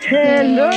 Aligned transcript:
Hello. 0.00 0.68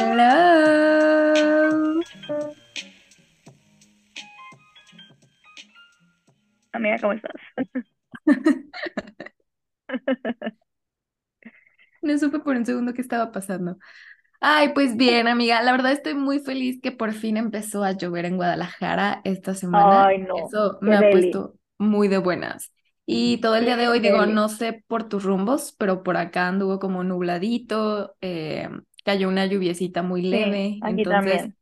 Amiga, 6.73 6.97
¿cómo 6.99 7.13
estás? 7.13 7.33
No 12.02 12.18
supe 12.18 12.40
por 12.40 12.56
un 12.56 12.66
segundo 12.66 12.94
qué 12.94 13.02
estaba 13.02 13.32
pasando. 13.32 13.78
Ay, 14.42 14.72
pues 14.74 14.98
bien, 14.98 15.28
amiga, 15.28 15.62
la 15.63 15.74
verdad 15.74 15.94
estoy 15.94 16.16
muy 16.16 16.40
feliz 16.40 16.82
que 16.82 16.91
por 16.91 17.13
fin 17.13 17.38
empezó 17.38 17.84
a 17.84 17.94
llover 17.94 18.26
en 18.26 18.38
Guadalajara 18.38 19.22
esta 19.26 19.55
semana. 19.55 20.08
Ay, 20.08 20.20
no. 20.20 20.48
Eso 20.48 20.80
Qué 20.84 20.90
me 20.90 20.98
ha 20.98 21.00
deli. 21.00 21.09
puesto 21.09 21.55
muy 21.80 22.09
de 22.09 22.20
buenas. 22.20 22.72
Y 23.05 23.41
todo 23.41 23.55
el 23.55 23.66
día 23.66 23.77
de 23.77 23.88
hoy, 23.90 23.99
digo, 23.99 24.26
no 24.26 24.48
sé 24.49 24.84
por 24.88 25.09
tus 25.09 25.23
rumbos, 25.23 25.73
pero 25.77 26.03
por 26.03 26.17
acá 26.17 26.48
anduvo 26.48 26.80
como 26.80 27.03
nubladito, 27.03 28.16
eh, 28.21 28.70
cayó 29.03 29.27
una 29.27 29.45
lluviecita 29.48 30.03
muy 30.03 30.21
Sí, 30.30 30.62
leve, 30.62 30.80
aquí 30.80 31.05
entonces 31.05 31.05
también. 31.05 31.55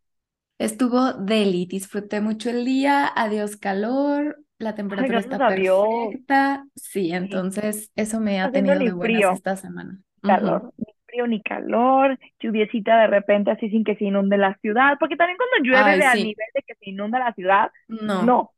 estuvo 0.60 1.14
deli, 1.14 1.66
disfruté 1.68 2.22
mucho 2.22 2.50
el 2.52 2.66
día, 2.66 3.08
adiós 3.16 3.58
calor, 3.58 4.44
la 4.60 4.76
temperatura 4.76 5.20
está 5.20 5.46
perfecta, 5.46 6.66
sí, 6.76 7.12
Sí. 7.20 7.44
entonces 7.52 7.92
eso 7.96 8.20
me 8.22 8.42
ha 8.42 8.52
haciendo 8.52 8.54
tenido 8.54 8.82
ni 8.82 8.90
de 8.90 8.94
buenas 8.94 9.32
frío, 9.32 9.32
esta 9.32 9.56
semana. 9.58 10.02
Calor, 10.26 10.74
ni 10.78 10.86
frío 11.08 11.28
ni 11.28 11.42
calor, 11.44 12.20
lluviecita 12.40 13.02
de 13.02 13.08
repente 13.08 13.52
así 13.52 13.70
sin 13.70 13.84
que 13.86 13.96
se 13.98 14.06
inunde 14.06 14.38
la 14.38 14.56
ciudad, 14.62 14.98
porque 15.00 15.18
también 15.18 15.38
cuando 15.38 15.68
llueve 15.70 15.96
Ay, 15.96 16.02
de 16.04 16.06
al 16.06 16.22
sí, 16.22 16.24
nivel 16.24 16.48
de 16.56 16.64
que 16.64 16.76
se 16.76 16.90
inunda 16.92 17.20
la 17.20 17.34
ciudad, 17.34 17.72
no. 17.88 18.20
no, 18.20 18.52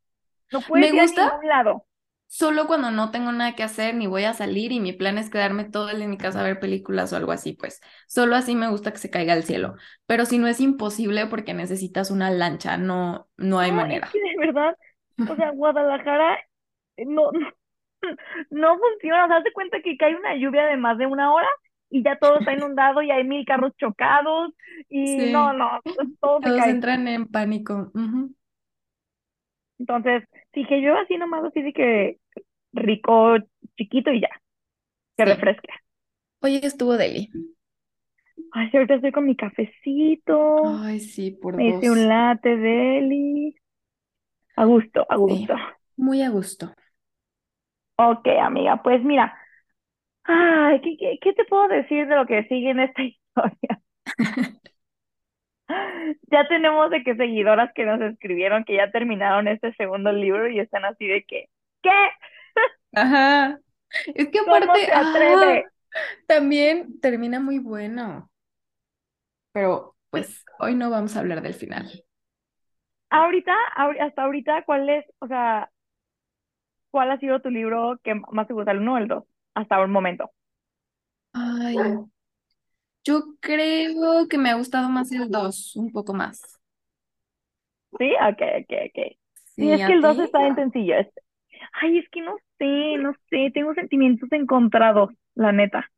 no 0.52 0.66
puedes 0.66 0.88
Me 0.88 0.94
ir 0.94 1.02
a 1.02 1.06
gusta 1.06 1.24
ningún 1.24 1.48
lado. 1.48 1.86
Solo 2.32 2.66
cuando 2.68 2.92
no 2.92 3.12
tengo 3.12 3.32
nada 3.34 3.56
que 3.56 3.64
hacer 3.64 3.96
ni 3.96 4.08
voy 4.08 4.24
a 4.24 4.34
salir 4.34 4.72
y 4.72 4.80
mi 4.80 4.94
plan 4.94 5.18
es 5.18 5.30
quedarme 5.30 5.66
todo 5.66 5.90
el 5.90 5.98
día 5.98 6.06
en 6.06 6.12
mi 6.12 6.18
casa 6.18 6.40
a 6.42 6.44
ver 6.44 6.60
películas 6.60 7.12
o 7.14 7.18
algo 7.18 7.32
así, 7.34 7.54
pues 7.54 7.82
solo 8.08 8.36
así 8.38 8.56
me 8.56 8.70
gusta 8.70 8.92
que 8.94 9.00
se 9.00 9.10
caiga 9.10 9.34
el 9.34 9.44
cielo. 9.44 9.76
Pero 10.06 10.26
si 10.26 10.38
no 10.40 10.48
es 10.48 10.62
imposible 10.62 11.28
porque 11.28 11.54
necesitas 11.54 12.12
una 12.12 12.32
lancha, 12.32 12.78
no, 12.78 13.30
no 13.38 13.60
hay 13.60 13.72
No, 13.72 13.86
es 13.86 14.02
manera. 14.02 14.12
que 14.12 14.20
de 14.22 14.38
verdad, 14.48 14.76
o 15.26 15.36
sea, 15.36 15.52
Guadalajara 15.52 16.38
eh, 16.98 17.06
no, 17.08 17.32
no, 17.34 17.50
no 18.52 18.80
funciona. 18.80 19.26
O 19.26 19.28
sea, 19.28 19.38
haz 19.38 19.44
de 19.44 19.54
cuenta 19.54 19.82
que 19.84 19.98
cae 19.98 20.16
una 20.16 20.36
lluvia 20.38 20.66
de 20.68 20.78
más 20.78 20.98
de 20.98 21.08
una 21.08 21.34
hora 21.34 21.48
y 21.90 22.04
ya 22.04 22.18
todo 22.20 22.40
está 22.40 22.54
inundado 22.54 23.02
y 23.04 23.12
hay 23.12 23.24
mil 23.26 23.46
carros 23.46 23.74
chocados 23.78 24.54
y 24.90 25.28
no, 25.28 25.54
Sí, 25.54 25.54
no, 25.54 25.82
todo 26.22 26.42
se 26.44 26.54
todos 26.54 26.54
cae. 26.54 26.76
entran 26.76 27.08
en 27.08 27.28
pánico. 27.28 27.92
Entonces, 29.80 30.24
sí 30.54 30.66
que 30.66 30.82
yo 30.82 30.96
así 30.98 31.18
nomás 31.18 31.44
así 31.46 31.62
de 31.62 31.74
que 31.74 32.20
rico, 32.74 33.36
chiquito 33.78 34.12
y 34.12 34.22
ya, 34.22 34.30
que 35.18 35.26
Sí. 35.26 35.26
refresque. 35.26 35.70
Oye, 36.42 36.62
estuvo 36.66 36.98
deli. 36.98 37.32
Ay, 38.52 38.70
ahorita 38.74 38.96
estoy 38.96 39.12
con 39.12 39.26
mi 39.26 39.36
cafecito, 39.36 40.82
Ay, 40.84 41.00
sí, 41.00 41.32
por 41.32 41.56
me 41.56 41.70
hice 41.70 41.90
un 41.92 42.08
latte 42.10 42.58
deli, 42.58 43.56
a 44.56 44.66
gusto, 44.66 45.06
a 45.10 45.18
Sí, 45.26 45.48
gusto. 45.48 45.56
muy 45.96 46.22
a 46.24 46.30
gusto. 46.30 46.74
Ok, 47.98 48.28
amiga, 48.42 48.82
pues 48.84 49.04
mira, 49.04 49.38
ay, 50.26 50.82
¿qué, 50.82 50.98
qué, 50.98 51.20
qué 51.22 51.34
te 51.34 51.46
puedo 51.46 51.68
decir 51.70 52.08
de 52.08 52.16
lo 52.16 52.26
que 52.28 52.46
sigue 52.48 52.72
en 52.72 52.80
esta 52.82 53.04
historia? 53.04 53.82
Ya 56.32 56.48
tenemos 56.48 56.90
de 56.90 57.04
que 57.04 57.16
seguidoras 57.16 57.72
que 57.74 57.86
nos 57.86 58.02
escribieron 58.02 58.64
que 58.66 58.76
ya 58.76 58.92
terminaron 58.92 59.48
este 59.48 59.74
segundo 59.76 60.12
libro 60.12 60.50
y 60.50 60.60
están 60.60 60.86
así 60.86 61.08
de 61.08 61.24
que, 61.26 61.48
¿qué? 61.82 61.92
Ajá. 62.94 63.60
Es 64.14 64.30
que 64.30 64.40
¿Cómo 64.40 64.56
aparte, 64.56 64.92
también 66.28 67.00
termina 67.02 67.40
muy 67.40 67.60
bueno. 67.60 68.32
Pero 69.54 69.96
pues 70.10 70.46
hoy 70.60 70.76
no 70.76 70.90
vamos 70.90 71.16
a 71.16 71.20
hablar 71.20 71.42
del 71.42 71.54
final. 71.54 72.04
Ahorita, 73.12 73.54
ahori- 73.76 74.00
hasta 74.02 74.24
ahorita, 74.24 74.64
¿cuál 74.66 74.90
es, 74.90 75.06
o 75.20 75.28
sea, 75.28 75.70
cuál 76.92 77.12
ha 77.12 77.20
sido 77.20 77.42
tu 77.42 77.50
libro 77.50 78.00
que 78.04 78.16
más 78.32 78.48
te 78.48 78.54
gusta, 78.54 78.72
el 78.72 78.80
uno 78.80 78.94
o 78.96 78.98
el 78.98 79.08
dos? 79.08 79.24
Hasta 79.56 79.82
el 79.82 79.88
momento. 79.90 80.32
Ay, 81.34 81.78
yo 83.04 83.36
creo 83.40 84.28
que 84.28 84.38
me 84.38 84.50
ha 84.52 84.56
gustado 84.56 84.90
más 84.90 85.12
el 85.12 85.30
2, 85.32 85.76
un 85.76 85.92
poco 85.92 86.14
más. 86.14 86.42
¿Sí? 87.98 88.14
Ok, 88.30 88.42
ok, 88.62 88.74
ok. 88.88 89.18
Sí, 89.58 89.70
Sí, 89.70 89.72
es 89.72 89.84
que 89.86 89.94
el 89.94 90.02
dos 90.02 90.18
ti. 90.18 90.20
está 90.20 90.40
bien 90.42 90.56
sencillo. 90.56 90.96
Ay, 91.82 92.00
es 92.00 92.10
que 92.10 92.22
no 92.22 92.38
sé, 92.60 92.98
no 93.00 93.14
sé, 93.30 93.52
tengo 93.54 93.74
sentimientos 93.74 94.32
encontrados, 94.32 95.12
la 95.36 95.52
neta. 95.52 95.90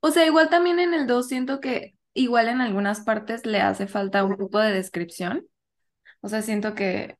O 0.00 0.10
sea, 0.10 0.26
igual 0.26 0.48
también 0.50 0.78
en 0.80 0.94
el 0.94 1.06
2 1.06 1.28
siento 1.28 1.60
que 1.60 1.94
igual 2.14 2.48
en 2.48 2.60
algunas 2.60 3.00
partes 3.02 3.46
le 3.46 3.60
hace 3.60 3.86
falta 3.86 4.24
un 4.24 4.36
poco 4.36 4.58
de 4.58 4.72
descripción. 4.72 5.46
O 6.22 6.28
sea, 6.30 6.42
siento 6.42 6.74
que 6.76 7.18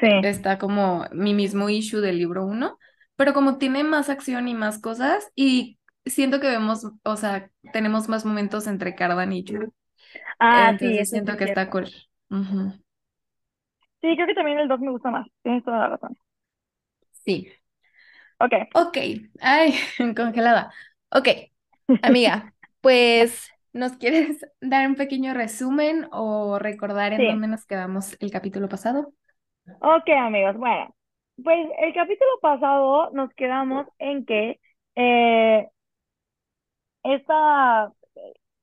Sí. 0.00 0.08
está 0.20 0.58
como 0.58 1.06
mi 1.12 1.34
mismo 1.34 1.70
issue 1.70 2.02
del 2.02 2.18
libro 2.18 2.46
1, 2.46 2.78
pero 3.16 3.34
como 3.34 3.58
tiene 3.58 3.84
más 3.84 4.10
acción 4.10 4.48
y 4.48 4.54
más 4.54 4.80
cosas 4.80 5.30
y 5.36 5.79
siento 6.06 6.40
que 6.40 6.48
vemos, 6.48 6.86
o 7.04 7.16
sea, 7.16 7.50
tenemos 7.72 8.08
más 8.08 8.24
momentos 8.24 8.66
entre 8.66 8.94
Cardan 8.94 9.32
y 9.32 9.44
Jude. 9.46 9.70
Ah, 10.38 10.76
sí, 10.78 10.86
Entonces 10.94 11.10
sí 11.10 11.16
siento 11.20 11.36
es 11.36 11.38
que 11.38 11.44
está 11.44 11.70
cool. 11.70 11.90
Sí, 14.02 14.14
creo 14.14 14.26
que 14.26 14.34
también 14.34 14.58
el 14.58 14.68
dos 14.68 14.80
me 14.80 14.90
gusta 14.90 15.10
más. 15.10 15.26
Tienes 15.42 15.64
toda 15.64 15.78
la 15.78 15.88
razón. 15.88 16.16
Sí. 17.24 17.52
Ok. 18.38 18.52
Ok. 18.74 18.96
Ay, 19.40 19.74
congelada. 20.16 20.72
Ok, 21.10 21.28
amiga, 22.02 22.54
pues 22.80 23.48
¿nos 23.72 23.92
quieres 23.96 24.38
dar 24.60 24.86
un 24.88 24.94
pequeño 24.96 25.34
resumen 25.34 26.06
o 26.12 26.58
recordar 26.58 27.12
en 27.12 27.24
Sí. 27.24 27.26
dónde 27.26 27.48
nos 27.48 27.66
quedamos 27.66 28.16
el 28.20 28.30
capítulo 28.30 28.68
pasado? 28.68 29.12
Ok, 29.80 30.08
amigos. 30.10 30.56
Bueno, 30.56 30.94
pues 31.42 31.68
el 31.78 31.94
capítulo 31.94 32.30
pasado 32.42 33.10
nos 33.12 33.32
quedamos 33.34 33.86
en 33.98 34.24
que 34.26 34.60
eh, 34.96 35.68
esta 37.02 37.92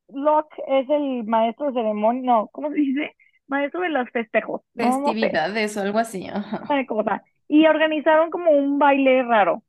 Locke 0.09 0.55
es 0.67 0.89
el 0.89 1.23
maestro 1.25 1.67
de 1.67 1.73
ceremonia, 1.73 2.21
no, 2.23 2.47
¿cómo 2.49 2.69
se 2.69 2.75
dice? 2.75 3.15
Maestro 3.47 3.81
de 3.81 3.89
los 3.89 4.09
festejos, 4.09 4.61
no, 4.73 4.85
no 4.85 4.91
sé, 4.91 5.13
Festividades 5.13 5.77
o 5.77 5.81
algo 5.81 5.99
así. 5.99 6.27
Ajá. 6.27 6.63
está. 6.79 7.23
Y 7.47 7.65
organizaron 7.65 8.29
como 8.29 8.51
un 8.51 8.77
baile 8.77 9.23
raro, 9.23 9.63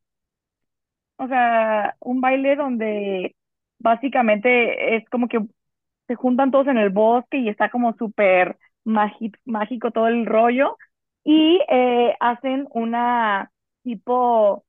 o 1.16 1.28
sea, 1.28 1.96
un 2.00 2.20
baile 2.20 2.56
donde 2.56 3.36
básicamente 3.78 4.96
es 4.96 5.08
como 5.10 5.28
que 5.28 5.40
se 6.06 6.14
juntan 6.14 6.50
todos 6.50 6.66
en 6.68 6.78
el 6.78 6.90
bosque 6.90 7.38
y 7.38 7.48
está 7.48 7.70
como 7.70 7.94
súper 7.94 8.58
mágico 8.84 9.90
todo 9.90 10.08
el 10.08 10.26
rollo 10.26 10.76
y 11.24 11.60
eh, 11.68 12.14
hacen 12.20 12.66
una 12.70 13.50
tipo 13.82 14.64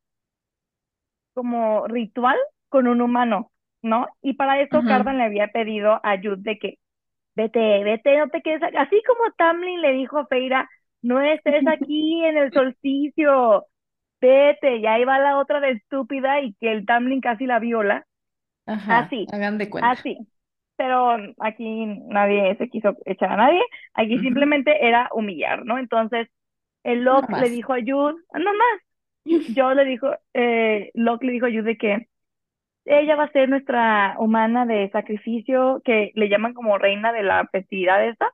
como 1.33 1.87
ritual 1.87 2.37
con 2.69 2.87
un 2.87 3.01
humano, 3.01 3.51
¿no? 3.81 4.07
Y 4.21 4.33
para 4.33 4.61
eso 4.61 4.83
Ujú. 4.83 4.85
Cardan 4.85 5.17
le 5.17 5.25
había 5.25 5.47
pedido 5.49 5.93
a 6.03 6.17
Jude 6.17 6.37
de 6.39 6.59
que 6.59 6.75
vete, 7.35 7.83
vete, 7.83 8.17
no 8.17 8.29
te 8.29 8.41
quedes 8.41 8.63
aquí. 8.63 8.77
Así 8.77 9.01
como 9.07 9.31
Tamlin 9.37 9.81
le 9.81 9.93
dijo 9.93 10.19
a 10.19 10.27
Feira, 10.27 10.69
no 11.01 11.21
estés 11.21 11.65
aquí 11.67 12.23
en 12.25 12.37
el 12.37 12.53
solsticio, 12.53 13.65
vete, 14.21 14.77
y 14.77 14.87
ahí 14.87 15.05
va 15.05 15.19
la 15.19 15.37
otra 15.39 15.59
de 15.61 15.71
estúpida 15.73 16.41
y 16.41 16.53
que 16.55 16.71
el 16.71 16.85
Tamlin 16.85 17.21
casi 17.21 17.45
la 17.47 17.59
viola. 17.59 18.05
Ajá, 18.65 19.13
Así, 19.13 19.33
hagan 19.33 19.57
de 19.57 19.69
cuenta. 19.69 20.05
así. 20.05 20.27
Pero 20.77 21.17
aquí 21.39 21.85
nadie 22.07 22.55
se 22.57 22.69
quiso 22.69 22.95
echar 23.05 23.33
a 23.33 23.37
nadie, 23.37 23.61
aquí 23.93 24.19
simplemente 24.19 24.87
era 24.87 25.09
humillar, 25.13 25.65
¿no? 25.65 25.77
Entonces, 25.77 26.29
el 26.83 27.03
No 27.11 27.19
Locke 27.19 27.35
le 27.37 27.49
dijo 27.49 27.73
a 27.73 27.77
Jude, 27.79 28.15
no 28.33 28.53
más, 28.55 28.81
yo 29.47 29.73
le 29.75 29.85
dijo, 29.85 30.09
eh, 30.35 30.91
Locke 30.95 31.25
le 31.27 31.33
dijo 31.33 31.47
a 31.47 31.49
Jude 31.51 31.63
de 31.63 31.77
que 31.79 32.08
ella 32.89 33.15
va 33.15 33.25
a 33.25 33.31
ser 33.31 33.47
nuestra 33.49 34.15
humana 34.17 34.65
de 34.65 34.89
sacrificio, 34.89 35.81
que 35.85 36.11
le 36.15 36.27
llaman 36.27 36.55
como 36.55 36.77
reina 36.79 37.13
de 37.13 37.21
la 37.23 37.47
festividad 37.51 38.03
esta, 38.03 38.33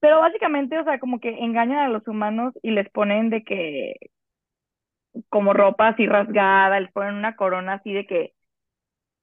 pero 0.00 0.20
básicamente, 0.20 0.78
o 0.78 0.84
sea, 0.84 1.00
como 1.00 1.18
que 1.18 1.30
engañan 1.30 1.78
a 1.80 1.88
los 1.88 2.06
humanos 2.06 2.54
y 2.62 2.70
les 2.70 2.88
ponen 2.90 3.28
de 3.28 3.42
que, 3.42 3.96
como 5.28 5.52
ropa 5.52 5.88
así 5.88 6.06
rasgada, 6.06 6.78
les 6.78 6.92
ponen 6.92 7.14
una 7.16 7.34
corona 7.34 7.74
así 7.74 7.92
de 7.92 8.06
que, 8.06 8.34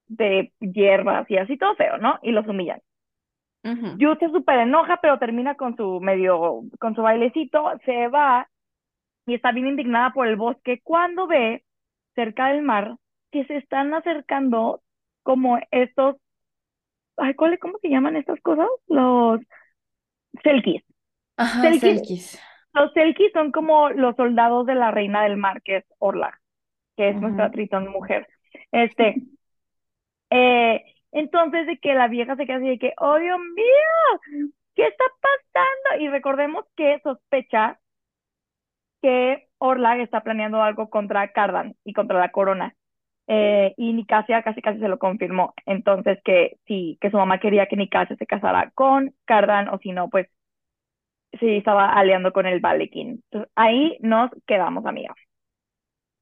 de 0.07 0.51
hierbas 0.59 1.29
y 1.31 1.37
así 1.37 1.57
todo 1.57 1.75
feo, 1.75 1.97
¿no? 1.97 2.19
Y 2.21 2.31
los 2.31 2.45
humillan. 2.45 2.81
Ujú. 3.63 3.95
Jude 3.97 4.17
se 4.19 4.29
súper 4.29 4.59
enoja, 4.59 4.99
pero 5.01 5.17
termina 5.19 5.55
con 5.55 5.77
su 5.77 6.01
medio, 6.01 6.63
con 6.79 6.95
su 6.95 7.01
bailecito, 7.01 7.71
se 7.85 8.09
va 8.09 8.49
y 9.25 9.35
está 9.35 9.53
bien 9.53 9.67
indignada 9.67 10.11
por 10.11 10.27
el 10.27 10.35
bosque 10.35 10.81
cuando 10.83 11.27
ve 11.27 11.63
cerca 12.13 12.49
del 12.49 12.61
mar 12.61 12.97
que 13.35 13.43
se 13.47 13.57
están 13.57 13.93
acercando 13.93 14.81
como 15.21 15.59
estos, 15.71 16.15
ay, 17.17 17.33
¿cuál, 17.33 17.59
cómo 17.59 17.77
se 17.79 17.89
llaman 17.89 18.15
estas 18.15 18.39
cosas? 18.39 18.67
Los 18.87 19.41
selkies. 20.41 20.85
Ajá, 21.35 21.61
Selkies, 21.73 22.41
los 22.73 22.93
selkies 22.93 23.33
son 23.33 23.51
como 23.51 23.89
los 23.89 24.15
soldados 24.15 24.65
de 24.65 24.75
la 24.75 24.91
reina 24.91 25.23
del 25.23 25.35
mar, 25.35 25.61
que 25.63 25.77
es 25.77 25.85
Orla, 25.99 26.39
que 26.95 27.09
es 27.09 27.17
nuestra 27.17 27.51
tritón 27.51 27.89
mujer. 27.89 28.25
Este, 28.71 29.15
eh, 30.29 30.85
entonces 31.11 31.67
de 31.67 31.77
que 31.77 31.93
la 31.93 32.07
vieja 32.07 32.37
se 32.37 32.45
queda 32.45 32.55
así 32.55 32.69
de 32.69 32.79
que, 32.79 32.93
oh 32.99 33.17
Dios 33.19 33.37
mío, 33.37 34.47
¿qué 34.75 34.87
está 34.87 35.03
pasando? 35.19 36.05
Y 36.05 36.07
recordemos 36.07 36.63
que 36.77 37.01
sospecha 37.03 37.81
que 39.01 39.49
Orlag 39.57 39.99
está 39.99 40.21
planeando 40.21 40.61
algo 40.61 40.89
contra 40.89 41.33
Cardan 41.33 41.75
y 41.83 41.91
contra 41.91 42.17
la 42.17 42.31
corona. 42.31 42.75
Eh, 43.27 43.73
y 43.77 43.93
Nicasia 43.93 44.43
casi 44.43 44.61
casi 44.61 44.79
se 44.79 44.87
lo 44.87 44.99
confirmó. 44.99 45.53
Entonces 45.65 46.19
que 46.23 46.57
sí, 46.67 46.97
que 47.01 47.11
su 47.11 47.17
mamá 47.17 47.39
quería 47.39 47.67
que 47.67 47.75
Nicasia 47.77 48.15
se 48.17 48.27
casara 48.27 48.71
con 48.75 49.15
Cardan 49.25 49.69
o 49.69 49.79
si 49.79 49.91
no, 49.91 50.09
pues 50.09 50.27
sí 51.39 51.57
estaba 51.57 51.93
aliando 51.93 52.31
con 52.33 52.45
el 52.45 52.59
Balekin. 52.59 53.09
Entonces, 53.31 53.51
ahí 53.55 53.97
nos 54.01 54.31
quedamos, 54.47 54.85
amiga. 54.85 55.13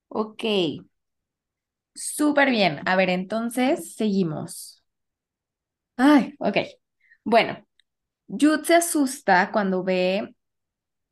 Ok. 0.10 0.44
Súper 1.96 2.50
bien. 2.52 2.82
A 2.88 2.96
ver, 2.96 3.10
entonces 3.10 3.96
seguimos. 3.96 4.84
Ay, 5.98 6.34
ok. 6.40 6.58
Bueno, 7.24 7.58
Jude 8.28 8.66
se 8.66 8.76
asusta 8.76 9.52
cuando 9.52 9.84
ve 9.84 10.36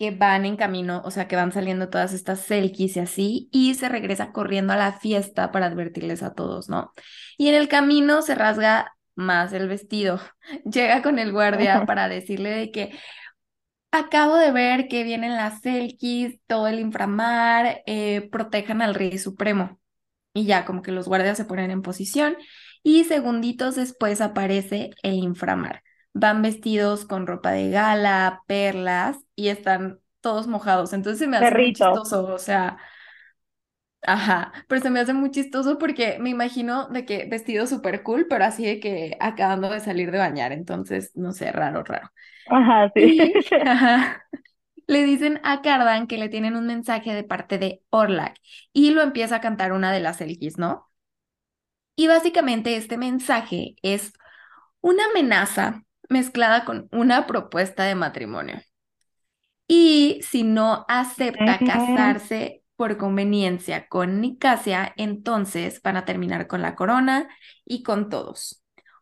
que 0.01 0.09
van 0.09 0.45
en 0.45 0.57
camino, 0.57 1.03
o 1.05 1.11
sea, 1.11 1.27
que 1.27 1.35
van 1.35 1.51
saliendo 1.51 1.89
todas 1.89 2.11
estas 2.11 2.39
selkies 2.39 2.97
y 2.97 2.99
así, 3.01 3.49
y 3.51 3.75
se 3.75 3.87
regresa 3.87 4.31
corriendo 4.31 4.73
a 4.73 4.75
la 4.75 4.93
fiesta 4.93 5.51
para 5.51 5.67
advertirles 5.67 6.23
a 6.23 6.33
todos, 6.33 6.69
¿no? 6.69 6.91
Y 7.37 7.49
en 7.49 7.53
el 7.53 7.67
camino 7.67 8.23
se 8.23 8.33
rasga 8.33 8.95
más 9.13 9.53
el 9.53 9.67
vestido. 9.67 10.19
Llega 10.65 11.03
con 11.03 11.19
el 11.19 11.31
guardia 11.31 11.85
para 11.85 12.07
decirle 12.09 12.49
de 12.49 12.71
que 12.71 12.97
acabo 13.91 14.37
de 14.37 14.51
ver 14.51 14.87
que 14.87 15.03
vienen 15.03 15.35
las 15.35 15.61
selkies, 15.61 16.39
todo 16.47 16.67
el 16.67 16.79
inframar, 16.79 17.83
eh, 17.85 18.27
protejan 18.31 18.81
al 18.81 18.95
rey 18.95 19.19
supremo. 19.19 19.79
Y 20.33 20.45
ya, 20.45 20.65
como 20.65 20.81
que 20.81 20.91
los 20.91 21.07
guardias 21.07 21.37
se 21.37 21.45
ponen 21.45 21.69
en 21.69 21.83
posición 21.83 22.37
y 22.81 23.03
segunditos 23.03 23.75
después 23.75 24.19
aparece 24.19 24.89
el 25.03 25.13
inframar 25.13 25.83
van 26.13 26.41
vestidos 26.41 27.05
con 27.05 27.27
ropa 27.27 27.51
de 27.51 27.69
gala, 27.69 28.43
perlas 28.47 29.17
y 29.35 29.49
están 29.49 29.99
todos 30.21 30.47
mojados. 30.47 30.93
Entonces 30.93 31.19
se 31.19 31.27
me 31.27 31.37
hace 31.37 31.55
muy 31.55 31.73
chistoso, 31.73 32.25
o 32.25 32.37
sea, 32.37 32.77
ajá, 34.03 34.51
pero 34.67 34.81
se 34.81 34.89
me 34.89 34.99
hace 34.99 35.13
muy 35.13 35.31
chistoso 35.31 35.77
porque 35.77 36.17
me 36.19 36.29
imagino 36.29 36.87
de 36.89 37.05
que 37.05 37.25
vestido 37.25 37.67
súper 37.67 38.03
cool, 38.03 38.27
pero 38.29 38.45
así 38.45 38.65
de 38.65 38.79
que 38.79 39.17
acabando 39.19 39.69
de 39.69 39.79
salir 39.79 40.11
de 40.11 40.17
bañar, 40.17 40.51
entonces, 40.51 41.11
no 41.15 41.33
sé, 41.33 41.51
raro, 41.51 41.83
raro. 41.83 42.09
Ajá, 42.47 42.91
sí. 42.95 43.33
ajá. 43.65 44.25
Le 44.87 45.03
dicen 45.05 45.39
a 45.43 45.61
Cardan 45.61 46.07
que 46.07 46.17
le 46.17 46.27
tienen 46.27 46.55
un 46.55 46.67
mensaje 46.67 47.13
de 47.13 47.23
parte 47.23 47.57
de 47.57 47.81
Orlak 47.89 48.35
y 48.73 48.91
lo 48.91 49.01
empieza 49.01 49.37
a 49.37 49.41
cantar 49.41 49.71
una 49.71 49.91
de 49.91 50.01
las 50.01 50.19
Elkis, 50.19 50.57
¿no? 50.57 50.89
Y 51.95 52.07
básicamente 52.07 52.75
este 52.75 52.97
mensaje 52.97 53.75
es 53.83 54.13
una 54.81 55.05
amenaza 55.05 55.83
mezclada 56.11 56.65
con 56.65 56.87
una 56.91 57.25
propuesta 57.25 57.85
de 57.85 57.95
matrimonio. 57.95 58.61
Y 59.67 60.19
si 60.21 60.43
no 60.43 60.85
acepta 60.89 61.57
casarse 61.59 62.63
por 62.75 62.97
conveniencia 62.97 63.87
con 63.87 64.19
Nicasia, 64.19 64.93
entonces 64.97 65.81
van 65.81 65.97
a 65.97 66.05
terminar 66.05 66.47
con 66.47 66.61
la 66.61 66.75
corona 66.75 67.29
y 67.65 67.83
con 67.83 68.09
todos. 68.09 68.61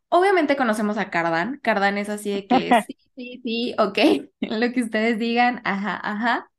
Obviamente 0.10 0.56
conocemos 0.56 0.98
a 0.98 1.10
Cardan. 1.10 1.60
Cardan 1.64 1.98
es 1.98 2.10
así 2.10 2.32
de 2.32 2.48
que 2.48 2.70
sí, 2.88 2.98
sí, 3.16 3.42
sí, 3.44 3.76
ok, 3.80 3.98
lo 4.42 4.72
que 4.72 4.84
ustedes 4.84 5.18
digan, 5.18 5.62
ajá, 5.66 6.00
ajá. 6.04 6.52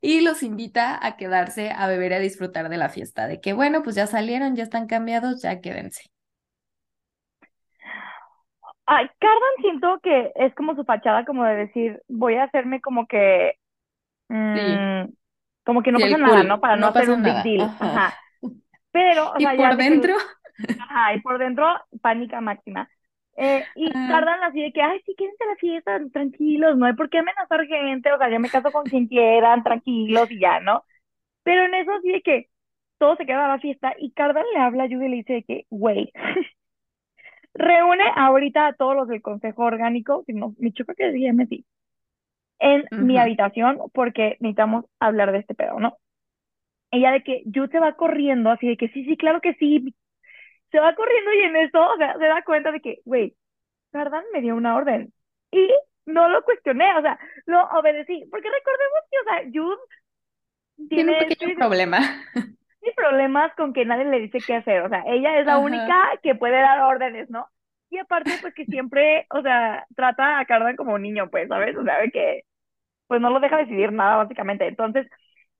Y 0.00 0.22
los 0.22 0.42
invita 0.42 0.98
a 1.04 1.18
quedarse 1.18 1.70
a 1.70 1.86
beber 1.86 2.12
y 2.12 2.14
a 2.14 2.18
disfrutar 2.20 2.70
de 2.70 2.78
la 2.78 2.88
fiesta. 2.88 3.26
De 3.26 3.40
que 3.40 3.52
bueno, 3.52 3.82
pues 3.82 3.96
ya 3.96 4.06
salieron, 4.06 4.56
ya 4.56 4.62
están 4.62 4.86
cambiados, 4.86 5.42
ya 5.42 5.60
quédense. 5.60 6.04
Ay, 8.92 9.08
Cardan 9.20 9.56
siento 9.60 10.00
que 10.02 10.32
es 10.34 10.52
como 10.56 10.74
su 10.74 10.82
fachada, 10.82 11.24
como 11.24 11.44
de 11.44 11.54
decir, 11.54 12.02
voy 12.08 12.34
a 12.34 12.42
hacerme 12.42 12.80
como 12.80 13.06
que, 13.06 13.54
mm, 14.28 15.12
como 15.64 15.80
que 15.84 15.92
no 15.92 16.00
pasa 16.00 16.18
nada, 16.18 16.42
¿no? 16.42 16.60
Para 16.60 16.74
no, 16.74 16.88
hacer 16.88 17.08
un 17.08 17.22
big 17.22 17.40
deal. 17.44 17.70
Ajá. 17.78 18.18
Pero, 18.90 19.30
o 19.30 19.34
¿Y 19.38 19.46
por 19.46 19.76
dentro? 19.76 20.14
ajá, 20.80 21.14
y 21.14 21.20
por 21.20 21.38
dentro, 21.38 21.68
pánica 22.02 22.40
máxima. 22.40 22.90
Eh, 23.36 23.64
y 23.76 23.92
Cardan 23.92 24.42
así 24.42 24.60
de 24.60 24.72
que, 24.72 24.82
ay, 24.82 25.00
sí, 25.06 25.14
quédense 25.16 25.44
a 25.44 25.46
la 25.46 25.56
fiesta, 25.56 26.00
tranquilos, 26.12 26.76
no 26.76 26.86
hay 26.86 26.94
por 26.94 27.08
qué 27.10 27.18
amenazar 27.18 27.64
gente, 27.68 28.10
o 28.12 28.18
sea, 28.18 28.28
yo 28.28 28.40
me 28.40 28.50
caso 28.50 28.72
con 28.72 28.82
quien 28.86 29.06
quieran, 29.06 29.62
tranquilos 29.62 30.28
y 30.32 30.40
ya, 30.40 30.58
¿no? 30.58 30.82
Pero 31.44 31.64
en 31.66 31.74
eso 31.74 31.92
así 31.92 32.10
de 32.10 32.22
que 32.22 32.48
todo 32.98 33.14
se 33.14 33.24
queda 33.24 33.44
a 33.44 33.48
la 33.48 33.60
fiesta 33.60 33.94
y 34.00 34.10
Cardan 34.10 34.46
le 34.52 34.58
habla 34.58 34.82
a 34.82 34.88
Judy 34.88 35.06
y 35.06 35.08
le 35.10 35.16
dice 35.18 35.44
que, 35.46 35.66
güey, 35.70 36.12
reúne 37.54 38.04
ahorita 38.16 38.66
a 38.66 38.72
todos 38.74 38.94
los 38.94 39.08
del 39.08 39.22
Consejo 39.22 39.64
Orgánico, 39.64 40.24
si 40.26 40.32
no, 40.32 40.54
me 40.58 40.72
choca 40.72 40.94
que 40.94 41.10
se 41.10 41.46
sí, 41.46 41.64
en 42.60 42.84
mi 42.92 43.18
habitación 43.18 43.78
porque 43.92 44.36
necesitamos 44.40 44.84
hablar 44.98 45.32
de 45.32 45.38
este 45.38 45.54
pedo, 45.54 45.80
¿no? 45.80 45.96
Ella 46.90 47.12
de 47.12 47.22
que 47.22 47.42
yo 47.46 47.66
se 47.68 47.78
va 47.78 47.94
corriendo, 47.94 48.50
así 48.50 48.68
de 48.68 48.76
que 48.76 48.88
sí, 48.88 49.04
sí, 49.04 49.16
claro 49.16 49.40
que 49.40 49.54
sí, 49.54 49.94
se 50.70 50.78
va 50.78 50.94
corriendo 50.94 51.32
y 51.32 51.40
en 51.40 51.56
eso, 51.56 51.80
o 51.80 51.96
sea, 51.96 52.16
se 52.18 52.24
da 52.24 52.42
cuenta 52.42 52.70
de 52.70 52.80
que, 52.80 53.00
güey, 53.04 53.34
Cardan 53.92 54.24
me 54.32 54.40
dio 54.40 54.54
una 54.54 54.76
orden 54.76 55.12
y 55.50 55.68
no 56.06 56.28
lo 56.28 56.44
cuestioné, 56.44 56.94
o 56.96 57.02
sea, 57.02 57.18
lo 57.46 57.62
obedecí, 57.78 58.26
porque 58.30 58.48
recordemos 58.50 59.00
que, 59.10 59.18
o 59.18 59.24
sea, 59.24 59.50
Jude 59.52 60.88
tiene, 60.88 61.12
un 61.12 61.28
pequeño 61.28 61.56
problema. 61.56 61.98
Tiene 62.80 62.94
problemas 62.94 63.54
con 63.56 63.72
que 63.72 63.84
nadie 63.84 64.04
le 64.06 64.20
dice 64.20 64.38
qué 64.46 64.54
hacer, 64.56 64.82
o 64.82 64.88
sea, 64.88 65.04
ella 65.06 65.38
es 65.38 65.46
la 65.46 65.58
única 65.58 65.94
que 66.22 66.34
puede 66.34 66.60
dar 66.60 66.80
órdenes, 66.80 67.28
¿no? 67.30 67.46
Y 67.90 67.98
aparte, 67.98 68.30
pues 68.40 68.54
que 68.54 68.64
siempre, 68.66 69.26
o 69.30 69.42
sea, 69.42 69.86
trata 69.96 70.38
a 70.38 70.44
Cardan 70.46 70.76
como 70.76 70.94
un 70.94 71.02
niño, 71.02 71.28
pues, 71.30 71.48
¿sabes? 71.48 71.76
O 71.76 71.84
sea, 71.84 71.96
que, 72.12 72.42
pues 73.08 73.20
no 73.20 73.30
lo 73.30 73.40
deja 73.40 73.58
decidir 73.58 73.92
nada, 73.92 74.16
básicamente. 74.16 74.66
Entonces, 74.66 75.06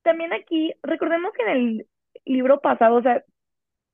también 0.03 0.33
aquí, 0.33 0.73
recordemos 0.83 1.33
que 1.33 1.43
en 1.43 1.49
el 1.49 1.87
libro 2.25 2.61
pasado, 2.61 2.97
o 2.97 3.03
sea, 3.03 3.23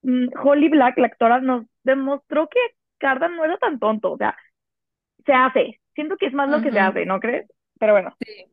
mm, 0.02 0.28
Holly 0.42 0.68
Black, 0.68 0.98
la 0.98 1.06
actora, 1.08 1.40
nos 1.40 1.66
demostró 1.82 2.48
que 2.48 2.60
Cardan 2.98 3.36
no 3.36 3.44
era 3.44 3.56
tan 3.58 3.78
tonto, 3.78 4.12
o 4.12 4.18
sea, 4.18 4.36
se 5.24 5.32
hace. 5.32 5.80
Siento 5.94 6.16
que 6.16 6.26
es 6.26 6.34
más 6.34 6.50
lo 6.50 6.60
que 6.60 6.70
se 6.70 6.78
hace, 6.80 7.06
¿no 7.06 7.20
crees? 7.20 7.46
Pero 7.78 7.92
bueno. 7.94 8.14
Sí. 8.20 8.46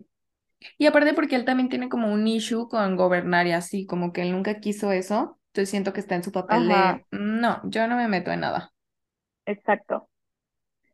Y 0.77 0.85
aparte 0.85 1.13
porque 1.13 1.35
él 1.35 1.45
también 1.45 1.69
tiene 1.69 1.89
como 1.89 2.11
un 2.11 2.27
issue 2.27 2.67
con 2.69 2.95
gobernar 2.95 3.47
y 3.47 3.51
así, 3.51 3.85
como 3.85 4.13
que 4.13 4.21
él 4.21 4.31
nunca 4.31 4.59
quiso 4.59 4.91
eso. 4.91 5.39
Entonces 5.47 5.69
siento 5.69 5.93
que 5.93 5.99
está 5.99 6.15
en 6.15 6.23
su 6.23 6.31
papel 6.31 6.67
de, 6.67 7.05
no, 7.11 7.61
yo 7.65 7.87
no 7.87 7.95
me 7.95 8.07
meto 8.07 8.31
en 8.31 8.39
nada. 8.41 8.71
Exacto. 9.45 10.09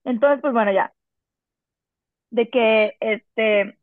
Entonces, 0.04 0.42
pues 0.42 0.54
bueno, 0.54 0.72
ya. 0.74 0.92
De 2.32 2.50
que 2.50 2.96
este 3.00 3.78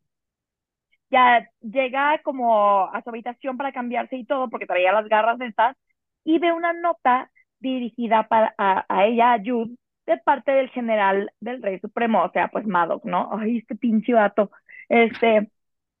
ya 1.09 1.49
llega 1.61 2.21
como 2.23 2.85
a 2.85 3.01
su 3.01 3.09
habitación 3.09 3.57
para 3.57 3.71
cambiarse 3.71 4.17
y 4.17 4.25
todo, 4.25 4.49
porque 4.49 4.65
traía 4.65 4.91
las 4.91 5.07
garras 5.07 5.37
de 5.39 5.47
estas, 5.47 5.75
y 6.23 6.39
ve 6.39 6.51
una 6.51 6.73
nota 6.73 7.31
dirigida 7.59 8.27
para, 8.27 8.53
a, 8.57 8.85
a 8.89 9.05
ella, 9.05 9.33
a 9.33 9.39
Jude, 9.39 9.75
de 10.05 10.17
parte 10.17 10.51
del 10.51 10.69
general 10.69 11.31
del 11.39 11.61
Rey 11.61 11.79
Supremo, 11.79 12.23
o 12.23 12.31
sea, 12.31 12.49
pues 12.49 12.65
Madoc, 12.67 13.05
¿no? 13.05 13.29
Ay, 13.37 13.59
este 13.59 13.75
pinche 13.75 14.13
vato. 14.13 14.51
Este, 14.89 15.49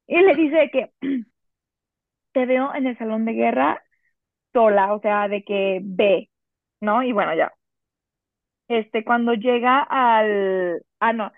y 0.07 0.21
le 0.21 0.35
dice 0.35 0.69
que 0.71 0.91
te 2.33 2.45
veo 2.45 2.73
en 2.73 2.87
el 2.87 2.97
salón 2.97 3.25
de 3.25 3.33
guerra 3.33 3.83
sola, 4.53 4.93
o 4.93 5.01
sea, 5.01 5.27
de 5.27 5.43
que 5.43 5.79
ve, 5.83 6.29
¿no? 6.81 7.03
Y 7.03 7.11
bueno, 7.11 7.35
ya 7.35 7.51
este, 8.67 9.03
cuando 9.03 9.33
llega 9.33 9.79
al, 9.81 10.83
ah, 10.99 11.13
no, 11.13 11.31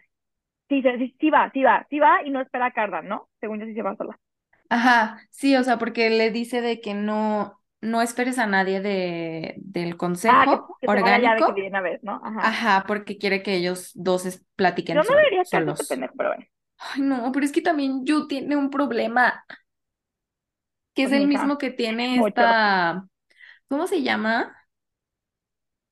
sí, 0.67 0.81
sí, 0.81 1.15
sí 1.19 1.29
va, 1.29 1.51
sí 1.51 1.63
va, 1.63 1.85
sí 1.89 1.99
va 1.99 2.23
y 2.25 2.31
no 2.31 2.41
espera 2.41 2.67
a 2.67 2.71
Cardan, 2.71 3.07
¿no? 3.07 3.29
Según 3.39 3.59
yo 3.59 3.65
sí 3.65 3.73
se 3.73 3.81
va 3.81 3.95
sola. 3.95 4.19
Ajá, 4.69 5.21
sí, 5.29 5.55
o 5.55 5.63
sea, 5.63 5.77
porque 5.77 6.09
le 6.09 6.31
dice 6.31 6.61
de 6.61 6.79
que 6.79 6.93
no, 6.93 7.59
no 7.81 8.01
esperes 8.01 8.37
a 8.37 8.45
nadie 8.45 8.81
de, 8.81 9.55
del 9.57 9.97
consejo 9.97 10.35
ah, 10.35 10.67
que, 10.79 10.87
orgánico. 10.87 11.53
de 11.53 11.67
una 11.67 11.81
vez, 11.81 12.03
¿no? 12.03 12.21
Ajá. 12.23 12.47
Ajá, 12.47 12.83
porque 12.87 13.17
quiere 13.17 13.41
que 13.41 13.55
ellos 13.55 13.91
dos 13.95 14.43
platiquen 14.55 14.97
Yo 14.97 15.03
no 15.03 15.15
debería 15.15 15.45
solos. 15.45 15.79
Este 15.79 15.95
pendejo, 15.95 16.13
pero 16.17 16.29
bueno. 16.29 16.45
Ay, 16.79 17.01
no, 17.01 17.31
pero 17.31 17.45
es 17.45 17.51
que 17.51 17.61
también 17.61 18.05
Yu 18.05 18.27
tiene 18.27 18.55
un 18.55 18.69
problema, 18.69 19.43
que 20.93 21.03
es 21.03 21.11
el 21.11 21.27
mismo 21.27 21.57
que 21.57 21.71
tiene 21.71 22.25
esta, 22.25 23.05
¿cómo 23.67 23.87
se 23.87 24.01
llama? 24.01 24.55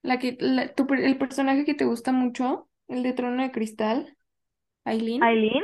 La 0.02 0.20
que, 0.20 0.38
el 0.40 1.18
personaje 1.18 1.66
que 1.66 1.74
te 1.74 1.86
gusta 1.86 2.12
mucho, 2.12 2.70
el 2.88 3.04
de 3.04 3.14
Trono 3.14 3.44
de 3.44 3.52
Cristal, 3.52 4.18
Aileen. 4.86 5.22
¿Aileen? 5.24 5.64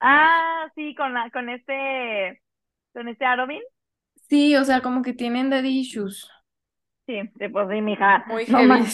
Ah, 0.00 0.70
sí, 0.74 0.94
con 0.94 1.14
la, 1.14 1.30
con 1.30 1.48
este, 1.48 2.42
con 2.92 3.08
este 3.08 3.24
Arobin. 3.24 3.62
Sí, 4.28 4.54
o 4.56 4.64
sea, 4.64 4.82
como 4.82 5.02
que 5.02 5.14
tienen 5.14 5.48
daddy 5.48 5.80
issues. 5.80 6.28
Sí, 7.06 7.14
pues 7.50 7.68
sí, 7.70 7.80
mija. 7.80 8.24
Muy 8.28 8.44
no 8.46 8.58
heavy. 8.58 8.84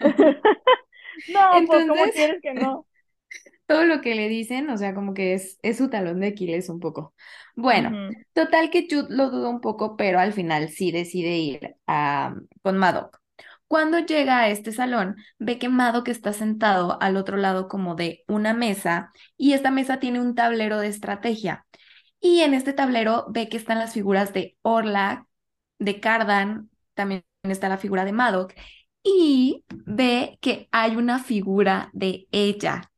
no, 1.32 1.66
pues 1.66 1.88
¿cómo 1.88 2.04
quieres 2.12 2.40
que 2.40 2.54
no? 2.54 2.86
Todo 3.66 3.84
lo 3.84 4.02
que 4.02 4.14
le 4.14 4.28
dicen, 4.28 4.68
o 4.68 4.76
sea, 4.76 4.94
como 4.94 5.14
que 5.14 5.34
es, 5.34 5.58
es 5.62 5.78
su 5.78 5.88
talón 5.88 6.20
de 6.20 6.28
Aquiles 6.28 6.68
un 6.68 6.80
poco. 6.80 7.14
Bueno, 7.56 7.96
total 8.34 8.70
que 8.70 8.86
Jude 8.90 9.06
lo 9.08 9.30
duda 9.30 9.48
un 9.48 9.60
poco, 9.60 9.96
pero 9.96 10.18
al 10.20 10.32
final 10.32 10.68
sí 10.68 10.92
decide 10.92 11.36
ir 11.38 11.76
a, 11.86 12.34
con 12.62 12.76
Madoc 12.78 13.20
Cuando 13.66 13.98
llega 14.00 14.40
a 14.40 14.48
este 14.48 14.72
salón, 14.72 15.16
ve 15.38 15.58
que 15.58 15.68
Madoc 15.70 16.08
está 16.08 16.32
sentado 16.32 17.00
al 17.00 17.16
otro 17.16 17.36
lado 17.38 17.68
como 17.68 17.94
de 17.94 18.24
una 18.28 18.52
mesa 18.54 19.12
y 19.36 19.54
esta 19.54 19.70
mesa 19.70 19.98
tiene 19.98 20.20
un 20.20 20.34
tablero 20.34 20.78
de 20.78 20.88
estrategia. 20.88 21.66
Y 22.20 22.40
en 22.40 22.54
este 22.54 22.72
tablero 22.72 23.26
ve 23.30 23.48
que 23.48 23.56
están 23.56 23.78
las 23.78 23.92
figuras 23.94 24.32
de 24.32 24.56
Orla, 24.62 25.26
de 25.78 26.00
Cardan, 26.00 26.70
también 26.94 27.24
está 27.42 27.68
la 27.68 27.78
figura 27.78 28.04
de 28.04 28.12
Madoc 28.12 28.54
y 29.02 29.64
ve 29.70 30.38
que 30.40 30.68
hay 30.72 30.96
una 30.96 31.18
figura 31.18 31.90
de 31.92 32.26
ella. 32.32 32.90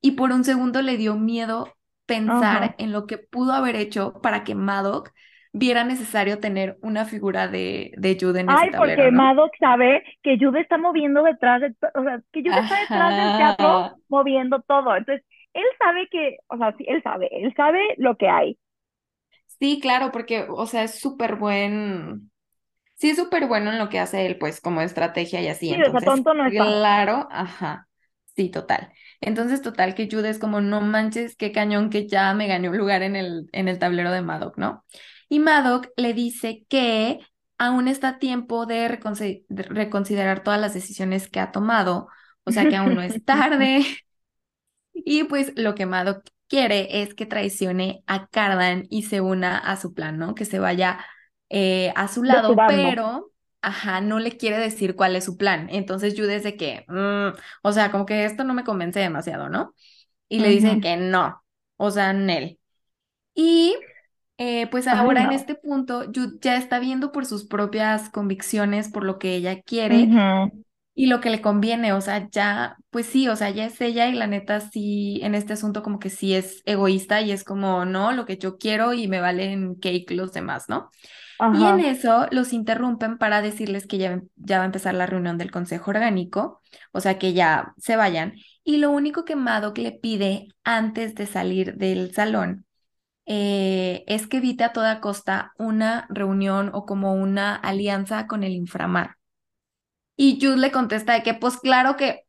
Y 0.00 0.12
por 0.12 0.32
un 0.32 0.44
segundo 0.44 0.82
le 0.82 0.96
dio 0.96 1.16
miedo 1.16 1.74
pensar 2.06 2.74
en 2.78 2.92
lo 2.92 3.06
que 3.06 3.18
pudo 3.18 3.52
haber 3.52 3.76
hecho 3.76 4.20
para 4.22 4.44
que 4.44 4.54
Madoc 4.54 5.12
viera 5.52 5.84
necesario 5.84 6.38
tener 6.40 6.78
una 6.82 7.04
figura 7.04 7.48
de, 7.48 7.92
de 7.96 8.16
Jude 8.20 8.40
en 8.40 8.50
Ay, 8.52 8.68
ese 8.68 8.70
tablero, 8.70 9.06
porque 9.06 9.10
¿no? 9.10 9.18
Madoc 9.18 9.52
sabe 9.60 10.02
que 10.22 10.36
Jude 10.38 10.60
está 10.60 10.76
moviendo 10.78 11.22
detrás 11.22 11.60
de, 11.60 11.74
o 11.94 12.02
sea, 12.02 12.20
que 12.32 12.42
Jude 12.42 12.60
está 12.60 12.80
detrás 12.80 13.14
del 13.16 13.34
teatro 13.34 13.84
moviendo 14.08 14.60
todo. 14.62 14.96
Entonces, 14.96 15.24
él 15.54 15.64
sabe 15.78 16.08
que, 16.10 16.38
o 16.48 16.56
sea, 16.58 16.74
sí, 16.76 16.84
él 16.88 17.02
sabe, 17.02 17.28
él 17.32 17.54
sabe 17.56 17.80
lo 17.98 18.16
que 18.16 18.28
hay. 18.28 18.58
Sí, 19.58 19.78
claro, 19.80 20.10
porque, 20.12 20.46
o 20.48 20.66
sea, 20.66 20.84
es 20.84 20.98
súper 21.00 21.36
buen, 21.36 22.30
sí 22.96 23.10
es 23.10 23.16
súper 23.18 23.46
bueno 23.48 23.72
en 23.72 23.78
lo 23.78 23.88
que 23.90 23.98
hace 24.00 24.26
él, 24.26 24.38
pues, 24.38 24.60
como 24.60 24.82
estrategia 24.82 25.42
y 25.42 25.48
así. 25.48 25.70
Sí, 25.70 25.82
o 25.82 25.90
sea, 25.90 26.02
Entonces, 26.02 26.02
tonto 26.02 26.34
no 26.34 26.46
está. 26.46 26.76
claro, 26.80 27.28
ajá, 27.30 27.88
sí, 28.36 28.50
total. 28.50 28.92
Entonces, 29.20 29.62
total, 29.62 29.94
que 29.94 30.08
Jude 30.10 30.30
es 30.30 30.38
como, 30.38 30.60
no 30.60 30.80
manches, 30.80 31.36
qué 31.36 31.52
cañón 31.52 31.90
que 31.90 32.08
ya 32.08 32.32
me 32.34 32.46
gané 32.48 32.70
un 32.70 32.78
lugar 32.78 33.02
en 33.02 33.16
el, 33.16 33.48
en 33.52 33.68
el 33.68 33.78
tablero 33.78 34.10
de 34.12 34.22
Madoc, 34.22 34.56
¿no? 34.58 34.84
Y 35.28 35.40
Madoc 35.40 35.88
le 35.96 36.14
dice 36.14 36.64
que 36.68 37.20
aún 37.58 37.88
está 37.88 38.08
a 38.10 38.18
tiempo 38.18 38.66
de, 38.66 38.88
reconsi- 38.88 39.44
de 39.48 39.62
reconsiderar 39.64 40.42
todas 40.42 40.60
las 40.60 40.74
decisiones 40.74 41.28
que 41.28 41.40
ha 41.40 41.52
tomado, 41.52 42.08
o 42.44 42.52
sea, 42.52 42.68
que 42.68 42.76
aún 42.76 42.94
no 42.94 43.02
es 43.02 43.22
tarde. 43.24 43.84
Y 44.92 45.24
pues 45.24 45.52
lo 45.56 45.74
que 45.74 45.86
Madoc 45.86 46.24
quiere 46.48 47.02
es 47.02 47.14
que 47.14 47.26
traicione 47.26 48.02
a 48.06 48.26
Cardan 48.28 48.86
y 48.90 49.04
se 49.04 49.20
una 49.20 49.58
a 49.58 49.76
su 49.76 49.94
plan, 49.94 50.18
¿no? 50.18 50.34
Que 50.34 50.44
se 50.44 50.58
vaya 50.58 51.04
eh, 51.48 51.92
a 51.96 52.08
su 52.08 52.22
lado, 52.24 52.64
pero, 52.66 53.29
ajá, 53.62 54.00
no 54.00 54.18
le 54.18 54.36
quiere 54.36 54.58
decir 54.58 54.96
cuál 54.96 55.16
es 55.16 55.24
su 55.24 55.36
plan. 55.36 55.68
Entonces 55.70 56.14
Jude 56.16 56.36
es 56.36 56.42
de 56.44 56.56
que, 56.56 56.84
mm, 56.88 57.36
o 57.62 57.72
sea, 57.72 57.90
como 57.90 58.06
que 58.06 58.24
esto 58.24 58.44
no 58.44 58.54
me 58.54 58.64
convence 58.64 59.00
demasiado, 59.00 59.48
¿no? 59.48 59.74
Y 60.28 60.40
le 60.40 60.50
dice 60.50 60.70
Ujú. 60.70 60.80
que 60.80 60.96
no, 60.96 61.44
o 61.76 61.90
sea, 61.90 62.12
Nel. 62.12 62.60
Y 63.34 63.76
eh, 64.38 64.68
pues 64.70 64.86
Ay, 64.90 65.10
ahora 65.10 65.24
en 65.24 65.32
no. 65.32 65.32
este 65.32 65.54
punto, 65.56 66.04
Jude 66.14 66.38
ya 66.42 66.56
está 66.58 66.78
viendo 66.80 67.12
por 67.12 67.26
sus 67.26 67.46
propias 67.46 68.10
convicciones, 68.10 68.88
por 68.90 69.04
lo 69.04 69.18
que 69.18 69.34
ella 69.36 69.62
quiere 69.62 70.14
y 70.94 71.06
lo 71.06 71.20
que 71.20 71.30
le 71.30 71.40
conviene, 71.40 71.92
o 71.92 72.00
sea, 72.00 72.28
ya, 72.30 72.76
pues 72.90 73.06
sí, 73.06 73.28
o 73.28 73.36
sea, 73.36 73.50
ya 73.50 73.64
es 73.66 73.80
ella 73.80 74.08
y 74.08 74.12
la 74.14 74.26
neta 74.26 74.60
sí, 74.60 75.20
en 75.22 75.34
este 75.34 75.54
asunto 75.54 75.82
como 75.82 75.98
que 75.98 76.10
sí 76.10 76.34
es 76.34 76.62
egoísta 76.66 77.22
y 77.22 77.32
es 77.32 77.44
como, 77.44 77.84
no, 77.86 78.12
lo 78.12 78.26
que 78.26 78.36
yo 78.38 78.58
quiero 78.58 78.92
y 78.92 79.08
me 79.08 79.20
valen 79.20 79.76
cake 79.76 80.10
los 80.12 80.32
demás, 80.32 80.68
¿no? 80.68 80.90
Y 81.48 81.64
en 81.64 81.80
eso 81.80 82.26
los 82.30 82.52
interrumpen 82.52 83.18
para 83.18 83.42
decirles 83.42 83.86
que 83.86 83.98
ya, 83.98 84.22
ya 84.36 84.58
va 84.58 84.62
a 84.64 84.66
empezar 84.66 84.94
la 84.94 85.06
reunión 85.06 85.38
del 85.38 85.50
Consejo 85.50 85.90
Orgánico, 85.90 86.60
o 86.92 87.00
sea, 87.00 87.18
que 87.18 87.32
ya 87.32 87.74
se 87.78 87.96
vayan. 87.96 88.34
Y 88.62 88.76
lo 88.78 88.90
único 88.90 89.24
que 89.24 89.36
Madoc 89.36 89.78
le 89.78 89.92
pide 89.92 90.48
antes 90.64 91.14
de 91.16 91.26
salir 91.26 91.76
del 91.76 92.14
salón 92.14 92.66
eh, 93.26 94.04
es 94.06 94.26
que 94.26 94.38
evite 94.38 94.64
a 94.64 94.72
toda 94.72 95.00
costa 95.00 95.52
una 95.58 96.06
reunión 96.10 96.70
o 96.74 96.86
como 96.86 97.14
una 97.14 97.56
alianza 97.56 98.26
con 98.26 98.44
el 98.44 98.52
inframar. 98.52 99.16
Y 100.16 100.38
Jude 100.40 100.58
le 100.58 100.70
contesta 100.72 101.14
de 101.14 101.22
que, 101.22 101.34
pues 101.34 101.56
claro 101.58 101.96
que, 101.96 102.24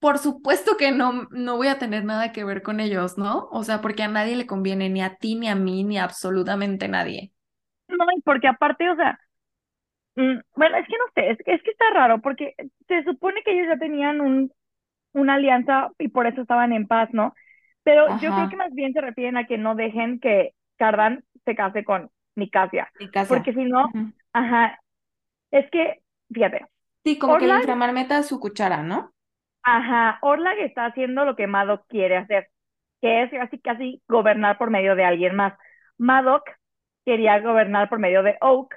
por 0.00 0.18
supuesto 0.18 0.76
que 0.78 0.92
no, 0.92 1.28
no 1.30 1.56
voy 1.56 1.68
a 1.68 1.78
tener 1.78 2.04
nada 2.04 2.32
que 2.32 2.44
ver 2.44 2.62
con 2.62 2.80
ellos, 2.80 3.18
¿no? 3.18 3.48
O 3.52 3.64
sea, 3.64 3.80
porque 3.82 4.02
a 4.04 4.08
nadie 4.08 4.36
le 4.36 4.46
conviene, 4.46 4.88
ni 4.90 5.02
a 5.02 5.16
ti, 5.16 5.36
ni 5.36 5.48
a 5.48 5.54
mí, 5.56 5.84
ni 5.84 5.98
a 5.98 6.04
absolutamente 6.04 6.88
nadie. 6.88 7.32
No, 7.98 8.06
y 8.16 8.20
porque 8.22 8.48
aparte, 8.48 8.88
o 8.90 8.96
sea, 8.96 9.18
mm, 10.16 10.38
bueno, 10.56 10.76
es 10.78 10.86
que 10.86 10.94
no 10.98 11.04
sé, 11.14 11.30
es, 11.32 11.38
es 11.46 11.62
que 11.62 11.70
está 11.72 11.90
raro, 11.94 12.20
porque 12.20 12.54
se 12.88 13.04
supone 13.04 13.42
que 13.44 13.52
ellos 13.52 13.68
ya 13.68 13.78
tenían 13.78 14.20
un, 14.20 14.52
una 15.14 15.34
alianza 15.34 15.90
y 15.98 16.08
por 16.08 16.26
eso 16.26 16.42
estaban 16.42 16.72
en 16.72 16.86
paz, 16.88 17.10
¿no? 17.12 17.34
Pero 17.84 18.10
yo 18.18 18.34
creo 18.34 18.48
que 18.48 18.56
más 18.56 18.72
bien 18.74 18.92
se 18.94 19.00
refieren 19.02 19.36
a 19.38 19.46
que 19.46 19.58
no 19.58 19.74
dejen 19.76 20.20
que 20.20 20.52
Cardan 20.78 21.24
se 21.46 21.54
case 21.56 21.84
con 21.84 22.10
Nicasia, 22.36 22.92
mi 22.98 23.10
casa. 23.10 23.28
porque 23.28 23.54
si 23.54 23.64
no, 23.64 23.98
ajá, 24.34 24.80
es 25.52 25.70
que, 25.70 26.00
fíjate, 26.32 26.66
Sí, 27.04 27.16
como 27.18 27.38
que 27.38 27.44
el 27.44 27.52
inframar 27.52 27.92
meta 27.92 28.22
su 28.24 28.40
cuchara, 28.40 28.82
¿no? 28.82 29.12
ajá, 29.62 30.18
Orlag 30.22 30.58
está 30.58 30.86
haciendo 30.86 31.24
lo 31.24 31.36
que 31.36 31.46
Madoc 31.46 31.84
quiere 31.88 32.16
hacer, 32.16 32.48
que 33.00 33.22
es 33.24 33.30
casi 33.30 33.58
casi 33.60 34.02
gobernar 34.08 34.58
por 34.58 34.70
medio 34.70 34.94
de 34.96 35.04
alguien 35.04 35.36
más. 35.36 35.54
Madoc 35.98 36.44
quería 37.04 37.40
gobernar 37.40 37.88
por 37.88 37.98
medio 37.98 38.22
de 38.22 38.36
Oak 38.40 38.74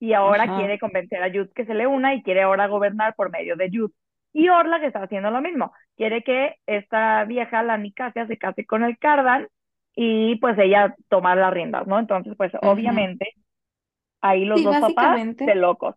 y 0.00 0.12
ahora 0.14 0.48
Ajá. 0.48 0.52
quiere 0.52 0.78
convencer 0.78 1.22
a 1.22 1.28
Jude 1.30 1.50
que 1.54 1.66
se 1.66 1.74
le 1.74 1.86
una 1.86 2.14
y 2.14 2.22
quiere 2.22 2.42
ahora 2.42 2.66
gobernar 2.68 3.14
por 3.14 3.30
medio 3.30 3.56
de 3.56 3.70
Jude. 3.72 3.94
Y 4.32 4.48
Orla 4.48 4.80
está 4.86 5.02
haciendo 5.02 5.30
lo 5.30 5.42
mismo, 5.42 5.72
quiere 5.96 6.22
que 6.24 6.56
esta 6.66 7.24
vieja, 7.24 7.62
la 7.62 7.78
Nicasia, 7.78 8.26
se 8.26 8.38
case 8.38 8.66
con 8.66 8.84
el 8.84 8.98
Cardan 8.98 9.48
y 9.94 10.36
pues 10.36 10.58
ella 10.58 10.94
tomar 11.08 11.36
las 11.38 11.52
riendas, 11.52 11.86
¿no? 11.86 11.98
Entonces, 11.98 12.34
pues 12.36 12.52
obviamente 12.62 13.28
ahí 14.22 14.44
los 14.46 14.62
Sí, 14.62 14.64
dos 14.64 14.78
papás 14.78 15.22
de 15.44 15.54
locos. 15.56 15.96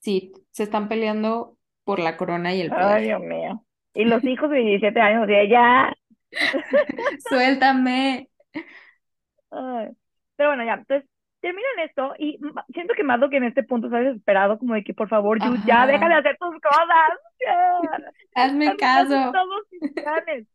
sí, 0.00 0.32
se 0.50 0.64
están 0.64 0.88
peleando 0.88 1.58
por 1.84 1.98
la 2.00 2.16
corona 2.16 2.54
y 2.54 2.60
el 2.60 2.72
poder. 2.74 2.98
Ay, 2.98 3.04
Dios 3.04 3.20
mío. 3.20 3.64
Y 3.94 4.04
los 4.04 4.24
hijos 4.26 4.50
de 4.50 4.58
17 4.58 5.00
años, 5.00 5.28
y 5.28 5.34
ella, 5.34 5.92
Suéltame. 7.28 8.28
Ay. 9.50 9.94
Pero 10.42 10.50
bueno, 10.50 10.64
ya, 10.64 10.74
entonces 10.74 11.08
terminan 11.40 11.78
esto 11.84 12.14
y 12.18 12.36
siento 12.72 12.94
que 12.94 13.04
Madoc 13.04 13.32
en 13.32 13.44
este 13.44 13.62
punto 13.62 13.86
está 13.86 14.00
desesperado, 14.00 14.58
como 14.58 14.74
de 14.74 14.82
que 14.82 14.92
por 14.92 15.08
favor, 15.08 15.38
Jude, 15.38 15.60
ya 15.68 15.86
deja 15.86 16.08
de 16.08 16.14
Ajá. 16.14 16.18
hacer 16.18 16.36
tus 16.36 16.60
cosas, 16.60 17.20
ya, 17.38 17.78
Hazme 18.34 18.76
caso. 18.76 19.30
todos 19.32 19.62
planes. 19.94 20.48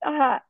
Ajá. 0.00 0.46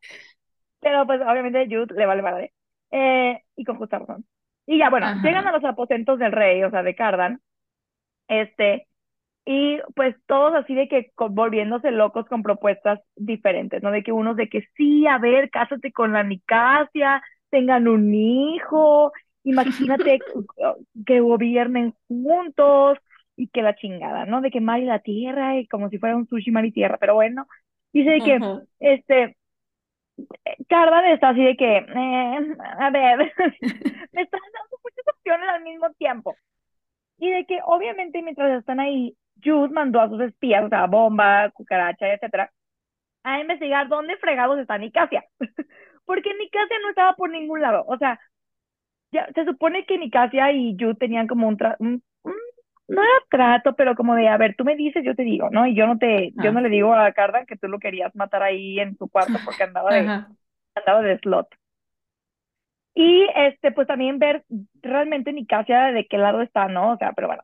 Pero 0.81 1.07
pues 1.07 1.21
obviamente 1.23 1.67
Jude 1.67 1.93
le 1.97 2.07
vale 2.07 2.23
madre. 2.23 2.53
Eh, 2.93 3.43
y 3.57 3.65
con 3.65 3.79
justa 3.79 3.99
razón. 3.99 4.25
Y 4.65 4.79
ya, 4.79 4.91
bueno, 4.91 5.13
llegan 5.25 5.45
a 5.45 5.49
Ajá. 5.49 5.59
los 5.59 5.65
aposentos 5.65 6.21
del 6.21 6.31
rey, 6.31 6.63
o 6.63 6.71
sea, 6.71 6.85
de 6.85 6.95
Cardan, 6.95 7.41
este, 8.29 8.87
y 9.45 9.81
pues 9.97 10.15
todos 10.27 10.55
así 10.55 10.75
de 10.75 10.89
que 10.89 11.11
volviéndose 11.17 11.91
locos 11.91 12.27
con 12.27 12.45
propuestas 12.45 13.01
diferentes, 13.17 13.83
¿no? 13.83 13.91
De 13.91 14.05
que 14.05 14.13
unos 14.13 14.37
de 14.37 14.49
que 14.49 14.63
sí, 14.77 15.05
a 15.09 15.19
ver, 15.19 15.51
cásate 15.51 15.91
con 15.93 16.13
la 16.13 16.23
Nicasia, 16.23 17.23
tengan 17.53 17.87
un 17.87 18.13
hijo, 18.15 19.13
imagínate 19.45 20.19
que, 21.07 21.21
gobiernen 21.21 21.95
juntos 22.09 22.99
y 23.37 23.49
que 23.49 23.63
la 23.63 23.77
chingada, 23.77 24.25
¿no? 24.25 24.41
De 24.41 24.51
que 24.51 24.61
mar 24.61 24.81
y 24.81 24.87
la 24.87 25.01
tierra, 25.01 25.59
y 25.59 25.69
como 25.69 25.91
si 25.91 25.99
fuera 25.99 26.17
un 26.17 26.27
sushi 26.27 26.51
mar 26.51 26.65
y 26.65 26.73
tierra, 26.73 26.97
pero 26.99 27.15
bueno, 27.15 27.47
dice 27.93 28.11
de 28.11 28.21
que, 28.21 28.41
este, 28.81 29.37
Cardan 30.69 31.05
está 31.07 31.31
así 31.31 31.45
de 31.45 31.57
que, 31.57 31.77
eh, 31.77 32.57
a 32.79 32.91
ver, 32.91 33.19
me 34.13 34.23
están 34.23 34.41
dando 34.41 34.77
muchas 34.83 35.15
opciones 35.15 35.49
al 35.49 35.63
mismo 35.63 35.91
tiempo. 35.93 36.35
Y 37.19 37.31
de 37.31 37.45
que 37.47 37.61
obviamente 37.65 38.23
mientras 38.23 38.59
están 38.59 38.81
ahí, 38.81 39.15
Jude 39.45 39.69
mandó 39.69 40.01
a 40.01 40.09
sus 40.09 40.21
espías, 40.23 40.65
o 40.65 40.69
sea, 40.69 40.87
Bomba, 40.87 41.51
Cucaracha, 41.51 42.13
etcétera, 42.13 42.51
a 43.25 43.41
investigar 43.41 43.89
dónde 43.89 44.17
fregados 44.17 44.59
está 44.59 44.79
Nicasia. 44.79 45.25
Porque 46.05 46.35
Nicasia 46.35 46.77
no 46.83 46.91
estaba 46.91 47.15
por 47.15 47.31
ningún 47.31 47.61
lado. 47.61 47.85
O 47.87 47.97
sea, 47.99 48.21
ya 49.13 49.29
se 49.35 49.45
supone 49.45 49.87
que 49.87 49.99
Nicasia 49.99 50.53
y 50.53 50.77
Jude 50.79 50.95
tenían 50.97 51.27
como 51.29 51.49
un, 51.49 51.57
tra 51.57 51.77
un, 51.81 52.03
un 52.23 52.35
no 52.89 53.03
era 53.03 53.13
trato, 53.31 53.75
pero 53.77 53.95
como 53.97 54.15
de, 54.17 54.29
a 54.29 54.37
ver, 54.39 54.57
tú 54.57 54.65
me 54.65 54.77
dices, 54.77 55.05
yo 55.05 55.15
te 55.17 55.23
digo, 55.25 55.51
¿no? 55.51 55.67
Y 55.67 55.75
yo 55.75 55.87
no 55.87 55.99
te, 55.99 56.33
yo 56.37 56.53
no 56.53 56.61
Ajá. 56.61 56.63
le 56.63 56.69
digo 56.71 56.95
a 56.95 57.13
Cardan 57.13 57.47
que 57.47 57.57
tú 57.57 57.69
lo 57.69 57.79
querías 57.79 58.15
matar 58.17 58.43
ahí 58.43 58.81
en 58.81 58.97
su 58.99 59.09
cuarto 59.09 59.41
porque 59.41 59.65
andaba 59.65 59.93
de, 59.95 60.15
Ajá. 60.15 60.37
andaba 60.77 61.03
de 61.03 61.19
slot. 61.21 61.49
Y 62.95 63.27
este, 63.35 63.73
pues 63.73 63.87
también 63.89 64.19
ver 64.19 64.45
realmente 64.83 65.33
Nicasia 65.33 65.93
de 65.93 66.07
qué 66.07 66.19
lado 66.19 66.43
está, 66.43 66.69
¿no? 66.69 66.93
O 66.93 66.97
sea, 66.99 67.13
pero 67.13 67.29
bueno. 67.29 67.43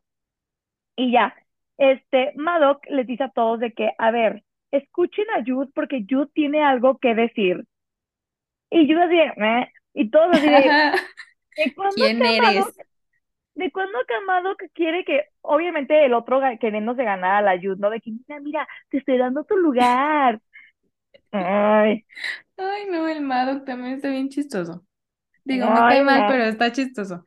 Y 0.97 1.13
ya, 1.13 1.35
este, 1.79 2.33
Madoc 2.37 2.85
les 2.91 3.07
dice 3.07 3.25
a 3.25 3.31
todos 3.31 3.61
de 3.61 3.73
que, 3.73 3.93
a 3.99 4.11
ver, 4.11 4.45
escuchen 4.73 5.27
a 5.37 5.45
Jude 5.47 5.71
porque 5.75 6.05
Jude 6.09 6.31
tiene 6.35 6.63
algo 6.65 6.99
que 6.99 7.15
decir. 7.15 7.65
Y 8.71 8.87
Jude 8.87 9.05
así, 9.05 9.41
"Meh", 9.41 9.73
y 9.95 10.11
todos 10.11 10.29
así 10.37 10.49
de, 10.51 10.77
¿de 11.57 11.75
cuándo 11.75 12.05
¿Quién 12.05 12.25
eres? 12.25 12.75
de 13.55 13.71
cuándo 13.73 13.99
acá 13.99 14.15
Madoc 14.27 14.63
quiere 14.75 15.05
que, 15.05 15.25
obviamente 15.43 16.05
el 16.05 16.15
otro 16.15 16.41
queriéndose 16.61 17.05
ganar 17.05 17.37
a 17.37 17.43
la 17.43 17.61
Jude, 17.61 17.77
¿no? 17.79 17.91
De 17.91 18.01
que, 18.01 18.11
mira, 18.13 18.41
mira, 18.41 18.69
te 18.91 18.99
estoy 18.99 19.19
dando 19.19 19.45
tu 19.45 19.57
lugar. 19.57 20.41
Ay, 21.33 22.07
Ay, 22.57 22.87
no, 22.91 23.09
el 23.09 23.21
Madoc 23.23 23.65
también 23.65 23.95
está 23.95 24.09
bien 24.11 24.29
chistoso. 24.31 24.85
Digo, 25.45 25.71
me 25.71 25.87
cae 25.87 26.03
ay, 26.03 26.05
mal, 26.05 26.25
no. 26.25 26.27
pero 26.27 26.45
está 26.45 26.73
chistoso. 26.73 27.25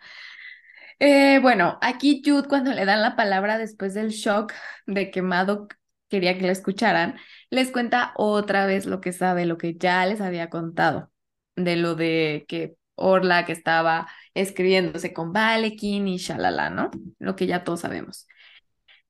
Eh, 1.00 1.39
bueno, 1.41 1.77
aquí 1.81 2.21
Jude 2.25 2.48
cuando 2.48 2.71
le 2.74 2.86
dan 2.86 3.01
la 3.01 3.15
palabra 3.15 3.57
después 3.57 3.93
del 3.93 4.10
shock 4.10 4.53
de 4.86 5.10
que 5.12 5.21
Madoc 5.21 5.75
quería 6.10 6.38
que 6.38 6.45
la 6.45 6.51
escucharan, 6.51 7.15
les 7.50 7.71
cuenta 7.71 8.13
otra 8.15 8.65
vez 8.65 8.86
lo 8.86 9.01
que 9.01 9.12
sabe, 9.13 9.45
lo 9.45 9.57
que 9.57 9.75
ya 9.77 10.05
les 10.05 10.21
había 10.21 10.50
contado, 10.50 11.11
de 11.55 11.75
lo 11.75 11.96
de 11.96 12.46
que 12.48 12.75
Orla 12.96 13.46
que 13.46 13.51
estaba 13.51 14.08
escribiéndose 14.34 15.13
con 15.13 15.34
Valekin 15.34 16.08
y 16.08 16.17
shalala, 16.17 16.70
¿no? 16.70 16.91
Lo 17.20 17.36
que 17.36 17.48
ya 17.48 17.63
todos 17.63 17.81
sabemos. 17.81 18.27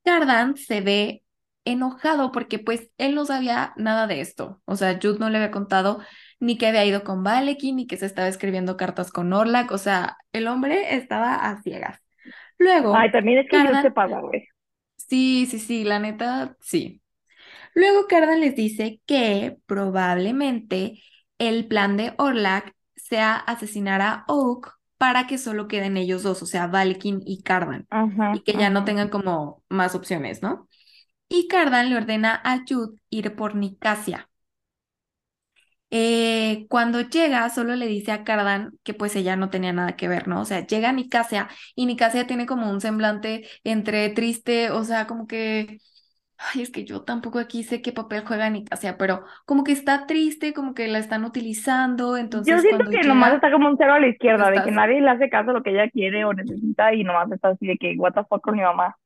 Cardan 0.03 0.57
se 0.57 0.81
ve 0.81 1.23
enojado 1.65 2.31
porque 2.31 2.59
pues 2.59 2.89
él 2.97 3.15
no 3.15 3.25
sabía 3.25 3.73
nada 3.75 4.07
de 4.07 4.21
esto. 4.21 4.61
O 4.65 4.75
sea, 4.75 4.97
Jude 5.01 5.19
no 5.19 5.29
le 5.29 5.37
había 5.37 5.51
contado 5.51 5.99
ni 6.39 6.57
que 6.57 6.67
había 6.67 6.85
ido 6.85 7.03
con 7.03 7.23
Valekin, 7.23 7.75
ni 7.75 7.87
que 7.87 7.97
se 7.97 8.05
estaba 8.05 8.27
escribiendo 8.27 8.77
cartas 8.77 9.11
con 9.11 9.31
Orlak. 9.31 9.71
O 9.71 9.77
sea, 9.77 10.17
el 10.33 10.47
hombre 10.47 10.95
estaba 10.95 11.35
a 11.35 11.61
ciegas. 11.61 11.99
Luego. 12.57 12.95
Ay, 12.95 13.11
también 13.11 13.39
es 13.39 13.45
que 13.45 13.57
Cardan... 13.57 13.83
se 13.83 13.91
paga, 13.91 14.19
güey. 14.21 14.47
Sí, 14.95 15.47
sí, 15.49 15.59
sí, 15.59 15.83
la 15.83 15.99
neta, 15.99 16.55
sí. 16.61 17.01
Luego 17.73 18.07
Cardan 18.07 18.41
les 18.41 18.55
dice 18.55 19.01
que 19.05 19.57
probablemente 19.65 21.01
el 21.41 21.67
plan 21.67 21.97
de 21.97 22.13
Orlak 22.17 22.73
sea 22.95 23.35
asesinar 23.35 24.01
a 24.01 24.25
Oak 24.27 24.73
para 24.97 25.25
que 25.27 25.37
solo 25.39 25.67
queden 25.67 25.97
ellos 25.97 26.23
dos, 26.23 26.41
o 26.43 26.45
sea, 26.45 26.67
Valekin 26.67 27.21
y 27.25 27.41
Cardan, 27.43 27.87
y 28.31 28.41
que 28.43 28.53
ya 28.55 28.69
no 28.69 28.85
tengan 28.85 29.09
como 29.09 29.63
más 29.69 29.95
opciones, 29.95 30.43
¿no? 30.43 30.69
Y 31.29 31.47
Cardan 31.47 31.89
le 31.89 31.97
ordena 31.97 32.41
a 32.43 32.61
Jude 32.67 32.99
ir 33.09 33.35
por 33.35 33.55
Nicasia. 33.55 34.29
Eh, 35.93 36.67
cuando 36.69 37.01
llega, 37.01 37.49
solo 37.49 37.75
le 37.75 37.87
dice 37.87 38.13
a 38.13 38.23
Cardan 38.23 38.71
que 38.83 38.93
pues 38.93 39.15
ella 39.17 39.35
no 39.35 39.49
tenía 39.49 39.73
nada 39.73 39.97
que 39.97 40.07
ver, 40.07 40.27
¿no? 40.27 40.41
O 40.41 40.45
sea, 40.45 40.65
llega 40.65 40.93
Nicasia 40.93 41.49
y 41.75 41.85
Nicasia 41.85 42.27
tiene 42.27 42.45
como 42.45 42.69
un 42.71 42.79
semblante 42.79 43.47
entre 43.65 44.09
triste, 44.09 44.71
o 44.71 44.83
sea, 44.85 45.05
como 45.07 45.27
que, 45.27 45.79
ay, 46.53 46.61
es 46.61 46.71
que 46.71 46.85
yo 46.85 47.01
tampoco 47.01 47.39
aquí 47.39 47.63
sé 47.63 47.81
qué 47.81 47.91
papel 47.91 48.23
juega 48.25 48.49
Nicasia, 48.49 48.97
pero 48.97 49.23
como 49.45 49.63
que 49.63 49.71
está 49.71 50.07
triste, 50.07 50.53
como 50.53 50.73
que 50.73 50.87
la 50.87 50.99
están 50.99 51.23
utilizando, 51.23 52.17
entonces... 52.17 52.55
Yo 52.55 52.61
siento 52.61 52.89
que 52.89 53.07
nomás 53.07 53.33
está 53.33 53.51
como 53.51 53.69
un 53.69 53.77
cero 53.77 53.93
a 53.93 53.99
la 53.99 54.07
izquierda, 54.07 54.49
de 54.49 54.63
que 54.63 54.71
nadie 54.71 55.01
le 55.01 55.09
hace 55.09 55.29
caso 55.29 55.51
a 55.51 55.53
lo 55.53 55.63
que 55.63 55.71
ella 55.71 55.89
quiere 55.89 56.25
o 56.25 56.33
necesita 56.33 56.93
y 56.93 57.03
nomás 57.03 57.31
está 57.31 57.49
así 57.49 57.67
de 57.67 57.77
que, 57.77 57.95
what 57.97 58.13
the 58.13 58.23
fuck 58.23 58.41
con 58.41 58.55
mi 58.55 58.61
mamá. 58.61 58.97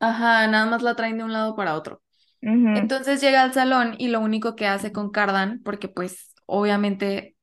Ajá, 0.00 0.46
nada 0.46 0.66
más 0.66 0.82
la 0.82 0.96
traen 0.96 1.18
de 1.18 1.24
un 1.24 1.32
lado 1.32 1.54
para 1.54 1.74
otro. 1.74 2.00
Entonces 2.42 3.20
llega 3.20 3.42
al 3.42 3.52
salón 3.52 3.94
y 3.98 4.08
lo 4.08 4.20
único 4.20 4.56
que 4.56 4.66
hace 4.66 4.92
con 4.92 5.10
Cardan, 5.10 5.60
porque 5.62 5.88
pues 5.88 6.34
obviamente 6.46 7.36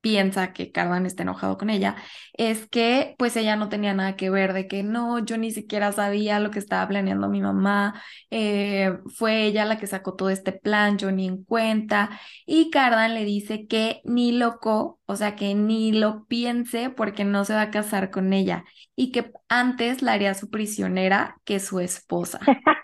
piensa 0.00 0.52
que 0.52 0.72
Cardan 0.72 1.06
está 1.06 1.22
enojado 1.22 1.58
con 1.58 1.70
ella, 1.70 1.96
es 2.32 2.66
que 2.68 3.14
pues 3.18 3.36
ella 3.36 3.56
no 3.56 3.68
tenía 3.68 3.94
nada 3.94 4.16
que 4.16 4.30
ver, 4.30 4.52
de 4.52 4.66
que 4.66 4.82
no, 4.82 5.18
yo 5.18 5.36
ni 5.38 5.50
siquiera 5.50 5.92
sabía 5.92 6.40
lo 6.40 6.50
que 6.50 6.58
estaba 6.58 6.86
planeando 6.88 7.28
mi 7.28 7.40
mamá, 7.40 8.00
eh, 8.30 8.98
fue 9.14 9.44
ella 9.44 9.64
la 9.64 9.78
que 9.78 9.86
sacó 9.86 10.14
todo 10.14 10.30
este 10.30 10.52
plan, 10.52 10.98
yo 10.98 11.12
ni 11.12 11.26
en 11.28 11.44
cuenta, 11.44 12.10
y 12.46 12.70
Cardan 12.70 13.14
le 13.14 13.24
dice 13.24 13.66
que 13.66 14.00
ni 14.04 14.32
loco, 14.32 15.00
o 15.06 15.16
sea, 15.16 15.36
que 15.36 15.54
ni 15.54 15.92
lo 15.92 16.24
piense 16.26 16.90
porque 16.90 17.24
no 17.24 17.44
se 17.44 17.54
va 17.54 17.62
a 17.62 17.70
casar 17.70 18.10
con 18.10 18.32
ella, 18.32 18.64
y 18.96 19.12
que 19.12 19.32
antes 19.48 20.02
la 20.02 20.12
haría 20.12 20.34
su 20.34 20.50
prisionera 20.50 21.36
que 21.44 21.60
su 21.60 21.80
esposa. 21.80 22.40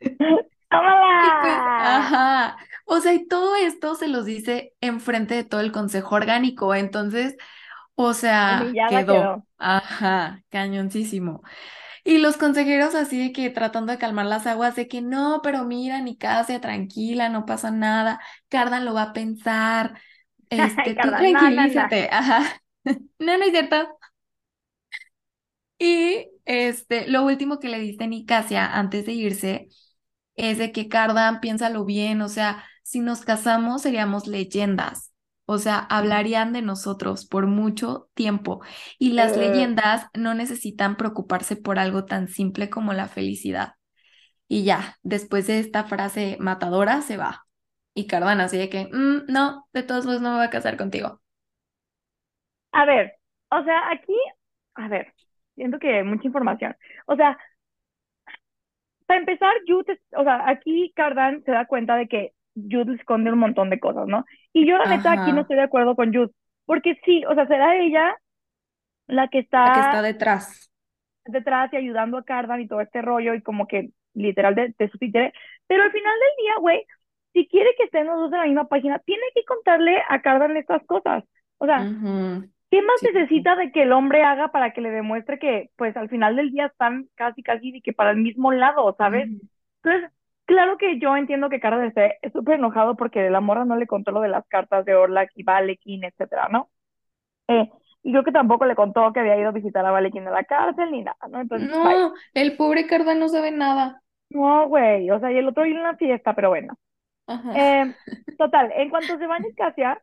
¡Tómala! 0.70 1.38
Pues, 1.42 1.54
ajá. 1.54 2.56
O 2.92 3.00
sea, 3.00 3.14
y 3.14 3.28
todo 3.28 3.54
esto 3.54 3.94
se 3.94 4.08
los 4.08 4.24
dice 4.24 4.74
enfrente 4.80 5.36
de 5.36 5.44
todo 5.44 5.60
el 5.60 5.70
consejo 5.70 6.16
orgánico. 6.16 6.74
Entonces, 6.74 7.36
o 7.94 8.14
sea, 8.14 8.66
quedó. 8.88 9.46
Ajá, 9.58 10.42
cañoncísimo. 10.48 11.44
Y 12.02 12.18
los 12.18 12.36
consejeros 12.36 12.96
así 12.96 13.20
de 13.22 13.32
que 13.32 13.48
tratando 13.50 13.92
de 13.92 13.98
calmar 13.98 14.26
las 14.26 14.48
aguas, 14.48 14.74
de 14.74 14.88
que 14.88 15.02
no, 15.02 15.40
pero 15.40 15.64
mira, 15.64 16.00
ni 16.00 16.16
casa, 16.16 16.60
tranquila, 16.60 17.28
no 17.28 17.46
pasa 17.46 17.70
nada. 17.70 18.20
Cardan 18.48 18.84
lo 18.84 18.92
va 18.94 19.02
a 19.04 19.12
pensar. 19.12 20.00
Este, 20.50 20.96
tú 20.96 21.08
tranquilízate. 21.08 22.08
Ajá. 22.10 22.60
No, 23.20 23.36
no 23.38 23.44
es 23.44 23.52
cierto. 23.52 23.76
Y 25.78 26.28
este, 26.44 27.06
lo 27.08 27.24
último 27.24 27.58
que 27.60 27.68
le 27.68 27.78
diste 27.78 28.04
a 28.04 28.06
Nicasia 28.06 28.66
antes 28.76 29.06
de 29.06 29.12
irse 29.12 29.68
es 30.36 30.58
de 30.58 30.72
que 30.72 30.88
Cardan, 30.88 31.40
piénsalo 31.40 31.84
bien, 31.84 32.22
o 32.22 32.28
sea, 32.28 32.64
si 32.90 32.98
nos 32.98 33.24
casamos 33.24 33.82
seríamos 33.82 34.26
leyendas, 34.26 35.14
o 35.46 35.58
sea, 35.58 35.78
hablarían 35.78 36.52
de 36.52 36.60
nosotros 36.60 37.24
por 37.24 37.46
mucho 37.46 38.08
tiempo 38.14 38.62
y 38.98 39.12
las 39.12 39.36
eh. 39.36 39.46
leyendas 39.46 40.08
no 40.12 40.34
necesitan 40.34 40.96
preocuparse 40.96 41.54
por 41.54 41.78
algo 41.78 42.04
tan 42.04 42.26
simple 42.26 42.68
como 42.68 42.92
la 42.92 43.06
felicidad. 43.06 43.74
Y 44.48 44.64
ya, 44.64 44.96
después 45.04 45.46
de 45.46 45.60
esta 45.60 45.84
frase 45.84 46.36
matadora, 46.40 47.00
se 47.02 47.16
va. 47.16 47.46
Y 47.94 48.08
Cardan 48.08 48.40
así 48.40 48.58
de 48.58 48.68
que, 48.68 48.86
mm, 48.86 49.26
no, 49.28 49.68
de 49.72 49.84
todos 49.84 50.04
modos 50.04 50.20
no 50.20 50.30
me 50.30 50.36
voy 50.38 50.46
a 50.46 50.50
casar 50.50 50.76
contigo. 50.76 51.20
A 52.72 52.84
ver, 52.86 53.12
o 53.52 53.62
sea, 53.62 53.88
aquí, 53.92 54.16
a 54.74 54.88
ver, 54.88 55.14
siento 55.54 55.78
que 55.78 56.02
mucha 56.02 56.26
información. 56.26 56.76
O 57.06 57.14
sea, 57.14 57.38
para 59.06 59.20
empezar, 59.20 59.54
Jude, 59.64 60.00
o 60.16 60.24
sea, 60.24 60.48
aquí 60.48 60.92
Cardan 60.96 61.44
se 61.44 61.52
da 61.52 61.66
cuenta 61.66 61.94
de 61.94 62.08
que 62.08 62.32
Jude 62.54 62.94
esconde 62.94 63.32
un 63.32 63.38
montón 63.38 63.70
de 63.70 63.80
cosas, 63.80 64.06
¿no? 64.06 64.24
Y 64.52 64.66
yo 64.66 64.76
la 64.78 64.86
neta 64.86 65.12
aquí 65.12 65.32
no 65.32 65.42
estoy 65.42 65.56
de 65.56 65.62
acuerdo 65.62 65.96
con 65.96 66.12
Jude, 66.12 66.30
porque 66.66 67.00
sí, 67.04 67.24
o 67.26 67.34
sea, 67.34 67.46
será 67.46 67.76
ella 67.76 68.16
la 69.06 69.28
que 69.28 69.40
está... 69.40 69.66
La 69.66 69.72
que 69.74 69.80
está 69.80 70.02
detrás. 70.02 70.70
Detrás 71.24 71.72
y 71.72 71.76
ayudando 71.76 72.18
a 72.18 72.24
Cardan 72.24 72.60
y 72.60 72.68
todo 72.68 72.80
este 72.80 73.02
rollo 73.02 73.34
y 73.34 73.42
como 73.42 73.66
que 73.66 73.90
literal 74.14 74.54
de, 74.54 74.74
de 74.76 74.88
su 74.88 74.98
títere, 74.98 75.32
pero 75.66 75.84
al 75.84 75.92
final 75.92 76.14
del 76.18 76.44
día, 76.44 76.54
güey, 76.58 76.84
si 77.32 77.46
quiere 77.46 77.70
que 77.76 77.84
estén 77.84 78.06
los 78.06 78.18
dos 78.18 78.32
en 78.32 78.38
la 78.38 78.46
misma 78.46 78.68
página, 78.68 78.98
tiene 79.00 79.22
que 79.34 79.44
contarle 79.44 80.02
a 80.08 80.20
Cardan 80.20 80.56
estas 80.56 80.84
cosas. 80.84 81.24
O 81.58 81.66
sea, 81.66 81.78
¿Qué 82.70 82.82
más 82.82 83.02
necesita 83.02 83.56
de 83.56 83.72
que 83.72 83.82
el 83.82 83.92
hombre 83.92 84.22
haga 84.22 84.52
para 84.52 84.72
que 84.72 84.80
le 84.80 84.90
demuestre 84.90 85.40
que, 85.40 85.70
pues, 85.76 85.96
al 85.96 86.08
final 86.08 86.36
del 86.36 86.52
día 86.52 86.66
están 86.66 87.08
casi, 87.16 87.42
casi 87.42 87.72
de 87.72 87.82
que 87.82 87.92
para 87.92 88.12
el 88.12 88.18
mismo 88.18 88.52
lado, 88.52 88.94
¿sabes? 88.96 89.28
Entonces, 89.82 90.10
claro 90.50 90.76
que 90.76 90.98
yo 90.98 91.16
entiendo 91.16 91.48
que 91.48 91.60
Carlos 91.60 91.84
esté 91.84 92.18
súper 92.32 92.56
enojado 92.56 92.96
porque 92.96 93.30
la 93.30 93.40
morra 93.40 93.64
no 93.64 93.76
le 93.76 93.86
contó 93.86 94.10
lo 94.10 94.20
de 94.20 94.28
las 94.28 94.46
cartas 94.48 94.84
de 94.84 94.96
Orlak 94.96 95.30
y 95.36 95.44
Valekin, 95.44 96.04
etcétera, 96.04 96.48
¿no? 96.50 96.68
Eh, 97.48 97.70
y 98.02 98.10
creo 98.10 98.24
que 98.24 98.32
tampoco 98.32 98.64
le 98.64 98.74
contó 98.74 99.12
que 99.12 99.20
había 99.20 99.38
ido 99.38 99.50
a 99.50 99.52
visitar 99.52 99.86
a 99.86 99.90
Valekin 99.90 100.26
en 100.26 100.32
la 100.32 100.44
cárcel 100.44 100.90
ni 100.90 101.02
nada, 101.02 101.18
¿no? 101.28 101.40
Entonces, 101.40 101.70
no, 101.70 102.14
el 102.34 102.56
pobre 102.56 102.86
Carda 102.86 103.14
no 103.14 103.28
sabe 103.28 103.52
nada. 103.52 104.02
No, 104.30 104.68
güey, 104.68 105.10
o 105.10 105.20
sea, 105.20 105.30
y 105.30 105.38
el 105.38 105.48
otro 105.48 105.66
iba 105.66 105.76
en 105.76 105.80
una 105.80 105.96
fiesta, 105.96 106.34
pero 106.34 106.48
bueno. 106.50 106.74
Eh, 107.54 107.94
total, 108.38 108.72
en 108.74 108.90
cuanto 108.90 109.18
se 109.18 109.26
van 109.26 109.44
a 109.44 109.48
escasear, 109.48 110.02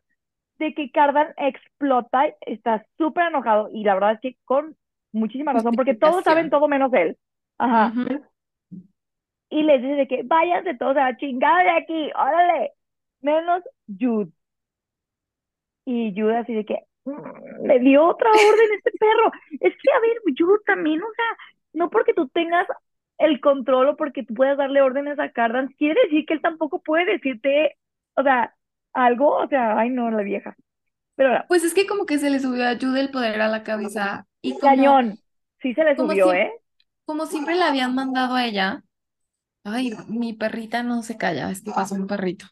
de 0.58 0.74
que 0.74 0.90
Cardan 0.90 1.28
explota, 1.36 2.26
está 2.40 2.84
súper 2.96 3.28
enojado 3.28 3.68
y 3.72 3.84
la 3.84 3.94
verdad 3.94 4.12
es 4.12 4.20
que 4.20 4.36
con 4.44 4.76
muchísima 5.12 5.52
razón, 5.52 5.74
porque 5.74 5.94
todos 5.94 6.24
saben 6.24 6.50
todo 6.50 6.68
menos 6.68 6.92
él. 6.94 7.16
Ajá. 7.58 7.92
Y 9.50 9.62
les 9.62 9.80
dice 9.82 9.94
de 9.94 10.08
que 10.08 10.22
váyanse 10.24 10.74
todos 10.74 10.96
a 10.96 11.10
la 11.10 11.16
chingada 11.16 11.62
de 11.62 11.70
aquí, 11.70 12.10
órale, 12.14 12.72
menos 13.20 13.62
Jude. 13.86 14.30
Y 15.84 16.12
Jude 16.14 16.36
así 16.36 16.54
de 16.54 16.64
que 16.64 16.84
mm, 17.04 17.66
le 17.66 17.78
dio 17.80 18.06
otra 18.06 18.28
orden 18.30 18.68
este 18.76 18.90
perro. 18.98 19.32
Es 19.60 19.74
que, 19.82 19.90
a 19.92 20.00
ver, 20.00 20.18
Jude 20.36 20.60
también, 20.66 21.02
o 21.02 21.12
sea, 21.14 21.36
no 21.72 21.90
porque 21.90 22.12
tú 22.14 22.28
tengas 22.28 22.66
el 23.18 23.40
control 23.40 23.88
o 23.88 23.96
porque 23.96 24.22
tú 24.22 24.34
puedas 24.34 24.56
darle 24.58 24.80
órdenes 24.80 25.18
a 25.18 25.30
Cardan, 25.30 25.68
quiere 25.78 26.00
decir 26.04 26.24
que 26.26 26.34
él 26.34 26.40
tampoco 26.40 26.80
puede 26.82 27.04
decirte, 27.06 27.76
o 28.14 28.22
sea, 28.22 28.54
algo, 28.92 29.36
o 29.36 29.48
sea, 29.48 29.78
ay 29.78 29.90
no, 29.90 30.10
la 30.10 30.22
vieja. 30.22 30.56
Pero 31.16 31.44
Pues 31.48 31.64
es 31.64 31.74
que 31.74 31.86
como 31.86 32.06
que 32.06 32.18
se 32.18 32.30
le 32.30 32.38
subió 32.38 32.68
a 32.68 32.76
Jude 32.80 33.00
el 33.00 33.10
poder 33.10 33.40
a 33.40 33.48
la 33.48 33.64
cabeza. 33.64 34.26
Y 34.40 34.52
como, 34.52 34.60
cañón, 34.60 35.18
sí 35.60 35.74
se 35.74 35.82
le 35.82 35.96
subió, 35.96 36.32
¿eh? 36.32 36.52
Como 37.04 37.26
siempre 37.26 37.56
la 37.56 37.68
habían 37.68 37.94
mandado 37.94 38.36
a 38.36 38.44
ella. 38.44 38.84
Ay, 39.72 39.92
mi 40.08 40.32
perrita 40.34 40.82
no 40.82 41.02
se 41.02 41.16
calla, 41.16 41.50
es 41.50 41.62
que 41.62 41.72
pasó 41.72 41.94
un 41.94 42.06
perrito. 42.06 42.46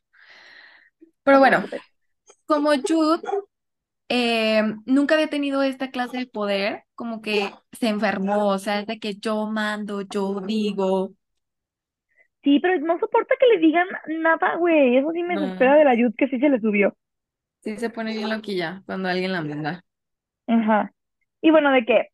Pero 1.23 1.39
bueno, 1.39 1.65
como 2.47 2.71
Jude 2.87 3.23
eh, 4.11 4.63
nunca 4.87 5.15
había 5.17 5.31
tenido 5.31 5.63
esta 5.63 5.91
clase 5.91 6.19
de 6.19 6.27
poder, 6.27 6.85
como 6.95 7.23
que 7.23 7.53
se 7.73 7.89
enfermó, 7.89 8.49
o 8.49 8.59
sea, 8.59 8.81
es 8.81 8.87
de 8.87 8.99
que 9.01 9.17
yo 9.17 9.47
mando, 9.49 10.03
yo 10.03 10.41
digo, 10.43 11.15
Sí, 12.43 12.61
pero 12.61 12.79
no 12.81 12.99
soporta 12.99 13.35
que 13.39 13.47
le 13.47 13.59
digan 13.59 13.87
nada, 14.23 14.57
güey. 14.57 14.97
Eso 14.97 15.11
sí 15.13 15.23
me 15.23 15.35
desespera 15.39 15.77
de 15.77 15.85
la 15.85 15.91
ayuda 15.91 16.13
que 16.17 16.29
sí 16.29 16.39
se 16.39 16.49
le 16.49 16.61
subió. 16.61 16.97
Sí, 17.63 17.77
se 17.79 17.91
pone 17.91 18.15
bien 18.15 18.31
loquilla 18.31 18.83
cuando 18.87 19.09
alguien 19.11 19.33
la 19.33 19.43
manda. 19.43 19.85
Ajá. 20.47 20.93
Y 21.41 21.51
bueno, 21.51 21.73
de 21.73 21.85
que 21.85 22.09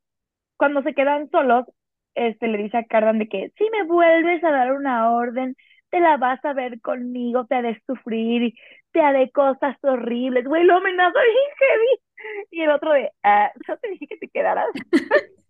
cuando 0.58 0.82
se 0.82 0.94
quedan 0.94 1.30
solos, 1.30 1.66
este 2.14 2.48
le 2.48 2.58
dice 2.58 2.78
a 2.78 2.84
Cardan 2.84 3.18
de 3.18 3.28
que 3.28 3.52
si 3.56 3.64
me 3.70 3.84
vuelves 3.84 4.42
a 4.44 4.50
dar 4.50 4.72
una 4.72 5.10
orden, 5.12 5.56
te 5.90 6.00
la 6.00 6.16
vas 6.16 6.44
a 6.44 6.52
ver 6.54 6.80
conmigo, 6.80 7.46
te 7.46 7.54
haré 7.56 7.82
sufrir, 7.86 8.54
te 8.92 9.00
haré 9.00 9.30
cosas 9.30 9.76
horribles. 9.82 10.44
Güey, 10.46 10.64
lo 10.64 10.76
amenaza 10.76 11.18
bien 11.20 11.56
heavy. 11.58 12.46
Y 12.50 12.62
el 12.62 12.70
otro 12.70 12.92
de, 12.92 13.10
ah, 13.24 13.52
yo 13.68 13.76
te 13.78 13.90
dije 13.90 14.06
que 14.08 14.16
te 14.16 14.28
quedaras. 14.28 14.68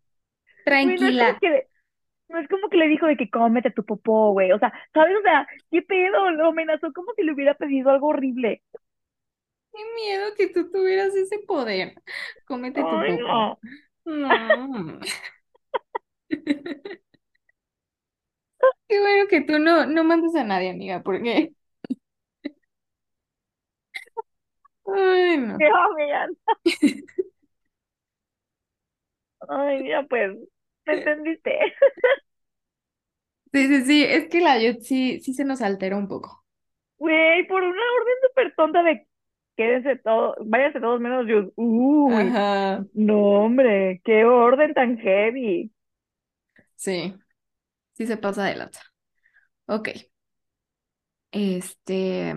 No 0.81 0.93
es 0.93 1.01
Tranquila. 1.01 1.39
que, 1.41 1.67
no 2.29 2.39
es 2.39 2.49
como 2.49 2.69
que 2.69 2.77
le 2.77 2.89
dijo 2.89 3.07
de 3.07 3.17
que 3.17 3.31
cómete 3.31 3.71
tu 3.73 3.85
popó, 3.85 4.33
güey. 4.33 4.53
O 4.53 4.59
sea, 4.59 4.73
¿sabes? 4.95 5.17
O 5.19 5.23
sea, 5.23 5.47
¿qué 5.71 5.83
pedo? 5.83 6.31
Lo 6.31 6.49
amenazó 6.49 6.93
como 6.93 7.13
si 7.15 7.23
le 7.25 7.33
hubiera 7.33 7.55
pedido 7.55 7.91
algo 7.91 8.09
horrible. 8.09 8.63
Qué 9.73 9.81
miedo 9.97 10.35
que 10.37 10.49
tú 10.49 10.71
tuvieras 10.71 11.15
ese 11.15 11.39
poder. 11.41 11.95
Cómete 12.47 12.81
tu 12.81 12.89
no. 12.89 13.59
No. 14.05 15.01
Qué 18.89 19.01
bueno 19.01 19.27
que 19.29 19.41
tú 19.43 19.59
no, 19.59 19.87
no 19.87 20.05
mandes 20.05 20.35
a 20.37 20.45
nadie, 20.45 20.71
amiga, 20.71 21.03
porque. 21.03 21.53
Ay, 24.87 25.37
no. 25.39 25.59
Qué 25.59 25.67
amiga. 25.67 26.27
Ay, 29.49 29.89
ya 29.89 30.03
pues, 30.09 30.37
¿me 30.87 30.95
entendiste? 30.95 31.51
Sí, 33.53 33.67
sí, 33.69 33.85
sí, 33.85 34.05
es 34.05 34.29
que 34.29 34.41
la 34.41 34.59
Yut 34.61 34.81
sí, 34.83 35.21
sí 35.21 35.33
se 35.35 35.45
nos 35.45 35.61
altera 35.63 35.97
un 35.97 36.09
poco. 36.09 36.45
Güey, 36.99 37.47
por 37.49 37.63
una 37.63 37.71
orden 37.73 38.15
súper 38.29 38.55
tonta 38.55 38.83
de 38.83 39.07
quédense 39.57 39.97
todos, 39.97 40.37
váyanse 40.47 40.81
todos 40.81 41.01
menos 41.01 41.27
yo. 41.27 41.51
Uy, 41.57 42.15
Ajá, 42.15 42.85
no, 42.93 43.45
hombre, 43.45 44.01
qué 44.05 44.25
orden 44.25 44.75
tan 44.75 44.99
heavy. 44.99 45.73
Sí, 46.83 47.15
sí 47.95 48.07
se 48.07 48.17
pasa 48.19 48.45
de 48.45 48.57
lanza. 48.57 48.83
Ok, 49.67 49.91
este, 51.31 52.35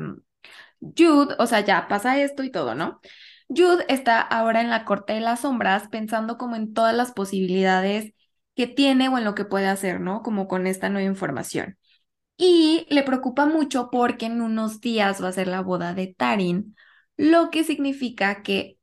Jude, 0.81 1.35
o 1.39 1.47
sea, 1.47 1.61
ya 1.61 1.87
pasa 1.87 2.21
esto 2.21 2.43
y 2.43 2.51
todo, 2.51 2.75
¿no? 2.75 3.01
Jude 3.49 3.85
está 3.89 4.21
ahora 4.21 4.61
en 4.61 4.69
la 4.69 4.85
corte 4.85 5.13
de 5.13 5.21
las 5.21 5.41
sombras 5.41 5.89
pensando 5.89 6.37
como 6.37 6.55
en 6.55 6.73
todas 6.73 6.95
las 6.95 7.11
posibilidades 7.13 8.13
que 8.55 8.67
tiene 8.67 9.09
o 9.09 9.17
en 9.17 9.25
lo 9.25 9.35
que 9.35 9.45
puede 9.45 9.67
hacer, 9.67 10.01
¿no? 10.01 10.23
Como 10.23 10.47
con 10.47 10.67
esta 10.67 10.89
nueva 10.89 11.07
información. 11.09 11.77
Y 12.37 12.87
le 12.91 13.03
preocupa 13.03 13.47
mucho 13.47 13.91
porque 13.91 14.27
en 14.27 14.41
unos 14.41 14.81
días 14.81 15.23
va 15.23 15.29
a 15.29 15.33
ser 15.33 15.47
la 15.49 15.61
boda 15.61 15.95
de 15.95 16.07
Tarin, 16.15 16.75
lo 17.17 17.51
que 17.51 17.65
significa 17.65 18.43
que 18.43 18.79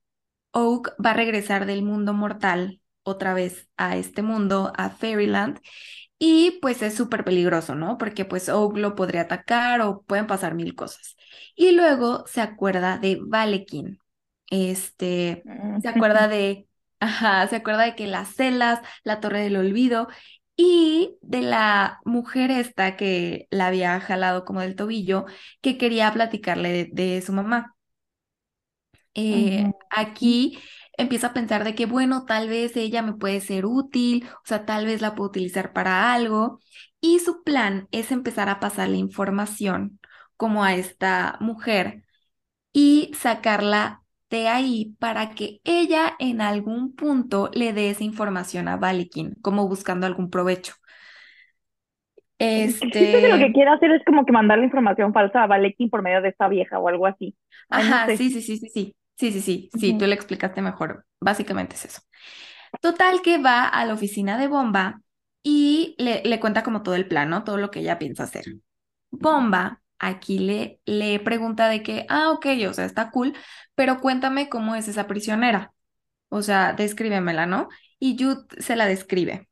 Oak 0.52 0.96
va 1.04 1.12
a 1.12 1.14
regresar 1.14 1.66
del 1.66 1.84
mundo 1.84 2.14
mortal 2.14 2.81
otra 3.04 3.34
vez 3.34 3.68
a 3.76 3.96
este 3.96 4.22
mundo, 4.22 4.72
a 4.76 4.90
Fairyland, 4.90 5.60
y 6.18 6.58
pues 6.62 6.82
es 6.82 6.94
súper 6.94 7.24
peligroso, 7.24 7.74
¿no? 7.74 7.98
Porque 7.98 8.24
pues 8.24 8.48
Oak 8.48 8.76
lo 8.76 8.94
podría 8.94 9.22
atacar 9.22 9.80
o 9.80 10.02
pueden 10.02 10.26
pasar 10.26 10.54
mil 10.54 10.74
cosas. 10.74 11.16
Y 11.56 11.72
luego 11.72 12.24
se 12.26 12.40
acuerda 12.40 12.98
de 12.98 13.18
Valekin, 13.20 13.98
este, 14.50 15.46
se 15.82 15.88
acuerda 15.88 16.28
de, 16.28 16.68
ajá, 17.00 17.48
se 17.48 17.56
acuerda 17.56 17.84
de 17.84 17.94
que 17.96 18.06
las 18.06 18.34
celas, 18.34 18.80
la 19.04 19.20
Torre 19.20 19.40
del 19.42 19.56
Olvido 19.56 20.08
y 20.56 21.16
de 21.22 21.42
la 21.42 22.00
mujer 22.04 22.50
esta 22.50 22.96
que 22.96 23.48
la 23.50 23.66
había 23.68 23.98
jalado 24.00 24.44
como 24.44 24.60
del 24.60 24.76
tobillo, 24.76 25.24
que 25.60 25.78
quería 25.78 26.12
platicarle 26.12 26.72
de, 26.72 26.90
de 26.92 27.22
su 27.22 27.32
mamá. 27.32 27.74
Eh, 29.14 29.70
aquí 29.90 30.58
empieza 30.96 31.28
a 31.28 31.34
pensar 31.34 31.64
de 31.64 31.74
que, 31.74 31.86
bueno, 31.86 32.24
tal 32.26 32.48
vez 32.48 32.76
ella 32.76 33.02
me 33.02 33.14
puede 33.14 33.40
ser 33.40 33.66
útil, 33.66 34.26
o 34.36 34.40
sea, 34.46 34.64
tal 34.66 34.86
vez 34.86 35.00
la 35.02 35.14
puedo 35.14 35.28
utilizar 35.30 35.72
para 35.72 36.12
algo. 36.12 36.60
Y 37.00 37.18
su 37.20 37.42
plan 37.42 37.88
es 37.92 38.12
empezar 38.12 38.48
a 38.48 38.60
pasarle 38.60 38.96
información 38.96 40.00
como 40.36 40.64
a 40.64 40.74
esta 40.74 41.36
mujer 41.40 42.04
y 42.72 43.12
sacarla 43.14 44.02
de 44.30 44.48
ahí 44.48 44.96
para 44.98 45.30
que 45.34 45.60
ella 45.64 46.14
en 46.18 46.40
algún 46.40 46.94
punto 46.96 47.50
le 47.54 47.72
dé 47.72 47.90
esa 47.90 48.04
información 48.04 48.68
a 48.68 48.76
Valikin, 48.76 49.34
como 49.42 49.68
buscando 49.68 50.06
algún 50.06 50.30
provecho. 50.30 50.74
Siento 52.98 53.20
que 53.20 53.28
lo 53.28 53.38
que 53.38 53.52
Este, 53.52 53.52
quiere 53.52 53.70
hacer 53.70 53.90
es 53.92 54.04
como 54.04 54.24
que 54.26 54.32
mandar 54.32 54.58
la 54.58 54.64
información 54.64 55.12
falsa 55.12 55.42
a 55.42 55.46
Valekin 55.46 55.90
por 55.90 56.02
medio 56.02 56.20
de 56.22 56.28
esta 56.30 56.48
vieja 56.48 56.78
o 56.78 56.88
algo 56.88 57.06
así. 57.06 57.34
No 57.78 57.94
ajá, 57.94 58.06
sé. 58.06 58.16
sí, 58.16 58.30
sí, 58.30 58.42
sí, 58.42 58.58
sí, 58.58 58.68
sí, 58.70 58.96
sí, 59.16 59.32
sí, 59.32 59.40
sí, 59.40 59.70
sí, 59.78 59.94
tú 59.98 60.06
le 60.06 60.14
explicaste 60.14 60.62
mejor. 60.62 61.06
Básicamente 61.20 61.76
es 61.76 61.84
eso. 61.86 62.00
Total 62.80 63.22
que 63.22 63.38
va 63.38 63.68
a 63.68 63.84
la 63.86 63.94
oficina 63.94 64.38
de 64.38 64.48
Bomba 64.48 65.02
y 65.42 65.94
le, 65.98 66.22
le 66.24 66.40
cuenta 66.40 66.62
como 66.62 66.82
todo 66.82 66.94
el 66.96 67.08
plan, 67.08 67.30
¿no? 67.30 67.44
Todo 67.44 67.58
lo 67.58 67.70
que 67.70 67.80
ella 67.80 67.98
piensa 67.98 68.24
hacer. 68.24 68.46
Bomba 69.10 69.82
aquí 69.98 70.38
le, 70.40 70.80
le 70.86 71.20
pregunta 71.20 71.68
de 71.68 71.82
que, 71.82 72.06
ah, 72.08 72.30
ok, 72.32 72.46
o 72.68 72.72
sea, 72.74 72.84
está 72.86 73.10
cool, 73.10 73.34
pero 73.74 74.00
cuéntame 74.00 74.48
cómo 74.48 74.74
es 74.76 74.88
esa 74.88 75.06
prisionera. 75.06 75.72
O 76.30 76.42
sea, 76.42 76.72
descríbemela, 76.74 77.46
¿no? 77.46 77.68
Y 77.98 78.16
Jude 78.22 78.44
se 78.60 78.76
la 78.76 78.86
describe. 78.86 79.48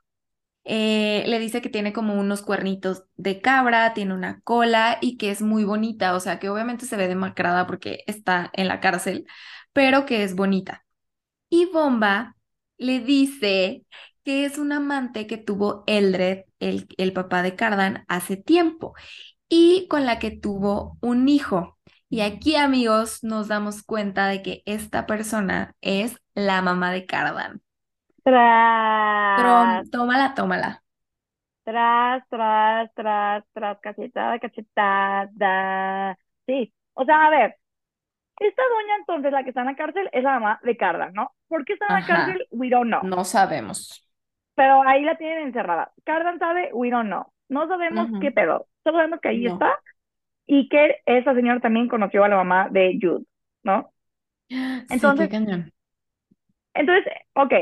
Eh, 0.64 1.24
le 1.26 1.38
dice 1.38 1.62
que 1.62 1.70
tiene 1.70 1.92
como 1.92 2.14
unos 2.14 2.42
cuernitos 2.42 3.04
de 3.16 3.40
cabra, 3.40 3.94
tiene 3.94 4.14
una 4.14 4.40
cola 4.42 4.98
y 5.00 5.16
que 5.16 5.30
es 5.30 5.42
muy 5.42 5.64
bonita, 5.64 6.14
o 6.14 6.20
sea, 6.20 6.38
que 6.38 6.48
obviamente 6.50 6.86
se 6.86 6.96
ve 6.96 7.08
demacrada 7.08 7.66
porque 7.66 8.04
está 8.06 8.50
en 8.54 8.68
la 8.68 8.80
cárcel, 8.80 9.26
pero 9.72 10.06
que 10.06 10.22
es 10.24 10.34
bonita. 10.36 10.84
Y 11.48 11.66
Bomba 11.66 12.36
le 12.78 13.00
dice 13.00 13.84
que 14.24 14.44
es 14.44 14.58
un 14.58 14.72
amante 14.72 15.26
que 15.26 15.38
tuvo 15.38 15.84
Eldred, 15.86 16.44
el, 16.60 16.86
el 16.98 17.12
papá 17.12 17.42
de 17.42 17.56
Cardan, 17.56 18.04
hace 18.08 18.36
tiempo 18.36 18.94
y 19.48 19.86
con 19.88 20.06
la 20.06 20.18
que 20.18 20.30
tuvo 20.30 20.98
un 21.00 21.28
hijo. 21.28 21.78
Y 22.08 22.20
aquí, 22.22 22.56
amigos, 22.56 23.22
nos 23.22 23.48
damos 23.48 23.82
cuenta 23.82 24.28
de 24.28 24.42
que 24.42 24.62
esta 24.66 25.06
persona 25.06 25.76
es 25.80 26.16
la 26.34 26.62
mamá 26.62 26.92
de 26.92 27.06
Cardan. 27.06 27.62
Tras, 28.22 29.84
tómala, 29.90 30.34
tómala. 30.34 30.82
tras, 31.64 32.22
tras, 32.28 32.92
tras, 32.94 33.44
tras, 33.52 33.78
cachetada, 33.80 34.38
cachetada. 34.38 36.18
Sí, 36.46 36.72
o 36.94 37.04
sea, 37.04 37.26
a 37.26 37.30
ver, 37.30 37.56
esta 38.40 38.62
doña 38.62 38.96
entonces, 39.00 39.32
la 39.32 39.42
que 39.44 39.50
está 39.50 39.60
en 39.62 39.66
la 39.68 39.76
cárcel, 39.76 40.08
es 40.12 40.22
la 40.24 40.34
mamá 40.40 40.60
de 40.64 40.76
Carla, 40.76 41.10
¿no? 41.12 41.32
¿Por 41.48 41.64
qué 41.64 41.74
está 41.74 41.86
en 41.88 41.94
la 41.94 42.04
cárcel? 42.04 42.46
We 42.52 42.70
don't 42.70 42.88
know. 42.88 43.02
no 43.02 43.24
sabemos. 43.24 44.06
Pero 44.54 44.82
ahí 44.86 45.02
la 45.04 45.16
tienen 45.16 45.48
encerrada. 45.48 45.92
Cardan 46.04 46.38
sabe, 46.38 46.70
we 46.72 46.90
don't 46.90 47.06
know. 47.08 47.26
No 47.48 47.66
sabemos 47.68 48.10
qué 48.20 48.30
pedo. 48.32 48.66
Solo 48.84 48.98
sabemos 48.98 49.20
que 49.20 49.28
ahí 49.28 49.46
No. 49.46 49.54
está 49.54 49.78
y 50.46 50.68
que 50.68 50.98
esa 51.06 51.34
señora 51.34 51.60
también 51.60 51.88
conoció 51.88 52.24
a 52.24 52.28
la 52.28 52.36
mamá 52.36 52.68
de 52.70 52.98
Jude, 53.00 53.24
¿no? 53.64 53.92
Sí, 54.88 55.14
qué 55.16 55.28
Entonces, 55.28 55.28
cañón. 55.28 55.72
Entonces, 56.74 57.12
ok, 57.34 57.52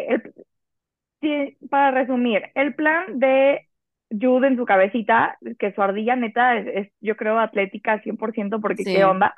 el- 1.20 1.56
para 1.70 1.90
resumir, 1.90 2.42
el 2.54 2.74
plan 2.74 3.18
de 3.18 3.68
Jude 4.10 4.48
en 4.48 4.56
su 4.56 4.64
cabecita, 4.64 5.36
que 5.58 5.72
su 5.72 5.82
ardilla 5.82 6.16
neta 6.16 6.56
es, 6.56 6.66
es, 6.88 6.92
yo 7.00 7.16
creo, 7.16 7.38
atlética 7.38 8.00
100% 8.02 8.60
porque 8.60 8.88
qué 8.88 9.04
onda, 9.04 9.34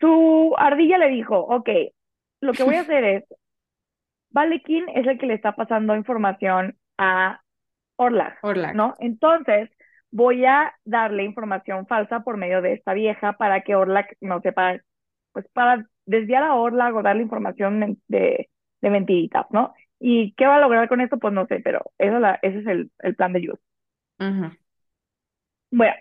su 0.00 0.54
ardilla 0.58 0.98
le 0.98 1.08
dijo, 1.08 1.38
ok, 1.38 1.68
lo 2.40 2.54
que 2.54 2.62
voy 2.62 2.76
a 2.76 2.80
hacer 2.82 3.04
es, 3.04 3.24
Valekin 4.30 4.88
es 4.90 5.06
el 5.06 5.18
que 5.18 5.26
le 5.26 5.34
está 5.34 5.54
pasando 5.56 5.94
información 5.96 6.76
a 6.98 7.40
Orlag, 7.96 8.38
Orlac. 8.42 8.74
¿no? 8.74 8.94
Entonces, 9.00 9.70
voy 10.10 10.44
a 10.46 10.74
darle 10.84 11.24
información 11.24 11.86
falsa 11.86 12.20
por 12.20 12.36
medio 12.36 12.62
de 12.62 12.74
esta 12.74 12.94
vieja 12.94 13.34
para 13.34 13.62
que 13.62 13.76
Orlag 13.76 14.06
no 14.20 14.40
sepa, 14.40 14.80
pues 15.32 15.46
para 15.52 15.86
desviar 16.06 16.42
a 16.44 16.54
Orlag 16.56 16.94
o 16.96 17.02
darle 17.02 17.22
información 17.22 17.98
de, 18.08 18.48
de 18.80 18.90
mentiritas, 18.90 19.46
¿no? 19.50 19.74
¿Y 20.00 20.34
qué 20.34 20.46
va 20.46 20.56
a 20.56 20.60
lograr 20.60 20.88
con 20.88 21.00
esto? 21.00 21.18
Pues 21.18 21.32
no 21.34 21.46
sé, 21.46 21.60
pero 21.60 21.82
eso 21.98 22.18
la, 22.20 22.38
ese 22.42 22.58
es 22.60 22.66
el, 22.66 22.90
el 23.00 23.16
plan 23.16 23.32
de 23.32 23.40
Jude. 23.46 23.58
Bueno, 25.70 25.94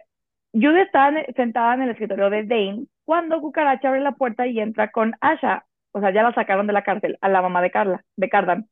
Jude 0.53 0.83
está 0.83 1.09
en- 1.09 1.33
sentada 1.35 1.73
en 1.75 1.83
el 1.83 1.89
escritorio 1.91 2.29
de 2.29 2.45
Dane 2.45 2.87
cuando 3.05 3.41
Cucaracha 3.41 3.89
abre 3.89 4.01
la 4.01 4.13
puerta 4.13 4.47
y 4.47 4.59
entra 4.59 4.91
con 4.91 5.13
Asha. 5.21 5.65
O 5.91 5.99
sea, 5.99 6.13
ya 6.13 6.23
la 6.23 6.33
sacaron 6.33 6.67
de 6.67 6.73
la 6.73 6.83
cárcel, 6.83 7.17
a 7.21 7.29
la 7.29 7.41
mamá 7.41 7.61
de 7.61 7.71
Carla, 7.71 8.03
de 8.15 8.29
Cardan. 8.29 8.69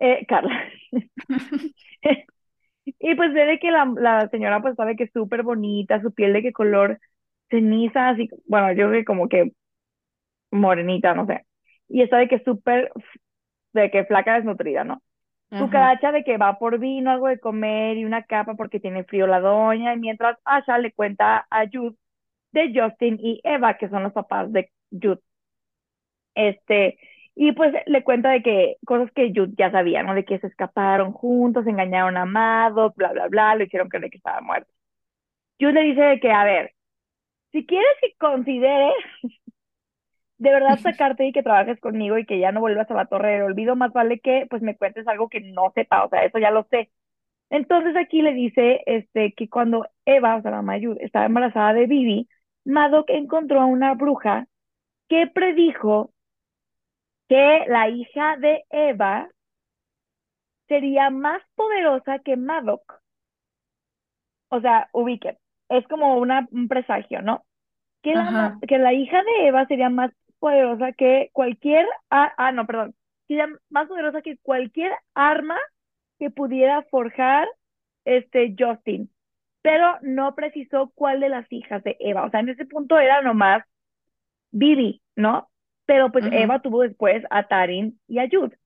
Eh, 0.00 0.26
Carla. 0.28 0.54
Y 2.98 3.14
pues 3.16 3.32
ve 3.34 3.44
de 3.46 3.58
que 3.58 3.70
la, 3.70 3.84
la 3.96 4.28
señora 4.30 4.60
pues 4.62 4.76
sabe 4.76 4.96
que 4.96 5.04
es 5.04 5.12
súper 5.12 5.42
bonita, 5.42 6.00
su 6.02 6.12
piel 6.14 6.32
de 6.32 6.42
qué 6.42 6.52
color 6.52 7.00
ceniza, 7.50 8.08
así, 8.10 8.28
bueno, 8.46 8.72
yo 8.72 8.88
creo 8.88 9.00
que 9.00 9.04
como 9.04 9.28
que 9.28 9.52
morenita, 10.50 11.14
no 11.14 11.26
sé. 11.26 11.46
Y 11.88 12.02
está 12.02 12.18
de 12.18 12.28
que 12.28 12.40
súper, 12.40 12.92
de 13.72 13.90
que 13.90 14.04
flaca 14.04 14.34
desnutrida, 14.34 14.84
¿no? 14.84 15.02
Ajá. 15.50 15.64
Cucaracha 15.64 16.12
de 16.12 16.24
que 16.24 16.36
va 16.36 16.58
por 16.58 16.78
vino, 16.78 17.10
algo 17.10 17.28
de 17.28 17.40
comer 17.40 17.96
y 17.96 18.04
una 18.04 18.22
capa 18.22 18.54
porque 18.54 18.80
tiene 18.80 19.04
frío 19.04 19.26
la 19.26 19.40
doña, 19.40 19.94
y 19.94 19.98
mientras 19.98 20.38
Asha 20.44 20.78
le 20.78 20.92
cuenta 20.92 21.46
a 21.50 21.64
Jude 21.72 21.96
de 22.52 22.72
Justin 22.74 23.18
y 23.20 23.40
Eva, 23.44 23.78
que 23.78 23.88
son 23.88 24.02
los 24.02 24.12
papás 24.12 24.52
de 24.52 24.70
Jude. 24.90 25.20
Este, 26.34 26.98
y 27.34 27.52
pues 27.52 27.72
le 27.86 28.02
cuenta 28.04 28.30
de 28.30 28.42
que 28.42 28.76
cosas 28.84 29.10
que 29.12 29.32
Jude 29.34 29.54
ya 29.56 29.70
sabía, 29.70 30.02
¿no? 30.02 30.14
De 30.14 30.24
que 30.24 30.38
se 30.38 30.46
escaparon 30.48 31.12
juntos, 31.12 31.66
engañaron 31.66 32.16
a 32.16 32.22
Amado, 32.22 32.92
bla, 32.96 33.12
bla, 33.12 33.28
bla, 33.28 33.54
lo 33.54 33.64
hicieron 33.64 33.88
creer 33.88 34.10
que 34.10 34.18
estaba 34.18 34.40
muerto. 34.40 34.70
Jude 35.60 35.72
le 35.72 35.82
dice 35.82 36.00
de 36.02 36.20
que, 36.20 36.30
a 36.30 36.44
ver, 36.44 36.74
si 37.52 37.66
quieres 37.66 37.88
que 38.00 38.14
considere 38.18 38.92
de 40.38 40.50
verdad 40.52 40.78
sacarte 40.78 41.26
y 41.26 41.32
que 41.32 41.42
trabajes 41.42 41.80
conmigo 41.80 42.18
y 42.18 42.26
que 42.26 42.38
ya 42.38 42.52
no 42.52 42.60
vuelvas 42.60 42.90
a 42.90 42.94
la 42.94 43.06
torre 43.06 43.32
del 43.32 43.42
olvido, 43.42 43.76
más 43.76 43.92
vale 43.92 44.20
que 44.20 44.46
pues 44.48 44.62
me 44.62 44.76
cuentes 44.76 45.06
algo 45.08 45.28
que 45.28 45.40
no 45.40 45.72
sepa, 45.74 46.04
o 46.04 46.08
sea, 46.08 46.24
eso 46.24 46.38
ya 46.38 46.50
lo 46.50 46.64
sé. 46.70 46.90
Entonces 47.50 47.96
aquí 47.96 48.22
le 48.22 48.34
dice 48.34 48.82
este, 48.86 49.32
que 49.34 49.48
cuando 49.48 49.86
Eva, 50.04 50.36
o 50.36 50.42
sea, 50.42 50.50
la 50.52 50.62
mamá 50.62 50.76
estaba 51.00 51.26
embarazada 51.26 51.72
de 51.74 51.86
Bibi, 51.86 52.28
Madoc 52.64 53.06
encontró 53.10 53.60
a 53.60 53.66
una 53.66 53.94
bruja 53.94 54.46
que 55.08 55.26
predijo 55.26 56.12
que 57.28 57.64
la 57.68 57.88
hija 57.88 58.36
de 58.38 58.64
Eva 58.70 59.28
sería 60.68 61.10
más 61.10 61.42
poderosa 61.54 62.18
que 62.20 62.36
Madoc. 62.36 63.00
O 64.50 64.60
sea, 64.60 64.88
ubique, 64.92 65.38
es 65.68 65.86
como 65.88 66.16
una, 66.18 66.46
un 66.52 66.68
presagio, 66.68 67.22
¿no? 67.22 67.44
Que 68.02 68.14
la, 68.14 68.58
que 68.66 68.78
la 68.78 68.92
hija 68.92 69.22
de 69.22 69.48
Eva 69.48 69.66
sería 69.66 69.90
más 69.90 70.12
poderosa 70.38 70.92
que 70.92 71.30
cualquier, 71.32 71.86
ah, 72.10 72.32
ah, 72.36 72.52
no, 72.52 72.66
perdón, 72.66 72.94
más 73.70 73.88
poderosa 73.88 74.22
que 74.22 74.38
cualquier 74.38 74.92
arma 75.14 75.58
que 76.18 76.30
pudiera 76.30 76.82
forjar 76.90 77.48
este 78.04 78.54
Justin, 78.58 79.10
pero 79.62 79.98
no 80.02 80.34
precisó 80.34 80.90
cuál 80.94 81.20
de 81.20 81.28
las 81.28 81.50
hijas 81.52 81.82
de 81.84 81.96
Eva, 82.00 82.24
o 82.24 82.30
sea, 82.30 82.40
en 82.40 82.48
ese 82.48 82.64
punto 82.64 82.98
era 82.98 83.22
nomás 83.22 83.64
Bibi, 84.50 85.02
¿no? 85.16 85.50
Pero 85.84 86.10
pues 86.10 86.26
Eva 86.30 86.60
tuvo 86.60 86.82
después 86.82 87.24
a 87.30 87.48
Tarin 87.48 87.98
y 88.08 88.18
a 88.18 88.28
Jude. 88.30 88.58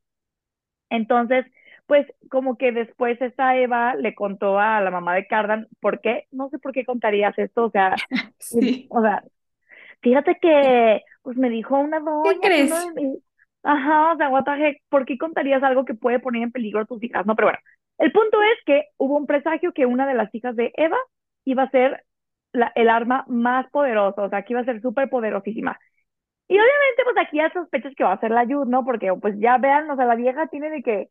Entonces, 0.90 1.46
pues 1.86 2.06
como 2.30 2.56
que 2.56 2.72
después 2.72 3.20
esta 3.20 3.56
Eva 3.56 3.94
le 3.94 4.14
contó 4.14 4.58
a 4.58 4.80
la 4.80 4.90
mamá 4.90 5.14
de 5.14 5.26
Cardan, 5.26 5.68
¿por 5.80 6.00
qué? 6.00 6.26
No 6.30 6.48
sé 6.50 6.58
por 6.58 6.72
qué 6.72 6.84
contarías 6.84 7.38
esto, 7.38 7.64
o 7.64 7.70
sea, 7.70 7.94
sí. 8.38 8.86
o 8.90 9.02
sea, 9.02 9.22
fíjate 10.00 10.38
que 10.40 11.02
pues 11.22 11.36
me 11.36 11.50
dijo 11.50 11.78
una 11.78 12.00
doña. 12.00 12.32
¿Qué 12.40 12.40
crees? 12.40 12.72
Ajá, 13.64 14.12
o 14.12 14.16
sea, 14.16 14.28
what 14.28 14.44
¿por 14.88 15.04
qué 15.04 15.16
contarías 15.16 15.62
algo 15.62 15.84
que 15.84 15.94
puede 15.94 16.18
poner 16.18 16.42
en 16.42 16.52
peligro 16.52 16.80
a 16.80 16.84
tus 16.84 17.02
hijas? 17.02 17.24
No, 17.26 17.36
pero 17.36 17.46
bueno, 17.48 17.58
el 17.98 18.10
punto 18.10 18.42
es 18.42 18.58
que 18.66 18.86
hubo 18.96 19.16
un 19.16 19.26
presagio 19.26 19.72
que 19.72 19.86
una 19.86 20.06
de 20.06 20.14
las 20.14 20.34
hijas 20.34 20.56
de 20.56 20.72
Eva 20.76 20.96
iba 21.44 21.62
a 21.62 21.70
ser 21.70 22.04
la, 22.52 22.72
el 22.74 22.88
arma 22.88 23.24
más 23.28 23.70
poderosa, 23.70 24.22
o 24.22 24.28
sea, 24.28 24.42
que 24.42 24.52
iba 24.52 24.60
a 24.60 24.64
ser 24.64 24.82
súper 24.82 25.08
poderosísima. 25.08 25.78
Y 26.48 26.54
obviamente, 26.54 27.02
pues 27.04 27.16
aquí 27.18 27.40
hay 27.40 27.50
sospechas 27.50 27.94
que 27.96 28.04
va 28.04 28.12
a 28.12 28.20
ser 28.20 28.30
la 28.30 28.44
Yud, 28.44 28.66
¿no? 28.66 28.84
Porque, 28.84 29.12
pues 29.20 29.34
ya 29.38 29.58
vean, 29.58 29.88
o 29.90 29.96
sea, 29.96 30.04
la 30.04 30.16
vieja 30.16 30.48
tiene 30.48 30.70
de 30.70 30.82
que 30.82 31.08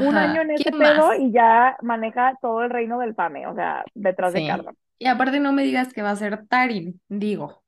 un 0.00 0.16
año 0.16 0.42
en 0.42 0.52
ese 0.52 0.72
pedo 0.72 1.14
y 1.14 1.30
ya 1.30 1.76
maneja 1.82 2.38
todo 2.40 2.62
el 2.62 2.70
reino 2.70 2.98
del 2.98 3.14
Pame, 3.14 3.46
o 3.46 3.54
sea, 3.54 3.84
detrás 3.94 4.32
de 4.32 4.46
Carla. 4.46 4.72
Y 4.98 5.06
aparte 5.06 5.40
no 5.40 5.52
me 5.52 5.62
digas 5.62 5.92
que 5.92 6.02
va 6.02 6.10
a 6.10 6.16
ser 6.16 6.46
Tarin, 6.46 7.00
digo. 7.08 7.61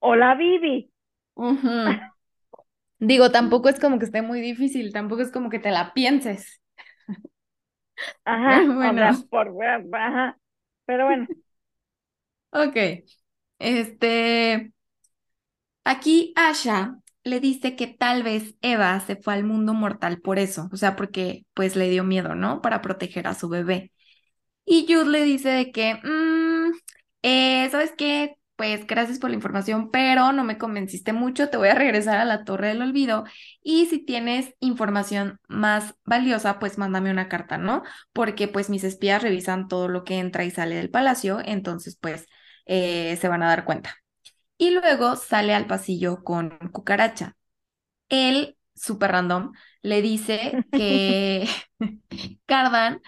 Hola, 0.00 0.34
Vivi. 0.34 0.90
Digo, 3.00 3.30
tampoco 3.32 3.68
es 3.68 3.80
como 3.80 3.98
que 3.98 4.04
esté 4.06 4.22
muy 4.22 4.40
difícil, 4.40 4.92
tampoco 4.92 5.22
es 5.22 5.30
como 5.32 5.50
que 5.50 5.58
te 5.58 5.70
la 5.70 5.92
pienses. 5.94 6.60
Ajá, 8.24 8.62
bueno. 8.74 9.26
por, 9.30 9.48
ajá. 9.94 10.38
Pero 10.86 11.06
bueno. 11.06 11.28
Ok. 12.52 13.04
Este. 13.58 14.72
Aquí 15.84 16.32
Asha 16.36 16.98
le 17.24 17.40
dice 17.40 17.76
que 17.76 17.86
tal 17.86 18.22
vez 18.22 18.54
Eva 18.62 18.98
se 19.00 19.16
fue 19.16 19.34
al 19.34 19.44
mundo 19.44 19.74
mortal 19.74 20.20
por 20.20 20.38
eso, 20.38 20.68
o 20.72 20.76
sea, 20.76 20.96
porque 20.96 21.46
pues 21.54 21.76
le 21.76 21.88
dio 21.90 22.04
miedo, 22.04 22.34
¿no? 22.34 22.60
Para 22.62 22.82
proteger 22.82 23.26
a 23.26 23.34
su 23.34 23.48
bebé. 23.48 23.92
Y 24.66 24.86
Jude 24.88 25.10
le 25.10 25.24
dice 25.24 25.50
de 25.50 25.72
que, 25.72 25.96
mmm, 26.04 26.72
eh, 27.24 27.70
¿sabes 27.70 27.94
qué? 27.98 28.36
Pues 28.60 28.86
gracias 28.86 29.18
por 29.18 29.30
la 29.30 29.36
información, 29.36 29.90
pero 29.90 30.32
no 30.34 30.44
me 30.44 30.58
convenciste 30.58 31.14
mucho, 31.14 31.48
te 31.48 31.56
voy 31.56 31.68
a 31.68 31.74
regresar 31.74 32.18
a 32.18 32.26
la 32.26 32.44
Torre 32.44 32.68
del 32.68 32.82
Olvido 32.82 33.24
y 33.62 33.86
si 33.86 34.04
tienes 34.04 34.54
información 34.60 35.40
más 35.48 35.94
valiosa, 36.04 36.58
pues 36.58 36.76
mándame 36.76 37.10
una 37.10 37.30
carta, 37.30 37.56
¿no? 37.56 37.84
Porque 38.12 38.48
pues 38.48 38.68
mis 38.68 38.84
espías 38.84 39.22
revisan 39.22 39.66
todo 39.66 39.88
lo 39.88 40.04
que 40.04 40.18
entra 40.18 40.44
y 40.44 40.50
sale 40.50 40.74
del 40.74 40.90
palacio, 40.90 41.40
entonces 41.42 41.96
pues 41.98 42.26
eh, 42.66 43.16
se 43.18 43.28
van 43.28 43.42
a 43.42 43.48
dar 43.48 43.64
cuenta 43.64 43.96
y 44.58 44.70
luego 44.72 45.16
sale 45.16 45.54
al 45.54 45.66
pasillo 45.66 46.24
con 46.24 46.50
cucaracha. 46.72 47.36
Él, 48.08 48.58
súper 48.74 49.12
random, 49.12 49.52
le 49.82 50.02
dice 50.02 50.60
que 50.72 51.48
Cardan 52.46 53.00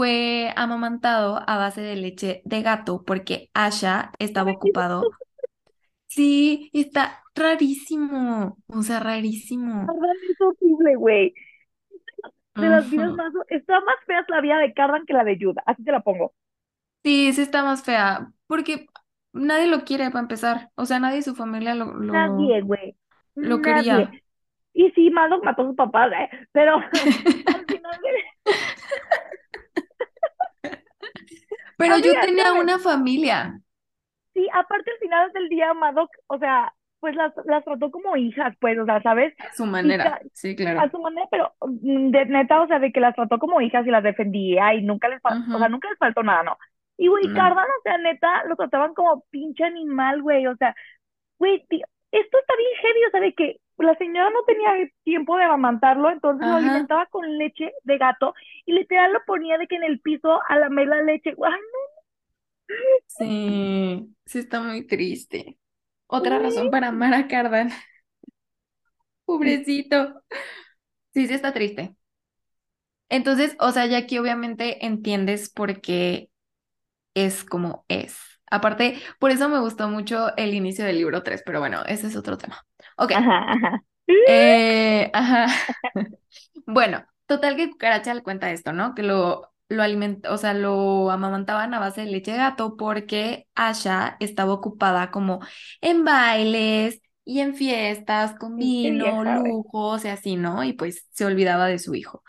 fue 0.00 0.50
amamantado 0.56 1.42
a 1.46 1.58
base 1.58 1.82
de 1.82 1.94
leche 1.94 2.40
de 2.46 2.62
gato 2.62 3.04
porque 3.04 3.50
Asha 3.52 4.12
estaba 4.18 4.52
ocupado. 4.52 5.10
Sí, 6.06 6.70
está 6.72 7.22
rarísimo, 7.34 8.56
o 8.68 8.82
sea, 8.82 9.00
rarísimo. 9.00 9.86
Cardan 9.86 10.16
es 10.30 10.40
horrible, 10.40 10.96
güey. 10.96 11.34
De 12.54 12.66
las 12.66 12.90
vidas 12.90 13.12
más, 13.12 13.30
está 13.50 13.78
más 13.82 13.96
fea 14.06 14.24
la 14.28 14.40
vida 14.40 14.56
de 14.56 14.72
Cardan 14.72 15.04
que 15.04 15.12
la 15.12 15.22
de 15.22 15.36
Yuda, 15.36 15.62
así 15.66 15.84
te 15.84 15.92
la 15.92 16.00
pongo. 16.00 16.32
Sí, 17.04 17.34
sí 17.34 17.42
está 17.42 17.62
más 17.62 17.82
fea, 17.82 18.32
porque 18.46 18.86
Nadie 19.34 19.66
lo 19.66 19.84
quiere 19.84 20.08
para 20.10 20.20
empezar. 20.20 20.70
O 20.76 20.86
sea, 20.86 20.98
nadie 20.98 21.16
de 21.16 21.22
su 21.22 21.34
familia 21.34 21.74
lo, 21.74 21.92
lo, 21.94 22.12
Nadie, 22.12 22.62
güey. 22.62 22.96
lo 23.34 23.60
quería. 23.60 24.10
Y 24.72 24.90
sí, 24.92 25.10
Madoc 25.10 25.44
mató 25.44 25.62
a 25.62 25.66
sus 25.66 25.76
papás, 25.76 26.10
¿eh? 26.12 26.30
Pero 26.52 26.76
al 26.92 27.64
final 27.66 28.00
Pero 31.80 31.98
yo 31.98 32.12
tenía 32.20 32.52
una 32.52 32.78
familia. 32.78 33.60
Sí, 34.34 34.46
aparte 34.52 34.90
al 34.92 34.98
final 34.98 35.32
del 35.32 35.48
día, 35.48 35.74
Madoc, 35.74 36.10
o 36.28 36.38
sea, 36.38 36.72
pues 37.00 37.16
las, 37.16 37.32
las 37.46 37.64
trató 37.64 37.90
como 37.90 38.16
hijas, 38.16 38.54
pues, 38.60 38.78
o 38.78 38.84
sea, 38.84 39.02
¿sabes? 39.02 39.34
A 39.40 39.52
su 39.54 39.66
manera, 39.66 40.20
sí, 40.32 40.54
claro. 40.54 40.80
A 40.80 40.90
su 40.90 41.00
manera, 41.00 41.26
pero 41.30 41.52
mm, 41.60 42.10
de 42.10 42.26
neta, 42.26 42.60
o 42.60 42.66
sea, 42.68 42.78
de 42.78 42.92
que 42.92 43.00
las 43.00 43.14
trató 43.14 43.38
como 43.38 43.60
hijas 43.60 43.86
y 43.86 43.90
las 43.90 44.04
defendía 44.04 44.74
y 44.74 44.82
nunca 44.82 45.08
les, 45.08 45.20
faltó, 45.20 45.56
o 45.56 45.58
sea, 45.58 45.68
nunca 45.68 45.88
les 45.88 45.98
faltó 45.98 46.22
nada, 46.22 46.42
¿no? 46.42 46.58
Y, 47.00 47.08
güey, 47.08 47.26
no. 47.28 47.32
o 47.32 47.82
sea, 47.82 47.96
neta, 47.96 48.44
lo 48.44 48.56
trataban 48.56 48.92
como 48.92 49.24
pinche 49.30 49.64
animal, 49.64 50.20
güey. 50.20 50.46
O 50.46 50.54
sea, 50.56 50.74
güey, 51.38 51.66
esto 52.12 52.38
está 52.38 52.56
bien 52.56 52.70
heavy, 52.82 53.04
o 53.06 53.10
sea, 53.10 53.20
de 53.20 53.34
que 53.34 53.60
la 53.78 53.94
señora 53.96 54.30
no 54.30 54.42
tenía 54.44 54.72
tiempo 55.04 55.36
de 55.36 55.44
amamantarlo, 55.44 56.10
entonces 56.10 56.46
lo 56.46 56.56
alimentaba 56.56 57.06
con 57.06 57.38
leche 57.38 57.72
de 57.84 57.98
gato 57.98 58.34
y 58.66 58.72
literal 58.72 59.12
lo 59.12 59.24
ponía 59.26 59.58
de 59.58 59.66
que 59.66 59.76
en 59.76 59.84
el 59.84 60.00
piso 60.00 60.40
a 60.48 60.58
lamer 60.58 60.88
la 60.88 61.02
leche. 61.02 61.30
Ay, 61.30 61.36
no. 61.60 61.80
Sí, 63.06 64.14
sí 64.26 64.38
está 64.38 64.60
muy 64.62 64.86
triste. 64.86 65.58
Otra 66.06 66.38
razón 66.38 66.70
para 66.70 66.88
amar 66.88 67.14
a 67.14 67.28
Cardan. 67.28 67.70
Pobrecito. 69.24 70.22
Sí, 71.14 71.26
sí 71.28 71.34
está 71.34 71.52
triste. 71.52 71.96
Entonces, 73.08 73.56
o 73.58 73.72
sea, 73.72 73.86
ya 73.86 73.98
aquí 73.98 74.18
obviamente 74.18 74.86
entiendes 74.86 75.50
por 75.50 75.80
qué 75.80 76.30
es 77.14 77.44
como 77.44 77.84
es. 77.88 78.16
Aparte, 78.50 79.00
por 79.18 79.30
eso 79.30 79.48
me 79.48 79.60
gustó 79.60 79.88
mucho 79.88 80.36
el 80.36 80.54
inicio 80.54 80.84
del 80.84 80.98
libro 80.98 81.22
3, 81.22 81.42
pero 81.46 81.60
bueno, 81.60 81.82
ese 81.86 82.08
es 82.08 82.16
otro 82.16 82.36
tema. 82.36 82.64
Ok. 82.96 83.12
Ajá, 83.12 83.52
ajá. 83.52 83.84
Eh, 84.26 85.10
ajá. 85.14 85.46
bueno, 86.66 87.04
total 87.26 87.56
que 87.56 87.70
Cucaracha 87.70 88.14
le 88.14 88.22
cuenta 88.22 88.50
esto, 88.50 88.72
¿no? 88.72 88.94
Que 88.94 89.02
lo, 89.02 89.52
lo 89.68 89.82
alimenta, 89.82 90.32
o 90.32 90.36
sea, 90.36 90.54
lo 90.54 91.10
amamantaban 91.10 91.74
a 91.74 91.78
base 91.78 92.02
de 92.02 92.08
leche 92.10 92.32
de 92.32 92.38
gato 92.38 92.76
porque 92.76 93.46
Asha 93.54 94.16
estaba 94.20 94.52
ocupada 94.52 95.10
como 95.10 95.40
en 95.80 96.04
bailes 96.04 97.00
y 97.24 97.40
en 97.40 97.54
fiestas 97.54 98.34
con 98.38 98.56
vino, 98.58 99.24
lujos 99.24 100.04
y 100.04 100.08
así, 100.08 100.36
¿no? 100.36 100.64
Y 100.64 100.72
pues 100.72 101.06
se 101.12 101.24
olvidaba 101.24 101.66
de 101.66 101.78
su 101.78 101.94
hijo. 101.94 102.22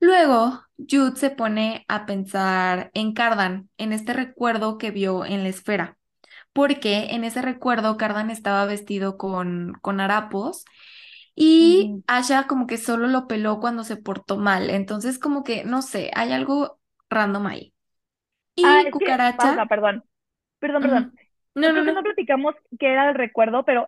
Luego, 0.00 0.62
Jude 0.78 1.16
se 1.16 1.30
pone 1.30 1.84
a 1.88 2.06
pensar 2.06 2.90
en 2.94 3.14
Cardan, 3.14 3.70
en 3.78 3.92
este 3.92 4.12
recuerdo 4.12 4.78
que 4.78 4.90
vio 4.90 5.24
en 5.24 5.42
la 5.42 5.48
esfera, 5.48 5.96
porque 6.52 7.08
en 7.14 7.24
ese 7.24 7.42
recuerdo 7.42 7.96
Cardan 7.96 8.30
estaba 8.30 8.66
vestido 8.66 9.16
con, 9.18 9.74
con 9.82 10.00
harapos 10.00 10.64
y 11.34 12.02
Asha 12.06 12.46
como 12.46 12.66
que 12.66 12.78
solo 12.78 13.08
lo 13.08 13.26
peló 13.26 13.60
cuando 13.60 13.84
se 13.84 13.96
portó 13.96 14.36
mal, 14.36 14.70
entonces 14.70 15.18
como 15.18 15.44
que, 15.44 15.64
no 15.64 15.82
sé, 15.82 16.10
hay 16.14 16.32
algo 16.32 16.78
random 17.10 17.46
ahí. 17.46 17.74
Y 18.54 18.64
ah, 18.64 18.84
Cucaracha... 18.90 19.66
perdón, 19.68 20.04
perdón, 20.58 20.82
perdón. 20.82 21.12
No, 21.54 21.72
no, 21.72 21.82
no, 21.82 21.92
no 21.92 22.02
platicamos 22.02 22.54
qué 22.78 22.92
era 22.92 23.08
el 23.08 23.14
recuerdo, 23.14 23.64
pero 23.64 23.86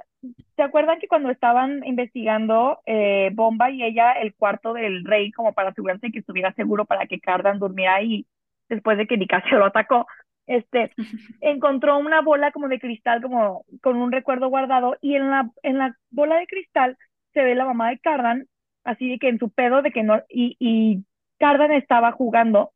¿se 0.57 0.63
acuerdan 0.63 0.99
que 0.99 1.09
cuando 1.09 1.31
estaban 1.31 1.85
investigando 1.87 2.81
eh, 2.87 3.31
Bomba 3.35 3.71
y 3.71 3.83
ella 3.83 4.13
el 4.13 4.35
cuarto 4.35 4.73
del 4.73 5.05
rey 5.05 5.33
como 5.33 5.53
para 5.55 5.71
asegurarse 5.71 6.07
de 6.09 6.13
que 6.13 6.19
estuviera 6.21 6.53
seguro 6.55 6.85
para 6.85 7.07
que 7.07 7.21
Cardan 7.21 7.59
durmiera 7.59 7.95
ahí 7.97 8.27
después 8.69 8.99
de 8.99 9.07
que 9.07 9.17
Nicasio 9.17 9.59
lo 9.59 9.67
atacó? 9.67 10.07
Este, 10.47 10.93
encontró 11.41 11.99
una 11.99 12.23
bola 12.23 12.53
como 12.53 12.69
de 12.69 12.81
cristal, 12.81 13.23
como 13.23 13.65
con 13.83 13.97
un 13.97 14.13
recuerdo 14.13 14.49
guardado, 14.49 14.97
y 15.01 15.15
en 15.15 15.31
la, 15.31 15.51
en 15.63 15.79
la 15.79 15.97
bola 16.11 16.37
de 16.39 16.47
cristal 16.47 16.97
se 17.35 17.43
ve 17.45 17.55
la 17.55 17.67
mamá 17.67 17.91
de 17.91 17.99
Cardan, 17.99 18.47
así 18.85 19.09
de 19.11 19.19
que 19.19 19.29
en 19.29 19.39
su 19.39 19.51
pedo 19.51 19.83
de 19.83 19.93
que 19.93 20.03
no, 20.03 20.23
y, 20.29 20.57
y 20.59 21.05
Cardan 21.39 21.73
estaba 21.73 22.13
jugando, 22.13 22.73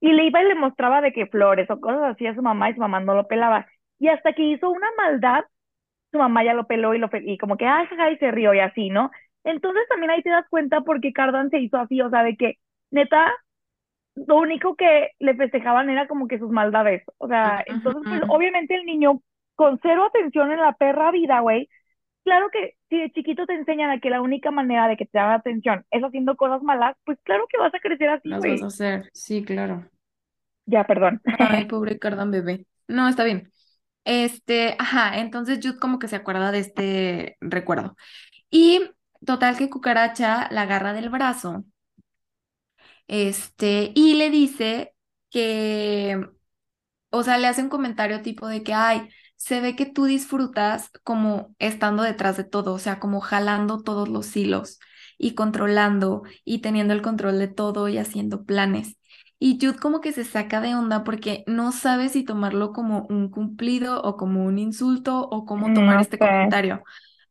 y 0.00 0.12
le 0.12 0.24
iba 0.26 0.42
y 0.42 0.46
le 0.48 0.54
mostraba 0.54 1.00
de 1.00 1.12
que 1.12 1.26
flores 1.26 1.70
o 1.70 1.80
cosas 1.80 2.14
así 2.14 2.26
a 2.26 2.34
su 2.34 2.42
mamá, 2.42 2.70
y 2.70 2.74
su 2.74 2.80
mamá 2.80 3.00
no 3.00 3.14
lo 3.14 3.26
pelaba 3.28 3.66
y 3.98 4.08
hasta 4.08 4.32
que 4.32 4.42
hizo 4.44 4.70
una 4.70 4.88
maldad 4.96 5.44
su 6.12 6.18
mamá 6.18 6.44
ya 6.44 6.54
lo 6.54 6.66
peló 6.66 6.94
y, 6.94 6.98
lo 6.98 7.10
y 7.12 7.38
como 7.38 7.56
que, 7.56 7.66
ay, 7.66 7.86
jaja, 7.86 8.10
y 8.10 8.18
se 8.18 8.30
rió 8.30 8.54
y 8.54 8.60
así, 8.60 8.90
¿no? 8.90 9.10
Entonces 9.44 9.84
también 9.88 10.10
ahí 10.10 10.22
te 10.22 10.30
das 10.30 10.46
cuenta 10.50 10.80
por 10.82 11.00
qué 11.00 11.12
Cardan 11.12 11.50
se 11.50 11.58
hizo 11.60 11.78
así, 11.78 12.00
o 12.00 12.10
sea, 12.10 12.22
de 12.22 12.36
que, 12.36 12.58
neta, 12.90 13.32
lo 14.14 14.36
único 14.36 14.76
que 14.76 15.10
le 15.18 15.34
festejaban 15.34 15.90
era 15.90 16.08
como 16.08 16.28
que 16.28 16.38
sus 16.38 16.50
maldades. 16.50 17.02
O 17.18 17.28
sea, 17.28 17.62
entonces, 17.66 18.02
pues 18.08 18.22
obviamente 18.28 18.74
el 18.74 18.84
niño 18.84 19.20
con 19.54 19.78
cero 19.82 20.04
atención 20.04 20.50
en 20.52 20.60
la 20.60 20.72
perra 20.72 21.10
vida, 21.10 21.40
güey. 21.40 21.68
Claro 22.24 22.48
que 22.52 22.74
si 22.90 22.98
de 22.98 23.10
chiquito 23.12 23.46
te 23.46 23.54
enseñan 23.54 23.90
a 23.90 24.00
que 24.00 24.10
la 24.10 24.20
única 24.20 24.50
manera 24.50 24.86
de 24.88 24.96
que 24.96 25.06
te 25.06 25.18
hagan 25.18 25.34
atención 25.34 25.84
es 25.90 26.02
haciendo 26.02 26.36
cosas 26.36 26.62
malas, 26.62 26.96
pues 27.04 27.18
claro 27.22 27.46
que 27.48 27.58
vas 27.58 27.74
a 27.74 27.80
crecer 27.80 28.08
así, 28.10 28.28
Las 28.28 28.40
vas 28.40 28.62
a 28.62 28.66
hacer. 28.66 29.10
Sí, 29.14 29.44
claro. 29.44 29.88
Ya, 30.66 30.84
perdón. 30.84 31.20
Ay, 31.38 31.64
pobre 31.68 31.98
Cardan 31.98 32.30
bebé. 32.30 32.66
No, 32.88 33.08
está 33.08 33.24
bien. 33.24 33.50
Este, 34.04 34.74
ajá, 34.78 35.18
entonces 35.18 35.58
Jude 35.62 35.78
como 35.78 35.98
que 35.98 36.08
se 36.08 36.16
acuerda 36.16 36.50
de 36.52 36.60
este 36.60 37.36
recuerdo. 37.40 37.96
Y 38.50 38.82
total 39.26 39.58
que 39.58 39.70
Cucaracha 39.70 40.48
la 40.52 40.62
agarra 40.62 40.94
del 40.94 41.10
brazo, 41.10 41.64
este, 43.06 43.92
y 43.94 44.14
le 44.14 44.30
dice 44.30 44.94
que, 45.30 46.26
o 47.10 47.24
sea, 47.24 47.38
le 47.38 47.48
hace 47.48 47.62
un 47.62 47.70
comentario 47.70 48.22
tipo 48.22 48.48
de 48.48 48.64
que, 48.64 48.74
ay, 48.74 49.10
se 49.36 49.62
ve 49.62 49.76
que 49.76 49.86
tú 49.86 50.06
disfrutas 50.06 50.90
como 51.04 51.56
estando 51.60 52.04
detrás 52.04 52.38
de 52.38 52.44
todo, 52.44 52.74
o 52.74 52.80
sea, 52.80 53.00
como 53.00 53.22
jalando 53.22 53.82
todos 53.84 54.10
los 54.10 54.36
hilos 54.36 54.80
y 55.18 55.34
controlando 55.36 56.24
y 56.46 56.60
teniendo 56.62 56.94
el 56.94 57.02
control 57.02 57.40
de 57.40 57.48
todo 57.48 57.88
y 57.90 57.98
haciendo 57.98 58.44
planes. 58.46 58.97
Y 59.40 59.58
Jude 59.60 59.78
como 59.78 60.00
que 60.00 60.12
se 60.12 60.24
saca 60.24 60.60
de 60.60 60.74
onda 60.74 61.04
porque 61.04 61.44
no 61.46 61.72
sabe 61.72 62.08
si 62.08 62.24
tomarlo 62.24 62.72
como 62.72 63.06
un 63.08 63.30
cumplido 63.30 64.02
o 64.02 64.16
como 64.16 64.44
un 64.44 64.58
insulto 64.58 65.20
o 65.30 65.46
cómo 65.46 65.72
tomar 65.72 66.00
No 66.00 66.00
este 66.00 66.18
comentario. 66.20 66.82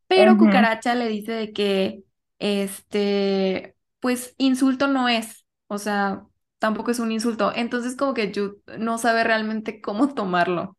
Pero 0.07 0.37
Cucaracha 0.37 0.95
le 0.95 1.07
dice 1.09 1.33
de 1.33 1.53
que, 1.53 2.03
este, 2.39 3.75
pues 3.99 4.35
insulto 4.37 4.87
no 4.87 5.09
es, 5.09 5.45
o 5.67 5.77
sea, 5.79 6.25
tampoco 6.59 6.91
es 6.91 6.99
un 6.99 7.11
insulto. 7.11 7.53
Entonces 7.55 7.95
como 7.97 8.13
que 8.13 8.31
Jude 8.35 8.57
no 8.79 8.97
sabe 8.97 9.23
realmente 9.23 9.81
cómo 9.81 10.13
tomarlo. 10.15 10.77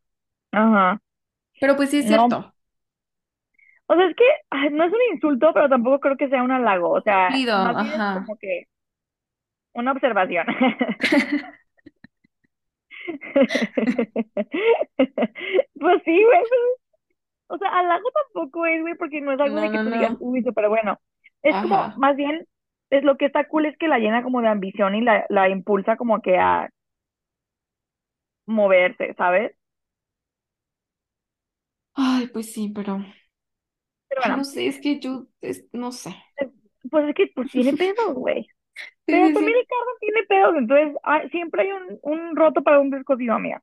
Ajá. 0.51 0.99
Pero 1.59 1.75
pues 1.77 1.89
sí 1.91 1.99
es 1.99 2.07
No. 2.07 2.07
cierto. 2.07 2.53
O 3.87 3.95
sea, 3.95 4.07
es 4.07 4.15
que 4.15 4.23
ay, 4.51 4.69
no 4.71 4.83
es 4.85 4.93
un 4.93 4.99
insulto, 5.13 5.51
pero 5.53 5.67
tampoco 5.69 5.99
creo 5.99 6.17
que 6.17 6.29
sea 6.29 6.43
un 6.43 6.51
halago. 6.51 6.91
O 6.91 7.01
sea, 7.01 7.29
Cumplido, 7.29 7.53
más 7.55 7.77
bien 7.77 7.95
es 7.95 8.03
ajá. 8.03 8.09
como 8.11 8.37
que 8.37 8.67
una 9.73 9.91
observación. 9.91 10.45
Pues 15.79 16.01
sí, 16.05 16.23
güey. 16.23 16.41
O 17.47 17.57
sea, 17.57 17.69
halago 17.79 18.09
tampoco 18.11 18.65
es, 18.65 18.81
güey, 18.81 18.95
porque 18.95 19.21
no 19.21 19.31
es 19.33 19.39
algo 19.39 19.57
No, 19.57 19.61
de 19.61 19.71
que 19.71 19.79
no, 19.79 19.83
tú 19.83 19.89
digas, 19.91 20.13
uy, 20.19 20.43
súper 20.43 20.69
bueno. 20.69 20.99
Es 21.41 21.57
como, 21.59 21.91
más 21.95 22.15
bien, 22.15 22.47
es 22.89 23.03
lo 23.03 23.17
que 23.17 23.25
está 23.25 23.47
cool 23.47 23.65
es 23.65 23.77
que 23.77 23.87
la 23.87 23.99
llena 23.99 24.23
como 24.23 24.41
de 24.41 24.47
ambición 24.49 24.95
y 24.95 25.01
la, 25.01 25.25
la 25.29 25.49
impulsa 25.49 25.97
como 25.97 26.21
que 26.21 26.37
a 26.37 26.69
moverse, 28.47 29.13
¿sabes? 29.17 29.55
Ay, 31.93 32.27
pues 32.33 32.51
sí, 32.53 32.69
pero, 32.73 33.03
Pero 34.07 34.21
ay, 34.21 34.33
no 34.33 34.43
bueno, 34.43 34.45
sé, 34.45 34.67
es 34.67 34.79
que 34.79 34.99
es- 35.41 35.65
no 35.73 35.91
sé. 35.91 36.15
es- 36.37 36.49
pues 36.89 37.07
es 37.09 37.15
que 37.15 37.27
pues 37.35 37.49
tiene 37.51 37.73
pedos, 37.73 38.13
güey. 38.15 38.47
Pero 39.09 39.27
sí, 39.29 39.33
también. 39.33 39.59
Ricardo 39.59 39.91
tiene 39.99 40.23
pedos, 40.27 40.55
entonces 40.57 40.95
siempre 41.31 41.63
hay 41.63 41.71
un, 41.71 41.99
un 42.03 42.35
roto 42.35 42.61
para 42.63 42.79
un 42.79 42.89
descosido, 42.89 43.33
amiga. 43.35 43.61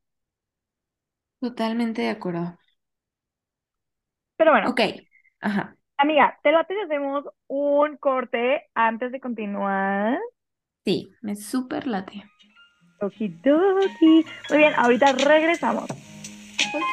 Totalmente 1.40 2.02
de 2.02 2.10
acuerdo. 2.10 2.58
Pero 4.36 4.50
bueno, 4.52 4.70
Ok, 4.70 4.80
ajá. 5.40 5.76
amiga, 5.98 6.38
te 6.42 6.52
late 6.52 6.74
si 6.74 6.80
hacemos 6.80 7.24
un 7.48 7.96
corte 7.98 8.64
antes 8.74 9.12
de 9.12 9.20
continuar. 9.20 10.18
Sí, 10.86 11.18
me 11.20 11.36
súper 11.36 11.86
late. 11.86 12.24
Okidoki. 13.00 14.24
Muy 14.48 14.58
bien, 14.58 14.74
ahorita 14.76 15.12
regresamos. 15.12 15.90
Ok. 16.72 16.92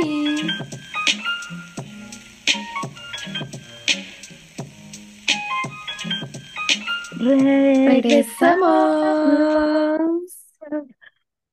Regresamos. 7.23 8.59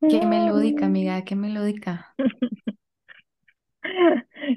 Qué 0.09 0.27
melódica, 0.27 0.87
amiga, 0.87 1.25
qué 1.25 1.37
melódica. 1.37 2.15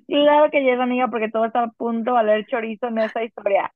Claro 0.08 0.49
que 0.52 0.63
yes, 0.63 0.80
amiga, 0.80 1.08
porque 1.08 1.30
todo 1.30 1.45
está 1.45 1.63
a 1.63 1.71
punto 1.71 2.12
de 2.12 2.15
valer 2.15 2.45
chorizo 2.47 2.88
en 2.88 2.99
esta 2.99 3.23
historia. 3.23 3.71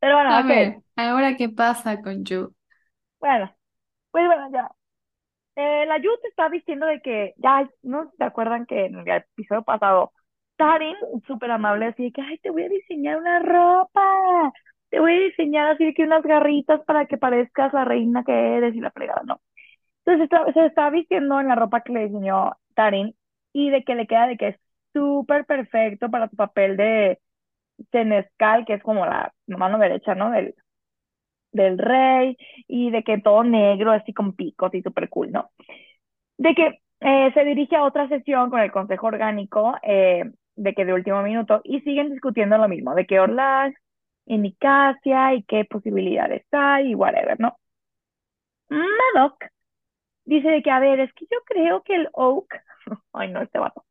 Pero 0.00 0.16
bueno, 0.16 0.30
A 0.30 0.42
ver, 0.42 0.82
ahora 0.96 1.36
qué 1.36 1.48
pasa 1.48 2.00
con 2.02 2.24
Jude. 2.24 2.48
Bueno, 3.20 3.50
pues 4.10 4.26
bueno, 4.26 4.50
ya. 4.52 4.70
Eh, 5.56 5.86
la 5.86 5.98
Yu 5.98 6.10
te 6.22 6.28
está 6.28 6.48
diciendo 6.48 6.86
de 6.86 7.00
que, 7.00 7.34
ya, 7.38 7.68
no 7.82 8.10
se 8.18 8.24
acuerdan 8.24 8.66
que 8.66 8.86
en 8.86 8.96
el 8.96 9.08
episodio 9.08 9.62
pasado, 9.62 10.12
Tarin, 10.56 10.96
súper 11.26 11.50
amable, 11.50 11.86
así 11.86 12.04
de 12.04 12.12
que, 12.12 12.22
ay, 12.22 12.38
te 12.38 12.50
voy 12.50 12.64
a 12.64 12.68
diseñar 12.68 13.18
una 13.18 13.38
ropa. 13.40 14.52
Te 14.94 15.00
voy 15.00 15.12
a 15.12 15.20
diseñar 15.24 15.66
así 15.72 15.84
de 15.86 15.92
que 15.94 16.04
unas 16.04 16.22
garritas 16.22 16.80
para 16.86 17.06
que 17.06 17.18
parezcas 17.18 17.72
la 17.72 17.84
reina 17.84 18.22
que 18.24 18.32
eres 18.56 18.74
y 18.76 18.80
la 18.80 18.92
fregada, 18.92 19.22
¿no? 19.26 19.40
Entonces 20.04 20.24
está- 20.24 20.52
se 20.52 20.66
está 20.66 20.90
vistiendo 20.90 21.40
en 21.40 21.48
la 21.48 21.56
ropa 21.56 21.82
que 21.82 21.92
le 21.92 22.08
diseñó 22.08 22.52
Tarin 22.74 23.14
y 23.52 23.70
de 23.70 23.84
que 23.84 23.94
le 23.96 24.06
queda 24.06 24.26
de 24.28 24.36
que 24.38 24.48
es 24.48 24.56
súper 24.94 25.46
perfecto 25.46 26.10
para 26.10 26.28
su 26.30 26.36
papel 26.36 26.76
de 26.76 27.20
senescal, 27.92 28.66
que 28.66 28.74
es 28.74 28.82
como 28.84 29.06
la 29.06 29.32
mano 29.48 29.78
derecha, 29.78 30.14
¿no? 30.14 30.30
Del, 30.30 30.54
del 31.52 31.78
rey, 31.78 32.36
y 32.68 32.90
de 32.90 33.02
que 33.04 33.18
todo 33.20 33.44
negro, 33.44 33.92
así 33.92 34.12
con 34.12 34.34
picos 34.34 34.74
y 34.74 34.82
súper 34.82 35.08
cool, 35.08 35.30
¿no? 35.32 35.50
De 36.38 36.54
que 36.54 36.80
eh, 37.00 37.32
se 37.34 37.44
dirige 37.44 37.76
a 37.76 37.84
otra 37.84 38.08
sesión 38.08 38.50
con 38.50 38.60
el 38.60 38.72
Consejo 38.72 39.08
Orgánico, 39.08 39.74
eh, 39.82 40.24
de 40.56 40.74
que 40.74 40.84
de 40.86 40.94
último 40.94 41.22
minuto, 41.22 41.60
y 41.64 41.80
siguen 41.82 42.12
discutiendo 42.12 42.58
lo 42.58 42.68
mismo, 42.68 42.94
de 42.94 43.06
que 43.06 43.20
Orlac 43.20 43.74
y 44.26 44.38
Nicasia 44.38 45.34
y 45.34 45.42
qué 45.44 45.64
posibilidades 45.64 46.44
hay 46.52 46.92
y 46.92 46.94
whatever, 46.94 47.38
¿no? 47.40 47.56
Madoc 48.68 49.44
dice 50.24 50.48
de 50.48 50.62
que, 50.62 50.70
a 50.70 50.80
ver, 50.80 51.00
es 51.00 51.12
que 51.14 51.26
yo 51.30 51.38
creo 51.46 51.82
que 51.82 51.94
el 51.96 52.08
Oak, 52.12 52.62
ay 53.12 53.30
no, 53.30 53.42
este 53.42 53.58
vato, 53.58 53.84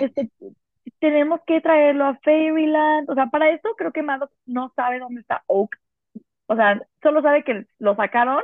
este, 0.00 0.30
tenemos 1.00 1.40
que 1.46 1.60
traerlo 1.60 2.06
a 2.06 2.18
Fairyland, 2.24 3.10
o 3.10 3.14
sea, 3.14 3.26
para 3.26 3.50
esto 3.50 3.74
creo 3.76 3.92
que 3.92 4.02
Madoc 4.02 4.32
no 4.46 4.72
sabe 4.76 4.98
dónde 4.98 5.20
está 5.20 5.42
Oak, 5.46 5.78
o 6.46 6.56
sea, 6.56 6.80
solo 7.02 7.22
sabe 7.22 7.44
que 7.44 7.66
lo 7.78 7.96
sacaron, 7.96 8.42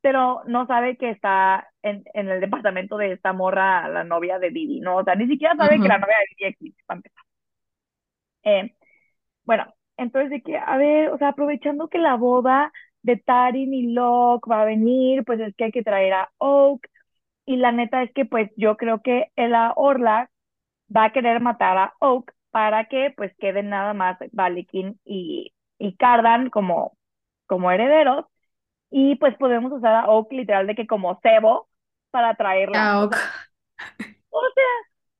pero 0.00 0.42
no 0.46 0.66
sabe 0.66 0.96
que 0.96 1.10
está 1.10 1.68
en, 1.82 2.04
en 2.14 2.28
el 2.28 2.40
departamento 2.40 2.96
de 2.96 3.12
esta 3.12 3.32
morra, 3.32 3.88
la 3.88 4.04
novia 4.04 4.38
de 4.38 4.50
Vivi, 4.50 4.80
¿no? 4.80 4.96
O 4.98 5.04
sea, 5.04 5.14
ni 5.16 5.26
siquiera 5.26 5.56
sabe 5.56 5.80
que 5.80 5.88
la 5.88 5.98
novia 5.98 6.16
de 6.18 6.26
Vivi 6.36 6.50
existe, 6.50 6.82
para 6.86 6.98
empezar. 6.98 7.24
Eh, 8.44 8.74
bueno, 9.44 9.74
entonces 9.96 10.30
de 10.30 10.42
que, 10.42 10.56
a 10.58 10.76
ver, 10.76 11.10
o 11.10 11.18
sea, 11.18 11.28
aprovechando 11.28 11.88
que 11.88 11.98
la 11.98 12.16
boda 12.16 12.72
de 13.02 13.16
Tarin 13.16 13.72
y 13.74 13.92
Locke 13.92 14.48
va 14.50 14.62
a 14.62 14.64
venir, 14.66 15.24
pues 15.24 15.40
es 15.40 15.54
que 15.56 15.64
hay 15.64 15.72
que 15.72 15.82
traer 15.84 16.12
a 16.14 16.30
Oak, 16.38 16.86
y 17.46 17.56
la 17.56 17.72
neta 17.72 18.02
es 18.02 18.12
que 18.12 18.24
pues 18.26 18.50
yo 18.56 18.76
creo 18.76 19.02
que 19.02 19.30
la 19.36 19.72
Orla 19.76 20.30
va 20.94 21.04
a 21.06 21.12
querer 21.12 21.40
matar 21.40 21.78
a 21.78 21.94
Oak 22.00 22.32
para 22.50 22.86
que 22.88 23.12
pues 23.16 23.32
queden 23.38 23.70
nada 23.70 23.94
más 23.94 24.18
Valikin 24.32 25.00
y, 25.04 25.52
y 25.78 25.96
Cardan 25.96 26.50
como, 26.50 26.96
como 27.46 27.70
herederos 27.70 28.26
y 28.90 29.16
pues 29.16 29.36
podemos 29.38 29.72
usar 29.72 29.94
a 29.94 30.08
Oak 30.10 30.32
literal 30.32 30.66
de 30.66 30.74
que 30.74 30.86
como 30.86 31.20
cebo 31.22 31.68
para 32.10 32.34
traerla. 32.36 32.92
O 32.94 33.08
sea, 33.08 33.20
o 34.30 34.40
sea, 34.54 34.64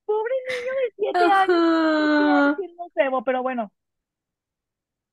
pobre 0.05 0.35
niño 0.49 0.73
de 0.75 0.93
siete 0.97 1.25
años, 1.31 1.65
¿qué 1.97 2.11
quiere 2.17 2.51
Ajá. 2.51 2.57
siendo 2.57 2.85
cebo? 2.95 3.25
Pero 3.25 3.43
bueno, 3.43 3.73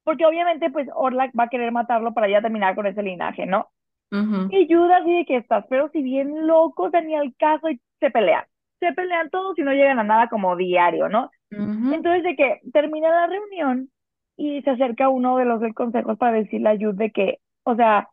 porque 0.03 0.25
obviamente 0.25 0.69
pues 0.71 0.87
Orlac 0.95 1.31
va 1.39 1.45
a 1.45 1.49
querer 1.49 1.71
matarlo 1.71 2.13
para 2.13 2.29
ya 2.29 2.41
terminar 2.41 2.75
con 2.75 2.87
ese 2.87 3.03
linaje, 3.03 3.45
¿no? 3.45 3.69
Ujú, 4.13 4.39
Y 4.49 4.67
Judas 4.73 5.05
dice 5.05 5.25
que 5.25 5.37
estás, 5.37 5.65
pero 5.69 5.89
si 5.89 6.01
bien 6.03 6.47
locos, 6.47 6.91
ni 7.05 7.15
al 7.15 7.35
caso 7.37 7.69
y 7.69 7.81
se 7.99 8.11
pelean. 8.11 8.45
Se 8.79 8.93
pelean 8.93 9.29
todos 9.29 9.57
y 9.59 9.63
no 9.63 9.73
llegan 9.73 9.99
a 9.99 10.03
nada 10.03 10.29
como 10.29 10.55
diario, 10.55 11.09
¿no? 11.09 11.31
Entonces 11.89 12.23
de 12.23 12.35
que 12.35 12.61
termina 12.73 13.09
la 13.09 13.27
reunión 13.27 13.91
y 14.37 14.61
se 14.63 14.71
acerca 14.71 15.09
uno 15.09 15.37
de 15.37 15.45
los 15.45 15.61
del 15.61 15.73
consejo 15.75 16.15
para 16.17 16.33
decirle 16.39 16.69
a 16.69 16.77
Jude 16.77 16.93
de 17.05 17.11
que, 17.11 17.39
o 17.63 17.75
sea, 17.75 18.09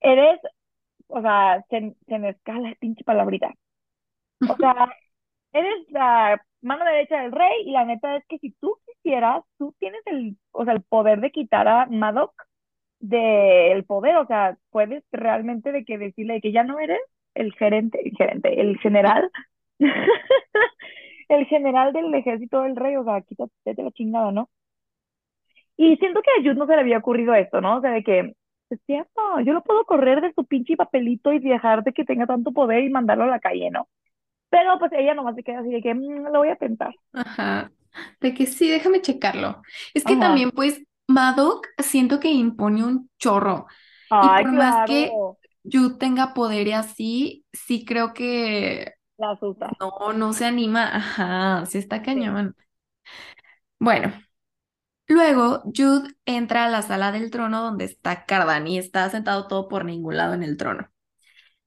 eres, 0.00 0.40
o 1.08 1.20
sea, 1.22 1.64
se, 1.70 1.96
se 2.08 2.18
me 2.18 2.30
escala 2.30 2.74
pinche 2.80 3.04
palabrita. 3.04 3.54
O 4.46 4.56
sea, 4.58 4.74
eres 5.52 5.90
la 5.90 6.40
mano 6.62 6.84
derecha 6.84 7.22
del 7.22 7.32
rey 7.32 7.62
y 7.66 7.72
la 7.72 7.84
neta 7.84 8.16
es 8.16 8.26
que 8.28 8.38
si 8.38 8.52
tú 8.60 8.76
quisieras, 9.02 9.44
tú 9.58 9.74
tienes 9.78 10.02
el, 10.06 10.36
o 10.52 10.64
sea, 10.64 10.74
el 10.74 10.82
poder 10.82 11.20
de 11.20 11.30
quitar 11.30 11.68
a 11.68 11.86
Madoc 11.86 12.32
del 13.00 13.84
poder, 13.84 14.16
o 14.16 14.26
sea, 14.26 14.58
puedes 14.70 15.04
realmente 15.12 15.72
de 15.72 15.84
que 15.84 15.98
decirle 15.98 16.40
que 16.40 16.52
ya 16.52 16.64
no 16.64 16.78
eres 16.80 17.00
el 17.34 17.52
gerente, 17.54 18.00
el 18.04 18.12
gerente, 18.16 18.60
el 18.60 18.78
general. 18.80 19.30
el 21.28 21.46
general 21.46 21.92
del 21.92 22.12
ejército 22.14 22.62
del 22.62 22.76
rey, 22.76 22.96
o 22.96 23.04
sea, 23.04 23.20
quítate 23.22 23.82
la 23.82 23.90
chingada, 23.92 24.32
¿no? 24.32 24.48
Y 25.76 25.96
siento 25.96 26.20
que 26.22 26.30
a 26.30 26.42
Jude 26.42 26.54
no 26.56 26.66
se 26.66 26.74
le 26.74 26.80
había 26.80 26.98
ocurrido 26.98 27.34
esto, 27.34 27.60
¿no? 27.60 27.78
O 27.78 27.80
sea, 27.80 27.92
de 27.92 28.02
que, 28.02 28.34
es 28.70 28.80
cierto, 28.86 29.40
yo 29.44 29.52
lo 29.52 29.62
puedo 29.62 29.84
correr 29.84 30.20
de 30.20 30.32
su 30.34 30.44
pinche 30.44 30.76
papelito 30.76 31.32
y 31.32 31.38
dejar 31.38 31.84
de 31.84 31.92
que 31.92 32.04
tenga 32.04 32.26
tanto 32.26 32.52
poder 32.52 32.82
y 32.84 32.90
mandarlo 32.90 33.24
a 33.24 33.28
la 33.28 33.40
calle, 33.40 33.70
¿no? 33.70 33.88
Pero 34.50 34.78
pues 34.78 34.92
ella 34.94 35.14
nomás 35.14 35.36
se 35.36 35.44
queda 35.44 35.60
así 35.60 35.70
de 35.70 35.82
que, 35.82 35.94
"Mm, 35.94 36.24
lo 36.32 36.40
voy 36.40 36.50
a 36.50 36.56
pensar. 36.56 36.94
Ajá. 37.12 37.70
De 38.20 38.34
que 38.34 38.46
sí, 38.46 38.68
déjame 38.68 39.02
checarlo. 39.02 39.62
Es 39.94 40.04
que 40.04 40.16
Ajá. 40.18 40.18
también, 40.18 40.50
pues, 40.52 40.80
Madoc 41.06 41.66
siento 41.78 42.20
que 42.20 42.30
impone 42.32 42.84
un 42.84 43.10
chorro. 43.18 43.66
Y 44.20 44.30
por 44.30 44.52
más 44.52 44.80
que 44.84 45.20
Jude 45.64 45.96
tenga 45.98 46.34
poder 46.34 46.66
y 46.68 46.72
así, 46.72 47.46
sí 47.52 47.84
creo 47.84 48.14
que 48.14 48.94
la 49.16 49.30
asusta. 49.32 49.70
no, 49.80 50.12
no 50.14 50.32
se 50.32 50.46
anima. 50.46 50.94
Ajá, 50.96 51.66
sí 51.66 51.78
está 51.78 52.02
Sí. 52.12 52.20
cañón. 52.22 52.56
Bueno, 53.78 54.12
luego 55.08 55.62
Jude 55.76 56.14
entra 56.26 56.66
a 56.66 56.68
la 56.70 56.82
sala 56.82 57.12
del 57.12 57.30
trono 57.30 57.62
donde 57.62 57.84
está 57.86 58.26
Cardan 58.26 58.68
y 58.68 58.78
está 58.78 59.08
sentado 59.10 59.48
todo 59.48 59.68
por 59.68 59.84
ningún 59.84 60.16
lado 60.16 60.34
en 60.34 60.42
el 60.44 60.56
trono. 60.56 60.90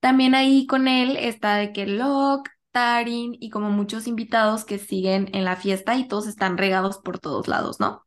También 0.01 0.35
ahí 0.35 0.67
con 0.67 0.87
él 0.87 1.17
está 1.17 1.55
de 1.57 1.73
que 1.73 1.87
Locke, 1.87 2.51
Tarin 2.71 3.35
y 3.39 3.49
como 3.49 3.69
muchos 3.71 4.07
invitados 4.07 4.65
que 4.65 4.79
siguen 4.79 5.29
en 5.33 5.45
la 5.45 5.55
fiesta 5.57 5.95
y 5.95 6.07
todos 6.07 6.27
están 6.27 6.57
regados 6.57 6.97
por 6.99 7.19
todos 7.19 7.47
lados, 7.47 7.79
¿no? 7.79 8.05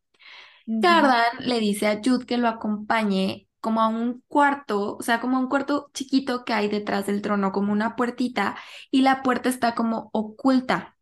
Ujú. 0.66 1.16
Cardan 1.20 1.38
le 1.40 1.60
dice 1.60 1.88
a 1.88 2.00
Jude 2.04 2.26
que 2.26 2.38
lo 2.38 2.48
acompañe 2.48 3.48
como 3.60 3.80
a 3.82 3.88
un 3.88 4.22
cuarto, 4.28 4.96
o 4.98 5.02
sea, 5.02 5.20
como 5.20 5.36
a 5.38 5.40
un 5.40 5.48
cuarto 5.48 5.90
chiquito 5.94 6.44
que 6.44 6.52
hay 6.54 6.68
detrás 6.68 7.06
del 7.06 7.22
trono, 7.22 7.52
como 7.52 7.72
una 7.72 7.96
puertita, 7.96 8.56
y 8.90 9.02
la 9.02 9.22
puerta 9.22 9.48
está 9.48 9.74
como 9.74 10.10
oculta. 10.12 10.96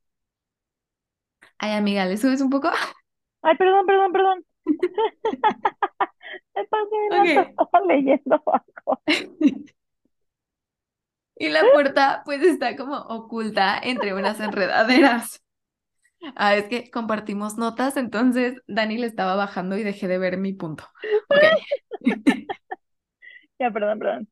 Ay, 1.59 1.73
amiga, 1.73 2.05
¿le 2.07 2.17
subes 2.19 2.41
un 2.41 2.51
poco? 2.51 2.71
Ay, 3.43 3.57
perdón, 3.57 3.87
perdón, 3.87 4.13
perdón. 4.13 4.45
Me 6.55 6.65
pasé 6.67 6.97
de 6.97 7.11
Ok. 7.11 7.17
lanza, 7.17 7.43
estaba 7.43 7.85
leyendo 7.87 8.43
algo. 8.47 9.03
Y 11.37 11.49
la 11.49 11.63
puerta 11.73 12.23
pues 12.25 12.43
está 12.43 12.77
como 12.77 12.97
oculta 12.97 13.79
entre 13.83 14.15
unas 14.15 14.39
enredaderas. 14.41 15.43
Ah, 16.37 16.55
es 16.55 16.67
que 16.67 16.89
compartimos 16.91 17.59
notas, 17.59 17.97
entonces 17.97 18.61
Dani 18.69 18.97
le 18.99 19.07
estaba 19.09 19.35
bajando 19.35 19.77
y 19.77 19.83
dejé 19.83 20.07
de 20.07 20.19
ver 20.19 20.37
mi 20.37 20.53
punto. 20.53 20.89
Ok. 21.29 21.43
Ya, 23.59 23.71
perdón, 23.71 23.99
perdón. 23.99 24.29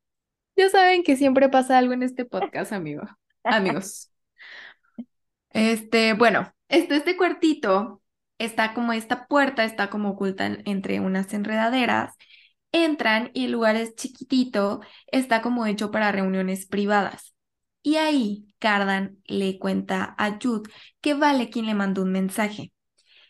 Ya 0.57 0.69
saben 0.69 1.03
que 1.03 1.17
siempre 1.17 1.49
pasa 1.49 1.79
algo 1.79 1.93
en 1.93 2.03
este 2.03 2.25
podcast, 2.25 2.73
amigo. 2.73 3.03
Amigos. 3.45 4.11
Este, 5.51 6.13
bueno, 6.15 6.53
este, 6.69 6.97
este 6.97 7.17
cuartito 7.17 8.03
está 8.39 8.75
como 8.75 8.93
esta 8.93 9.27
puerta, 9.27 9.65
está 9.65 9.91
como 9.91 10.11
oculta 10.11 10.47
en- 10.47 10.63
entre 10.67 11.01
unas 11.01 11.33
enredaderas. 11.35 12.15
Entran 12.73 13.31
y 13.35 13.47
el 13.47 13.53
lugar 13.53 13.77
es 13.77 13.95
chiquitito, 13.97 14.81
está 15.09 15.43
como 15.43 15.66
hecho 15.66 15.91
para 15.91 16.12
reuniones 16.12 16.66
privadas. 16.66 17.35
Y 17.83 17.97
ahí 17.97 18.47
Cardan 18.59 19.18
le 19.27 19.59
cuenta 19.59 20.14
a 20.18 20.39
Jude 20.43 20.71
que 21.01 21.14
vale 21.14 21.51
quien 21.51 21.66
le 21.66 21.75
mandó 21.75 22.03
un 22.03 22.12
mensaje, 22.12 22.73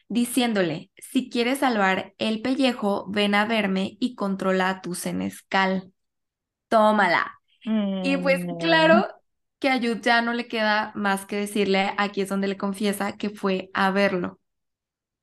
diciéndole, 0.08 0.90
si 0.98 1.30
quieres 1.30 1.60
salvar 1.60 2.14
el 2.18 2.42
pellejo, 2.42 3.06
ven 3.10 3.34
a 3.34 3.46
verme 3.46 3.96
y 4.00 4.14
controla 4.16 4.70
a 4.70 4.82
tu 4.82 4.94
senescal. 4.94 5.92
Tómala. 6.68 7.40
Y 8.02 8.16
pues 8.18 8.46
Mm, 8.46 8.58
claro 8.58 9.08
que 9.58 9.70
a 9.70 9.76
Jude 9.78 10.00
ya 10.02 10.22
no 10.22 10.32
le 10.34 10.48
queda 10.48 10.92
más 10.94 11.26
que 11.26 11.36
decirle, 11.36 11.92
aquí 11.98 12.22
es 12.22 12.28
donde 12.30 12.48
le 12.48 12.56
confiesa 12.56 13.16
que 13.16 13.30
fue 13.30 13.70
a 13.74 13.90
verlo 13.90 14.40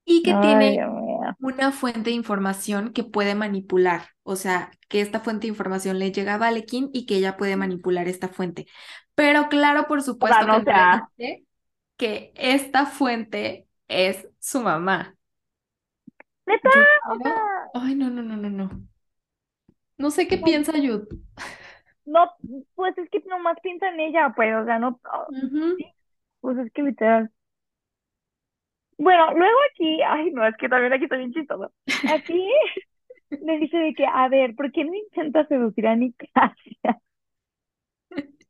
y 0.05 0.23
que 0.23 0.33
Ay, 0.33 0.35
tiene 0.35 0.77
Dios. 0.77 0.93
Una 1.39 1.71
fuente 1.71 2.09
de 2.09 2.15
información 2.15 2.93
que 2.93 3.03
puede 3.03 3.35
manipular, 3.35 4.09
o 4.23 4.35
sea, 4.35 4.71
que 4.89 5.01
esta 5.01 5.19
fuente 5.19 5.47
de 5.47 5.49
información 5.49 5.99
le 5.99 6.11
llega 6.11 6.35
a 6.35 6.37
Valekin 6.37 6.89
y 6.93 7.05
que 7.05 7.15
ella 7.17 7.37
puede 7.37 7.55
manipular 7.57 8.07
esta 8.07 8.27
fuente. 8.29 8.67
Pero 9.15 9.49
claro, 9.49 9.87
por 9.87 10.01
supuesto 10.01 10.45
que 10.59 10.63
sea- 10.63 11.09
que 11.97 12.31
esta 12.35 12.85
fuente 12.85 13.67
es 13.87 14.27
su 14.39 14.61
mamá. 14.61 15.15
¿Neta? 16.45 16.69
Ay, 17.73 17.95
no, 17.95 18.09
no, 18.09 18.21
no, 18.21 18.37
no, 18.37 18.49
no. 18.49 18.69
No 19.97 20.11
sé 20.11 20.27
qué 20.27 20.35
Ay. 20.35 20.43
piensa 20.43 20.73
Jude. 20.73 21.07
no, 22.05 22.31
pues 22.75 22.97
es 22.97 23.09
que 23.09 23.19
nomás 23.27 23.57
piensa 23.61 23.89
en 23.89 23.99
ella, 23.99 24.33
pues, 24.35 24.55
o 24.55 24.65
sea, 24.65 24.79
no, 24.79 24.99
Ujú. 25.29 25.75
pues 26.41 26.57
es 26.59 26.71
que 26.73 26.83
literal. 26.83 27.31
Bueno, 28.97 29.31
luego 29.33 29.57
aquí, 29.71 30.01
ay, 30.01 30.31
no, 30.31 30.45
es 30.47 30.55
que 30.57 30.69
también 30.69 30.93
aquí 30.93 31.03
está 31.03 31.17
bien 31.17 31.33
chistoso. 31.33 31.71
Aquí 32.13 32.49
le 33.29 33.57
dice 33.59 33.77
de 33.77 33.93
que, 33.93 34.05
a 34.05 34.27
ver, 34.29 34.55
¿por 34.55 34.71
qué 34.71 34.83
no 34.83 34.93
intentas 34.93 35.47
seducir 35.47 35.87
a 35.87 35.95
Nicasia? 35.95 36.99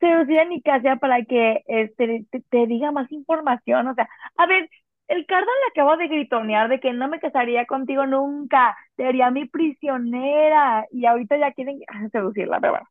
Seducir 0.00 0.38
a 0.40 0.44
Nicasia 0.44 0.96
para 0.96 1.24
que 1.24 1.62
este, 1.66 2.26
te, 2.30 2.40
te 2.40 2.66
diga 2.66 2.90
más 2.90 3.10
información, 3.12 3.86
o 3.86 3.94
sea, 3.94 4.08
a 4.36 4.46
ver, 4.46 4.68
el 5.08 5.26
Cardan 5.26 5.46
le 5.46 5.70
acaba 5.70 5.96
de 5.96 6.08
gritonear 6.08 6.68
de 6.68 6.80
que 6.80 6.92
no 6.92 7.08
me 7.08 7.20
casaría 7.20 7.66
contigo 7.66 8.06
nunca, 8.06 8.76
sería 8.96 9.30
mi 9.30 9.46
prisionera, 9.46 10.86
y 10.90 11.06
ahorita 11.06 11.36
ya 11.36 11.52
quieren 11.52 11.80
seducirla, 12.12 12.60
pero 12.60 12.72
bueno. 12.72 12.88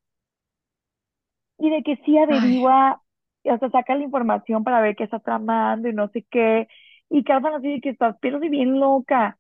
Y 1.58 1.70
de 1.70 1.84
que 1.84 1.96
sí 2.06 2.18
averigua, 2.18 3.02
y 3.44 3.50
hasta 3.50 3.70
saca 3.70 3.96
la 3.96 4.04
información 4.04 4.64
para 4.64 4.82
ver 4.82 4.96
qué 4.96 5.04
está 5.04 5.20
tramando 5.20 5.90
y 5.90 5.94
no 5.94 6.10
sé 6.10 6.26
qué. 6.30 6.68
Y 7.10 7.24
Cardan 7.24 7.56
así 7.56 7.74
de 7.74 7.82
que 7.82 7.90
estás, 7.90 8.16
pero 8.22 8.40
si 8.40 8.50
bien 8.50 8.80
loca. 8.80 9.38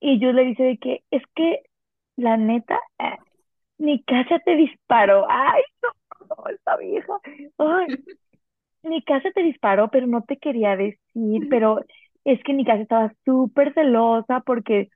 Y 0.00 0.20
yo 0.20 0.32
le 0.32 0.44
dice 0.44 0.62
de 0.62 0.78
que, 0.78 1.02
es 1.10 1.22
que, 1.34 1.62
la 2.16 2.36
neta, 2.36 2.80
eh, 2.98 3.18
Nicasia 3.78 4.38
te 4.40 4.56
disparó. 4.56 5.26
Ay, 5.28 5.62
no, 5.82 6.26
no, 6.28 6.50
esta 6.50 6.76
vieja. 6.76 7.12
Ay, 7.58 7.88
Nicasia 8.82 9.32
te 9.32 9.42
disparó, 9.42 9.90
pero 9.90 10.06
no 10.06 10.22
te 10.22 10.36
quería 10.36 10.76
decir, 10.76 11.48
pero 11.50 11.80
es 12.24 12.42
que 12.44 12.52
Nicasia 12.52 12.82
estaba 12.82 13.12
súper 13.24 13.74
celosa 13.74 14.40
porque 14.40 14.90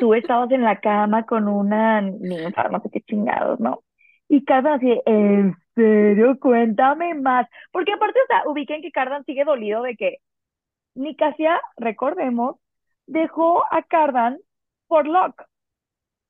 tú 0.00 0.14
estabas 0.14 0.50
en 0.50 0.62
la 0.62 0.80
cama 0.80 1.26
con 1.26 1.48
una 1.48 2.00
ninfa, 2.00 2.68
no 2.68 2.80
sé 2.80 2.90
qué 2.90 3.00
chingados, 3.02 3.60
¿no? 3.60 3.82
Y 4.28 4.44
Cardan 4.44 4.74
así, 4.74 5.00
¿en 5.06 5.54
serio? 5.74 6.38
Cuéntame 6.40 7.14
más. 7.14 7.48
Porque 7.72 7.92
aparte, 7.92 8.18
o 8.20 8.26
sea, 8.26 8.42
ubiquen 8.46 8.82
que 8.82 8.92
Cardan 8.92 9.24
sigue 9.24 9.44
dolido 9.44 9.82
de 9.82 9.96
que 9.96 10.18
Nicasia, 10.94 11.60
recordemos, 11.76 12.56
dejó 13.06 13.64
a 13.72 13.82
Cardan 13.84 14.38
por 14.88 15.06
Locke. 15.08 15.44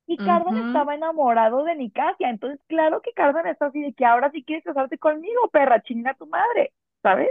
Y 0.06 0.20
Cardan 0.22 0.58
estaba 0.58 0.94
enamorado 0.96 1.64
de 1.64 1.76
Nicasia. 1.76 2.30
Entonces, 2.30 2.60
claro 2.68 3.02
que 3.02 3.12
Cardan 3.12 3.46
está 3.46 3.66
así 3.66 3.80
de 3.82 3.94
que 3.94 4.04
ahora 4.06 4.30
sí 4.32 4.44
quieres 4.44 4.64
casarte 4.64 4.98
conmigo, 4.98 5.48
perra, 5.52 5.82
chinga 5.82 6.14
tu 6.14 6.26
madre, 6.26 6.72
¿sabes? 7.02 7.30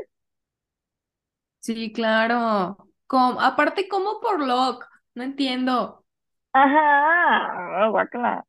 Sí, 1.60 1.92
claro. 1.94 2.78
¿Cómo? 3.08 3.42
Aparte, 3.42 3.88
¿cómo 3.88 4.20
por 4.22 4.40
Locke? 4.46 4.86
No 5.16 5.24
entiendo. 5.24 6.06
Ajá, 6.54 7.88
guácala. 7.90 8.46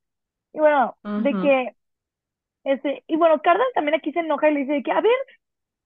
Y 0.54 0.60
bueno, 0.60 0.98
de 1.16 1.36
que, 1.38 1.76
este, 2.64 3.04
y 3.06 3.16
bueno, 3.16 3.40
Cardan 3.42 3.66
también 3.74 3.96
aquí 3.96 4.12
se 4.12 4.20
enoja 4.20 4.50
y 4.50 4.54
le 4.54 4.60
dice 4.60 4.72
de 4.74 4.82
que, 4.82 4.92
a 4.92 5.00
ver, 5.00 5.12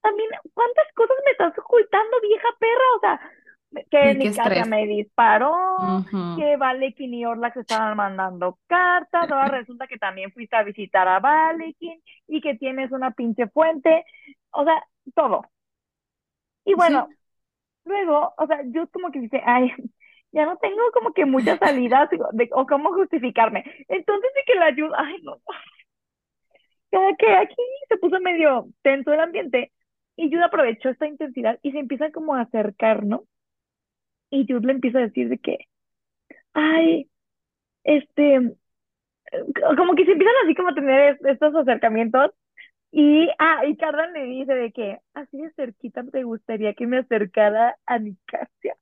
también, 0.03 0.31
¿cuántas 0.55 0.87
cosas 0.95 1.17
me 1.27 1.33
estás 1.33 1.59
ocultando, 1.59 2.21
vieja 2.23 2.49
perra? 2.59 2.85
O 2.97 3.01
sea, 3.01 3.21
que 3.91 4.15
Sí, 4.15 4.17
Nicasia 4.17 4.67
me 4.67 4.87
disparó, 4.87 5.53
Ujú. 5.77 6.19
que 6.35 6.57
Valekin 6.57 7.15
y 7.15 7.27
Orlax 7.27 7.57
estaban 7.59 7.97
mandando 7.97 8.59
cartas, 8.69 9.31
ahora 9.31 9.49
resulta 9.49 9.87
que 9.89 9.99
también 9.99 10.33
fuiste 10.33 10.57
a 10.57 10.63
visitar 10.65 11.09
a 11.09 11.21
Valekin 11.21 12.03
y 12.29 12.41
que 12.41 12.57
tienes 12.57 12.93
una 12.93 13.13
pinche 13.13 13.49
fuente, 13.49 14.05
o 14.53 14.65
sea, 14.65 14.83
todo. 15.15 15.43
Y 16.65 16.75
bueno, 16.75 17.09
Sí. 17.09 17.17
luego, 17.85 18.35
o 18.39 18.49
sea, 18.49 18.61
yo 18.67 18.89
como 18.91 19.11
que 19.13 19.21
dice, 19.21 19.43
ay, 19.47 19.73
ya 20.33 20.47
no 20.47 20.59
tengo 20.59 20.83
como 20.95 21.13
que 21.15 21.27
muchas 21.27 21.59
salidas 21.61 22.11
de, 22.11 22.51
o 22.55 22.67
cómo 22.67 22.93
justificarme. 22.95 23.65
Entonces 23.89 24.31
de 24.35 24.43
que 24.47 24.55
la 24.59 24.67
ayuda, 24.67 24.97
ay, 25.01 25.19
no, 25.23 25.39
como 26.93 27.17
que 27.19 27.29
aquí 27.35 27.57
se 27.89 27.99
puso 27.99 28.21
medio 28.21 28.69
tenso 28.83 29.13
el 29.15 29.21
ambiente 29.21 29.73
y 30.17 30.31
Jude 30.31 30.45
aprovechó 30.45 30.91
esta 30.91 31.09
intensidad 31.09 31.61
y 31.63 31.73
se 31.73 31.81
empieza 31.81 32.13
como 32.13 32.37
a 32.37 32.43
acercar, 32.43 33.05
¿no? 33.07 33.25
Y 34.31 34.47
Jude 34.49 34.67
le 34.67 34.73
empieza 34.73 34.99
a 34.99 35.03
decir 35.03 35.29
de 35.29 35.39
que, 35.39 35.59
ay, 36.55 37.11
este, 37.85 38.37
eh, 38.37 38.53
como 39.77 39.95
que 39.95 40.05
se 40.05 40.13
empiezan 40.13 40.35
así 40.45 40.55
como 40.55 40.71
a 40.71 40.75
tener 40.75 41.15
es- 41.17 41.25
estos 41.25 41.55
acercamientos 41.55 42.33
y, 42.93 43.29
ah, 43.39 43.67
y 43.67 43.77
Cardan 43.77 44.13
le 44.15 44.25
dice 44.25 44.55
de 44.55 44.73
que, 44.73 44.99
así 45.15 45.39
de 45.39 45.53
cerquita 45.55 46.05
te 46.13 46.25
gustaría 46.25 46.75
que 46.75 46.87
me 46.87 46.99
acercara 46.99 47.77
a 47.87 47.99
Nicasia, 47.99 48.77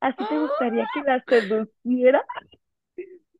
así 0.00 0.24
te 0.28 0.38
gustaría 0.38 0.86
que 0.94 1.02
la 1.02 1.24
seduciera. 1.28 2.24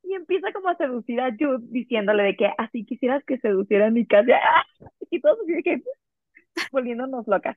Y 0.02 0.14
empieza 0.14 0.52
como 0.52 0.68
a 0.68 0.76
seducir 0.76 1.20
a 1.20 1.30
Jude 1.38 1.66
diciéndole 1.70 2.22
de 2.24 2.36
que 2.36 2.50
así 2.58 2.84
quisieras 2.84 3.24
que 3.24 3.38
seduciera 3.38 3.86
a 3.86 3.90
Nicasia. 3.90 4.40
Y 5.12 5.20
todos 5.20 5.38
así 5.40 5.62
que 5.64 5.82
volviéndonos 6.72 7.26
locas. 7.26 7.56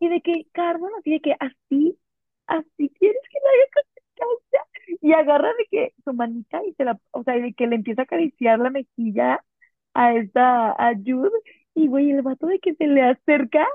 Y 0.00 0.08
de 0.08 0.20
que 0.20 0.46
Carmen 0.52 0.90
así 0.98 1.10
de 1.12 1.20
que 1.20 1.34
así, 1.38 1.98
así 2.46 2.90
quieres 2.98 3.22
que 3.30 3.38
la 3.44 3.50
haga 3.50 3.70
consistencia. 3.74 4.60
Y 5.02 5.12
agarra 5.12 5.48
de 5.54 5.66
que 5.70 5.94
su 6.04 6.12
manita 6.14 6.64
y 6.64 6.74
se 6.74 6.84
la, 6.84 6.98
o 7.12 7.22
sea, 7.24 7.34
de 7.34 7.52
que 7.54 7.66
le 7.66 7.76
empieza 7.76 8.02
a 8.02 8.04
acariciar 8.04 8.58
la 8.58 8.70
mejilla 8.70 9.44
a 9.94 10.14
esta, 10.14 10.70
a 10.72 10.94
Jude. 10.94 11.30
Y 11.74 11.88
güey, 11.88 12.10
el 12.10 12.22
vato 12.22 12.46
de 12.46 12.58
que 12.60 12.74
se 12.74 12.86
le 12.86 13.02
acerca 13.02 13.66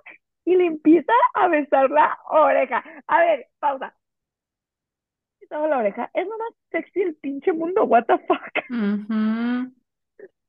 y 0.46 0.56
le 0.56 0.66
empieza 0.66 1.14
a 1.36 1.48
besar 1.48 1.90
la 1.92 2.18
oreja. 2.30 2.84
A 3.08 3.20
ver, 3.22 3.48
pausa. 3.60 3.96
Besaba 5.44 5.68
la 5.68 5.78
oreja. 5.80 6.10
Es 6.14 6.26
lo 6.26 6.38
más 6.38 6.54
sexy 6.72 7.00
del 7.02 7.16
pinche 7.16 7.52
mundo, 7.54 7.84
what 7.84 8.06
the 8.06 8.18
fuck. 8.20 8.64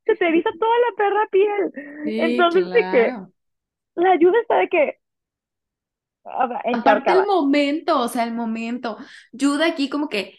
Se 0.06 0.14
te 0.16 0.28
eriza 0.28 0.50
toda 0.58 0.72
la 0.78 0.96
perra 0.96 1.26
piel. 1.30 1.72
Sí, 2.04 2.20
Entonces, 2.20 2.66
de 2.70 2.80
que 2.80 2.90
claro. 2.90 3.32
la 3.96 4.10
ayuda 4.12 4.40
está 4.40 4.58
de 4.58 4.68
que, 4.68 4.98
o 6.22 6.48
sea, 6.48 6.62
Aparte 6.72 7.12
el 7.12 7.26
momento, 7.26 8.00
o 8.00 8.08
sea, 8.08 8.24
el 8.24 8.32
momento. 8.34 8.96
Jude 9.38 9.64
aquí 9.66 9.88
como 9.90 10.08
que 10.08 10.38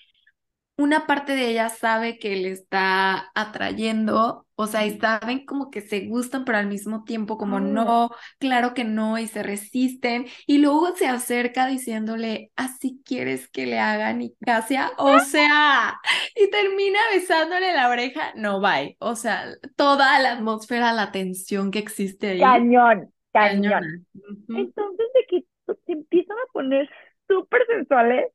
una 0.77 1.07
parte 1.07 1.33
de 1.35 1.49
ella 1.49 1.69
sabe 1.69 2.19
que 2.19 2.35
le 2.35 2.51
está 2.51 3.31
atrayendo, 3.33 4.45
o 4.55 4.67
sea, 4.67 4.85
y 4.85 4.99
saben 4.99 5.45
como 5.45 5.69
que 5.71 5.81
se 5.81 6.07
gustan, 6.07 6.43
pero 6.45 6.57
al 6.57 6.67
mismo 6.67 7.03
tiempo 7.03 7.37
como 7.37 7.57
Ah, 7.57 7.61
no, 7.61 8.09
claro 8.39 8.73
que 8.73 8.83
no, 8.83 9.17
y 9.17 9.27
se 9.27 9.43
resisten, 9.43 10.25
y 10.45 10.57
luego 10.57 10.95
se 10.95 11.07
acerca 11.07 11.67
diciéndole, 11.67 12.51
así 12.55 13.01
quieres 13.05 13.49
que 13.49 13.65
le 13.65 13.79
hagan 13.79 14.21
y 14.21 14.35
Casia, 14.45 14.91
o 14.97 15.19
sea, 15.19 15.99
y 16.35 16.49
termina 16.49 16.99
besándole 17.13 17.73
la 17.73 17.89
oreja, 17.89 18.33
no, 18.35 18.59
bye, 18.59 18.97
o 18.99 19.15
sea, 19.15 19.45
toda 19.75 20.19
la 20.19 20.33
atmósfera, 20.33 20.91
la 20.93 21.11
tensión 21.11 21.71
que 21.71 21.79
existe 21.79 22.29
ahí, 22.31 22.41
cañón, 22.41 23.11
cañón. 23.33 23.83
Ujú. 24.13 24.53
Entonces, 24.53 25.07
de 25.13 25.25
que 25.29 25.45
se 25.85 25.91
empiezan 25.93 26.37
a 26.37 26.51
poner 26.53 26.89
súper 27.27 27.65
sensuales. 27.67 28.31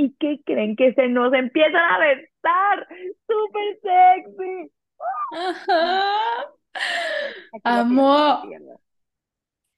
¿Y 0.00 0.14
qué 0.20 0.40
creen? 0.46 0.76
Que 0.76 0.94
se 0.94 1.08
nos 1.08 1.32
empiezan 1.34 1.76
a 1.76 1.98
besar. 1.98 2.88
¡Súper 3.26 3.78
sexy! 3.82 4.70
Ajá. 5.30 6.48
Aquí 7.52 7.72
la 7.72 7.86
pierdo, 7.86 8.20
la 8.22 8.32
Amo. 8.32 8.40
pierdo. 8.40 8.80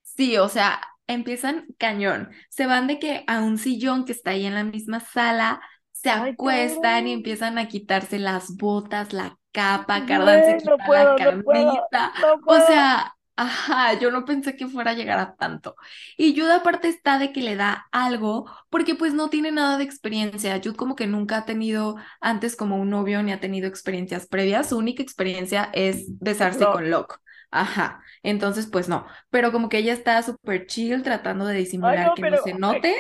Sí, 0.03 0.37
o 0.39 0.49
sea, 0.49 0.81
empiezan 1.07 1.67
cañón. 1.79 2.31
Se 2.49 2.67
van 2.67 2.87
de 2.87 2.99
que 2.99 3.25
a 3.27 3.41
un 3.43 3.59
sillón 3.59 4.05
que 4.05 4.13
está 4.13 4.33
ahí 4.33 4.47
en 4.47 4.55
la 4.55 4.65
misma 4.65 5.01
sala, 5.01 5.61
se 5.93 6.11
Ay, 6.11 6.33
acuestan 6.33 7.07
y 7.07 7.13
empiezan 7.13 7.59
a 7.59 7.69
quitarse 7.69 8.19
las 8.19 8.57
botas, 8.57 9.13
la 9.13 9.39
capa, 9.53 10.07
Cardan 10.07 10.45
se 10.45 10.55
no 10.55 10.57
quita 10.57 10.77
la 10.77 10.87
puedo, 10.87 11.19
no 11.21 11.43
puedo, 11.43 11.89
no 12.19 12.41
O 12.45 12.61
sea, 12.61 13.15
ajá, 13.43 13.99
yo 13.99 14.11
no 14.11 14.25
pensé 14.25 14.57
que 14.57 14.67
fuera 14.69 14.93
a 14.93 14.95
llegar 14.95 15.19
a 15.19 15.35
tanto. 15.37 15.77
Y 16.17 16.39
Jude 16.39 16.53
aparte 16.55 16.89
está 16.89 17.19
de 17.19 17.33
que 17.33 17.43
le 17.43 17.57
da 17.57 17.87
algo, 17.93 18.51
porque 18.71 18.95
pues 18.95 19.15
no 19.15 19.31
tiene 19.31 19.51
nada 19.53 19.79
de 19.79 19.85
experiencia. 19.85 20.61
Jude 20.63 20.77
como 20.77 20.97
que 20.97 21.07
nunca 21.07 21.39
ha 21.39 21.45
tenido 21.47 21.97
antes 22.21 22.57
como 22.57 22.77
un 22.77 22.91
novio 22.91 23.23
ni 23.23 23.33
ha 23.33 23.41
tenido 23.41 23.69
experiencias 23.69 24.27
previas. 24.27 24.69
Su 24.69 24.79
única 24.79 25.03
experiencia 25.03 25.71
es 25.73 26.05
besarse 26.21 26.61
No. 26.61 26.73
con 26.73 26.91
Locke. 26.91 27.17
Ajá, 27.53 28.03
entonces 28.23 28.67
pues 28.69 28.89
no, 28.89 29.07
pero 29.31 29.51
como 29.53 29.69
que 29.69 29.79
ella 29.79 29.93
está 29.93 30.23
súper 30.23 30.67
chill 30.67 31.03
tratando 31.03 31.47
de 31.47 31.57
Ay, 31.81 31.99
disimular 31.99 32.05
no, 32.05 32.15
que 32.15 32.23
no 32.23 32.37
se 32.39 32.55
note. 32.55 32.97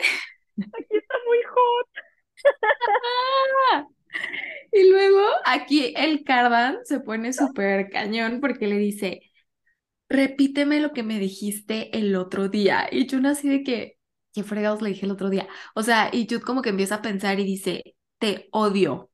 aquí 0.73 0.97
está 0.97 1.15
muy 1.27 1.39
hot. 1.55 1.89
Y 4.73 4.91
luego 4.91 5.21
aquí 5.45 5.95
el 5.97 6.25
Cardan 6.25 6.79
se 6.85 7.01
pone 7.01 7.33
súper 7.33 7.91
cañón 7.91 8.41
porque 8.41 8.67
le 8.67 8.79
dice, 8.79 9.21
repíteme 10.11 10.81
lo 10.81 10.93
que 10.93 11.03
me 11.03 11.19
dijiste 11.19 11.97
el 11.97 12.15
otro 12.17 12.49
día. 12.49 12.89
Y 12.91 13.09
Jun 13.09 13.27
así 13.27 13.49
de 13.49 13.63
que, 13.63 13.97
¿qué 14.35 14.43
fregados 14.43 14.83
le 14.83 14.91
dije 14.91 15.07
el 15.07 15.13
otro 15.13 15.31
día? 15.31 15.49
O 15.75 15.83
sea, 15.83 16.11
y 16.13 16.27
Jude 16.29 16.43
como 16.43 16.61
que 16.63 16.71
empieza 16.71 16.97
a 16.97 17.03
pensar 17.03 17.39
y 17.41 17.45
dice, 17.45 17.95
te 18.19 18.49
odio. 18.53 19.11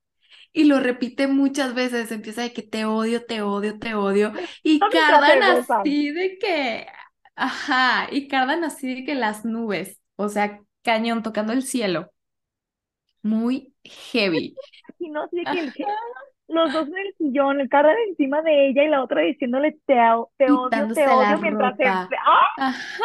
Y 0.53 0.65
lo 0.65 0.81
repite 0.81 1.27
muchas 1.27 1.75
veces, 1.75 2.11
empieza 2.11 2.43
de 2.43 2.53
que 2.55 2.63
te 2.63 2.87
odio, 2.87 3.25
te 3.27 3.43
odio, 3.43 3.79
te 3.79 3.95
odio. 3.95 4.33
Y 4.63 4.79
No 4.79 4.89
Cardan 4.89 5.43
así 5.43 6.11
de 6.11 6.39
que, 6.39 6.87
ajá, 7.37 8.09
y 8.11 8.27
Cardan 8.27 8.65
así 8.65 8.95
de 8.95 9.05
que 9.05 9.15
las 9.15 9.45
nubes, 9.45 10.01
o 10.17 10.31
sea, 10.31 10.61
cañón 10.83 11.23
tocando 11.23 11.53
el 11.53 11.63
cielo. 11.63 12.11
Muy 13.23 13.75
heavy. 13.85 14.55
Y 14.99 15.11
no, 15.11 15.29
de 15.31 15.45
que 15.45 15.61
el. 15.61 15.75
Los 16.49 16.73
dos 16.73 16.89
en 16.89 16.97
el 16.97 17.15
sillón, 17.19 17.61
el 17.61 17.69
cara 17.69 17.93
encima 18.09 18.43
de 18.43 18.69
ella 18.69 18.85
y 18.85 18.89
la 18.89 19.03
otra 19.03 19.23
diciéndole 19.23 19.73
te, 19.87 19.95
te 20.37 20.51
odio, 20.51 20.65
Quitándose 20.65 21.05
te 21.05 21.09
odio 21.09 21.39
mientras 21.39 21.77
se... 21.77 21.85
¡Ah! 21.87 22.49
Ajá, 22.59 23.05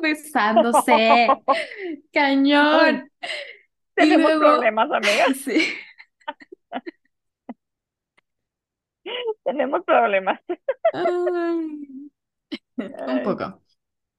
besándose. 0.00 1.28
Cañón. 2.12 3.10
Tenemos 3.94 4.30
luego, 4.32 4.40
problemas, 4.40 4.90
amigas. 4.90 5.36
sí. 5.44 5.74
Tenemos 9.44 9.84
problemas. 9.84 10.40
Ay, 10.92 11.90
Un 12.78 13.22
poco. 13.24 13.62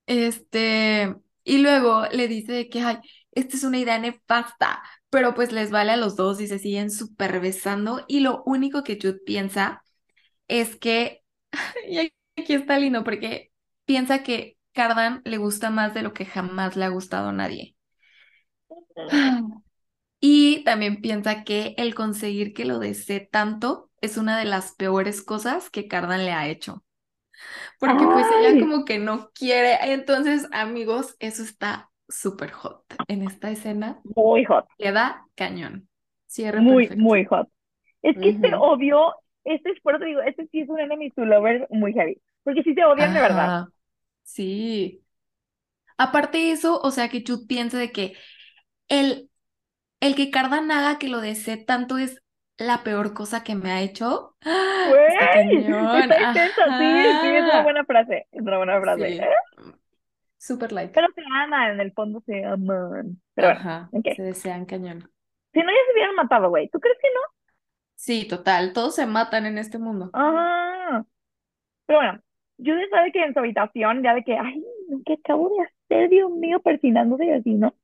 Este, 0.05 1.15
y 1.43 1.57
luego 1.59 2.03
le 2.11 2.27
dice 2.27 2.53
de 2.53 2.69
que, 2.69 2.82
ay, 2.82 2.97
esta 3.32 3.55
es 3.57 3.63
una 3.63 3.79
idea 3.79 3.97
nefasta, 3.97 4.82
pero 5.09 5.34
pues 5.34 5.51
les 5.51 5.71
vale 5.71 5.91
a 5.91 5.97
los 5.97 6.15
dos 6.15 6.41
y 6.41 6.47
se 6.47 6.59
siguen 6.59 6.91
súper 6.91 7.39
besando. 7.39 8.03
Y 8.07 8.21
lo 8.21 8.43
único 8.45 8.84
que 8.84 8.97
Jude 9.01 9.19
piensa 9.25 9.84
es 10.47 10.75
que, 10.75 11.23
y 11.89 11.97
aquí 11.99 12.53
está 12.53 12.79
lindo, 12.79 13.03
porque 13.03 13.51
piensa 13.86 14.23
que 14.23 14.57
Cardan 14.73 15.21
le 15.25 15.38
gusta 15.38 15.69
más 15.69 15.93
de 15.93 16.01
lo 16.03 16.13
que 16.13 16.25
jamás 16.25 16.75
le 16.75 16.86
ha 16.86 16.89
gustado 16.89 17.29
a 17.29 17.34
nadie. 17.34 17.75
Y 20.23 20.63
también 20.65 21.01
piensa 21.01 21.43
que 21.43 21.73
el 21.77 21.95
conseguir 21.95 22.53
que 22.53 22.65
lo 22.65 22.77
desee 22.77 23.27
tanto 23.32 23.89
es 24.01 24.17
una 24.17 24.38
de 24.38 24.45
las 24.45 24.73
peores 24.75 25.23
cosas 25.23 25.71
que 25.71 25.88
Cardan 25.88 26.25
le 26.25 26.32
ha 26.32 26.47
hecho. 26.47 26.84
Porque 27.79 28.05
pues 28.05 28.27
ella 28.39 28.59
como 28.59 28.86
que 28.86 28.99
no 28.99 29.32
quiere. 29.34 29.77
Entonces, 29.93 30.47
amigos, 30.51 31.15
eso 31.19 31.43
está 31.43 31.91
súper 32.12 32.51
hot. 32.51 32.86
En 33.07 33.24
esta 33.24 33.51
escena 33.51 34.01
muy 34.03 34.45
hot, 34.45 34.68
queda 34.78 35.26
cañón. 35.36 35.89
Cierre 36.28 36.62
muy, 36.62 36.88
perfecto. 36.88 37.03
muy 37.03 37.26
hot. 37.26 37.49
Es 38.01 38.18
que 38.20 38.30
este 38.30 38.49
Ujú. 38.49 38.57
odio, 38.59 39.14
este 39.43 39.72
es 39.72 39.82
por 39.82 39.95
eso 39.95 40.05
digo, 40.05 40.22
este 40.22 40.47
sí 40.47 40.62
es 40.62 40.70
un 40.70 40.80
enemies 40.80 41.14
to 41.16 41.26
lovers 41.26 41.66
muy 41.70 41.93
heavy. 41.93 42.22
Porque 42.43 42.64
sí 42.64 42.74
se 42.74 42.84
odian 42.86 43.14
de 43.14 43.22
verdad. 43.22 43.53
Ajá, 43.53 43.70
sí. 44.24 45.03
Aparte 45.97 46.38
de 46.39 46.51
eso, 46.51 46.80
o 46.82 46.91
sea, 46.91 47.09
que 47.09 47.24
Jude 47.26 47.47
piensa 47.47 47.78
de 47.78 47.91
que 47.91 48.16
el, 48.89 49.30
el 50.01 50.16
que 50.16 50.32
Cardan 50.32 50.72
haga 50.72 50.99
que 50.99 51.09
lo 51.09 51.22
desee 51.22 51.57
tanto 51.57 51.97
es 51.97 52.22
la 52.57 52.84
peor 52.84 53.14
cosa 53.14 53.43
que 53.43 53.55
me 53.55 53.72
ha 53.72 53.82
hecho. 53.82 54.38
¡Ah! 54.43 54.91
Está 55.07 55.43
Güey, 55.45 55.99
está 55.99 56.20
intensa, 56.20 56.64
sí, 56.78 57.18
sí, 57.20 57.28
es 57.36 57.43
una 57.45 57.62
Ajá. 57.62 57.64
buena 57.64 57.86
frase, 57.86 58.28
es 58.32 58.41
una 58.41 58.57
buena 58.57 58.80
frase. 58.82 59.07
Sí. 59.07 59.20
Super 60.42 60.72
like. 60.72 60.92
Pero 60.92 61.08
se 61.14 61.22
aman, 61.44 61.74
en 61.74 61.82
el 61.82 61.92
fondo 61.94 62.20
se 62.26 62.44
aman. 62.44 63.22
Pero 63.36 63.50
bueno. 63.50 63.89
Se 64.16 64.24
desean 64.24 64.66
cañón. 64.66 65.08
Si 65.54 65.60
no, 65.60 65.68
ya 65.68 65.78
se 65.86 65.94
hubieran 65.94 66.16
matado, 66.16 66.50
güey. 66.50 66.68
¿Tú 66.70 66.80
crees 66.80 66.98
que 67.00 67.10
no? 67.14 67.20
Sí, 67.94 68.28
total. 68.28 68.74
Todos 68.74 68.96
se 68.96 69.06
matan 69.06 69.46
en 69.46 69.60
este 69.60 69.78
mundo. 69.78 70.10
Ajá. 70.14 71.06
Pero 71.86 72.00
bueno, 72.00 72.20
Jude 72.58 72.89
sabe 72.89 73.12
que 73.12 73.24
en 73.24 73.34
su 73.34 73.39
habitación, 73.39 74.02
ya 74.02 74.16
de 74.16 74.24
que, 74.24 74.36
ay, 74.36 74.64
¿qué 75.06 75.14
acabo 75.14 75.48
de 75.50 75.62
hacer, 75.62 76.10
Dios 76.10 76.32
mío, 76.32 76.60
persinándose 76.60 77.26
y 77.26 77.32
así, 77.32 77.54
¿no? 77.54 77.76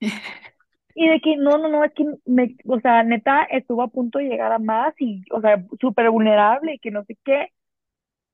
Y 0.98 1.10
de 1.10 1.20
que 1.20 1.36
no, 1.36 1.58
no, 1.58 1.68
no, 1.68 1.84
es 1.84 1.92
que 1.92 2.06
me, 2.24 2.56
o 2.64 2.80
sea, 2.80 3.02
neta, 3.02 3.42
estuvo 3.42 3.82
a 3.82 3.88
punto 3.88 4.18
de 4.18 4.28
llegar 4.28 4.50
a 4.52 4.58
más 4.58 4.94
y, 4.98 5.22
o 5.30 5.42
sea, 5.42 5.62
súper 5.78 6.08
vulnerable 6.08 6.72
y 6.72 6.78
que 6.78 6.90
no 6.90 7.04
sé 7.04 7.18
qué. 7.22 7.52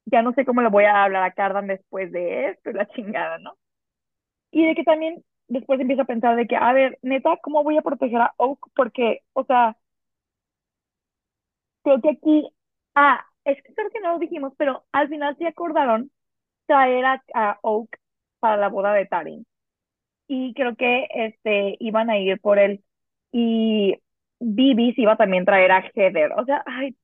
Ya 0.04 0.22
no 0.22 0.32
sé 0.34 0.44
cómo 0.44 0.62
le 0.62 0.68
voy 0.68 0.84
a 0.84 1.02
hablar 1.02 1.24
a 1.24 1.32
Cardan 1.32 1.66
después 1.66 2.12
de 2.12 2.50
esto 2.50 2.70
y 2.70 2.74
la 2.74 2.86
chingada, 2.86 3.38
¿no? 3.38 3.56
Y 4.52 4.66
de 4.66 4.76
que 4.76 4.84
también 4.84 5.24
después 5.48 5.80
empieza 5.80 6.04
a 6.04 6.06
pensar 6.06 6.36
de 6.36 6.48
que, 6.48 6.56
a 6.56 6.74
ver, 6.74 6.98
neta, 7.02 7.38
¿cómo 7.42 7.64
voy 7.64 7.78
a 7.78 7.82
proteger 7.82 8.22
a 8.22 8.34
Oak? 8.38 8.60
Porque, 8.76 9.20
o 9.34 9.44
sea, 9.46 9.76
creo 11.82 12.00
que 12.00 12.10
aquí, 12.10 12.48
ah, 12.94 13.20
es 13.44 13.62
que 13.62 13.74
creo 13.74 13.90
que 13.90 14.00
no 14.00 14.12
lo 14.12 14.18
dijimos, 14.18 14.52
pero 14.56 14.84
al 14.92 15.08
final 15.08 15.36
sí 15.38 15.46
acordaron 15.46 16.10
traer 16.66 17.04
a, 17.06 17.24
a 17.34 17.58
Oak 17.62 17.98
para 18.40 18.58
la 18.58 18.68
boda 18.68 18.94
de 18.94 19.06
Tarin. 19.06 19.46
Y 20.28 20.54
creo 20.54 20.76
que 20.76 21.08
este 21.14 21.76
iban 21.80 22.10
a 22.10 22.18
ir 22.18 22.40
por 22.40 22.58
él. 22.58 22.84
Y 23.32 23.96
Bibi 24.40 24.94
se 24.94 25.02
iba 25.02 25.12
a 25.14 25.16
también 25.18 25.44
traer 25.46 25.72
a 25.72 25.80
Heather. 25.94 26.32
O 26.38 26.44
sea, 26.46 26.62
ay, 26.66 26.96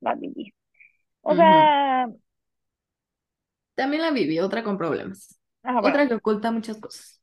la 0.00 0.14
Bibi. 0.16 0.54
O 1.22 1.36
sea, 1.36 2.08
También 3.74 4.02
la 4.02 4.10
viví, 4.10 4.40
otra 4.40 4.62
con 4.62 4.76
problemas. 4.76 5.37
Ah, 5.62 5.80
bueno. 5.80 5.88
Otra 5.88 6.08
que 6.08 6.14
oculta 6.14 6.50
muchas 6.50 6.80
cosas. 6.80 7.22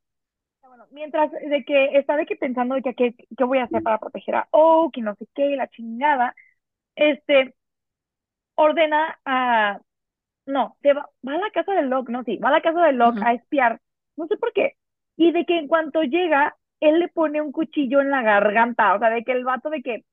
Bueno, 0.62 0.86
mientras 0.92 1.32
de 1.32 1.64
que 1.66 1.98
está 1.98 2.16
de 2.18 2.26
que 2.26 2.36
pensando 2.36 2.76
de 2.76 2.82
que 2.82 2.94
qué, 2.96 3.16
qué 3.38 3.44
voy 3.44 3.60
a 3.60 3.64
hacer 3.64 3.82
para 3.82 4.00
proteger 4.00 4.36
a 4.36 4.48
Oak 4.52 4.98
y 4.98 5.02
no 5.02 5.16
sé 5.16 5.28
qué, 5.34 5.56
la 5.56 5.68
chingada, 5.70 6.36
este, 6.96 7.56
ordena 8.56 9.20
a, 9.26 9.80
no, 10.46 10.78
se 10.82 10.94
va, 10.94 11.10
va 11.28 11.34
a 11.34 11.38
la 11.38 11.52
casa 11.52 11.74
de 11.74 11.84
Locke, 11.84 12.12
no, 12.12 12.24
sí, 12.24 12.38
va 12.38 12.50
a 12.50 12.54
la 12.54 12.62
casa 12.62 12.82
de 12.82 12.94
Locke 12.94 13.22
a 13.24 13.34
espiar 13.34 13.80
no 14.18 14.28
sé 14.28 14.38
por 14.38 14.54
qué. 14.54 14.76
Y 15.18 15.32
de 15.32 15.46
que 15.46 15.58
en 15.60 15.68
cuanto 15.68 16.04
llega, 16.04 16.58
él 16.80 17.00
le 17.00 17.08
pone 17.10 17.42
un 17.42 17.52
cuchillo 17.52 18.02
en 18.02 18.12
la 18.12 18.22
garganta, 18.22 18.96
o 18.96 19.00
sea, 19.00 19.10
de 19.10 19.24
que 19.24 19.32
el 19.32 19.46
vato 19.46 19.70
de 19.70 19.82
que 19.82 20.06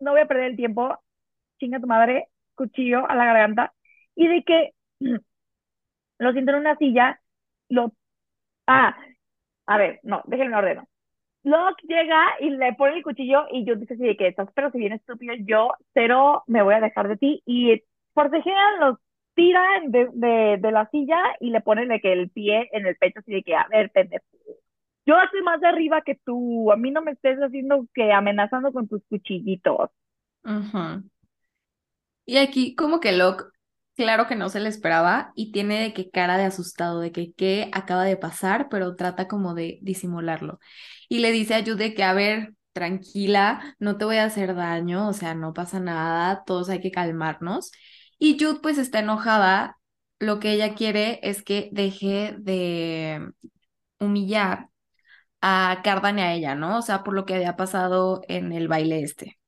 no 0.00 0.12
voy 0.12 0.20
a 0.20 0.26
perder 0.26 0.46
el 0.50 0.56
tiempo, 0.56 0.98
chinga 1.58 1.80
tu 1.80 1.86
madre, 1.86 2.28
cuchillo 2.54 3.08
a 3.08 3.14
la 3.14 3.24
garganta, 3.26 3.74
y 4.14 4.28
de 4.28 4.44
que 4.44 4.74
lo 6.18 6.32
siento 6.32 6.52
en 6.52 6.58
una 6.58 6.76
silla, 6.76 7.20
lo... 7.68 7.92
Ah, 8.66 8.96
a 9.66 9.78
ver, 9.78 10.00
no, 10.02 10.22
déjenme 10.26 10.56
ordeno. 10.56 10.88
Locke 11.44 11.82
llega 11.86 12.24
y 12.40 12.50
le 12.50 12.72
pone 12.74 12.96
el 12.96 13.02
cuchillo 13.02 13.46
y 13.50 13.64
yo 13.66 13.76
dice 13.76 13.94
así 13.94 14.02
de 14.02 14.16
que 14.16 14.28
estás 14.28 14.48
pero 14.54 14.70
si 14.70 14.78
bien 14.78 14.94
estúpido, 14.94 15.34
yo 15.40 15.72
cero 15.92 16.42
me 16.46 16.62
voy 16.62 16.74
a 16.74 16.80
dejar 16.80 17.08
de 17.08 17.18
ti 17.18 17.42
y 17.44 17.82
forcejean, 18.14 18.80
los 18.80 18.98
tira 19.34 19.62
de, 19.86 20.58
de, 20.58 20.72
la 20.72 20.88
silla 20.90 21.20
y 21.40 21.50
le 21.50 21.60
pone 21.60 21.86
de 21.86 22.00
que 22.00 22.12
el 22.12 22.30
pie 22.30 22.68
en 22.72 22.86
el 22.86 22.96
pecho 22.96 23.18
así 23.18 23.32
de 23.32 23.42
que, 23.42 23.54
a 23.54 23.66
ver, 23.68 23.90
pendejo, 23.90 24.24
yo 25.06 25.16
estoy 25.20 25.42
más 25.42 25.60
de 25.60 25.68
arriba 25.68 26.02
que 26.02 26.18
tú, 26.24 26.72
a 26.72 26.76
mí 26.76 26.90
no 26.90 27.02
me 27.02 27.12
estés 27.12 27.38
haciendo 27.38 27.86
que 27.92 28.12
amenazando 28.12 28.72
con 28.72 28.88
tus 28.88 29.02
cuchillitos. 29.08 29.90
Ujú. 30.44 31.02
Y 32.26 32.38
aquí 32.38 32.74
como 32.74 33.00
que 33.00 33.12
Locke, 33.12 33.44
claro 33.96 34.26
que 34.26 34.36
no 34.36 34.48
se 34.48 34.60
le 34.60 34.68
esperaba 34.68 35.32
y 35.34 35.52
tiene 35.52 35.80
de 35.80 35.92
que 35.94 36.10
cara 36.10 36.36
de 36.38 36.44
asustado, 36.44 37.00
de 37.00 37.12
que 37.12 37.32
qué 37.34 37.70
acaba 37.72 38.04
de 38.04 38.16
pasar, 38.16 38.68
pero 38.70 38.96
trata 38.96 39.28
como 39.28 39.54
de 39.54 39.78
disimularlo. 39.82 40.58
Y 41.08 41.18
le 41.20 41.32
dice 41.32 41.54
a 41.54 41.64
Jude 41.64 41.94
que, 41.94 42.02
a 42.04 42.12
ver, 42.14 42.54
tranquila, 42.72 43.76
no 43.78 43.96
te 43.98 44.04
voy 44.04 44.16
a 44.16 44.24
hacer 44.24 44.54
daño, 44.54 45.08
o 45.08 45.12
sea, 45.12 45.34
no 45.34 45.52
pasa 45.54 45.80
nada, 45.80 46.44
todos 46.44 46.68
hay 46.68 46.80
que 46.80 46.90
calmarnos. 46.90 47.70
Y 48.18 48.36
Jude 48.38 48.60
pues 48.62 48.78
está 48.78 49.00
enojada, 49.00 49.78
lo 50.18 50.40
que 50.40 50.52
ella 50.52 50.74
quiere 50.74 51.20
es 51.22 51.42
que 51.42 51.68
deje 51.72 52.36
de 52.38 53.30
humillar 54.00 54.70
a 55.42 55.80
Cardan 55.84 56.18
y 56.18 56.22
a 56.22 56.34
ella, 56.34 56.54
¿no? 56.54 56.78
O 56.78 56.82
sea, 56.82 57.04
por 57.04 57.14
lo 57.14 57.26
que 57.26 57.34
había 57.36 57.56
pasado 57.56 58.22
en 58.28 58.52
el 58.52 58.68
baile 58.68 59.02
este. 59.02 59.38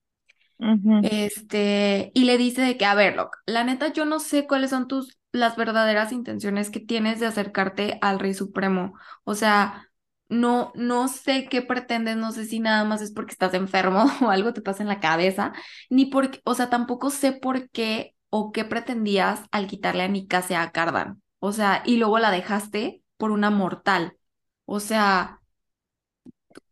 Este, 1.01 2.11
y 2.15 2.25
le 2.25 2.39
dice 2.39 2.63
de 2.63 2.77
que, 2.77 2.85
a 2.87 2.95
ver, 2.95 3.17
la 3.47 3.65
neta, 3.65 3.93
yo 3.93 4.05
no 4.05 4.19
sé 4.21 4.47
cuáles 4.47 4.71
son 4.71 4.89
tus, 4.89 5.19
las 5.33 5.57
verdaderas 5.57 6.13
intenciones 6.13 6.71
que 6.71 6.81
tienes 6.81 7.21
de 7.21 7.27
acercarte 7.27 7.99
al 8.01 8.19
Rey 8.19 8.35
Supremo. 8.35 8.95
O 9.25 9.35
sea, 9.35 9.89
no, 10.29 10.73
no 10.75 11.09
sé 11.09 11.49
qué 11.49 11.63
pretendes, 11.63 12.17
no 12.17 12.33
sé 12.33 12.45
si 12.47 12.61
nada 12.61 12.85
más 12.85 13.03
es 13.03 13.13
porque 13.13 13.33
estás 13.33 13.55
enfermo 13.55 14.07
o 14.23 14.31
algo 14.31 14.53
te 14.53 14.63
pasa 14.63 14.83
en 14.83 14.89
la 14.89 15.01
cabeza, 15.01 15.53
ni 15.91 16.07
porque, 16.07 16.41
o 16.45 16.55
sea, 16.55 16.71
tampoco 16.71 17.11
sé 17.11 17.33
por 17.33 17.69
qué 17.71 18.15
o 18.31 18.53
qué 18.53 18.65
pretendías 18.65 19.43
al 19.53 19.67
quitarle 19.67 20.03
a 20.03 20.09
Nicasea 20.09 20.63
a 20.63 20.73
Cardan. 20.73 21.23
O 21.39 21.53
sea, 21.53 21.83
y 21.87 21.97
luego 21.97 22.19
la 22.19 22.31
dejaste 22.31 23.03
por 23.17 23.31
una 23.31 23.51
mortal. 23.51 24.17
O 24.65 24.81
sea, 24.81 25.36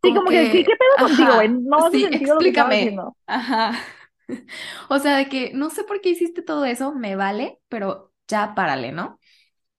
Sí, 0.03 0.15
como 0.15 0.31
que, 0.31 0.45
¿qué, 0.45 0.51
que, 0.51 0.65
qué 0.65 0.73
pedo 0.77 1.09
contigo, 1.09 1.35
güey? 1.35 1.49
No 1.49 1.91
sí, 1.91 2.03
lo 2.03 2.11
que 2.11 2.17
explícame. 2.17 2.97
Ajá. 3.27 3.73
O 4.89 4.99
sea, 4.99 5.19
de 5.19 5.29
que 5.29 5.53
no 5.53 5.69
sé 5.69 5.85
por 5.85 6.01
qué 6.01 6.09
hiciste 6.09 6.41
todo 6.41 6.65
eso, 6.65 6.95
me 6.95 7.15
vale, 7.15 7.61
pero 7.69 8.13
ya 8.27 8.55
párale, 8.55 8.91
¿no? 8.91 9.21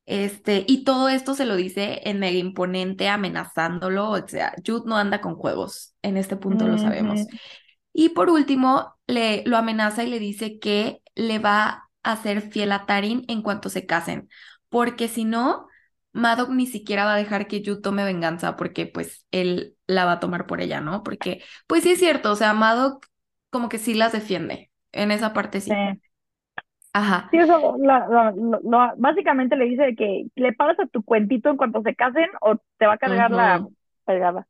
Este, 0.06 0.64
y 0.68 0.84
todo 0.84 1.10
esto 1.10 1.34
se 1.34 1.46
lo 1.46 1.56
dice 1.56 2.02
en 2.06 2.20
mega 2.20 2.38
imponente, 2.38 3.10
amenazándolo, 3.10 4.12
o 4.12 4.28
sea, 4.28 4.54
Jude 4.66 4.84
no 4.86 4.98
anda 4.98 5.20
con 5.20 5.36
juegos, 5.36 5.96
en 6.04 6.18
este 6.18 6.36
punto 6.36 6.68
lo 6.68 6.78
sabemos. 6.78 7.22
Y 7.92 8.10
por 8.10 8.30
último, 8.30 8.96
le 9.08 9.44
lo 9.46 9.58
amenaza 9.58 10.04
y 10.04 10.10
le 10.10 10.20
dice 10.20 10.60
que 10.60 11.02
le 11.16 11.40
va 11.40 11.90
a 12.04 12.18
ser 12.18 12.42
fiel 12.42 12.72
a 12.72 12.86
Tarin 12.86 13.26
en 13.28 13.42
cuanto 13.42 13.70
se 13.70 13.88
casen, 13.88 14.30
porque 14.70 15.08
si 15.08 15.26
no, 15.26 15.68
Maddox 16.14 16.52
ni 16.52 16.68
siquiera 16.68 17.06
va 17.06 17.16
a 17.16 17.18
dejar 17.18 17.48
que 17.48 17.64
Jude 17.66 17.82
tome 17.82 18.04
venganza, 18.04 18.56
porque 18.56 18.86
pues 18.86 19.26
él 19.32 19.75
la 19.88 20.06
va 20.06 20.14
a 20.14 20.20
tomar 20.20 20.48
por 20.48 20.62
ella, 20.62 20.82
¿no? 20.82 21.04
Porque, 21.04 21.44
pues 21.68 21.84
sí 21.84 21.92
es 21.92 22.00
cierto, 22.00 22.32
o 22.32 22.36
sea, 22.36 22.54
Maddox 22.54 23.08
como 23.50 23.70
que 23.70 23.78
sí 23.80 23.94
las 23.94 24.12
defiende, 24.14 24.72
en 24.92 25.12
esa 25.12 25.34
parte 25.34 25.62
sí. 25.62 25.84
Sí. 25.92 26.02
Ajá. 26.94 27.30
Sí, 27.32 27.38
eso, 27.40 27.76
la- 27.80 28.08
la- 28.64 28.94
básicamente 28.98 29.56
le 29.56 29.66
dice 29.66 29.96
que 29.96 30.28
le 30.36 30.54
pagas 30.54 30.80
a 30.80 30.88
tu 30.88 31.04
cuentito 31.04 31.50
en 31.50 31.58
cuanto 31.58 31.82
se 31.82 31.96
casen 31.96 32.28
o 32.42 32.56
te 32.78 32.86
va 32.88 32.94
a 32.94 32.98
cargar 32.98 33.32
la 33.32 33.62
pegada. 34.06 34.48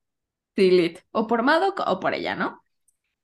Sí, 0.55 0.71
lit. 0.71 0.99
O 1.11 1.27
por 1.27 1.43
Maddox 1.43 1.83
o 1.87 1.99
por 1.99 2.13
ella, 2.13 2.35
¿no? 2.35 2.61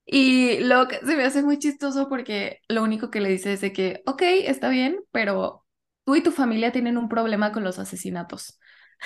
Y 0.06 0.60
lo 0.62 0.88
que 0.90 0.98
se 1.00 1.18
me 1.18 1.26
hace 1.26 1.44
muy 1.44 1.60
chistoso 1.60 2.10
porque 2.10 2.62
lo 2.70 2.84
único 2.84 3.12
que 3.12 3.22
le 3.22 3.30
dice 3.30 3.54
es 3.54 3.62
de 3.62 3.74
que, 3.74 4.04
ok, 4.08 4.24
está 4.24 4.70
bien, 4.70 5.00
pero 5.12 5.66
tú 6.06 6.16
y 6.18 6.24
tu 6.24 6.32
familia 6.34 6.74
tienen 6.74 6.98
un 6.98 7.10
problema 7.10 7.54
con 7.54 7.66
los 7.66 7.80
asesinatos. 7.80 8.60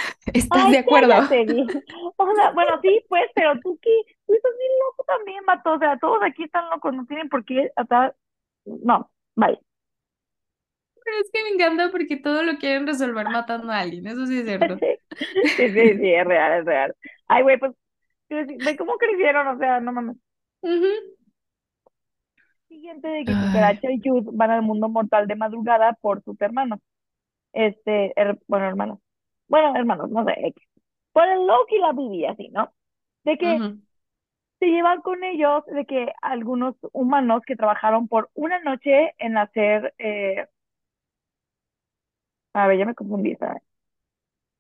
¿Estás 0.34 0.70
Ay, 0.70 0.72
de 0.72 0.78
acuerdo? 0.80 1.14
cállate. 1.14 1.46
O 2.18 2.36
sea, 2.36 2.52
bueno, 2.52 2.80
sí, 2.82 3.04
pues, 3.10 3.26
pero 3.36 3.60
tú 3.62 3.78
qué, 3.82 3.90
tú 4.26 4.34
estás 4.34 4.52
bien 4.58 4.72
loco 4.88 5.04
también, 5.06 5.46
vato. 5.46 5.74
O 5.74 5.80
sea, 5.80 5.98
todos 6.00 6.20
aquí 6.24 6.44
están 6.44 6.70
locos, 6.70 6.94
no 6.94 7.06
tienen 7.06 7.30
por 7.30 7.44
qué 7.46 7.72
hasta, 7.76 8.16
no, 8.66 9.12
vale. 9.36 9.60
Pero 11.04 11.18
es 11.22 11.30
que 11.32 11.44
me 11.44 11.50
encanta 11.50 11.92
porque 11.92 12.18
todo 12.18 12.44
lo 12.44 12.58
quieren 12.58 12.88
resolver 12.88 13.30
matando 13.30 13.72
a 13.72 13.80
alguien, 13.80 14.08
eso 14.08 14.26
sí 14.28 14.40
es 14.40 14.46
cierto. 14.46 14.82
Sí, 15.58 15.68
sí, 15.74 15.98
sí, 16.00 16.14
es 16.14 16.26
real, 16.26 16.60
es 16.60 16.66
real. 16.66 16.96
Ay, 17.28 17.44
güey, 17.44 17.58
pues, 17.60 17.72
ve 18.30 18.78
cómo 18.78 18.98
crecieron, 18.98 19.48
o 19.48 19.58
sea, 19.60 19.80
no 19.82 19.92
mames. 19.94 20.18
Siguiente 22.68 23.08
de 23.08 23.26
que. 23.26 23.38
Cucaracha 23.38 23.92
y 23.92 24.02
Jude 24.04 24.30
van 24.34 24.52
al 24.52 24.62
mundo 24.62 24.90
mortal 24.90 25.28
de 25.28 25.36
madrugada 25.36 25.94
por 26.02 26.24
sus 26.24 26.40
hermanos. 26.42 26.80
Este, 27.54 28.14
her- 28.20 28.40
bueno, 28.48 28.68
hermanos. 28.68 29.00
Bueno, 29.48 29.76
hermanos, 29.76 30.10
no 30.12 30.26
sé, 30.26 30.34
X. 30.48 30.64
Por 31.14 31.28
el 31.28 31.46
Loki 31.48 31.78
la 31.80 31.94
Bibi, 31.94 32.26
así, 32.26 32.50
¿no? 32.50 32.74
De 33.24 33.38
que 33.38 33.64
se 34.60 34.68
llevan 34.68 35.02
con 35.02 35.24
ellos, 35.24 35.66
de 35.68 35.86
que 35.86 36.14
algunos 36.22 36.76
humanos 36.94 37.44
que 37.46 37.56
trabajaron 37.56 38.08
por 38.08 38.30
una 38.36 38.60
noche 38.62 39.14
en 39.20 39.38
hacer, 39.38 39.94
eh, 40.00 40.48
a 42.54 42.68
ver, 42.68 42.80
ya 42.80 42.86
me 42.86 42.96
confundí, 42.96 43.36
¿sabes? 43.36 43.62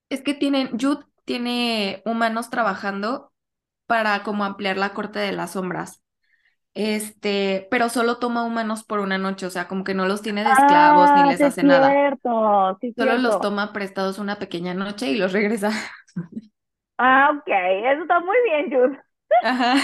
Es 0.09 0.21
que 0.21 0.33
tienen, 0.33 0.79
Jude 0.79 1.05
tiene 1.25 2.01
humanos 2.05 2.49
trabajando 2.49 3.31
para 3.87 4.23
como 4.23 4.45
ampliar 4.45 4.77
la 4.77 4.93
corte 4.95 5.19
de 5.19 5.33
las 5.33 5.53
sombras. 5.53 6.03
Este, 6.75 7.67
pero 7.71 7.89
solo 7.89 8.19
toma 8.19 8.43
humanos 8.45 8.83
por 8.85 8.99
una 9.01 9.17
noche, 9.17 9.47
o 9.47 9.51
sea, 9.51 9.67
como 9.69 9.83
que 9.85 9.95
no 9.95 10.07
los 10.07 10.21
tiene 10.21 10.45
de 10.45 10.53
esclavos 10.53 11.13
ni 11.13 11.23
Ah, 11.23 11.25
les 11.25 11.41
sí 11.41 11.43
hace 11.43 11.63
nada. 11.63 12.03
sí 12.81 12.93
Solo 12.97 13.17
los 13.17 13.39
toma 13.41 13.73
prestados 13.73 14.19
una 14.19 14.39
pequeña 14.39 14.73
noche 14.73 15.09
y 15.11 15.17
los 15.17 15.33
regresa. 15.33 15.71
Ah, 16.97 17.29
ok, 17.37 17.47
eso 17.47 18.01
está 18.03 18.19
muy 18.21 18.35
bien, 18.45 18.69
Jude. 18.71 18.99
Ajá. 19.41 19.75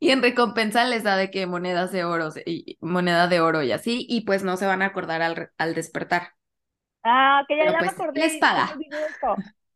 Y 0.00 0.10
en 0.10 0.20
recompensa 0.22 0.84
les 0.84 1.02
da 1.04 1.16
de 1.16 1.30
que 1.30 1.46
monedas 1.46 1.92
de 1.92 2.04
oro 2.04 2.28
y 2.44 2.76
moneda 2.80 3.26
de 3.28 3.40
oro 3.40 3.62
y 3.62 3.72
así, 3.72 4.04
y 4.08 4.22
pues 4.22 4.42
no 4.44 4.56
se 4.58 4.66
van 4.66 4.82
a 4.82 4.86
acordar 4.86 5.22
al, 5.22 5.50
al 5.58 5.74
despertar. 5.74 6.32
Ah, 7.04 7.44
que 7.48 7.56
ya, 7.56 7.64
ya 7.70 7.82
me 7.82 7.88
pues 7.88 7.90
acordé, 7.90 8.20
les 8.20 8.36
paga. 8.38 8.78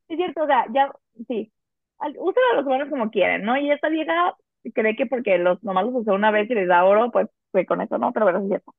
es 0.08 0.16
cierto, 0.16 0.42
o 0.44 0.46
sea, 0.46 0.66
ya, 0.72 0.90
sí. 1.28 1.52
Usan 2.18 2.42
a 2.52 2.56
los 2.56 2.66
humanos 2.66 2.88
como 2.90 3.10
quieren, 3.10 3.42
¿no? 3.44 3.56
Y 3.56 3.70
esta 3.70 3.88
vieja 3.88 4.34
cree 4.74 4.96
que 4.96 5.06
porque 5.06 5.38
los 5.38 5.62
nomás 5.64 5.84
los 5.86 5.94
usó 5.96 6.14
una 6.14 6.30
vez 6.30 6.50
y 6.50 6.54
les 6.54 6.68
da 6.68 6.84
oro, 6.84 7.10
pues, 7.10 7.28
pues 7.52 7.66
con 7.66 7.80
eso, 7.80 7.98
¿no? 7.98 8.12
Pero 8.12 8.26
bueno, 8.26 8.40
es 8.40 8.48
cierto. 8.48 8.74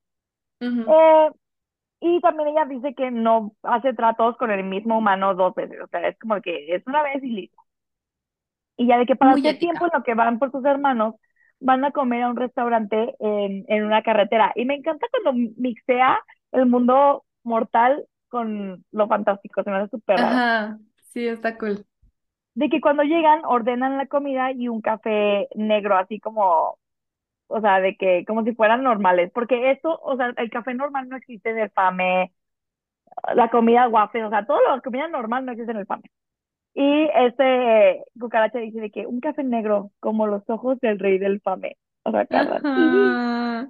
Ujú. 0.62 0.84
Eh, 0.86 1.30
y 2.02 2.22
también 2.22 2.50
ella 2.50 2.66
dice 2.66 2.96
que 2.96 3.12
no 3.12 3.54
hace 3.64 3.94
tratos 3.94 4.38
con 4.38 4.52
el 4.52 4.64
mismo 4.66 4.98
humano 5.00 5.36
dos 5.36 5.56
veces, 5.56 5.80
o 5.84 5.88
sea, 5.90 6.08
es 6.08 6.18
como 6.20 6.42
que 6.42 6.76
es 6.76 6.84
una 6.88 7.04
vez 7.04 7.24
y 7.24 7.30
listo. 7.32 7.58
Y 8.78 8.88
ya 8.88 8.98
de 8.98 9.06
que 9.06 9.16
para 9.16 9.34
Muy 9.34 9.42
tiempo 9.60 9.86
ética. 9.86 9.86
en 9.86 9.92
lo 9.94 10.04
que 10.04 10.14
van 10.14 10.40
por 10.40 10.52
sus 10.52 10.64
hermanos, 10.66 11.16
van 11.60 11.84
a 11.86 11.92
comer 11.92 12.24
a 12.24 12.30
un 12.30 12.36
restaurante 12.38 13.16
en, 13.20 13.66
en 13.68 13.84
una 13.86 14.04
carretera. 14.04 14.52
Y 14.56 14.66
me 14.66 14.76
encanta 14.76 15.08
cuando 15.12 15.34
mixea 15.58 16.20
el 16.52 16.66
mundo 16.68 17.26
mortal 17.44 18.06
con 18.30 18.84
lo 18.92 19.08
fantástico, 19.08 19.64
se 19.64 19.72
me 19.72 19.78
hace 19.78 19.90
súper. 19.90 20.20
Ajá, 20.22 20.80
sí, 21.14 21.28
está 21.28 21.58
cool. 21.58 21.86
De 22.58 22.70
que 22.70 22.82
cuando 22.82 23.04
llegan, 23.04 23.42
ordenan 23.46 23.98
la 23.98 24.08
comida 24.08 24.52
y 24.52 24.68
un 24.68 24.82
café 24.82 25.48
negro, 25.54 25.96
así 25.96 26.20
como, 26.20 26.80
o 27.48 27.62
sea, 27.62 27.80
de 27.82 27.96
que 27.98 28.26
como 28.26 28.44
si 28.44 28.56
fueran 28.56 28.82
normales, 28.84 29.32
porque 29.34 29.72
esto, 29.72 30.00
o 30.04 30.18
sea, 30.18 30.34
el 30.38 30.50
café 30.50 30.74
normal 30.74 31.08
no 31.08 31.18
existe 31.18 31.52
en 31.52 31.60
el 31.60 31.70
FAME, 31.70 32.34
la 33.36 33.50
comida 33.50 33.88
waffle, 33.88 34.26
o 34.26 34.30
sea, 34.32 34.46
toda 34.46 34.60
la 34.68 34.82
comida 34.82 35.08
normal 35.08 35.46
no 35.46 35.52
existe 35.52 35.72
en 35.72 35.78
el 35.78 35.86
FAME. 35.86 36.10
Y 36.74 37.10
este 37.16 38.04
cucaracha 38.20 38.60
dice 38.60 38.80
de 38.82 38.92
que 38.92 39.06
un 39.06 39.20
café 39.20 39.44
negro, 39.44 39.92
como 40.00 40.26
los 40.26 40.44
ojos 40.50 40.80
del 40.80 40.98
rey 41.00 41.20
del 41.20 41.42
FAME, 41.42 41.78
o 42.04 42.12
sea. 42.12 42.28
Ajá. 42.32 43.70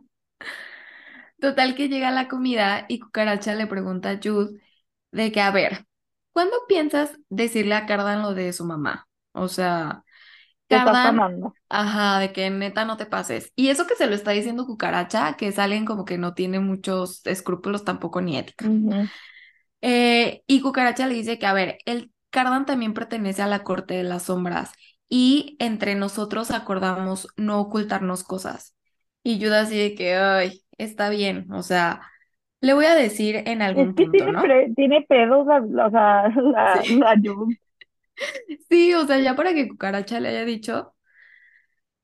Total 1.39 1.75
que 1.75 1.89
llega 1.89 2.09
la 2.11 2.27
comida 2.29 2.85
y 2.87 2.99
Cucaracha 2.99 3.53
le 3.53 3.67
pregunta 3.67 4.11
a 4.11 4.19
Jude 4.23 4.61
de 5.11 5.31
que, 5.31 5.41
a 5.41 5.51
ver, 5.51 5.85
¿cuándo 6.37 6.55
piensas 6.67 7.17
decirle 7.29 7.73
a 7.73 7.87
Cardan 7.87 8.21
lo 8.21 8.35
de 8.35 8.53
su 8.53 8.63
mamá? 8.63 9.07
O 9.31 9.47
sea, 9.47 10.03
Cardan, 10.69 11.19
ajá, 11.67 12.19
de 12.19 12.31
que 12.31 12.47
neta 12.51 12.85
no 12.85 12.95
te 12.95 13.07
pases. 13.07 13.51
Y 13.55 13.69
eso 13.69 13.87
que 13.87 13.95
se 13.95 14.05
lo 14.05 14.13
está 14.13 14.29
diciendo 14.33 14.67
Cucaracha, 14.67 15.35
que 15.35 15.51
salen 15.51 15.83
como 15.83 16.05
que 16.05 16.19
no 16.19 16.35
tiene 16.35 16.59
muchos 16.59 17.25
escrúpulos 17.25 17.83
tampoco 17.85 18.21
ni 18.21 18.37
ética. 18.37 18.67
Eh, 19.81 20.43
y 20.45 20.61
Cucaracha 20.61 21.07
le 21.07 21.15
dice 21.15 21.39
que, 21.39 21.47
a 21.47 21.53
ver, 21.53 21.79
el 21.85 22.11
Cardan 22.29 22.67
también 22.67 22.93
pertenece 22.93 23.41
a 23.41 23.47
la 23.47 23.63
corte 23.63 23.95
de 23.95 24.03
las 24.03 24.25
sombras 24.25 24.73
y 25.09 25.55
entre 25.57 25.95
nosotros 25.95 26.51
acordamos 26.51 27.29
no 27.35 27.59
ocultarnos 27.59 28.23
cosas. 28.23 28.75
Y 29.23 29.39
Jude 29.39 29.57
así 29.57 29.75
de 29.75 29.95
que, 29.95 30.13
ay, 30.13 30.63
está 30.77 31.09
bien, 31.09 31.51
o 31.51 31.63
sea, 31.63 32.01
le 32.61 32.73
voy 32.73 32.85
a 32.85 32.95
decir 32.95 33.35
en 33.47 33.61
algún 33.61 33.93
Es 33.93 33.95
que 33.95 34.07
punto, 34.07 34.27
tiene, 34.27 34.33
¿no? 34.33 34.41
pre- 34.41 34.73
tiene 34.75 35.03
pedos, 35.03 35.45
la, 35.47 35.59
la- 35.61 35.87
o 35.87 35.91
sea, 35.91 36.29
la, 36.41 36.83
Sí. 36.83 37.01
la. 37.13 37.15
Sí, 38.69 38.93
o 38.93 39.05
sea, 39.07 39.19
ya 39.19 39.35
para 39.35 39.53
que 39.53 39.67
Cucaracha 39.67 40.19
le 40.19 40.29
haya 40.29 40.45
dicho, 40.45 40.95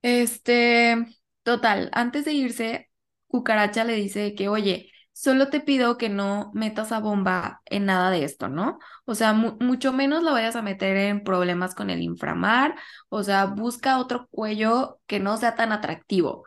este, 0.01 1.06
total, 1.43 1.89
antes 1.93 2.26
de 2.26 2.34
irse, 2.34 2.89
Cucaracha 3.28 3.84
le 3.84 3.95
dice 3.95 4.36
que, 4.36 4.49
oye, 4.49 4.91
solo 5.14 5.49
te 5.49 5.60
pido 5.62 5.97
que 5.97 6.10
no 6.10 6.51
metas 6.54 6.91
a 6.91 6.99
bomba 6.99 7.62
en 7.66 7.86
nada 7.86 8.10
de 8.12 8.24
esto, 8.24 8.49
¿no? 8.49 8.80
O 9.06 9.16
sea, 9.16 9.34
mu- 9.34 9.58
mucho 9.60 9.93
menos 9.93 10.24
la 10.24 10.32
vayas 10.32 10.56
a 10.56 10.62
meter 10.62 10.97
en 10.97 11.24
problemas 11.24 11.76
con 11.76 11.89
el 11.89 12.01
inframar, 12.01 12.76
o 13.10 13.24
sea, 13.24 13.45
busca 13.45 13.99
otro 13.99 14.28
cuello 14.32 14.99
que 15.08 15.20
no 15.20 15.38
sea 15.38 15.56
tan 15.56 15.72
atractivo. 15.72 16.45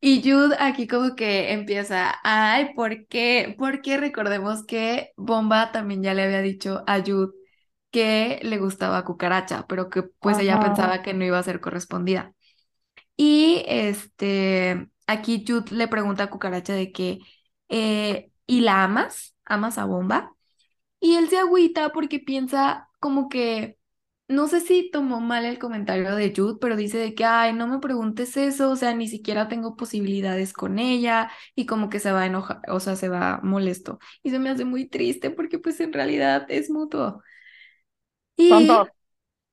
Y 0.00 0.22
Jude 0.22 0.56
aquí 0.60 0.86
como 0.86 1.16
que 1.16 1.52
empieza, 1.52 2.14
ay, 2.22 2.74
¿por 2.74 3.06
qué? 3.08 3.54
Porque 3.58 3.96
recordemos 3.96 4.64
que 4.64 5.12
Bomba 5.16 5.72
también 5.72 6.02
ya 6.02 6.14
le 6.14 6.22
había 6.24 6.42
dicho 6.42 6.84
a 6.86 7.00
Jude 7.00 7.32
que 7.90 8.40
le 8.42 8.58
gustaba 8.58 9.04
Cucaracha, 9.04 9.66
pero 9.68 9.90
que 9.90 10.02
pues 10.04 10.38
ella 10.38 10.60
pensaba 10.60 11.02
que 11.02 11.14
no 11.14 11.24
iba 11.24 11.38
a 11.38 11.42
ser 11.42 11.60
correspondida. 11.60 12.34
Y 13.16 13.64
este, 13.68 14.88
aquí 15.06 15.44
Jude 15.46 15.74
le 15.74 15.88
pregunta 15.88 16.24
a 16.24 16.30
Cucaracha 16.30 16.74
de 16.74 16.92
que, 16.92 17.20
eh, 17.68 18.30
¿y 18.46 18.60
la 18.62 18.84
amas? 18.84 19.36
¿Amas 19.44 19.78
a 19.78 19.86
Bomba? 19.86 20.34
Y 21.00 21.16
él 21.16 21.28
se 21.30 21.38
agüita 21.38 21.90
porque 21.92 22.20
piensa 22.20 22.88
como 23.00 23.28
que, 23.28 23.75
no 24.28 24.48
sé 24.48 24.60
si 24.60 24.90
tomó 24.90 25.20
mal 25.20 25.44
el 25.44 25.58
comentario 25.58 26.14
de 26.16 26.32
Jude, 26.36 26.58
pero 26.60 26.76
dice 26.76 26.98
de 26.98 27.14
que, 27.14 27.24
ay, 27.24 27.52
no 27.52 27.68
me 27.68 27.78
preguntes 27.78 28.36
eso, 28.36 28.70
o 28.70 28.76
sea, 28.76 28.94
ni 28.94 29.08
siquiera 29.08 29.48
tengo 29.48 29.76
posibilidades 29.76 30.52
con 30.52 30.78
ella 30.80 31.30
y 31.54 31.66
como 31.66 31.88
que 31.90 32.00
se 32.00 32.12
va 32.12 32.22
a 32.22 32.26
enojar, 32.26 32.60
o 32.68 32.80
sea, 32.80 32.96
se 32.96 33.08
va 33.08 33.40
molesto. 33.42 33.98
Y 34.22 34.30
se 34.30 34.38
me 34.40 34.50
hace 34.50 34.64
muy 34.64 34.88
triste 34.88 35.30
porque 35.30 35.58
pues 35.60 35.80
en 35.80 35.92
realidad 35.92 36.46
es 36.50 36.70
mutuo. 36.70 37.22
Y, 38.36 38.90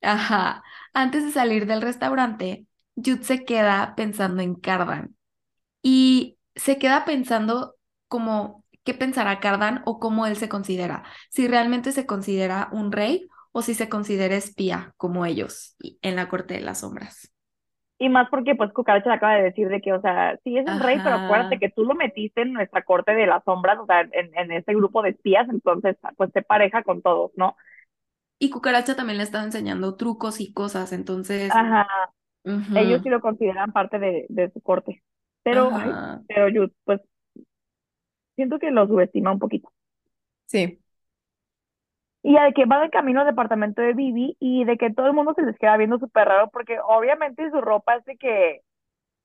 ajá, 0.01 0.63
antes 0.93 1.25
de 1.25 1.31
salir 1.31 1.67
del 1.67 1.81
restaurante, 1.81 2.67
Jude 2.97 3.23
se 3.23 3.45
queda 3.45 3.95
pensando 3.95 4.41
en 4.43 4.55
Cardan 4.55 5.17
y 5.83 6.37
se 6.55 6.79
queda 6.79 7.05
pensando 7.05 7.75
como 8.09 8.65
qué 8.85 8.93
pensará 8.95 9.39
Cardan 9.41 9.83
o 9.85 9.99
cómo 9.99 10.27
él 10.27 10.37
se 10.37 10.49
considera, 10.49 11.03
si 11.31 11.47
realmente 11.47 11.91
se 11.91 12.05
considera 12.07 12.69
un 12.73 12.91
rey 12.91 13.29
o 13.53 13.63
si 13.63 13.75
se 13.75 13.89
considera 13.89 14.35
espía 14.37 14.93
como 14.97 15.25
ellos 15.27 15.75
y- 15.79 15.99
en 16.03 16.17
la 16.17 16.29
corte 16.29 16.55
de 16.55 16.61
las 16.61 16.81
sombras. 16.81 17.31
Y 17.99 18.09
más 18.09 18.27
porque 18.29 18.55
pues 18.55 18.73
Cucaracha 18.73 19.09
le 19.09 19.15
acaba 19.15 19.35
de 19.35 19.43
decir 19.43 19.69
de 19.69 19.79
que, 19.81 19.93
o 19.93 20.01
sea, 20.01 20.37
sí 20.43 20.57
es 20.57 20.67
el 20.67 20.79
rey, 20.79 20.99
pero 21.01 21.15
acuérdate 21.17 21.57
que 21.59 21.69
tú 21.69 21.85
lo 21.85 21.95
metiste 21.95 22.41
en 22.41 22.51
nuestra 22.53 22.83
corte 22.83 23.13
de 23.13 23.27
las 23.27 23.43
sombras, 23.45 23.79
o 23.79 23.85
sea, 23.85 24.01
en, 24.01 24.37
en 24.37 24.51
ese 24.51 24.73
grupo 24.73 25.01
de 25.01 25.11
espías, 25.11 25.47
entonces 25.49 25.95
pues 26.17 26.31
se 26.33 26.41
pareja 26.41 26.83
con 26.83 27.01
todos, 27.01 27.31
¿no? 27.37 27.55
Y 28.39 28.49
Cucaracha 28.51 28.95
también 28.95 29.17
le 29.17 29.23
estaba 29.23 29.43
enseñando 29.43 29.95
trucos 29.95 30.39
y 30.39 30.53
cosas, 30.53 30.91
entonces, 30.93 31.47
Ajá, 31.47 31.87
ellos 32.73 33.01
sí 33.03 33.09
lo 33.09 33.21
consideran 33.21 33.71
parte 33.73 33.99
de, 33.99 34.25
de 34.29 34.51
su 34.51 34.61
corte. 34.61 35.03
Pero, 35.43 35.73
ay, 35.75 36.01
pero 36.27 36.49
yo 36.49 36.67
pues 36.85 37.01
siento 38.35 38.59
que 38.59 38.69
lo 38.71 38.85
subestima 38.87 39.31
un 39.31 39.39
poquito. 39.39 39.69
sí, 40.45 40.82
Y 42.23 42.35
de 42.35 42.53
que 42.53 42.65
va 42.65 42.81
de 42.81 42.89
camino 42.89 43.21
al 43.21 43.27
departamento 43.27 43.81
de 43.81 43.93
Vivi 43.93 44.37
y 44.39 44.65
de 44.65 44.77
que 44.77 44.93
todo 44.93 45.07
el 45.07 45.13
mundo 45.13 45.33
se 45.35 45.43
les 45.43 45.57
queda 45.59 45.77
viendo 45.77 45.99
súper 45.99 46.27
raro 46.27 46.49
porque 46.51 46.79
obviamente 46.79 47.51
su 47.51 47.61
ropa 47.61 47.95
es 47.97 48.05
de 48.05 48.17
que 48.17 48.61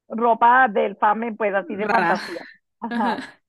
ropa 0.09 0.69
del 0.69 0.97
fame, 0.97 1.35
pues 1.35 1.55
así 1.55 1.77
de 1.77 1.85
rara. 1.87 2.17
fantasía. 2.19 2.49
Ajá. 2.81 3.15
Ajá. 3.15 3.41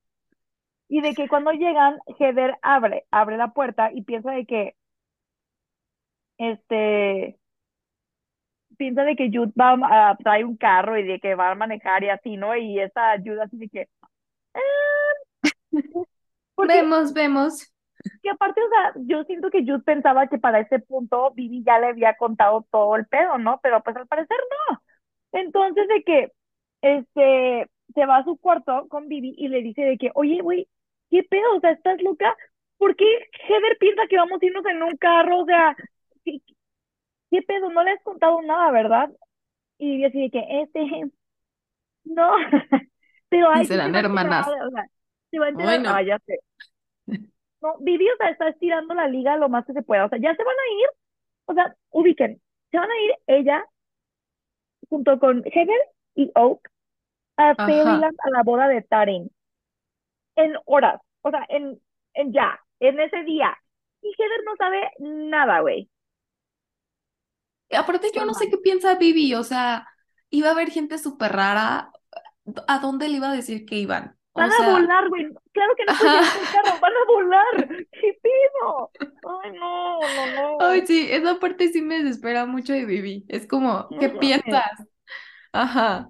Y 0.89 1.01
de 1.01 1.15
que 1.15 1.27
cuando 1.29 1.51
llegan, 1.51 1.99
Heather 2.19 2.57
abre, 2.61 3.05
abre 3.11 3.37
la 3.37 3.53
puerta 3.53 3.91
y 3.93 4.03
piensa 4.03 4.31
de 4.31 4.45
que, 4.45 4.75
este, 6.37 7.37
piensa 8.77 9.03
de 9.03 9.15
que 9.15 9.29
Jude 9.31 9.53
va 9.59 10.09
a 10.11 10.15
traer 10.17 10.45
un 10.45 10.57
carro 10.57 10.97
y 10.97 11.03
de 11.05 11.19
que 11.19 11.35
va 11.35 11.51
a 11.51 11.55
manejar 11.55 12.03
y 12.03 12.09
así, 12.09 12.37
¿no? 12.37 12.55
Y 12.55 12.79
esa 12.79 13.17
Jude 13.17 13.41
así 13.43 13.57
de 13.57 13.69
que, 13.69 13.87
porque, 16.55 16.73
Vemos, 16.73 17.13
vemos. 17.13 17.73
Que 18.21 18.29
aparte, 18.29 18.61
o 18.61 18.69
sea, 18.69 18.93
yo 19.05 19.23
siento 19.25 19.49
que 19.51 19.63
Jude 19.65 19.79
pensaba 19.79 20.27
que 20.27 20.37
para 20.39 20.59
ese 20.61 20.79
punto 20.79 21.31
Vivi 21.35 21.63
ya 21.63 21.79
le 21.79 21.87
había 21.87 22.15
contado 22.17 22.65
todo 22.71 22.95
el 22.95 23.05
pedo, 23.07 23.37
¿no? 23.37 23.59
Pero 23.63 23.81
pues 23.83 23.95
al 23.95 24.07
parecer 24.07 24.37
no. 24.69 24.81
Entonces 25.33 25.87
de 25.87 26.03
que, 26.03 26.31
este, 26.81 27.69
se 27.93 28.05
va 28.05 28.17
a 28.17 28.23
su 28.23 28.37
cuarto 28.37 28.87
con 28.89 29.07
Vivi 29.07 29.33
y 29.37 29.47
le 29.49 29.61
dice 29.61 29.81
de 29.83 29.97
que, 29.97 30.11
oye, 30.15 30.41
güey, 30.41 30.67
¿qué 31.09 31.23
pedo? 31.23 31.55
O 31.57 31.59
sea, 31.59 31.71
¿estás 31.71 32.01
loca? 32.01 32.35
¿Por 32.77 32.95
qué 32.95 33.05
Heather 33.47 33.77
piensa 33.79 34.03
que 34.09 34.17
vamos 34.17 34.41
a 34.41 34.45
irnos 34.45 34.65
en 34.65 34.83
un 34.83 34.97
carro? 34.97 35.39
O 35.41 35.45
sea, 35.45 35.75
¿qué, 36.25 36.39
qué 37.31 37.41
pedo? 37.43 37.69
No 37.71 37.83
le 37.83 37.91
has 37.91 38.03
contado 38.03 38.41
nada, 38.41 38.71
¿verdad? 38.71 39.09
Y 39.79 39.91
Vivi 39.91 40.05
así 40.05 40.21
de 40.23 40.31
que, 40.31 40.61
este, 40.63 41.11
no. 42.05 42.31
Pero 43.29 43.47
Y 43.53 43.59
ay, 43.59 43.65
sí 43.65 43.73
se 43.73 43.73
serán 43.73 43.95
hermanas. 43.95 44.47
o 44.47 44.69
sea, 44.71 44.85
se 45.31 45.39
va 45.39 45.45
a 45.47 45.49
enterar, 45.49 45.79
no. 45.81 45.89
ah, 45.93 46.01
ya 46.03 46.19
sé. 46.25 46.39
No, 47.61 47.75
Vivi, 47.79 48.09
o 48.09 48.17
sea, 48.17 48.29
está 48.29 48.49
estirando 48.49 48.93
la 48.93 49.07
liga 49.07 49.37
lo 49.37 49.49
más 49.49 49.65
que 49.65 49.73
se 49.73 49.81
pueda. 49.83 50.05
O 50.05 50.09
sea, 50.09 50.19
ya 50.19 50.35
se 50.35 50.43
van 50.43 50.55
a 50.55 50.81
ir, 50.81 50.89
o 51.45 51.53
sea, 51.53 51.75
ubiquen, 51.91 52.41
se 52.71 52.77
van 52.77 52.91
a 52.91 53.01
ir 53.01 53.15
ella 53.27 53.65
junto 54.89 55.17
con 55.19 55.43
Heather 55.45 55.79
y 56.15 56.31
Oak 56.35 56.69
a. 57.37 57.55
Fairyland 57.65 58.17
a 58.23 58.29
la 58.31 58.43
boda 58.43 58.67
de 58.67 58.81
Taryn 58.83 59.29
en 60.35 60.53
horas, 60.65 61.01
o 61.21 61.29
sea, 61.31 61.45
en, 61.49 61.79
en 62.13 62.33
ya, 62.33 62.59
en 62.79 62.99
ese 62.99 63.23
día. 63.23 63.55
Y 64.01 64.09
Heather 64.17 64.43
no 64.45 64.55
sabe 64.57 64.91
nada, 64.99 65.59
güey. 65.61 65.89
Aparte, 67.71 68.11
yo 68.13 68.25
no 68.25 68.33
sé 68.33 68.49
qué 68.49 68.57
piensa 68.57 68.95
Vivi, 68.95 69.33
o 69.35 69.43
sea, 69.43 69.87
iba 70.29 70.49
a 70.49 70.51
haber 70.51 70.71
gente 70.71 70.97
súper 70.97 71.31
rara. 71.33 71.91
¿A 72.67 72.79
dónde 72.79 73.09
le 73.09 73.17
iba 73.17 73.31
a 73.31 73.35
decir 73.35 73.65
que 73.65 73.77
iban? 73.77 74.18
Van 74.39 74.51
O 74.51 74.53
a 74.53 74.61
volar, 74.61 75.09
güey. 75.09 75.27
Claro 75.53 75.73
que 75.77 75.85
no 75.85 75.97
puedes 75.97 76.27
carro, 76.51 76.79
van 76.79 76.93
a 76.93 77.05
volar. 77.07 77.67
¿Qué 77.91 78.13
pido? 78.23 78.91
Ay, 79.23 79.51
no, 79.53 80.07
no, 80.15 80.27
Ay, 80.57 80.81
no. 80.81 80.85
sí, 80.85 81.07
esa 81.11 81.39
parte 81.39 81.69
sí 81.69 81.81
me 81.81 81.99
desespera 82.03 82.45
mucho 82.45 82.73
de 82.73 82.85
Vivi. 82.85 83.25
Es 83.29 83.47
como, 83.47 83.89
No 83.89 83.99
¿qué 83.99 84.09
piensas? 84.09 84.71
Ajá. 85.53 86.09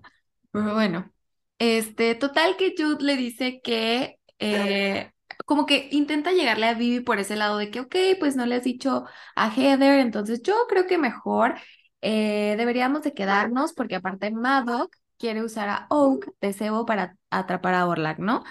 Pero 0.51 0.73
bueno, 0.73 1.11
este, 1.59 2.15
total 2.15 2.57
que 2.57 2.73
Jude 2.77 3.03
le 3.03 3.15
dice 3.17 3.61
que, 3.63 4.19
eh, 4.39 5.11
como 5.45 5.65
que 5.65 5.89
intenta 5.91 6.31
llegarle 6.31 6.67
a 6.67 6.73
Vivi 6.73 7.01
por 7.01 7.19
ese 7.19 7.35
lado 7.35 7.57
de 7.57 7.71
que, 7.71 7.81
ok, 7.81 7.95
pues 8.19 8.35
no 8.35 8.45
le 8.45 8.55
has 8.55 8.63
dicho 8.63 9.05
a 9.35 9.49
Heather, 9.55 9.99
entonces 9.99 10.41
yo 10.43 10.55
creo 10.69 10.87
que 10.87 10.97
mejor 10.97 11.55
eh, 12.01 12.55
deberíamos 12.57 13.03
de 13.03 13.13
quedarnos 13.13 13.73
porque 13.73 13.95
aparte 13.95 14.31
Maddox 14.31 14.98
quiere 15.19 15.43
usar 15.43 15.69
a 15.69 15.87
Oak 15.91 16.31
de 16.41 16.53
cebo 16.53 16.85
para 16.87 17.17
atrapar 17.31 17.75
a 17.75 17.87
Orlac, 17.87 18.19
¿no? 18.19 18.45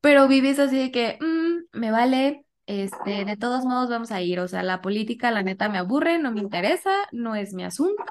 Pero 0.00 0.28
Vivi 0.28 0.48
es 0.50 0.58
así 0.58 0.78
de 0.78 0.90
que, 0.92 1.18
"Mm, 1.20 1.78
me 1.78 1.90
vale, 1.90 2.44
este, 2.66 3.24
de 3.24 3.36
todos 3.36 3.64
modos 3.64 3.90
vamos 3.90 4.12
a 4.12 4.22
ir, 4.22 4.40
o 4.40 4.48
sea, 4.48 4.62
la 4.62 4.80
política 4.82 5.30
la 5.30 5.42
neta 5.42 5.68
me 5.68 5.78
aburre, 5.78 6.18
no 6.18 6.32
me 6.32 6.40
interesa, 6.40 6.92
no 7.12 7.34
es 7.36 7.52
mi 7.54 7.64
asunto. 7.64 8.02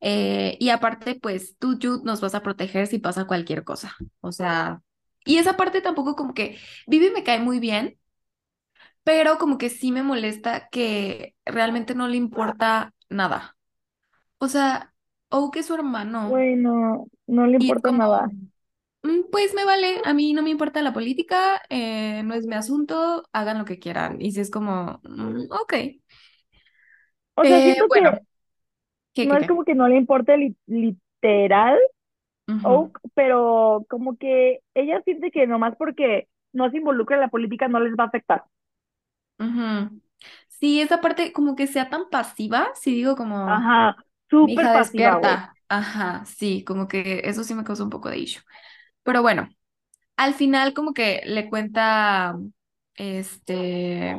Eh, 0.00 0.56
y 0.60 0.70
aparte, 0.70 1.16
pues 1.20 1.56
tú, 1.58 1.78
Jude, 1.82 2.02
nos 2.04 2.20
vas 2.20 2.34
a 2.34 2.42
proteger 2.42 2.86
si 2.86 2.98
pasa 2.98 3.26
cualquier 3.26 3.64
cosa. 3.64 3.94
O 4.20 4.32
sea, 4.32 4.82
y 5.24 5.36
esa 5.38 5.56
parte 5.56 5.80
tampoco 5.82 6.16
como 6.16 6.34
que 6.34 6.58
Vivi 6.86 7.10
me 7.10 7.24
cae 7.24 7.40
muy 7.40 7.60
bien, 7.60 7.98
pero 9.04 9.38
como 9.38 9.58
que 9.58 9.70
sí 9.70 9.92
me 9.92 10.02
molesta 10.02 10.68
que 10.70 11.34
realmente 11.44 11.94
no 11.94 12.08
le 12.08 12.16
importa 12.16 12.94
nada. 13.08 13.56
O 14.38 14.48
sea, 14.48 14.89
Oak 15.30 15.56
es 15.56 15.66
su 15.66 15.74
hermano 15.74 16.44
Güey, 16.44 16.54
no, 16.56 17.06
le 17.26 17.56
importa 17.56 17.82
como, 17.82 17.92
nada. 17.92 18.30
"Mm, 19.02 19.30
pues 19.32 19.54
me 19.54 19.64
vale, 19.64 20.00
a 20.04 20.14
mí 20.14 20.32
no 20.32 20.42
me 20.42 20.50
importa 20.50 20.82
la 20.82 20.92
política, 20.92 21.62
eh, 21.70 22.22
no 22.24 22.34
es 22.34 22.46
mi 22.46 22.54
asunto, 22.54 23.24
hagan 23.32 23.58
lo 23.58 23.64
que 23.64 23.78
quieran. 23.78 24.20
Y 24.20 24.32
si 24.32 24.40
es 24.40 24.50
como, 24.50 25.00
"Mm, 25.04 25.46
ok. 25.52 25.74
O 27.36 27.46
sea, 27.46 27.62
Eh, 27.62 27.74
que 27.74 27.74
bueno, 27.88 28.20
¿qué, 29.14 29.28
no 29.28 29.36
qué, 29.36 29.38
es 29.38 29.46
qué? 29.46 29.46
como 29.46 29.64
que 29.64 29.74
no 29.74 29.88
le 29.88 29.96
importe 29.96 30.36
li- 30.36 30.56
literal 30.66 31.78
Ujú, 32.50 32.92
Oak, 32.92 33.00
pero 33.14 33.86
como 33.90 34.18
que 34.18 34.60
ella 34.74 35.02
siente 35.04 35.30
que 35.32 35.46
nomás 35.46 35.76
porque 35.76 36.28
no 36.52 36.70
se 36.70 36.78
involucra 36.78 37.16
en 37.16 37.22
la 37.22 37.28
política 37.28 37.68
no 37.68 37.80
les 37.80 37.94
va 37.94 38.04
a 38.04 38.06
afectar. 38.08 38.44
ujú. 39.38 40.00
Sí, 40.48 40.80
esa 40.80 41.00
parte 41.00 41.32
como 41.32 41.56
que 41.56 41.66
sea 41.66 41.88
tan 41.90 42.10
pasiva, 42.10 42.70
sí 42.74 42.92
digo 42.94 43.16
como... 43.16 43.70
Ajá, 43.74 43.96
Mi 44.42 44.54
súper 44.54 44.54
hija 44.54 44.72
pasiva, 44.72 45.16
güey. 45.16 45.38
despierta. 45.38 45.54
Ajá, 45.68 46.24
sí, 46.26 46.64
como 46.64 46.88
que 46.88 47.22
eso 47.24 47.44
sí 47.44 47.54
me 47.54 47.64
causa 47.64 47.84
un 47.84 47.90
poco 47.90 48.08
de 48.10 48.18
issue. 48.18 48.42
Pero 49.04 49.22
bueno, 49.22 49.48
al 50.16 50.34
final 50.34 50.74
como 50.74 50.94
que 50.94 51.22
le 51.26 51.48
cuenta 51.50 52.36
este, 52.94 54.16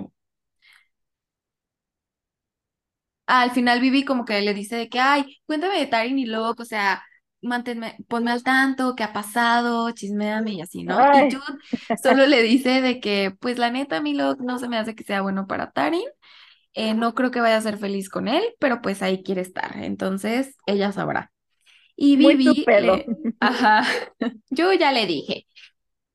al 3.27 3.51
final 3.51 3.79
Vivi 3.79 4.03
como 4.05 4.25
que 4.25 4.41
le 4.41 4.53
dice 4.53 4.75
de 4.75 4.89
que, 4.89 4.99
ay, 4.99 5.37
cuéntame 5.45 5.79
de 5.79 5.87
Tarin 5.87 6.19
y 6.19 6.25
Locke, 6.25 6.61
o 6.61 6.65
sea, 6.65 7.03
manténme, 7.41 7.95
ponme 8.07 8.31
al 8.31 8.43
tanto, 8.43 8.95
qué 8.95 9.03
ha 9.03 9.13
pasado, 9.13 9.89
chismeame 9.91 10.51
y 10.53 10.61
así, 10.61 10.83
¿no? 10.83 10.97
Ay. 10.97 11.29
Y 11.29 11.35
Jude 11.35 11.59
solo 12.03 12.25
le 12.25 12.43
dice 12.43 12.81
de 12.81 12.99
que, 12.99 13.35
pues 13.39 13.57
la 13.57 13.71
neta, 13.71 14.01
mi 14.01 14.13
Locke 14.13 14.41
no 14.43 14.59
se 14.59 14.67
me 14.67 14.77
hace 14.77 14.95
que 14.95 15.03
sea 15.03 15.21
bueno 15.21 15.47
para 15.47 15.71
Tarin, 15.71 16.03
eh, 16.73 16.93
no 16.93 17.13
creo 17.15 17.31
que 17.31 17.41
vaya 17.41 17.57
a 17.57 17.61
ser 17.61 17.77
feliz 17.77 18.09
con 18.09 18.27
él, 18.27 18.43
pero 18.59 18.81
pues 18.81 19.01
ahí 19.01 19.23
quiere 19.23 19.41
estar, 19.41 19.77
entonces 19.77 20.55
ella 20.65 20.91
sabrá. 20.91 21.31
Y 21.95 22.17
Vivi 22.17 22.73
le, 22.77 23.13
ajá, 23.39 23.83
yo 24.49 24.73
ya 24.73 24.91
le 24.91 25.07
dije. 25.07 25.47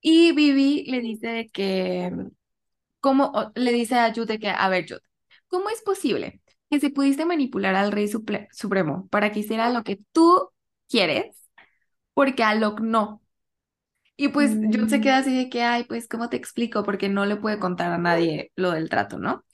Y 0.01 0.33
Vivi 0.33 0.85
le 0.91 1.01
dice 1.01 1.51
que, 1.53 2.13
¿cómo? 3.01 3.27
o- 3.35 3.53
Le 3.55 3.73
dice 3.73 3.97
a 3.97 4.13
Jude 4.15 4.27
de 4.35 4.39
que, 4.41 4.49
a 4.51 4.69
ver, 4.69 4.87
Jude, 4.89 5.01
¿cómo 5.49 5.71
es 5.71 5.83
posible 5.83 6.43
que 6.71 6.81
si 6.81 6.91
pudiste 6.91 7.25
manipular 7.27 7.75
al 7.75 7.93
Rey 7.93 8.07
Suple- 8.09 8.49
Supremo 8.53 9.09
para 9.11 9.33
que 9.33 9.41
hiciera 9.41 9.71
lo 9.71 9.85
que 9.85 10.01
tú 10.13 10.51
quieres, 10.89 11.49
porque 12.15 12.45
a 12.45 12.55
Locke 12.55 12.83
no? 12.83 13.23
Y 14.17 14.29
pues 14.29 14.61
Jude 14.63 14.89
se 14.89 15.01
queda 15.01 15.19
Mm, 15.19 15.21
así 15.21 15.37
de 15.37 15.51
que, 15.51 15.63
ay, 15.63 15.85
pues, 15.85 16.09
¿cómo 16.09 16.29
te 16.31 16.37
explico? 16.37 16.83
Porque 16.85 17.09
no 17.09 17.27
le 17.27 17.37
puede 17.37 17.59
contar 17.59 17.93
a 17.93 17.99
nadie 17.99 18.53
lo 18.57 18.71
del 18.73 18.89
trato, 18.89 19.19
¿no? 19.19 19.45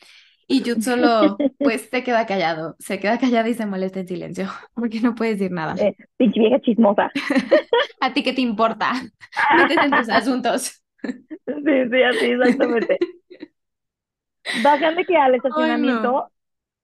Y 0.53 0.61
Jude 0.61 0.83
solo, 0.83 1.37
pues, 1.59 1.89
se 1.91 2.03
queda 2.05 2.27
callado, 2.27 2.77
se 2.79 2.99
queda 3.01 3.19
callado 3.19 3.49
y 3.49 3.55
se 3.55 3.67
molesta 3.67 4.01
en 4.01 4.09
silencio, 4.09 4.49
porque 4.75 5.01
no 5.01 5.15
puede 5.15 5.33
decir 5.33 5.51
nada. 5.53 5.75
eh, 5.77 5.97
pinche 6.17 6.41
vieja 6.41 6.61
chismosa. 6.61 7.11
¿A 8.01 8.13
ti 8.13 8.23
qué 8.23 8.33
te 8.33 8.41
importa? 8.41 8.93
Métete 9.51 9.87
en 9.87 9.93
tus 9.93 10.09
asuntos. 10.09 10.83
Sí, 11.47 11.89
sí, 11.91 12.03
así, 12.03 12.27
exactamente. 12.33 12.99
Bajan 14.63 14.97
de 14.97 15.05
que 15.05 15.17
al 15.17 15.35
Ay, 15.57 15.79
no. 15.81 16.17
estacionamiento 16.17 16.31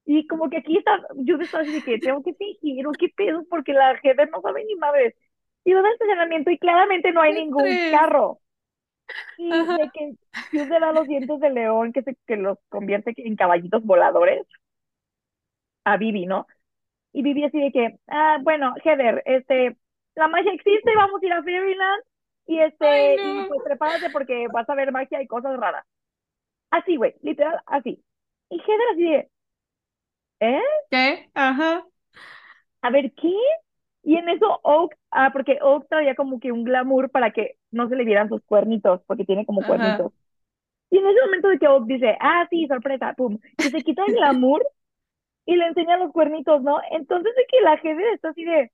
y 0.06 0.26
como 0.26 0.48
que 0.50 0.58
aquí 0.58 0.78
está, 0.78 0.98
yo 1.16 1.36
está 1.36 1.60
así 1.60 1.72
de 1.72 1.82
que 1.82 1.98
tengo 1.98 2.22
que 2.22 2.34
fingir 2.34 2.86
o 2.86 2.92
qué 2.92 3.08
pedo 3.16 3.44
porque 3.50 3.72
la 3.74 3.96
jefe 3.98 4.26
no 4.26 4.40
sabe 4.42 4.64
ni 4.64 4.74
madres. 4.76 5.14
Y 5.64 5.74
van 5.74 5.84
al 5.86 5.92
estacionamiento 5.92 6.50
y 6.50 6.58
claramente 6.58 7.12
no 7.12 7.20
hay 7.22 7.34
ningún 7.34 7.66
carro. 7.90 8.40
Y 9.36 9.52
Ajá. 9.52 9.76
de 9.76 9.90
que 9.92 10.12
Hugh 10.52 10.68
le 10.68 10.80
da 10.80 10.92
los 10.92 11.06
dientes 11.06 11.40
de 11.40 11.50
león 11.50 11.92
que, 11.92 12.02
se, 12.02 12.16
que 12.26 12.36
los 12.36 12.58
convierte 12.68 13.14
en 13.16 13.36
caballitos 13.36 13.84
voladores 13.84 14.46
a 15.84 15.96
Vivi, 15.96 16.26
¿no? 16.26 16.46
Y 17.12 17.22
Vivi 17.22 17.44
así 17.44 17.58
de 17.60 17.72
que, 17.72 17.98
ah, 18.08 18.38
bueno, 18.42 18.74
Heather, 18.84 19.22
este, 19.26 19.76
la 20.14 20.28
magia 20.28 20.52
existe, 20.52 20.94
vamos 20.96 21.22
a 21.22 21.26
ir 21.26 21.32
a 21.32 21.42
Fairyland 21.42 22.02
y 22.46 22.58
Ay, 22.58 22.66
este, 22.66 23.14
y 23.14 23.44
pues 23.48 23.60
prepárate 23.64 24.10
porque 24.10 24.46
vas 24.52 24.68
a 24.68 24.74
ver 24.74 24.92
magia 24.92 25.22
y 25.22 25.26
cosas 25.26 25.58
raras. 25.58 25.86
Así, 26.70 26.96
güey, 26.96 27.14
literal, 27.22 27.60
así. 27.66 28.02
Y 28.50 28.56
Heather 28.60 28.88
así 28.92 29.02
de, 29.04 29.30
¿eh? 30.40 30.62
¿Qué? 30.90 31.30
Ajá. 31.34 31.84
A 32.82 32.90
ver, 32.90 33.12
¿qué? 33.14 33.32
Y 34.02 34.16
en 34.16 34.28
eso 34.28 34.60
Oak, 34.62 34.96
ah, 35.10 35.30
porque 35.32 35.58
Oak 35.62 35.88
traía 35.88 36.14
como 36.14 36.40
que 36.40 36.52
un 36.52 36.64
glamour 36.64 37.10
para 37.10 37.32
que 37.32 37.57
no 37.70 37.88
se 37.88 37.96
le 37.96 38.04
vieran 38.04 38.28
sus 38.28 38.42
cuernitos, 38.44 39.02
porque 39.06 39.24
tiene 39.24 39.46
como 39.46 39.64
Ajá. 39.64 39.64
cuernitos. 39.64 40.12
Y 40.90 40.98
en 40.98 41.06
ese 41.06 41.20
momento 41.26 41.48
de 41.48 41.58
que 41.58 41.68
Oak 41.68 41.86
dice, 41.86 42.16
ah, 42.20 42.46
sí, 42.50 42.66
sorpresa, 42.68 43.14
pum, 43.16 43.38
que 43.60 43.70
se 43.70 43.82
quita 43.82 44.04
el 44.06 44.14
glamour 44.14 44.66
y 45.46 45.56
le 45.56 45.66
enseña 45.66 45.98
los 45.98 46.12
cuernitos, 46.12 46.62
¿no? 46.62 46.78
Entonces 46.92 47.34
de 47.36 47.46
que 47.50 47.60
la 47.62 47.78
jefe 47.78 48.12
está 48.14 48.30
así 48.30 48.44
de, 48.44 48.72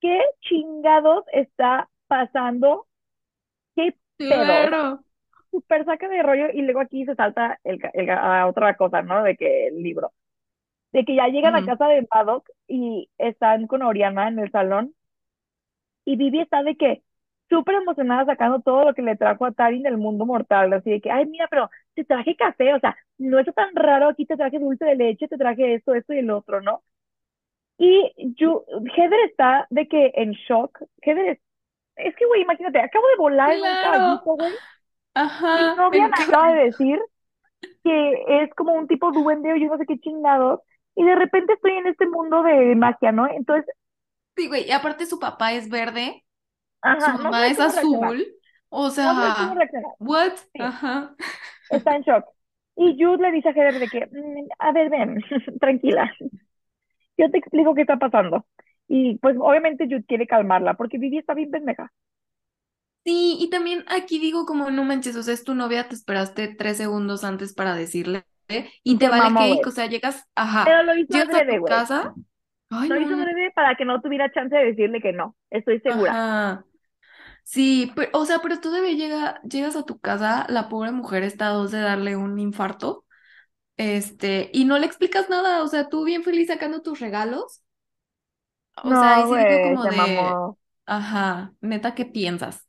¿qué 0.00 0.20
chingados 0.42 1.24
está 1.32 1.90
pasando? 2.08 2.86
¿Qué 3.76 3.96
pedo? 4.26 4.72
Claro. 4.72 5.04
súper 5.50 5.84
saca 5.86 6.08
de 6.08 6.22
rollo 6.22 6.48
y 6.52 6.62
luego 6.62 6.80
aquí 6.80 7.04
se 7.06 7.14
salta 7.16 7.58
el, 7.64 7.80
el 7.94 8.10
a 8.10 8.46
otra 8.48 8.76
cosa, 8.76 9.02
¿no? 9.02 9.22
De 9.24 9.36
que 9.36 9.68
el 9.68 9.82
libro. 9.82 10.12
De 10.92 11.04
que 11.04 11.16
ya 11.16 11.28
llegan 11.28 11.56
a 11.56 11.62
Ujú. 11.62 11.64
casa 11.64 11.88
de 11.88 12.06
Maddox 12.14 12.50
y 12.68 13.10
están 13.18 13.66
con 13.68 13.82
Oriana 13.82 14.28
en 14.28 14.38
el 14.40 14.50
salón 14.52 14.94
y 16.04 16.16
Vivi 16.16 16.40
está 16.40 16.62
de 16.62 16.76
que 16.76 17.02
súper 17.48 17.76
emocionada 17.76 18.26
sacando 18.26 18.60
todo 18.60 18.84
lo 18.86 18.94
que 18.94 19.02
le 19.02 19.16
trajo 19.16 19.46
a 19.46 19.52
Tarin 19.52 19.82
del 19.82 19.98
mundo 19.98 20.26
mortal, 20.26 20.72
así 20.72 20.90
de 20.90 21.00
que, 21.00 21.10
ay, 21.10 21.26
mira, 21.26 21.46
pero 21.50 21.70
te 21.94 22.04
traje 22.04 22.36
café, 22.36 22.74
o 22.74 22.80
sea, 22.80 22.96
no 23.18 23.38
es 23.38 23.46
tan 23.54 23.74
raro, 23.74 24.08
aquí 24.08 24.26
te 24.26 24.36
traje 24.36 24.58
dulce 24.58 24.84
de 24.84 24.96
leche, 24.96 25.28
te 25.28 25.38
traje 25.38 25.74
esto, 25.74 25.94
esto 25.94 26.12
y 26.14 26.18
el 26.18 26.30
otro, 26.30 26.60
¿no? 26.60 26.82
Y 27.78 28.12
yo, 28.36 28.64
Heather 28.96 29.20
está 29.30 29.66
de 29.70 29.88
que 29.88 30.12
en 30.16 30.32
shock, 30.32 30.80
Heather 31.02 31.26
es, 31.30 31.40
es 31.96 32.16
que, 32.16 32.26
güey, 32.26 32.42
imagínate, 32.42 32.80
acabo 32.80 33.06
de 33.08 33.16
volar 33.18 33.52
en 33.52 33.64
un 33.64 33.76
Claro. 33.78 33.78
caballito, 33.78 34.32
güey, 34.34 34.54
mi 35.52 35.64
Ajá. 35.64 35.76
novia 35.76 36.04
En 36.04 36.12
me 36.12 36.16
ca- 36.16 36.24
acaba 36.24 36.52
de 36.54 36.64
decir 36.66 36.98
que 37.84 38.14
es 38.44 38.54
como 38.56 38.74
un 38.74 38.88
tipo 38.88 39.12
duende 39.12 39.52
o 39.52 39.56
yo 39.56 39.68
no 39.68 39.78
sé 39.78 39.86
qué 39.86 39.98
chingados, 40.00 40.60
y 40.96 41.04
de 41.04 41.14
repente 41.16 41.54
estoy 41.54 41.72
en 41.72 41.86
este 41.88 42.08
mundo 42.08 42.42
de 42.42 42.74
magia, 42.76 43.12
¿no? 43.12 43.28
Entonces, 43.28 43.66
Sí, 44.36 44.46
güey. 44.48 44.66
Y 44.68 44.70
aparte 44.72 45.06
su 45.06 45.18
papá 45.18 45.52
es 45.52 45.68
verde, 45.68 46.24
ajá, 46.82 47.12
no 47.18 47.24
mamá 47.24 47.38
sabe 47.38 47.50
es 47.52 47.60
azul. 47.60 48.26
O 48.70 48.90
no 49.02 49.14
sea, 49.14 49.54
reaccionar. 49.54 49.92
what? 49.98 50.32
Sí. 50.54 50.60
Ajá. 50.62 51.14
está 51.70 51.96
en 51.96 52.02
shock. 52.02 52.24
Y 52.76 52.96
Jude 53.02 53.18
le 53.22 53.32
dice 53.32 53.48
a 53.48 53.52
Heather 53.52 53.78
de 53.80 53.88
que, 53.88 54.06
"Mm, 54.06 54.48
a 54.58 54.72
ver, 54.72 54.90
ven, 54.90 55.22
tranquila, 55.60 56.12
yo 57.16 57.30
te 57.30 57.38
explico 57.38 57.74
qué 57.74 57.82
está 57.82 57.96
pasando. 57.98 58.46
Y 58.88 59.18
pues 59.18 59.36
obviamente 59.38 59.84
Jude 59.84 60.04
quiere 60.06 60.26
calmarla 60.26 60.74
porque 60.74 60.98
Vivi 60.98 61.18
está 61.18 61.34
bien 61.34 61.50
pendeja. 61.50 61.92
Sí, 63.04 63.36
y 63.40 63.48
también 63.50 63.84
aquí 63.88 64.18
digo 64.18 64.44
como 64.44 64.70
no 64.70 64.84
manches, 64.84 65.16
o 65.16 65.22
sea, 65.22 65.32
es 65.34 65.44
tu 65.44 65.54
novia, 65.54 65.88
te 65.88 65.94
esperaste 65.94 66.48
tres 66.58 66.76
segundos 66.76 67.24
antes 67.24 67.54
para 67.54 67.74
decirle 67.74 68.24
y 68.84 68.98
te 68.98 69.08
vale 69.08 69.30
mamó, 69.30 69.40
cake, 69.40 69.54
güey. 69.56 69.68
o 69.68 69.70
sea, 69.70 69.86
llegas, 69.86 70.24
ajá, 70.34 70.64
Pero 70.64 70.82
lo 70.82 70.94
hizo 70.94 71.06
llegas 71.12 71.28
a 71.34 71.46
tu 71.46 71.64
casa, 71.64 72.14
ay 72.70 72.88
no, 72.88 73.00
hizo 73.00 73.16
no, 73.16 73.26
para 73.54 73.76
que 73.76 73.84
no 73.84 74.00
tuviera 74.00 74.30
chance 74.32 74.54
de 74.56 74.66
decirle 74.66 75.00
que 75.00 75.12
no. 75.12 75.36
Estoy 75.50 75.80
segura. 75.80 76.18
ajá, 76.18 76.64
sí, 77.44 77.92
pero, 77.96 78.10
o 78.14 78.26
sea, 78.26 78.40
pero 78.40 78.60
tú 78.60 78.72
llegar, 78.72 79.40
llegas 79.42 79.76
a 79.76 79.84
tu 79.84 80.00
casa, 80.00 80.46
la 80.48 80.68
pobre 80.68 80.92
mujer 80.92 81.22
está 81.24 81.48
a 81.48 81.52
dos 81.52 81.70
de 81.72 81.80
darle 81.80 82.16
un 82.16 82.38
infarto, 82.38 83.06
este, 83.76 84.50
y 84.54 84.64
no 84.66 84.78
le 84.78 84.86
explicas 84.86 85.30
nada, 85.30 85.62
o 85.64 85.68
sea, 85.68 85.88
tú 85.88 86.04
bien 86.04 86.24
feliz 86.24 86.48
sacando 86.48 86.82
tus 86.82 87.00
regalos, 87.00 87.62
o 88.76 88.94
sea, 88.96 89.10
ahí 89.16 89.24
sí 89.24 89.60
como 89.60 89.86
de, 89.86 89.92
mamó. 89.96 90.58
ajá, 90.86 91.54
neta, 91.60 91.94
¿qué 91.94 92.04
piensas? 92.06 92.66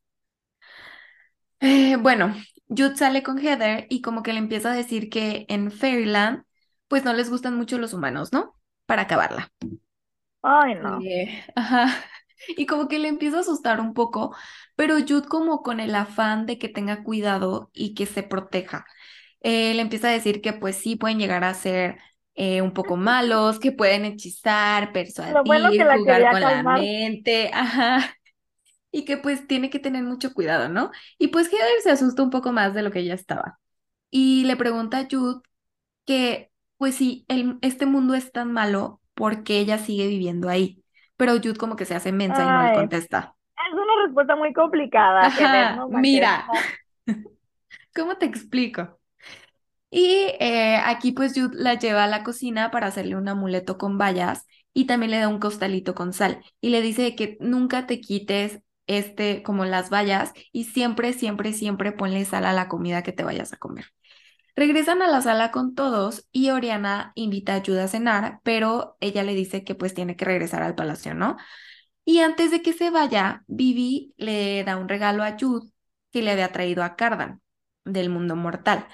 Eh, 1.61 1.97
bueno, 1.97 2.35
Jude 2.69 2.95
sale 2.95 3.23
con 3.23 3.37
Heather 3.39 3.85
y 3.89 4.01
como 4.01 4.23
que 4.23 4.33
le 4.33 4.39
empieza 4.39 4.71
a 4.71 4.75
decir 4.75 5.09
que 5.09 5.45
en 5.49 5.71
Fairyland, 5.71 6.43
pues 6.87 7.03
no 7.03 7.13
les 7.13 7.29
gustan 7.29 7.55
mucho 7.57 7.77
los 7.77 7.93
humanos, 7.93 8.31
¿no? 8.33 8.55
Para 8.85 9.03
acabarla. 9.03 9.51
Ay, 10.41 10.75
no. 10.75 10.99
Eh, 11.01 11.43
ajá. 11.55 12.05
Y 12.55 12.65
como 12.65 12.87
que 12.87 12.99
le 12.99 13.09
empieza 13.09 13.37
a 13.37 13.41
asustar 13.41 13.81
un 13.81 13.93
poco, 13.93 14.35
pero 14.75 14.95
Jude 14.95 15.27
como 15.27 15.61
con 15.61 15.79
el 15.79 15.93
afán 15.93 16.45
de 16.45 16.57
que 16.57 16.69
tenga 16.69 17.03
cuidado 17.03 17.69
y 17.73 17.93
que 17.93 18.05
se 18.05 18.23
proteja. 18.23 18.85
Eh, 19.41 19.73
le 19.73 19.81
empieza 19.81 20.09
a 20.09 20.11
decir 20.11 20.41
que 20.41 20.53
pues 20.53 20.77
sí 20.77 20.95
pueden 20.95 21.19
llegar 21.19 21.43
a 21.43 21.53
ser 21.53 21.97
eh, 22.35 22.61
un 22.61 22.73
poco 22.73 22.95
malos, 22.95 23.59
que 23.59 23.71
pueden 23.73 24.05
hechizar, 24.05 24.93
Lo 25.33 25.43
bueno 25.43 25.69
que 25.71 25.77
persuadir, 25.77 25.99
jugar 25.99 26.31
con 26.31 26.41
la 26.41 26.63
mente, 26.63 27.51
ajá. 27.53 28.15
Y 28.91 29.05
que 29.05 29.17
pues 29.17 29.45
tiene 29.45 29.69
que 29.69 29.79
tener 29.79 30.03
mucho 30.03 30.33
cuidado, 30.33 30.69
¿no? 30.69 30.91
Y 31.17 31.27
pues 31.27 31.47
Heather 31.47 31.81
se 31.83 31.91
asusta 31.91 32.23
un 32.23 32.29
poco 32.29 32.51
más 32.53 32.73
de 32.73 32.81
lo 32.81 32.91
que 32.91 33.03
ya 33.03 33.13
estaba. 33.13 33.59
Y 34.09 34.45
le 34.45 34.55
pregunta 34.55 34.99
a 34.99 35.07
Jude 35.11 35.41
que, 36.05 36.51
pues 36.77 36.95
si 36.95 37.25
el, 37.27 37.59
este 37.61 37.85
mundo 37.85 38.15
es 38.15 38.31
tan 38.31 38.51
malo, 38.51 39.01
¿por 39.19 39.43
qué 39.43 39.59
ella 39.59 39.77
sigue 39.77 40.07
viviendo 40.07 40.49
ahí? 40.49 40.83
Pero 41.17 41.33
Jude 41.33 41.55
como 41.57 41.75
que 41.75 41.85
se 41.85 41.95
hace 41.95 42.11
mensa 42.11 42.43
y 42.43 42.45
no 42.47 42.63
le 42.63 42.73
contesta. 42.73 43.35
es 43.67 43.73
una 43.73 44.05
respuesta 44.05 44.35
muy 44.35 44.53
complicada, 44.53 45.27
Ajá, 45.27 45.75
no 45.75 45.89
mira. 45.89 46.45
¿cómo 47.95 48.17
te 48.17 48.25
explico? 48.25 48.99
Y 49.91 50.05
eh, 50.39 50.77
aquí 50.85 51.11
pues 51.11 51.33
Jude 51.35 51.57
la 51.61 51.75
lleva 51.75 52.03
a 52.03 52.07
la 52.07 52.23
cocina 52.23 52.71
para 52.71 52.87
hacerle 52.87 53.15
un 53.15 53.27
amuleto 53.27 53.77
con 53.77 53.97
bayas 53.97 54.45
y 54.73 54.85
también 54.85 55.11
le 55.11 55.19
da 55.19 55.27
un 55.27 55.39
costalito 55.39 55.95
con 55.95 56.13
sal 56.13 56.43
y 56.61 56.69
le 56.69 56.81
dice 56.81 57.15
que 57.15 57.37
nunca 57.41 57.87
te 57.87 57.99
quites 58.01 58.61
este 58.87 59.43
como 59.43 59.65
las 59.65 59.89
bayas 59.89 60.33
y 60.51 60.65
siempre, 60.65 61.13
siempre, 61.13 61.53
siempre 61.53 61.91
ponle 61.91 62.25
sal 62.25 62.45
a 62.45 62.53
la 62.53 62.67
comida 62.67 63.03
que 63.03 63.13
te 63.13 63.23
vayas 63.23 63.53
a 63.53 63.57
comer. 63.57 63.85
Regresan 64.59 65.01
a 65.01 65.07
la 65.07 65.21
sala 65.21 65.51
con 65.51 65.73
todos 65.73 66.27
y 66.33 66.49
Oriana 66.49 67.13
invita 67.15 67.55
a 67.55 67.61
Jude 67.65 67.81
a 67.83 67.87
cenar, 67.87 68.41
pero 68.43 68.97
ella 68.99 69.23
le 69.23 69.33
dice 69.33 69.63
que 69.63 69.73
pues 69.73 69.93
tiene 69.93 70.17
que 70.17 70.25
regresar 70.25 70.61
al 70.63 70.75
palacio, 70.75 71.13
¿no? 71.13 71.37
Y 72.05 72.19
antes 72.19 72.51
de 72.51 72.61
que 72.61 72.73
se 72.73 72.89
vaya, 72.89 73.43
Vivi 73.47 74.13
le 74.17 74.63
da 74.65 74.77
un 74.77 74.89
regalo 74.89 75.23
a 75.23 75.37
Jude 75.39 75.69
que 76.11 76.21
le 76.23 76.31
había 76.31 76.51
traído 76.51 76.83
a 76.83 76.95
Cardan 76.97 77.41
del 77.85 78.09
mundo 78.09 78.35
mortal, 78.35 78.87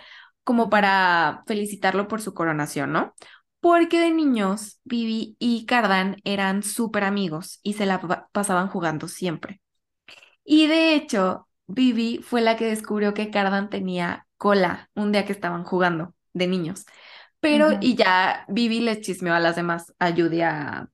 como 0.43 0.69
para 0.69 1.43
felicitarlo 1.47 2.07
por 2.07 2.21
su 2.21 2.33
coronación, 2.33 2.91
¿no? 2.93 3.15
Porque 3.61 3.99
de 3.99 4.11
niños, 4.11 4.79
Vivi 4.85 5.35
y 5.39 5.65
Cardan 5.65 6.17
eran 6.25 6.63
súper 6.63 7.03
amigos 7.05 7.59
y 7.63 7.73
se 7.73 7.85
la 7.87 8.01
pa- 8.01 8.29
pasaban 8.33 8.67
jugando 8.69 9.07
siempre. 9.07 9.61
Y 10.43 10.67
de 10.67 10.95
hecho, 10.95 11.47
Vivi 11.67 12.19
fue 12.23 12.41
la 12.41 12.55
que 12.57 12.65
descubrió 12.67 13.13
que 13.13 13.31
Cardan 13.31 13.69
tenía 13.69 14.24
cola 14.37 14.89
un 14.95 15.11
día 15.11 15.25
que 15.25 15.33
estaban 15.33 15.63
jugando 15.63 16.15
de 16.33 16.47
niños. 16.47 16.85
Pero, 17.39 17.77
y 17.81 17.95
ya 17.95 18.45
Vivi 18.49 18.81
les 18.81 19.01
chismeó 19.01 19.33
a 19.35 19.39
las 19.39 19.55
demás, 19.55 19.93
a 19.99 20.11
Judy 20.11 20.37
y 20.39 20.41
a, 20.41 20.89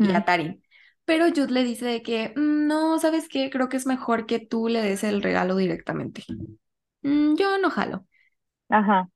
y 0.00 0.12
a 0.12 0.20
ujú, 0.20 0.24
Tarin. 0.24 0.62
Pero 1.04 1.26
Jude 1.28 1.52
le 1.52 1.64
dice 1.64 1.86
de 1.86 2.02
que, 2.02 2.32
"Mm, 2.36 2.66
no, 2.68 2.98
¿sabes 3.00 3.28
qué? 3.28 3.50
Creo 3.50 3.68
que 3.68 3.76
es 3.78 3.86
mejor 3.86 4.26
que 4.26 4.38
tú 4.40 4.68
le 4.68 4.82
des 4.82 5.04
el 5.04 5.22
regalo 5.22 5.56
directamente. 5.56 6.24
"Mm, 7.02 7.36
yo 7.36 7.58
no 7.58 7.70
jalo. 7.70 8.06
Ajá. 8.68 9.08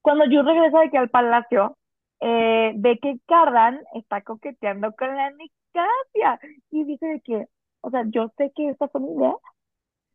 Cuando 0.00 0.24
Jude 0.24 0.42
regresa 0.42 0.80
de 0.80 0.90
que 0.90 0.98
al 0.98 1.10
palacio, 1.10 1.76
eh, 2.20 2.72
ve 2.76 2.98
que 3.00 3.18
Cardan 3.26 3.80
está 3.94 4.22
coqueteando 4.22 4.92
con 4.96 5.16
la 5.16 5.30
Nicasia 5.30 6.40
y 6.70 6.84
dice 6.84 7.06
de 7.06 7.20
que, 7.20 7.46
o 7.80 7.90
sea, 7.90 8.04
yo 8.08 8.28
sé 8.36 8.52
que 8.54 8.70
estas 8.70 8.90
son 8.92 9.04
ideas, 9.06 9.34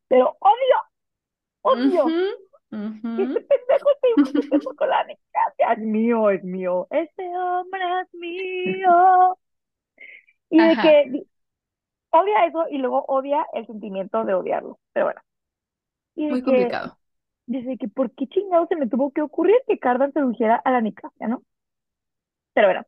pero 0.09 0.37
odio, 0.41 0.77
odio 1.67 2.13
Ujú, 2.13 2.23
que 3.15 3.23
este 3.23 3.39
ujú. 3.39 3.49
pendejo 3.49 3.89
esté 3.95 4.07
coqueteando 4.19 4.75
con 4.75 4.89
la 4.89 5.03
Nicasia. 5.05 5.73
Es 5.73 5.79
mío, 5.79 6.29
es 6.29 6.43
mío, 6.43 6.87
este 6.91 7.23
hombre 7.37 7.81
es 8.03 8.13
mío. 8.13 9.37
Y 10.49 10.61
de 10.67 10.79
que 10.79 11.05
di- 11.09 11.27
odia 12.11 12.45
eso 12.47 12.65
y 12.69 12.79
luego 12.79 13.05
odia 13.07 13.45
el 13.53 13.67
sentimiento 13.67 14.25
de 14.25 14.33
odiarlo. 14.35 14.79
Pero 14.93 15.07
bueno, 15.07 15.21
y 16.15 16.27
muy 16.27 16.41
que 16.43 16.77
complicado. 16.81 16.97
dice 17.47 17.77
que 17.79 17.87
por 17.89 18.11
qué 18.13 18.27
chingado 18.27 18.67
se 18.67 18.75
me 18.77 18.87
tuvo 18.89 19.11
que 19.11 19.21
ocurrir 19.23 19.57
que 19.67 19.79
Cardan 19.79 20.13
sedujera 20.13 20.57
a 20.57 20.71
la 20.71 20.81
Nicasia, 20.81 21.27
¿no? 21.27 21.43
Pero 22.53 22.67
bueno, 22.69 22.83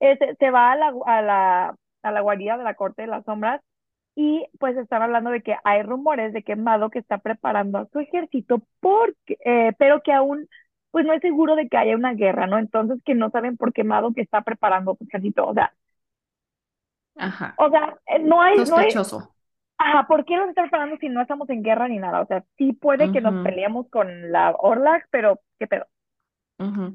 este, 0.00 0.36
se 0.36 0.50
va 0.50 0.72
a 0.72 0.76
la, 0.76 0.94
a 1.06 1.22
la, 1.22 1.76
a 2.02 2.12
la 2.12 2.20
guarida 2.20 2.56
de 2.58 2.64
la 2.64 2.74
Corte 2.74 3.02
de 3.02 3.08
las 3.08 3.24
Sombras 3.24 3.62
y 4.18 4.46
pues 4.60 4.76
están 4.76 5.02
hablando 5.02 5.30
de 5.30 5.42
que 5.42 5.56
hay 5.64 5.82
rumores 5.84 6.32
de 6.34 6.42
que 6.44 6.56
Madoc 6.56 6.96
está 6.96 7.18
preparando 7.20 7.78
a 7.78 7.86
su 7.92 8.00
ejército 8.00 8.62
porque, 8.80 9.38
eh, 9.46 9.72
pero 9.78 10.02
que 10.02 10.12
aún 10.12 10.48
pues 10.92 11.06
no 11.06 11.14
es 11.14 11.22
seguro 11.22 11.56
de 11.56 11.68
que 11.70 11.76
haya 11.78 11.96
una 11.96 12.14
guerra, 12.14 12.46
¿no? 12.48 12.58
Entonces 12.58 13.00
que 13.04 13.14
no 13.14 13.30
saben 13.30 13.56
por 13.58 13.72
qué 13.74 13.84
Madoc 13.84 14.18
está 14.18 14.42
preparando 14.42 14.96
su 14.96 15.04
ejército, 15.04 15.46
o 15.48 15.54
sea, 15.54 15.72
Ajá, 17.16 17.48
o 17.56 17.70
sea, 17.70 17.96
eh, 18.06 18.18
no 18.20 18.40
hay, 18.42 18.64
no 18.66 18.78
hay, 18.78 18.92
sospechoso. 18.92 19.34
ajá, 19.78 20.06
¿por 20.08 20.24
qué 20.26 20.36
los 20.36 20.48
está 20.50 20.62
preparando 20.64 20.96
si 20.98 21.08
no 21.08 21.22
estamos 21.22 21.48
en 21.50 21.62
guerra 21.62 21.88
ni 21.88 21.98
nada? 21.98 22.22
O 22.22 22.26
sea, 22.26 22.44
sí 22.58 22.72
puede 22.74 23.10
que 23.10 23.20
nos 23.20 23.38
peleemos 23.40 23.88
con 23.90 24.32
la 24.32 24.52
Orlac, 24.58 25.08
pero 25.12 25.40
qué 25.58 25.66
pedo. 25.66 25.86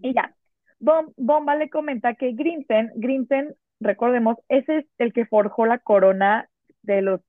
Y 0.01 0.13
ya, 0.13 0.35
Bom- 0.79 1.13
Bomba 1.17 1.55
le 1.55 1.69
comenta 1.69 2.15
que 2.15 2.33
Grimsen, 2.33 2.91
Grimsen, 2.95 3.55
recordemos, 3.79 4.37
ese 4.49 4.79
es 4.79 4.85
el 4.97 5.13
que 5.13 5.25
forjó 5.25 5.65
la 5.65 5.79
corona 5.79 6.49
de 6.83 7.01
los, 7.01 7.21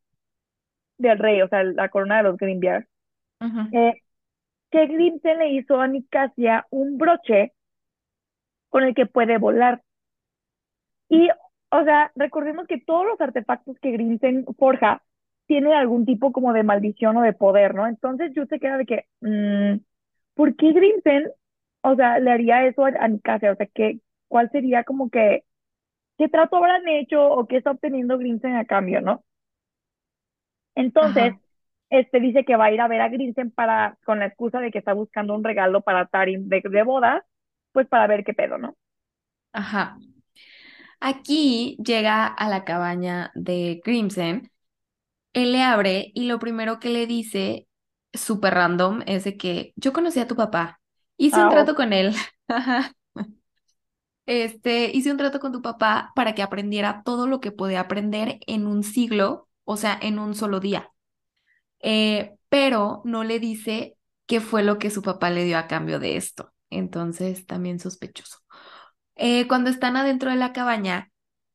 del 0.98 1.18
rey, 1.18 1.40
o 1.42 1.48
sea, 1.48 1.62
la 1.64 1.88
corona 1.88 2.18
de 2.18 2.22
los 2.24 2.36
ujú. 3.40 3.62
Eh, 3.72 3.94
que 4.70 4.86
Grimsen 4.86 5.38
le 5.38 5.50
hizo 5.50 5.80
a 5.80 5.88
Nicasia 5.88 6.66
un 6.70 6.98
broche 6.98 7.52
con 8.68 8.82
el 8.84 8.94
que 8.94 9.06
puede 9.06 9.38
volar. 9.38 9.82
Y, 11.08 11.28
o 11.70 11.84
sea, 11.84 12.12
recordemos 12.16 12.66
que 12.66 12.80
todos 12.80 13.06
los 13.06 13.20
artefactos 13.20 13.78
que 13.80 13.92
Grimsen 13.92 14.44
forja 14.58 15.02
tienen 15.46 15.72
algún 15.72 16.06
tipo 16.06 16.32
como 16.32 16.52
de 16.52 16.62
maldición 16.62 17.16
o 17.16 17.22
de 17.22 17.32
poder, 17.34 17.74
¿no? 17.74 17.86
Entonces 17.86 18.32
yo 18.34 18.46
se 18.46 18.58
queda 18.60 18.78
de 18.78 18.86
que, 18.86 19.06
mm, 19.20 19.80
¿por 20.34 20.56
qué 20.56 20.72
Grimsen, 20.72 21.30
o 21.82 21.94
sea, 21.96 22.18
le 22.20 22.30
haría 22.32 22.66
eso 22.66 22.84
a, 22.86 22.90
a 23.00 23.08
Nicasia? 23.08 23.52
O 23.52 23.56
sea, 23.56 23.66
que, 23.66 24.00
¿cuál 24.28 24.50
sería 24.50 24.84
como 24.84 25.10
que 25.10 25.44
qué 26.18 26.28
trato 26.28 26.56
habrán 26.58 26.88
hecho 26.88 27.24
o 27.26 27.46
qué 27.46 27.58
está 27.58 27.72
obteniendo 27.72 28.18
Grinsen 28.18 28.56
a 28.56 28.64
cambio, 28.66 29.00
¿no? 29.00 29.24
Entonces, 30.74 31.34
Ajá, 31.34 31.40
este 31.90 32.20
dice 32.20 32.44
que 32.44 32.56
va 32.56 32.66
a 32.66 32.72
ir 32.72 32.80
a 32.80 32.88
ver 32.88 33.00
a 33.00 33.08
Grinsen 33.08 33.50
para, 33.52 33.98
con 34.04 34.18
la 34.20 34.26
excusa 34.26 34.60
de 34.60 34.70
que 34.70 34.78
está 34.78 34.92
buscando 34.94 35.34
un 35.34 35.44
regalo 35.44 35.82
para 35.82 36.06
Tarim 36.06 36.48
de, 36.48 36.62
de 36.64 36.82
boda, 36.82 37.24
pues 37.72 37.86
para 37.88 38.06
ver 38.06 38.24
qué 38.24 38.34
pedo, 38.34 38.58
¿no? 38.58 38.76
ajá. 39.52 39.96
Aquí 41.00 41.76
llega 41.84 42.26
a 42.26 42.48
la 42.48 42.64
cabaña 42.64 43.30
de 43.34 43.80
Crimson, 43.84 44.50
él 45.34 45.52
le 45.52 45.62
abre 45.62 46.12
y 46.14 46.26
lo 46.26 46.38
primero 46.40 46.80
que 46.80 46.90
le 46.90 47.06
dice, 47.06 47.68
súper 48.14 48.54
random, 48.54 49.02
es 49.06 49.24
de 49.24 49.36
que 49.38 49.72
yo 49.76 49.92
conocí 49.92 50.20
a 50.20 50.28
tu 50.28 50.36
papá, 50.36 50.80
hice 51.18 51.42
un 51.42 51.48
Ah, 51.48 51.50
trato 51.50 51.74
con 51.76 51.92
él, 51.92 52.14
este, 54.26 54.90
hice 54.96 55.10
un 55.10 55.16
trato 55.18 55.40
con 55.40 55.52
tu 55.52 55.62
papá 55.62 56.12
para 56.14 56.34
que 56.34 56.42
aprendiera 56.42 57.02
todo 57.04 57.26
lo 57.26 57.40
que 57.40 57.52
podía 57.52 57.80
aprender 57.80 58.38
en 58.46 58.66
un 58.66 58.82
siglo, 58.82 59.48
o 59.64 59.76
sea, 59.76 59.98
en 60.02 60.18
un 60.18 60.34
solo 60.34 60.60
día, 60.60 60.90
Eh, 61.80 62.36
pero 62.48 63.02
no 63.04 63.24
le 63.24 63.38
dice 63.40 63.96
qué 64.26 64.40
fue 64.40 64.62
lo 64.62 64.78
que 64.78 64.90
su 64.90 65.02
papá 65.02 65.30
le 65.30 65.44
dio 65.44 65.58
a 65.58 65.66
cambio 65.68 65.98
de 65.98 66.16
esto, 66.16 66.52
entonces 66.70 67.46
también 67.46 67.78
sospechoso. 67.80 68.38
Eh, 69.16 69.46
cuando 69.48 69.70
están 69.70 69.96
adentro 69.96 70.30
de 70.30 70.36
la 70.36 70.52
cabaña, 70.52 71.10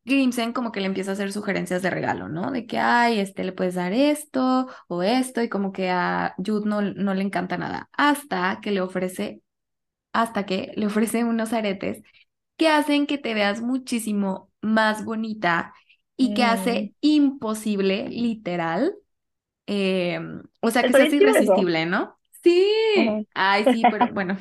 Grimsen 0.06 0.54
como 0.54 0.72
que 0.72 0.80
le 0.82 0.88
empieza 0.88 1.12
a 1.12 1.14
hacer 1.16 1.32
sugerencias 1.34 1.82
de 1.82 1.90
regalo, 1.90 2.30
¿no? 2.30 2.52
De 2.52 2.66
que, 2.68 2.80
ay, 2.80 3.20
este, 3.20 3.44
le 3.44 3.52
puedes 3.54 3.76
dar 3.76 3.94
esto 3.94 4.68
o 4.88 5.04
esto, 5.04 5.42
y 5.44 5.50
como 5.50 5.72
que 5.74 5.90
a 5.92 6.36
Jude 6.38 6.68
no, 6.70 6.82
no 6.82 7.14
le 7.14 7.24
encanta 7.24 7.58
nada, 7.58 7.90
hasta 7.94 8.60
que 8.62 8.72
le 8.72 8.82
ofrece, 8.82 9.42
hasta 10.14 10.46
que 10.46 10.72
le 10.76 10.88
ofrece 10.88 11.24
unos 11.24 11.54
aretes 11.54 12.02
que 12.58 12.70
hacen 12.70 13.08
que 13.08 13.18
te 13.18 13.34
veas 13.34 13.62
muchísimo 13.62 14.52
más 14.62 15.06
bonita 15.06 15.74
y 16.20 16.36
que 16.36 16.44
mm, 16.44 16.46
hace 16.46 16.96
imposible, 17.02 18.10
literal, 18.10 18.96
eh, 19.68 20.20
o 20.62 20.72
sea, 20.72 20.86
que 20.86 20.94
eso. 21.40 21.72
irresistible, 21.74 21.86
¿no? 21.88 22.20
Sí, 22.44 23.26
ay, 23.36 23.66
sí, 23.68 23.86
pero 23.86 24.08
bueno, 24.14 24.38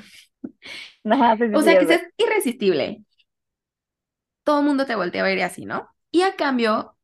Ajá, 1.05 1.37
sí, 1.37 1.45
sí, 1.49 1.59
o 1.59 1.62
sea, 1.62 1.79
que 1.79 1.87
seas 1.87 2.03
irresistible. 2.16 3.05
todo 4.45 4.61
el 4.61 4.66
mundo 4.66 4.87
te 4.87 4.97
voltea 4.97 5.22
a 5.22 5.26
ver 5.26 5.43
así, 5.43 5.64
¿no? 5.66 5.89
Y 6.11 6.22
a 6.22 6.37
cambio, 6.37 6.97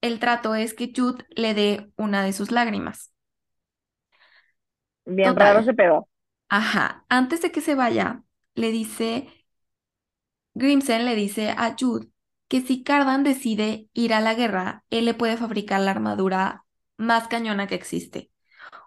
el 0.00 0.18
trato 0.20 0.54
es 0.54 0.74
que 0.74 0.92
Jude 0.94 1.26
le 1.30 1.54
dé 1.54 1.92
una 1.96 2.24
de 2.24 2.32
sus 2.32 2.50
lágrimas. 2.50 3.12
Bien 5.04 5.36
raro 5.36 5.60
ese 5.60 5.74
Total. 5.74 5.74
pedo. 5.74 6.08
Ajá. 6.48 7.06
Antes 7.08 7.42
de 7.42 7.52
que 7.52 7.60
se 7.60 7.74
vaya, 7.74 8.24
le 8.54 8.70
dice, 8.72 9.28
Grimsen 10.54 11.04
le 11.06 11.14
dice 11.16 11.50
a 11.50 11.74
Jude 11.78 12.06
que 12.50 12.62
si 12.62 12.84
Cardan 12.84 13.24
decide 13.24 13.88
ir 13.94 14.14
a 14.14 14.20
la 14.22 14.34
guerra, 14.34 14.84
él 14.90 15.06
le 15.06 15.14
puede 15.14 15.38
fabricar 15.38 15.80
la 15.82 15.92
armadura 15.92 16.66
más 16.98 17.28
cañona 17.28 17.68
que 17.68 17.76
existe. 17.76 18.32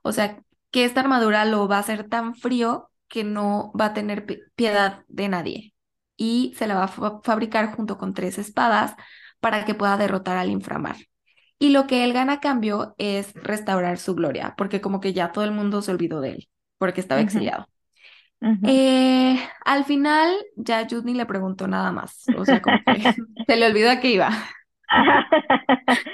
O 0.03 0.11
sea, 0.11 0.41
que 0.71 0.85
esta 0.85 1.01
armadura 1.01 1.45
lo 1.45 1.67
va 1.67 1.77
a 1.77 1.79
hacer 1.79 2.09
tan 2.09 2.35
frío 2.35 2.89
que 3.07 3.23
no 3.23 3.71
va 3.79 3.87
a 3.87 3.93
tener 3.93 4.25
pi- 4.25 4.39
piedad 4.55 5.03
de 5.07 5.29
nadie. 5.29 5.73
Y 6.17 6.53
se 6.57 6.67
la 6.67 6.75
va 6.75 6.83
a 6.85 6.87
fa- 6.87 7.21
fabricar 7.23 7.75
junto 7.75 7.97
con 7.97 8.13
tres 8.13 8.37
espadas 8.37 8.95
para 9.39 9.65
que 9.65 9.75
pueda 9.75 9.97
derrotar 9.97 10.37
al 10.37 10.49
inframar. 10.49 10.97
Y 11.59 11.69
lo 11.69 11.87
que 11.87 12.03
él 12.03 12.13
gana 12.13 12.33
a 12.33 12.39
cambio 12.41 12.95
es 12.97 13.33
restaurar 13.35 13.97
su 13.99 14.15
gloria, 14.15 14.55
porque 14.57 14.81
como 14.81 14.99
que 14.99 15.13
ya 15.13 15.31
todo 15.31 15.43
el 15.45 15.51
mundo 15.51 15.81
se 15.81 15.91
olvidó 15.91 16.19
de 16.21 16.31
él, 16.31 16.49
porque 16.77 17.01
estaba 17.01 17.21
Ujú, 17.21 17.55
Eh, 18.67 19.39
al 19.63 19.85
final, 19.85 20.35
ya 20.55 20.85
Jude 20.89 21.03
ni 21.05 21.13
le 21.13 21.25
preguntó 21.25 21.67
nada 21.67 21.91
más, 21.91 22.25
o 22.37 22.45
sea, 22.45 22.61
como 22.61 22.77
que 22.85 22.93
se 23.47 23.55
le 23.55 23.67
olvidó 23.67 23.89
a 23.91 23.99
qué 23.99 24.09
iba. 24.11 24.29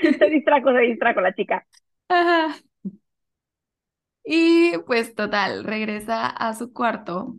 Se 0.01 0.29
distrajo, 0.29 0.71
se 0.71 0.79
distrajo 0.79 1.21
la 1.21 1.33
chica. 1.33 1.65
Ajá. 2.07 2.55
Y 4.23 4.77
pues 4.85 5.15
total, 5.15 5.63
regresa 5.63 6.27
a 6.27 6.53
su 6.53 6.71
cuarto 6.71 7.35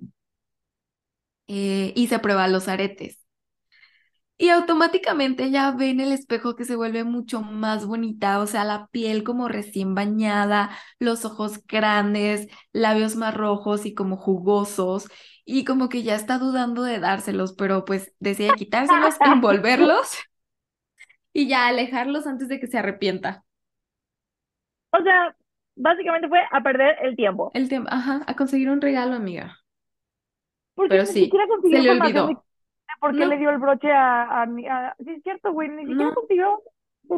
eh, 1.47 1.93
y 1.97 2.09
se 2.09 2.19
prueba 2.19 2.49
los 2.49 2.69
aretes. 2.69 3.19
Y 4.43 4.49
automáticamente 4.49 5.51
ya 5.51 5.71
ve 5.73 5.91
en 5.91 6.01
el 6.01 6.13
espejo 6.13 6.57
que 6.57 6.65
se 6.65 6.75
vuelve 6.75 7.05
mucho 7.05 7.43
más 7.43 7.85
bonita, 7.85 8.41
o 8.41 8.47
sea, 8.47 8.65
la 8.65 8.87
piel 8.87 9.23
como 9.23 9.49
recién 9.49 9.95
bañada, 9.95 10.71
los 10.99 11.27
ojos 11.27 11.67
grandes, 11.67 12.49
labios 12.73 13.17
más 13.17 13.35
rojos 13.35 13.85
y 13.85 13.93
como 13.93 14.17
jugosos, 14.17 15.09
y 15.45 15.67
como 15.67 15.91
que 15.91 16.03
ya 16.03 16.15
está 16.15 16.39
dudando 16.39 16.83
de 16.85 17.01
dárselos, 17.01 17.53
pero 17.53 17.85
pues 17.85 18.15
decide 18.19 18.53
quitárselos, 18.57 19.17
envolverlos 19.21 20.09
y 21.35 21.47
ya 21.49 21.67
alejarlos 21.67 22.27
antes 22.27 22.49
de 22.49 22.59
que 22.61 22.67
se 22.67 22.79
arrepienta. 22.79 23.45
O 24.93 25.03
sea, 25.03 25.35
básicamente 25.77 26.29
fue 26.29 26.41
a 26.51 26.63
perder 26.63 26.97
el 27.03 27.17
tiempo. 27.17 27.51
El 27.55 27.69
tema, 27.69 27.89
ajá, 27.93 28.23
a 28.27 28.35
conseguir 28.35 28.71
un 28.71 28.81
regalo, 28.81 29.15
amiga. 29.15 29.61
Porque 30.75 30.91
Pero 30.91 31.07
sí, 31.07 31.31
se 31.71 31.79
le 31.81 31.83
de, 31.83 31.91
olvidó. 31.91 32.45
Por 33.01 33.17
qué 33.17 33.27
le 33.27 33.37
No, 33.37 33.39
dio 33.39 33.51
el 33.51 33.59
broche 33.59 33.91
a, 33.93 34.43
a, 34.43 34.47
mi- 34.47 34.69
a- 34.69 34.95
Sí, 35.01 35.11
es 35.11 35.23
cierto, 35.23 35.53
güey, 35.53 35.69
ni 35.71 35.87
siquiera 35.87 36.13
no, 36.13 36.15
consiguió 36.15 36.63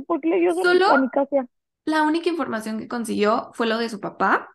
por 0.07 0.21
qué 0.21 0.29
le 0.29 0.41
dio 0.41 0.55
solo 0.55 0.87
a 0.87 0.99
mi 0.99 1.11
casa. 1.11 1.47
la 1.85 2.03
única 2.05 2.29
información 2.31 2.79
que 2.81 2.89
consiguió 2.89 3.51
fue 3.55 3.67
lo 3.69 3.79
de 3.79 3.89
su 3.89 4.01
papá, 4.01 4.51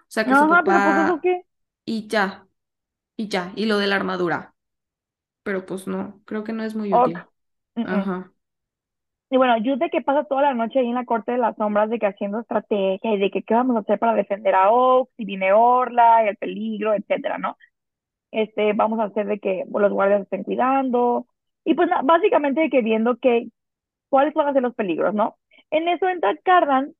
o 0.00 0.04
sea, 0.08 0.26
que 0.26 0.36
su 0.36 0.48
Ajá, 0.48 0.62
pero 0.66 0.82
pues 0.82 0.96
eso 0.98 1.18
papá 1.18 1.22
qué. 1.22 1.44
y 1.84 2.08
ya. 2.08 2.46
Y 3.16 3.28
ya, 3.28 3.52
y 3.56 3.66
lo 3.66 3.78
de 3.78 3.86
la 3.88 3.96
armadura. 3.96 4.56
Pero 5.44 5.66
pues 5.66 5.86
no, 5.88 6.22
creo 6.26 6.44
que 6.44 6.52
no 6.54 6.64
es 6.64 6.74
muy 6.76 6.94
útil. 6.94 7.28
Ajá. 7.82 8.32
Y 9.30 9.36
bueno, 9.36 9.54
Jude 9.58 9.76
de 9.78 9.90
que 9.90 10.00
pasa 10.02 10.24
toda 10.24 10.42
la 10.42 10.54
noche 10.54 10.78
ahí 10.78 10.86
en 10.88 10.94
la 10.94 11.04
corte 11.04 11.32
de 11.32 11.38
las 11.38 11.56
sombras, 11.56 11.90
de 11.90 11.98
que 11.98 12.06
haciendo 12.06 12.40
estrategia 12.40 13.14
y 13.14 13.18
de 13.18 13.30
que 13.30 13.42
qué 13.42 13.54
vamos 13.54 13.76
a 13.76 13.80
hacer 13.80 13.98
para 13.98 14.14
defender 14.14 14.54
a 14.54 14.70
Oak, 14.70 15.10
si 15.16 15.24
viene 15.24 15.52
Orla, 15.52 16.28
el 16.28 16.36
peligro, 16.36 16.94
etcétera, 16.94 17.38
¿no? 17.38 17.56
Este, 18.34 18.72
vamos 18.72 18.98
a 19.00 19.04
hacer 19.04 19.26
de 19.28 19.38
que 19.38 19.64
los 19.72 19.92
guardias 19.92 20.22
estén 20.22 20.42
cuidando. 20.44 21.26
Y 21.64 21.74
pues 21.74 21.88
básicamente 22.04 22.62
de 22.62 22.70
que 22.70 22.82
viendo 22.82 23.16
que 23.18 23.48
cuáles 24.10 24.34
van 24.34 24.48
a 24.48 24.52
ser 24.54 24.62
los 24.62 24.74
peligros, 24.74 25.14
¿no? 25.14 25.38
En 25.70 25.88
eso 25.88 26.08
entra 26.08 26.36
Cardan, 26.44 26.94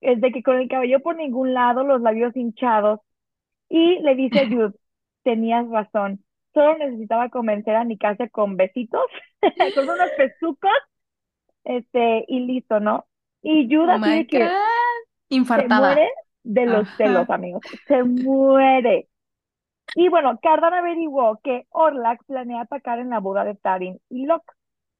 es 0.00 0.20
de 0.20 0.32
que 0.32 0.42
con 0.42 0.56
el 0.58 0.68
cabello 0.68 1.00
por 1.00 1.16
ningún 1.16 1.54
lado, 1.54 1.84
los 1.84 2.02
labios 2.02 2.36
hinchados, 2.36 3.00
y 3.68 4.00
le 4.00 4.14
dice 4.16 4.40
a 4.42 4.48
Jude, 4.48 4.74
tenías 5.22 5.68
razón, 5.70 6.24
solo 6.54 6.78
necesitaba 6.78 7.30
convencer 7.30 7.76
a 7.76 7.84
Nicasia 7.84 8.28
con 8.30 8.56
besitos, 8.56 9.02
con 9.74 9.88
unos 9.88 10.10
pezucos, 10.16 10.72
este, 11.64 12.24
y 12.28 12.40
listo, 12.40 12.80
¿no? 12.80 13.06
Y 13.42 13.68
Jude 13.74 13.92
Oh 13.92 13.96
así 13.96 14.10
de 14.10 14.26
que 14.26 14.40
se 15.54 15.68
muere 15.68 16.08
de 16.44 16.66
los 16.66 16.88
Ajá. 16.88 16.96
celos, 16.96 17.30
amigos, 17.30 17.62
se 17.86 18.02
muere. 18.02 19.09
Y 19.94 20.08
bueno, 20.08 20.38
Cardan 20.42 20.74
averiguó 20.74 21.40
que 21.42 21.66
Orlac 21.70 22.22
planea 22.26 22.62
atacar 22.62 22.98
en 23.00 23.10
la 23.10 23.20
boda 23.20 23.44
de 23.44 23.54
Tarin 23.56 24.00
y 24.08 24.26
Locke. 24.26 24.52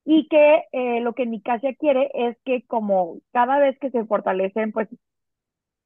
Y 0.05 0.29
que 0.29 0.65
eh, 0.73 1.01
lo 1.01 1.15
que 1.15 1.27
Nicasia 1.27 1.75
quiere 1.75 2.11
es 2.15 2.37
que 2.45 2.65
como 2.67 3.19
cada 3.33 3.59
vez 3.59 3.79
que 3.79 3.91
se 3.91 4.05
fortalecen, 4.07 4.73
pues 4.73 4.89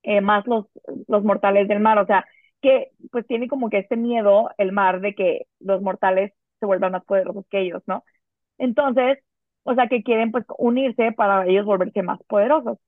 eh, 0.03 0.21
más 0.21 0.47
los, 0.47 0.67
los 1.09 1.25
mortales 1.25 1.69
del 1.69 1.81
mar, 1.81 1.99
o 1.99 2.07
sea, 2.07 2.27
que 2.61 2.91
pues 3.11 3.27
tiene 3.27 3.49
como 3.49 3.71
que 3.71 3.79
este 3.79 3.97
miedo 3.97 4.51
el 4.59 4.73
mar 4.73 5.01
de 5.01 5.15
que 5.15 5.47
los 5.61 5.83
mortales 5.83 6.33
se 6.61 6.67
vuelvan 6.67 6.93
más 6.93 7.05
poderosos 7.05 7.47
que 7.51 7.61
ellos, 7.61 7.83
¿no? 7.87 8.05
Entonces, 8.59 9.19
o 9.65 9.75
sea, 9.75 9.89
que 9.89 10.03
quieren 10.03 10.33
pues 10.33 10.45
unirse 10.59 11.13
para 11.13 11.47
ellos 11.47 11.67
volverse 11.67 12.03
más 12.03 12.21
poderosos. 12.29 12.79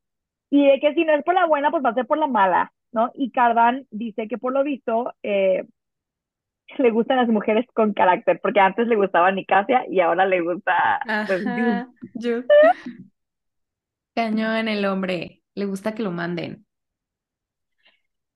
Y 0.50 0.66
de 0.66 0.80
que 0.80 0.94
si 0.94 1.04
no 1.04 1.14
es 1.14 1.24
por 1.24 1.34
la 1.34 1.46
buena, 1.46 1.70
pues 1.70 1.84
va 1.84 1.90
a 1.90 1.94
ser 1.94 2.06
por 2.06 2.18
la 2.18 2.26
mala, 2.28 2.72
¿no? 2.92 3.10
Y 3.14 3.30
Cardan 3.32 3.86
dice 3.90 4.28
que 4.28 4.38
por 4.38 4.52
lo 4.52 4.64
visto 4.64 5.14
eh, 5.22 5.66
le 6.78 6.90
gustan 6.90 7.18
las 7.18 7.28
mujeres 7.28 7.66
con 7.74 7.92
carácter, 7.92 8.40
porque 8.42 8.60
antes 8.60 8.86
le 8.86 8.96
gustaba 8.96 9.30
Nicasia 9.32 9.84
y 9.88 10.00
ahora 10.00 10.26
le 10.26 10.40
gusta 10.40 11.00
pues 11.26 11.42
Jude. 11.42 11.70
Ajá. 11.70 11.88
Yo. 12.14 12.42
Cañón 14.14 14.68
el 14.68 14.84
hombre. 14.84 15.42
Le 15.54 15.64
gusta 15.64 15.94
que 15.94 16.02
lo 16.02 16.10
manden. 16.10 16.66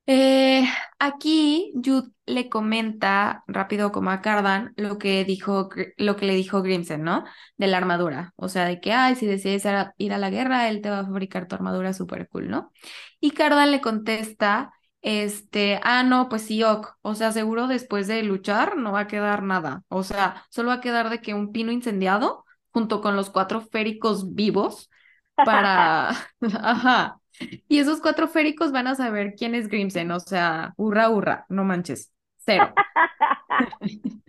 Eh, 0.07 0.64
aquí 0.99 1.72
Jude 1.85 2.09
le 2.26 2.49
comenta 2.49 3.45
rápido 3.47 3.93
como 3.93 4.11
a 4.11 4.20
Cardan 4.20 4.72
lo 4.76 4.99
que 4.99 5.24
dijo, 5.24 5.68
lo 5.99 6.16
que 6.16 6.26
le 6.26 6.35
dijo 6.35 6.62
Grimsen, 6.62 7.03
¿no? 7.03 7.24
De 7.57 7.66
la 7.68 7.76
armadura. 7.76 8.33
O 8.37 8.49
sea, 8.49 8.64
de 8.64 8.81
que, 8.81 8.93
ay, 8.93 9.14
si 9.14 9.26
decides 9.26 9.64
ir 9.99 10.12
a 10.12 10.18
la 10.18 10.31
guerra, 10.31 10.68
él 10.68 10.81
te 10.81 10.91
va 10.91 11.01
a 11.01 11.05
fabricar 11.05 11.47
tu 11.47 11.55
armadura 11.55 11.93
súper 11.93 12.28
cool, 12.28 12.49
¿no? 12.49 12.72
Y 13.20 13.31
Cardan 13.33 13.70
le 13.70 13.81
contesta, 13.81 14.72
este, 15.03 15.80
ah, 15.82 16.03
no, 16.03 16.28
pues 16.28 16.42
sí, 16.42 16.62
ok. 16.62 16.88
O 17.03 17.14
sea, 17.14 17.32
seguro 17.32 17.66
después 17.66 18.07
de 18.07 18.22
luchar 18.22 18.76
no 18.76 18.92
va 18.92 19.01
a 19.01 19.07
quedar 19.07 19.42
nada. 19.42 19.82
O 19.88 20.03
sea, 20.03 20.44
solo 20.51 20.68
va 20.68 20.74
a 20.74 20.80
quedar 20.80 21.11
de 21.11 21.20
que 21.20 21.34
un 21.34 21.53
pino 21.53 21.72
incendiado 21.72 22.44
junto 22.72 23.01
con 23.01 23.16
los 23.16 23.30
cuatro 23.30 23.61
féricos 23.61 24.34
vivos 24.34 24.90
para... 25.34 26.11
Ajá. 26.62 27.20
Y 27.68 27.78
esos 27.78 28.01
cuatro 28.01 28.28
féricos 28.28 28.72
van 28.72 28.86
a 28.86 28.94
saber 28.94 29.34
quién 29.34 29.55
es 29.55 29.68
Grimsen, 29.68 30.11
o 30.11 30.20
sea, 30.20 30.74
hurra, 30.76 31.09
hurra, 31.09 31.46
no 31.48 31.64
manches, 31.64 32.12
cero. 32.36 32.74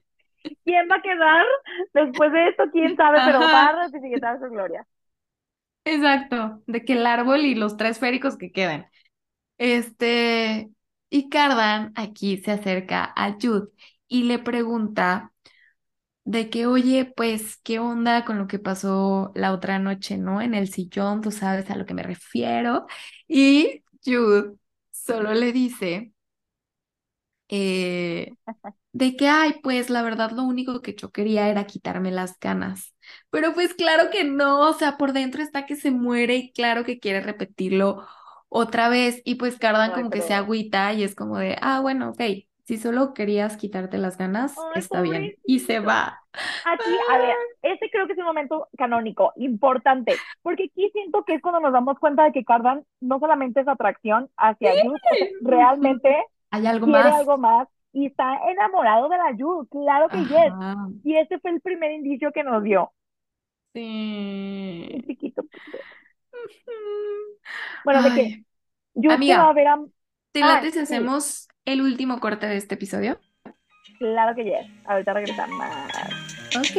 ¿Quién 0.64 0.88
va 0.90 0.96
a 0.96 1.02
quedar 1.02 1.46
después 1.94 2.32
de 2.32 2.48
esto? 2.48 2.64
¿Quién 2.72 2.96
sabe? 2.96 3.20
Pero 3.26 3.42
va 3.42 3.70
a 3.70 4.40
su 4.40 4.50
gloria. 4.50 4.88
Exacto, 5.84 6.62
de 6.68 6.86
que 6.86 6.94
el 6.94 7.06
árbol 7.06 7.42
y 7.42 7.56
los 7.56 7.76
tres 7.76 8.00
féricos 8.00 8.38
que 8.38 8.52
queden. 8.52 8.86
Este, 9.62 10.72
y 11.12 11.30
Cardan 11.30 11.94
aquí 11.96 12.38
se 12.40 12.52
acerca 12.52 13.14
a 13.16 13.34
Jude 13.40 13.70
y 14.08 14.24
le 14.24 14.40
pregunta 14.40 15.34
de 16.26 16.50
que, 16.50 16.68
oye, 16.68 17.06
pues, 17.16 17.58
¿qué 17.64 17.80
onda 17.80 18.26
con 18.26 18.38
lo 18.40 18.48
que 18.48 18.60
pasó 18.60 19.32
la 19.36 19.54
otra 19.54 19.80
noche, 19.80 20.18
no? 20.18 20.42
En 20.42 20.54
el 20.56 20.70
sillón, 20.72 21.22
tú 21.22 21.32
sabes 21.32 21.70
a 21.72 21.76
lo 21.78 21.86
que 21.86 21.94
me 21.96 22.04
refiero. 22.04 22.88
Y 23.28 23.84
Jude 24.06 24.56
solo 24.92 25.34
le 25.34 25.52
dice 25.54 26.14
eh, 27.50 28.36
de 28.94 29.16
que, 29.18 29.28
ay, 29.30 29.56
pues, 29.64 29.90
la 29.90 30.02
verdad, 30.04 30.32
lo 30.32 30.44
único 30.44 30.82
que 30.82 30.96
yo 30.96 31.12
quería 31.12 31.50
era 31.50 31.66
quitarme 31.68 32.12
las 32.12 32.40
ganas. 32.40 32.96
Pero 33.30 33.54
pues 33.54 33.74
claro 33.74 34.10
que 34.12 34.24
no, 34.26 34.70
o 34.70 34.74
sea, 34.74 34.98
por 34.98 35.14
dentro 35.14 35.42
está 35.44 35.66
que 35.66 35.76
se 35.76 35.92
muere 35.92 36.36
y 36.38 36.52
claro 36.54 36.84
que 36.86 37.00
quiere 37.00 37.22
repetirlo 37.22 38.08
otra 38.52 38.90
vez. 38.90 39.22
Y 39.26 39.36
pues 39.36 39.58
Cardan 39.58 39.92
Ay, 39.92 39.96
como 39.96 40.10
que 40.10 40.22
se 40.22 40.34
agüita 40.34 40.94
y 40.94 41.04
es 41.04 41.16
como 41.16 41.38
de, 41.38 41.58
ah, 41.62 41.80
bueno, 41.82 42.10
ok, 42.10 42.22
si 42.64 42.78
solo 42.78 43.14
querías 43.14 43.58
quitarte 43.58 43.98
las 43.98 44.18
ganas, 44.18 44.56
Ay, 44.58 44.80
está 44.80 45.02
bien. 45.02 45.36
Y 45.46 45.60
se 45.60 45.80
va. 45.80 46.20
Aquí, 46.64 46.92
a 47.10 47.18
ver, 47.18 47.36
este 47.64 47.90
creo 47.90 48.08
que 48.08 48.14
es 48.14 48.20
un 48.20 48.26
momento 48.26 48.68
canónico, 48.78 49.34
importante, 49.36 50.16
porque 50.42 50.66
aquí 50.66 50.90
siento 50.94 51.24
que 51.26 51.36
es 51.36 51.42
cuando 51.42 51.60
nos 51.60 51.74
damos 51.74 52.00
cuenta 52.00 52.24
de 52.24 52.32
que 52.32 52.46
Cardan 52.46 52.86
no 53.00 53.20
solamente 53.20 53.62
es 53.62 53.68
atracción 53.68 54.30
hacia 54.38 54.78
Jude, 54.80 55.00
o 55.06 55.16
sea, 55.18 55.28
realmente 55.42 56.16
Hay 56.52 56.66
algo 56.68 56.88
quiere 56.88 56.90
más. 56.90 57.14
algo 57.14 57.38
más 57.38 57.68
y 57.94 58.08
está 58.08 58.38
enamorado 58.50 59.10
de 59.10 59.18
la 59.18 59.36
Jude, 59.38 59.68
claro 59.70 60.10
que 60.10 60.26
yes. 60.26 60.54
Ajá, 60.60 60.90
Y 61.04 61.16
ese 61.18 61.40
fue 61.40 61.52
el 61.52 61.62
primer 61.62 61.92
indicio 61.92 62.32
que 62.32 62.44
nos 62.44 62.64
dio. 62.64 62.92
Un 64.94 65.02
sí. 65.02 65.06
chiquito. 65.08 65.44
Bueno, 67.84 68.02
de 68.04 68.12
que 68.14 68.46
va 68.96 69.16
a 69.16 69.16
amiga, 69.16 69.54
ver 69.54 69.68
a... 69.68 69.78
¿te 70.34 70.42
Ah, 70.42 70.46
late 70.46 70.72
si 70.72 70.80
sí, 70.80 70.80
hacemos 70.80 71.48
el 71.66 71.82
último 71.82 72.20
corte 72.20 72.48
de 72.48 72.58
este 72.58 72.76
episodio? 72.76 73.20
claro 73.98 74.36
que 74.36 74.44
yes. 74.46 74.68
Ahorita 74.86 75.14
regresamos. 75.14 75.66
Ok. 76.56 76.76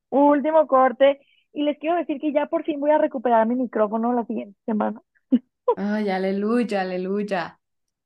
Último 0.09 0.67
corte. 0.67 1.19
Y 1.55 1.63
les 1.63 1.79
quiero 1.79 1.95
decir 1.95 2.19
que 2.19 2.33
ya 2.33 2.47
por 2.47 2.63
fin 2.63 2.79
voy 2.79 2.91
a 2.91 2.97
recuperar 2.97 3.47
mi 3.47 3.55
micrófono 3.55 4.13
la 4.13 4.25
siguiente 4.25 4.59
semana. 4.65 5.01
Ay, 5.77 6.09
aleluya, 6.09 6.81
aleluya. 6.81 7.59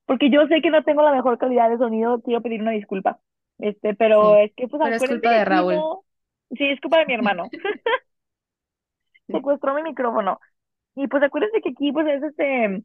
Porque 0.05 0.29
yo 0.29 0.45
sé 0.47 0.61
que 0.61 0.69
no 0.69 0.83
tengo 0.83 1.01
la 1.01 1.11
mejor 1.11 1.37
calidad 1.37 1.69
de 1.69 1.77
sonido, 1.77 2.21
quiero 2.21 2.41
pedir 2.41 2.61
una 2.61 2.71
disculpa. 2.71 3.19
Este, 3.57 3.95
pero 3.95 4.35
Sí, 4.35 4.41
es 4.43 4.53
que 4.55 4.67
pues 4.67 4.81
pero 4.81 4.95
es 4.95 5.03
culpa 5.07 5.31
de 5.31 5.45
Raúl. 5.45 5.75
Sí, 6.57 6.65
es 6.65 6.79
culpa 6.81 6.99
de 6.99 7.05
mi 7.05 7.13
hermano. 7.13 7.49
Secuestró 9.31 9.73
mi 9.75 9.83
micrófono. 9.83 10.39
Y 10.95 11.07
pues 11.07 11.23
acuérdense 11.23 11.61
que 11.61 11.69
aquí 11.69 11.91
pues 11.91 12.07
es 12.07 12.23
este 12.23 12.83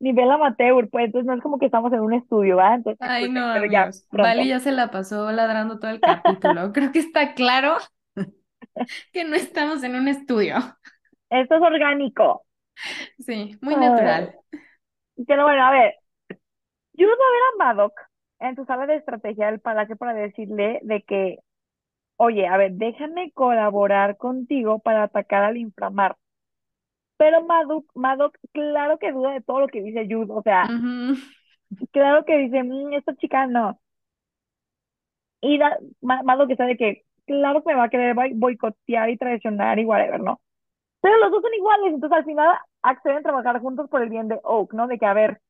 nivel 0.00 0.30
amateur, 0.30 0.88
pues 0.90 1.06
entonces 1.06 1.26
no 1.26 1.34
es 1.34 1.42
como 1.42 1.58
que 1.58 1.66
estamos 1.66 1.92
en 1.92 2.00
un 2.00 2.14
estudio, 2.14 2.56
¿va? 2.56 2.74
Entonces 2.74 3.00
Ay, 3.00 3.24
disculpen, 3.24 3.42
no, 3.42 3.52
pero 3.54 3.66
ya 3.72 3.90
pronto. 4.10 4.28
Vali 4.28 4.48
ya 4.48 4.60
se 4.60 4.72
la 4.72 4.90
pasó 4.90 5.30
ladrando 5.32 5.78
todo 5.78 5.90
el 5.90 6.00
capítulo. 6.00 6.72
Creo 6.72 6.92
que 6.92 6.98
está 7.00 7.34
claro 7.34 7.76
que 9.12 9.24
no 9.24 9.36
estamos 9.36 9.82
en 9.82 9.96
un 9.96 10.08
estudio. 10.08 10.56
Esto 11.30 11.56
es 11.56 11.62
orgánico. 11.62 12.44
Sí, 13.18 13.56
muy 13.60 13.76
Ay, 13.76 13.76
natural. 13.76 14.36
pero 15.26 15.44
bueno, 15.44 15.64
a 15.64 15.70
ver, 15.70 15.94
yo 16.94 17.06
voy 17.06 17.14
a 17.16 17.32
ver 17.32 17.42
a 17.54 17.64
Madoc 17.74 17.94
en 18.40 18.56
su 18.56 18.64
sala 18.64 18.86
de 18.86 18.96
estrategia 18.96 19.46
del 19.50 19.60
palacio 19.60 19.96
para 19.96 20.14
decirle 20.14 20.80
de 20.82 21.02
que, 21.02 21.38
oye, 22.16 22.46
a 22.48 22.56
ver, 22.58 22.72
déjame 22.74 23.32
colaborar 23.32 24.16
contigo 24.18 24.80
para 24.80 25.04
atacar 25.04 25.44
al 25.44 25.56
inframar. 25.58 26.16
Pero 27.16 27.42
Madoc, 27.46 27.86
Madoc, 27.94 28.36
claro 28.52 28.98
que 28.98 29.12
duda 29.12 29.32
de 29.32 29.40
todo 29.42 29.60
lo 29.60 29.68
que 29.68 29.82
dice 29.82 30.06
Jude, 30.10 30.26
o 30.32 30.42
sea, 30.42 30.74
claro 31.92 32.24
que 32.24 32.38
dice, 32.38 32.62
"Mm, 32.62 32.92
esta 32.94 33.14
chica 33.16 33.46
no. 33.46 33.80
Y 35.40 35.58
da, 35.58 35.78
Ma- 36.00 36.22
Madoc 36.22 36.50
está 36.50 36.66
de 36.66 36.76
que, 36.76 37.04
claro 37.26 37.62
que 37.62 37.68
me 37.70 37.76
va 37.76 37.84
a 37.84 37.88
querer 37.90 38.14
boi- 38.14 38.32
boicotear 38.34 39.10
y 39.10 39.16
traicionar 39.18 39.78
y 39.78 39.84
whatever, 39.84 40.20
¿no? 40.20 40.40
Pero 41.00 41.18
los 41.18 41.32
dos 41.32 41.42
son 41.42 41.54
iguales, 41.54 41.94
entonces 41.94 42.18
al 42.18 42.24
final 42.26 42.56
acceden 42.82 43.18
a 43.18 43.22
trabajar 43.22 43.60
juntos 43.60 43.88
por 43.90 44.02
el 44.02 44.10
bien 44.10 44.28
de 44.28 44.40
Oak, 44.44 44.74
¿no? 44.74 44.88
De 44.88 44.98
que, 44.98 45.06
a 45.06 45.14
ver, 45.14 45.40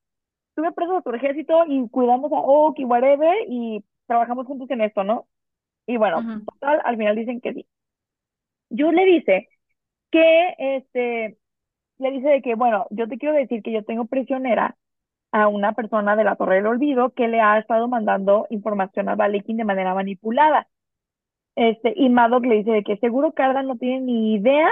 tú 0.55 0.61
me 0.63 0.73
prestas 0.73 0.99
a 0.99 1.01
tu 1.03 1.11
ejército 1.13 1.65
y 1.67 1.89
cuidamos 1.89 2.31
a 2.33 2.37
Oak 2.37 2.79
y 2.79 2.85
whatever 2.85 3.35
y 3.49 3.83
trabajamos 4.07 4.47
juntos 4.47 4.69
en 4.71 4.81
esto, 4.81 5.03
¿no? 5.03 5.27
Y 5.87 5.97
bueno, 5.97 6.29
total, 6.45 6.81
al 6.85 6.97
final 6.97 7.15
dicen 7.17 7.41
que 7.41 7.53
sí. 7.53 7.67
Jude 8.69 8.93
le 8.93 9.05
dice 9.05 9.49
que, 10.11 10.55
este, 10.59 11.37
le 11.99 12.11
dice 12.11 12.29
de 12.29 12.41
que, 12.41 12.55
bueno, 12.55 12.87
yo 12.91 13.07
te 13.09 13.17
quiero 13.19 13.35
decir 13.35 13.63
que 13.63 13.73
yo 13.73 13.83
tengo 13.85 14.05
prisionera 14.07 14.77
a 15.31 15.47
una 15.49 15.73
persona 15.73 16.15
de 16.15 16.23
la 16.25 16.35
Torre 16.37 16.57
del 16.57 16.67
Olvido 16.67 17.11
que 17.13 17.27
le 17.29 17.41
ha 17.41 17.59
estado 17.59 17.87
mandando 17.89 18.47
información 18.51 19.09
a 19.09 19.15
Valikin 19.15 19.57
de 19.57 19.65
manera 19.65 19.95
manipulada. 19.95 20.67
Este, 21.55 21.93
y 21.95 22.09
Madoc 22.09 22.45
le 22.45 22.55
dice 22.57 22.71
de 22.71 22.83
que 22.83 22.97
seguro 22.97 23.33
Cardan 23.33 23.67
no 23.67 23.77
tiene 23.77 24.01
ni 24.01 24.33
idea 24.35 24.69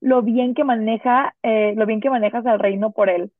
lo 0.00 0.22
bien 0.22 0.54
que 0.54 0.64
maneja, 0.64 1.34
eh, 1.42 1.74
lo 1.76 1.86
bien 1.86 2.00
que 2.00 2.10
manejas 2.10 2.46
al 2.46 2.58
reino 2.60 2.92
por 2.92 3.10
él. 3.10 3.32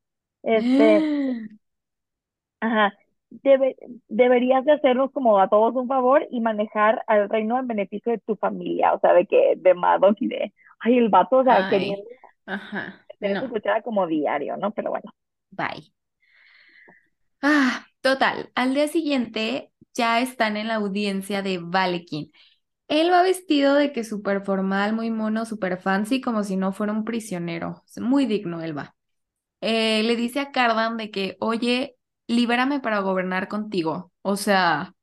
Este, 0.42 1.06
ajá, 2.60 2.94
debe, 3.30 3.76
deberías 4.08 4.64
de 4.64 4.72
hacernos 4.72 5.10
como 5.12 5.38
a 5.40 5.48
todos 5.48 5.74
un 5.76 5.88
favor 5.88 6.26
y 6.30 6.40
manejar 6.40 7.02
al 7.06 7.28
reino 7.28 7.58
en 7.58 7.66
beneficio 7.68 8.12
de 8.12 8.18
tu 8.18 8.36
familia, 8.36 8.94
o 8.94 9.00
sea, 9.00 9.12
de 9.14 9.26
que, 9.26 9.54
de 9.56 9.74
Maddox 9.74 10.20
y 10.22 10.28
de, 10.28 10.54
ay, 10.80 10.98
el 10.98 11.08
vato, 11.08 11.38
o 11.38 11.44
sea, 11.44 11.64
Ay, 11.64 11.68
queriendo 11.68 12.04
ajá, 12.46 13.06
tener 13.18 13.38
no, 13.38 13.48
cuchara 13.48 13.82
como 13.82 14.06
diario, 14.06 14.56
¿no? 14.56 14.70
Pero 14.72 14.90
bueno. 14.90 15.12
bye. 15.52 15.90
Ah, 17.42 17.86
total, 18.00 18.50
al 18.54 18.74
día 18.74 18.88
siguiente 18.88 19.72
ya 19.94 20.20
están 20.20 20.56
en 20.56 20.68
la 20.68 20.76
audiencia 20.76 21.42
de 21.42 21.58
Valekin. 21.58 22.32
Él 22.94 23.10
va 23.10 23.22
vestido 23.22 23.74
de 23.74 23.92
que 23.92 24.04
súper 24.04 24.44
formal, 24.44 24.92
muy 24.94 25.10
mono, 25.10 25.44
súper 25.46 25.78
fancy, 25.80 26.20
como 26.20 26.44
si 26.44 26.56
no 26.56 26.72
fuera 26.72 26.92
un 26.92 27.04
prisionero. 27.04 27.84
Muy 27.96 28.26
digno 28.26 28.62
él 28.62 28.76
va. 28.76 28.94
Eh, 29.60 30.02
le 30.04 30.16
dice 30.16 30.40
a 30.40 30.52
Cardan 30.52 30.96
de 30.98 31.10
que, 31.10 31.36
oye, 31.40 31.96
libérame 32.28 32.80
para 32.80 33.00
gobernar 33.00 33.48
contigo. 33.48 34.12
O 34.22 34.36
sea, 34.36 34.94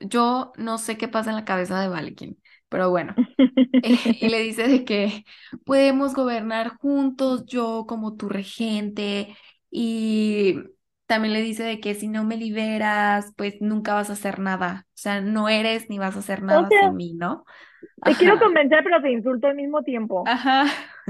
yo 0.00 0.52
no 0.58 0.78
sé 0.78 0.98
qué 0.98 1.08
pasa 1.08 1.30
en 1.30 1.36
la 1.36 1.44
cabeza 1.46 1.80
de 1.80 1.88
Valekin, 1.88 2.40
pero 2.68 2.90
bueno. 2.90 3.16
Eh, 3.82 3.98
y 4.20 4.28
le 4.28 4.40
dice 4.40 4.68
de 4.68 4.84
que 4.84 5.24
podemos 5.64 6.14
gobernar 6.14 6.76
juntos, 6.78 7.46
yo 7.46 7.86
como 7.88 8.16
tu 8.16 8.28
regente, 8.28 9.36
y 9.70 10.56
también 11.10 11.34
le 11.34 11.42
dice 11.42 11.64
de 11.64 11.80
que 11.80 11.94
si 11.96 12.08
no 12.08 12.24
me 12.24 12.38
liberas, 12.38 13.34
pues 13.36 13.56
nunca 13.60 13.94
vas 13.94 14.10
a 14.10 14.14
hacer 14.14 14.40
nada, 14.40 14.86
o 14.90 14.92
sea, 14.94 15.20
no 15.22 15.48
eres 15.50 15.90
ni 15.90 15.98
vas 15.98 16.16
a 16.16 16.20
hacer 16.20 16.42
O 16.48 16.54
nada 16.54 16.70
sea, 16.70 16.80
sin 16.80 16.96
mí, 16.96 17.14
¿no? 17.14 17.44
te 18.04 18.16
quiero 18.16 18.38
convencer, 18.38 18.82
pero 18.84 19.00
te 19.02 19.10
insulto 19.12 19.46
al 19.48 19.56
mismo 19.56 19.82
tiempo. 19.82 20.34
ajá. 20.34 20.66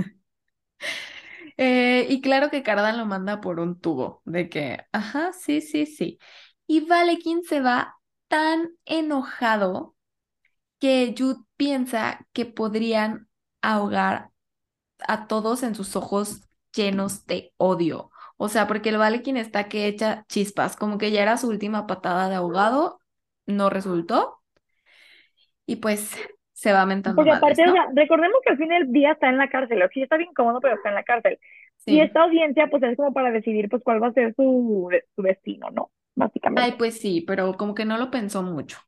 Eh, 1.56 2.06
y 2.08 2.20
claro 2.20 2.50
que 2.50 2.62
Cardan 2.62 2.96
lo 2.98 3.06
manda 3.06 3.40
por 3.40 3.60
un 3.60 3.78
tubo, 3.80 4.22
de 4.24 4.48
que, 4.48 4.78
ajá, 4.92 5.32
sí, 5.32 5.60
sí, 5.60 5.86
sí. 5.86 6.18
Y 6.66 6.80
Valekin 6.86 7.42
se 7.44 7.60
va 7.60 7.96
tan 8.28 8.70
enojado 8.84 9.96
que 10.80 11.14
Jude 11.18 11.40
piensa 11.56 12.26
que 12.34 12.46
podrían 12.46 13.28
ahogar 13.62 14.32
a 15.00 15.28
todos 15.28 15.62
en 15.62 15.74
sus 15.76 15.96
ojos 15.96 16.42
llenos 16.74 17.26
de 17.26 17.54
odio. 17.58 18.09
O 18.40 18.48
sea, 18.48 18.66
porque 18.66 18.88
el 18.90 18.98
Valekin 18.98 19.36
está 19.36 19.68
que 19.68 19.86
echa 19.86 20.24
chispas, 20.28 20.76
como 20.76 20.98
que 20.98 21.10
ya 21.12 21.22
era 21.22 21.36
su 21.36 21.48
última 21.48 21.86
patada 21.86 22.28
de 22.30 22.36
ahogado, 22.36 23.00
no 23.46 23.70
resultó, 23.70 24.42
y 25.66 25.76
pues 25.76 26.10
se 26.52 26.72
va 26.72 26.86
mentando 26.86 27.14
Porque 27.14 27.30
madres, 27.30 27.38
aparte, 27.38 27.64
o 27.66 27.70
sea, 27.72 27.86
recordemos 27.94 28.40
que 28.44 28.50
al 28.52 28.58
fin 28.58 28.68
del 28.68 28.92
día 28.92 29.12
está 29.12 29.28
en 29.28 29.38
la 29.38 29.48
cárcel, 29.48 29.82
o 29.82 29.88
sí 29.88 30.02
está 30.02 30.16
bien 30.16 30.32
cómodo, 30.34 30.60
pero 30.60 30.74
está 30.76 30.88
en 30.90 30.94
la 30.94 31.02
cárcel. 31.04 31.38
Y 31.86 32.00
Sí. 32.00 32.00
esta 32.00 32.22
audiencia, 32.22 32.68
pues 32.68 32.82
es 32.82 32.96
como 32.96 33.12
para 33.12 33.30
decidir, 33.32 33.68
pues, 33.68 33.82
cuál 33.82 34.02
va 34.02 34.08
a 34.08 34.12
ser 34.12 34.34
su, 34.36 34.90
su 35.16 35.22
destino, 35.22 35.70
¿no? 35.70 35.90
Ay, 36.54 36.72
Básicamente. 36.72 36.78
pues 36.78 36.98
sí, 37.00 37.22
pero 37.26 37.54
como 37.56 37.74
que 37.74 37.84
no 37.84 37.96
lo 37.98 38.10
pensó 38.10 38.42
mucho. 38.42 38.78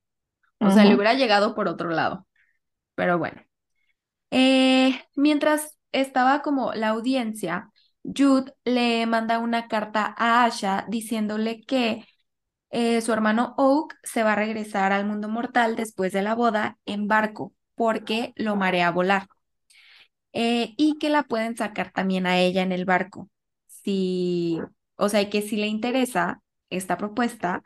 O 0.61 0.71
sea, 0.71 0.85
le 0.87 0.97
hubiera 0.97 1.15
llegado 1.15 1.55
por 1.57 1.69
otro 1.69 1.91
lado, 1.91 2.27
pero 2.97 3.19
bueno. 3.19 3.43
Eh, 4.33 5.01
mientras 5.17 5.79
estaba 5.93 6.43
como 6.43 6.75
la 6.75 6.91
audiencia, 6.91 7.72
Jude 8.05 8.55
le 8.65 9.07
manda 9.07 9.39
una 9.39 9.69
carta 9.69 10.15
a 10.19 10.45
Asha 10.45 10.85
diciéndole 10.89 11.63
que 11.63 12.05
eh, 12.71 13.01
su 13.03 13.13
hermano 13.13 13.55
Oak 13.59 13.97
se 14.05 14.23
va 14.25 14.33
a 14.35 14.37
regresar 14.37 14.93
al 14.93 15.07
mundo 15.07 15.29
mortal 15.29 15.77
después 15.77 16.13
de 16.13 16.23
la 16.23 16.35
boda 16.35 16.79
en 16.87 17.09
barco 17.09 17.55
porque 17.77 18.33
lo 18.37 18.57
marea 18.57 18.91
volar 18.93 19.29
eh, 20.33 20.75
y 20.77 20.99
que 20.99 21.09
la 21.11 21.25
pueden 21.25 21.57
sacar 21.57 21.93
también 21.93 22.27
a 22.27 22.39
ella 22.41 22.63
en 22.63 22.73
el 22.73 22.85
barco. 22.85 23.31
Si, 23.67 24.59
o 24.97 25.09
sea, 25.09 25.29
que 25.31 25.43
si 25.43 25.57
le 25.57 25.67
interesa 25.67 26.43
esta 26.71 26.97
propuesta, 26.97 27.63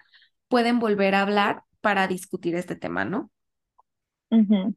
pueden 0.48 0.78
volver 0.78 1.14
a 1.14 1.22
hablar 1.22 1.62
para 1.80 2.08
discutir 2.08 2.54
este 2.56 2.76
tema, 2.76 3.04
¿no? 3.04 3.30
Ujú. 4.30 4.74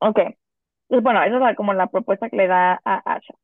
Ok. 0.00 0.36
Pues 0.88 1.02
bueno, 1.02 1.22
esa 1.22 1.34
es 1.36 1.40
la- 1.42 1.54
como 1.56 1.72
la 1.74 1.88
propuesta 1.88 2.30
que 2.30 2.36
le 2.36 2.46
da 2.46 2.80
a 2.84 3.14
Asha. 3.14 3.34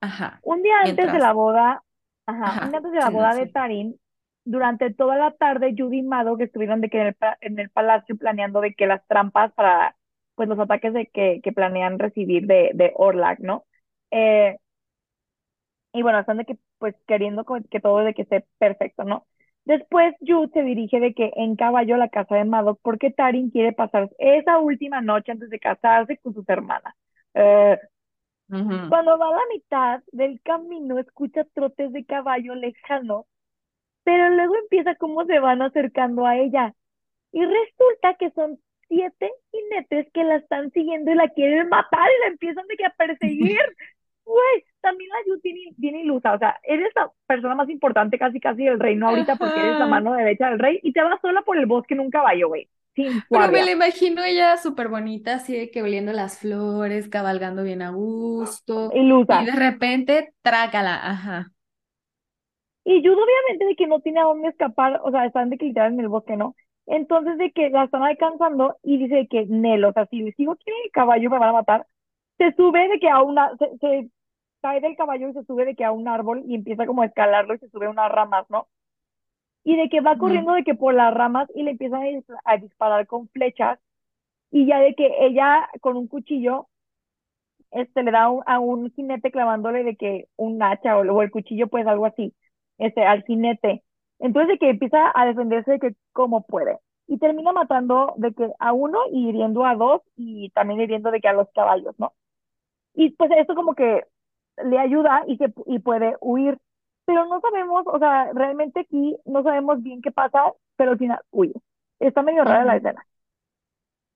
Ajá. 0.00 0.40
Un 0.42 0.62
día 0.62 0.80
antes 0.82 1.10
de 1.12 1.18
la 1.18 1.32
boda, 1.32 1.82
ajá, 2.26 2.58
un 2.60 2.70
día 2.70 2.78
antes 2.78 2.92
de 2.92 2.98
la 3.00 3.10
boda 3.10 3.34
de. 3.34 3.46
Tarin, 3.48 4.00
durante 4.44 4.92
toda 4.94 5.16
la 5.16 5.32
tarde, 5.32 5.74
Judy 5.76 5.98
y 6.00 6.02
Maddox 6.02 6.42
estuvieron 6.42 6.80
de 6.80 6.90
que 6.90 7.00
en 7.00 7.06
el, 7.08 7.16
en 7.40 7.58
el 7.58 7.70
palacio 7.70 8.16
planeando 8.16 8.60
de 8.60 8.74
que 8.74 8.86
las 8.86 9.06
trampas 9.06 9.52
para, 9.54 9.96
pues, 10.34 10.48
los 10.48 10.58
ataques 10.58 10.94
de 10.94 11.06
que, 11.08 11.40
que 11.42 11.52
planean 11.52 11.98
recibir 11.98 12.46
de, 12.46 12.70
de 12.74 12.92
Orlac, 12.96 13.40
¿no? 13.40 13.66
Eh, 14.10 14.58
y 15.92 16.02
bueno, 16.02 16.20
están 16.20 16.38
de 16.38 16.44
que, 16.44 16.58
pues, 16.78 16.94
queriendo 17.06 17.44
que 17.70 17.80
todo 17.80 17.98
de 17.98 18.14
que 18.14 18.22
esté 18.22 18.46
perfecto, 18.58 19.04
¿no? 19.04 19.26
Después, 19.70 20.16
Jude 20.18 20.50
se 20.52 20.62
dirige 20.64 20.98
de 20.98 21.14
que 21.14 21.30
en 21.36 21.54
caballo 21.54 21.94
a 21.94 21.98
la 21.98 22.08
casa 22.08 22.34
de 22.34 22.44
Maddox 22.44 22.80
porque 22.82 23.12
Tarin 23.12 23.50
quiere 23.50 23.72
pasar 23.72 24.10
esa 24.18 24.58
última 24.58 25.00
noche 25.00 25.30
antes 25.30 25.48
de 25.48 25.60
casarse 25.60 26.16
con 26.16 26.34
sus 26.34 26.48
hermanas. 26.48 26.92
Eh, 27.34 27.78
cuando 28.48 29.16
va 29.16 29.28
a 29.28 29.30
la 29.30 29.42
mitad 29.54 30.02
del 30.10 30.40
camino, 30.42 30.98
escucha 30.98 31.44
trotes 31.54 31.92
de 31.92 32.04
caballo 32.04 32.56
lejano, 32.56 33.26
pero 34.02 34.30
luego 34.30 34.56
empieza 34.56 34.96
cómo 34.96 35.24
se 35.26 35.38
van 35.38 35.62
acercando 35.62 36.26
a 36.26 36.36
ella. 36.36 36.74
Y 37.30 37.44
resulta 37.44 38.14
que 38.14 38.32
son 38.32 38.58
siete 38.88 39.30
jinetes 39.52 40.08
que 40.12 40.24
la 40.24 40.38
están 40.38 40.72
siguiendo 40.72 41.12
y 41.12 41.14
la 41.14 41.28
quieren 41.28 41.68
matar 41.68 42.08
y 42.10 42.20
la 42.22 42.32
empiezan 42.32 42.66
de 42.66 42.76
que 42.76 42.86
a 42.86 42.94
perseguir. 42.98 43.60
Güey, 44.30 44.64
también 44.80 45.10
la 45.10 45.16
Yu 45.26 45.40
tiene, 45.40 45.74
tiene 45.80 46.02
ilusa, 46.02 46.34
o 46.34 46.38
sea, 46.38 46.56
eres 46.62 46.92
la 46.94 47.10
persona 47.26 47.56
más 47.56 47.68
importante 47.68 48.18
casi 48.18 48.38
casi 48.38 48.64
del 48.64 48.78
reino 48.78 49.08
ahorita 49.08 49.34
porque 49.36 49.58
eres 49.60 49.78
la 49.78 49.86
mano 49.86 50.12
derecha 50.14 50.50
del 50.50 50.60
rey 50.60 50.78
y 50.82 50.92
te 50.92 51.02
vas 51.02 51.20
sola 51.20 51.42
por 51.42 51.58
el 51.58 51.66
bosque 51.66 51.94
en 51.94 52.00
un 52.00 52.10
caballo, 52.10 52.48
güey, 52.48 52.68
sin 52.94 53.24
Pero 53.28 53.48
me 53.48 53.62
la 53.62 53.72
imagino 53.72 54.22
ella 54.22 54.56
súper 54.56 54.88
bonita, 54.88 55.34
así 55.34 55.56
de 55.56 55.70
que 55.70 55.82
oliendo 55.82 56.12
las 56.12 56.38
flores, 56.38 57.08
cabalgando 57.08 57.64
bien 57.64 57.82
a 57.82 57.90
gusto, 57.90 58.90
y 58.94 59.00
Ilusa. 59.00 59.42
de 59.42 59.52
repente, 59.52 60.32
trácala, 60.42 60.94
ajá. 60.94 61.52
Y 62.84 63.02
Jude 63.02 63.22
obviamente 63.22 63.64
de 63.66 63.76
que 63.76 63.86
no 63.86 64.00
tiene 64.00 64.20
a 64.20 64.24
dónde 64.24 64.48
escapar, 64.48 65.00
o 65.04 65.10
sea, 65.10 65.26
están 65.26 65.50
de 65.50 65.58
que 65.58 65.66
literal 65.66 65.92
en 65.92 66.00
el 66.00 66.08
bosque, 66.08 66.36
¿no? 66.36 66.54
Entonces 66.86 67.38
de 67.38 67.52
que 67.52 67.70
la 67.70 67.84
están 67.84 68.02
alcanzando 68.02 68.76
y 68.82 68.98
dice 68.98 69.14
de 69.16 69.28
que 69.28 69.46
Nel, 69.46 69.84
o 69.84 69.92
sea, 69.92 70.06
si 70.06 70.22
le 70.22 70.32
sigo 70.32 70.52
aquí 70.52 70.64
en 70.66 70.74
el 70.84 70.90
caballo 70.90 71.30
me 71.30 71.38
van 71.38 71.50
a 71.50 71.52
matar, 71.52 71.86
se 72.38 72.52
sube 72.54 72.88
de 72.88 72.98
que 72.98 73.08
a 73.08 73.22
una, 73.22 73.50
se, 73.58 73.78
se 73.78 74.10
cae 74.60 74.80
del 74.80 74.96
caballo 74.96 75.28
y 75.28 75.32
se 75.34 75.44
sube 75.44 75.64
de 75.64 75.74
que 75.76 75.84
a 75.84 75.92
un 75.92 76.08
árbol 76.08 76.42
y 76.46 76.54
empieza 76.54 76.86
como 76.86 77.02
a 77.02 77.06
escalarlo 77.06 77.54
y 77.54 77.58
se 77.58 77.68
sube 77.70 77.86
a 77.86 77.90
unas 77.90 78.10
ramas, 78.12 78.46
¿no? 78.50 78.68
Y 79.64 79.76
de 79.76 79.88
que 79.90 80.00
va 80.02 80.18
corriendo 80.18 80.52
de 80.54 80.64
que 80.64 80.74
por 80.74 80.94
las 80.94 81.14
ramas 81.14 81.48
y 81.54 81.62
le 81.64 81.72
empiezan 81.72 82.02
a, 82.02 82.06
dis- 82.06 82.26
a 82.44 82.56
disparar 82.58 83.06
con 83.06 83.28
flechas 83.30 83.78
y 84.52 84.66
ya 84.66 84.80
de 84.80 84.94
que 84.94 85.08
ella 85.26 85.68
con 85.82 85.96
un 85.96 86.08
cuchillo 86.08 86.68
este, 87.70 88.02
le 88.02 88.10
da 88.10 88.28
un- 88.30 88.42
a 88.46 88.58
un 88.60 88.90
jinete 88.92 89.30
clavándole 89.30 89.84
de 89.84 89.96
que 89.96 90.26
un 90.36 90.62
hacha 90.62 90.96
o, 90.98 91.00
o 91.02 91.22
el 91.22 91.30
cuchillo, 91.30 91.68
pues 91.68 91.86
algo 91.86 92.06
así, 92.06 92.34
este, 92.78 93.04
al 93.04 93.22
jinete. 93.24 93.82
Entonces 94.18 94.48
de 94.48 94.58
que 94.58 94.70
empieza 94.70 95.10
a 95.14 95.26
defenderse 95.26 95.72
de 95.72 95.78
que 95.80 95.94
como 96.12 96.42
puede. 96.46 96.78
Y 97.06 97.18
termina 97.18 97.52
matando 97.52 98.14
de 98.18 98.32
que 98.34 98.48
a 98.58 98.72
uno 98.72 98.98
y 99.12 99.28
hiriendo 99.28 99.64
a 99.64 99.74
dos 99.74 100.02
y 100.16 100.50
también 100.50 100.80
hiriendo 100.80 101.10
de 101.10 101.20
que 101.20 101.28
a 101.28 101.32
los 101.32 101.48
caballos, 101.54 101.94
¿no? 101.98 102.12
Y 102.94 103.10
pues 103.12 103.30
esto 103.38 103.54
como 103.54 103.74
que 103.74 104.04
le 104.64 104.78
ayuda 104.78 105.24
y, 105.26 105.36
se, 105.36 105.52
y 105.66 105.78
puede 105.80 106.16
huir. 106.20 106.58
Pero 107.04 107.26
no 107.26 107.40
sabemos, 107.40 107.84
o 107.86 107.98
sea, 107.98 108.32
realmente 108.32 108.80
aquí 108.80 109.16
no 109.24 109.42
sabemos 109.42 109.82
bien 109.82 110.02
qué 110.02 110.12
pasa, 110.12 110.52
pero 110.76 110.92
al 110.92 110.98
final 110.98 111.20
huye. 111.30 111.54
Está 111.98 112.22
medio 112.22 112.44
rara 112.44 112.64
la 112.64 112.76
escena. 112.76 113.04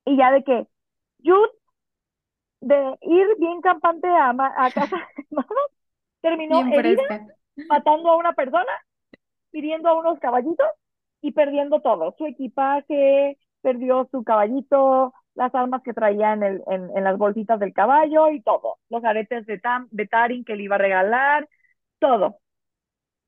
Y 0.05 0.17
ya 0.17 0.31
de 0.33 0.45
que 0.45 0.67
Jude, 1.25 1.51
de 2.61 2.99
ir 3.03 3.27
bien 3.39 3.61
campante 3.61 4.09
a, 4.09 4.31
a 4.31 4.71
casa 4.71 4.97
de 4.97 5.25
mamá, 5.31 5.47
terminó 6.21 6.61
herida, 6.73 7.03
matando 7.69 8.11
a 8.11 8.17
una 8.17 8.33
persona, 8.33 8.73
hiriendo 9.53 9.89
a 9.89 9.99
unos 9.99 10.19
caballitos 10.21 10.67
y 11.21 11.33
perdiendo 11.33 11.81
todo. 11.81 12.15
Su 12.19 12.27
equipaje, 12.27 13.39
perdió 13.63 14.09
su 14.11 14.25
caballito, 14.25 15.15
las 15.35 15.55
armas 15.55 15.83
que 15.83 15.93
traía 15.95 16.33
en, 16.35 16.43
el, 16.43 16.63
en, 16.69 16.97
en 16.97 17.05
las 17.05 17.19
bolsitas 17.19 17.61
del 17.61 17.73
caballo 17.75 18.31
y 18.31 18.43
todo. 18.43 18.79
Los 18.91 19.05
aretes 19.05 19.47
de, 19.47 19.59
Tam, 19.61 19.89
de 19.91 20.07
Tarin 20.07 20.45
que 20.45 20.57
le 20.57 20.65
iba 20.65 20.77
a 20.77 20.79
regalar, 20.79 21.49
todo. 22.01 22.39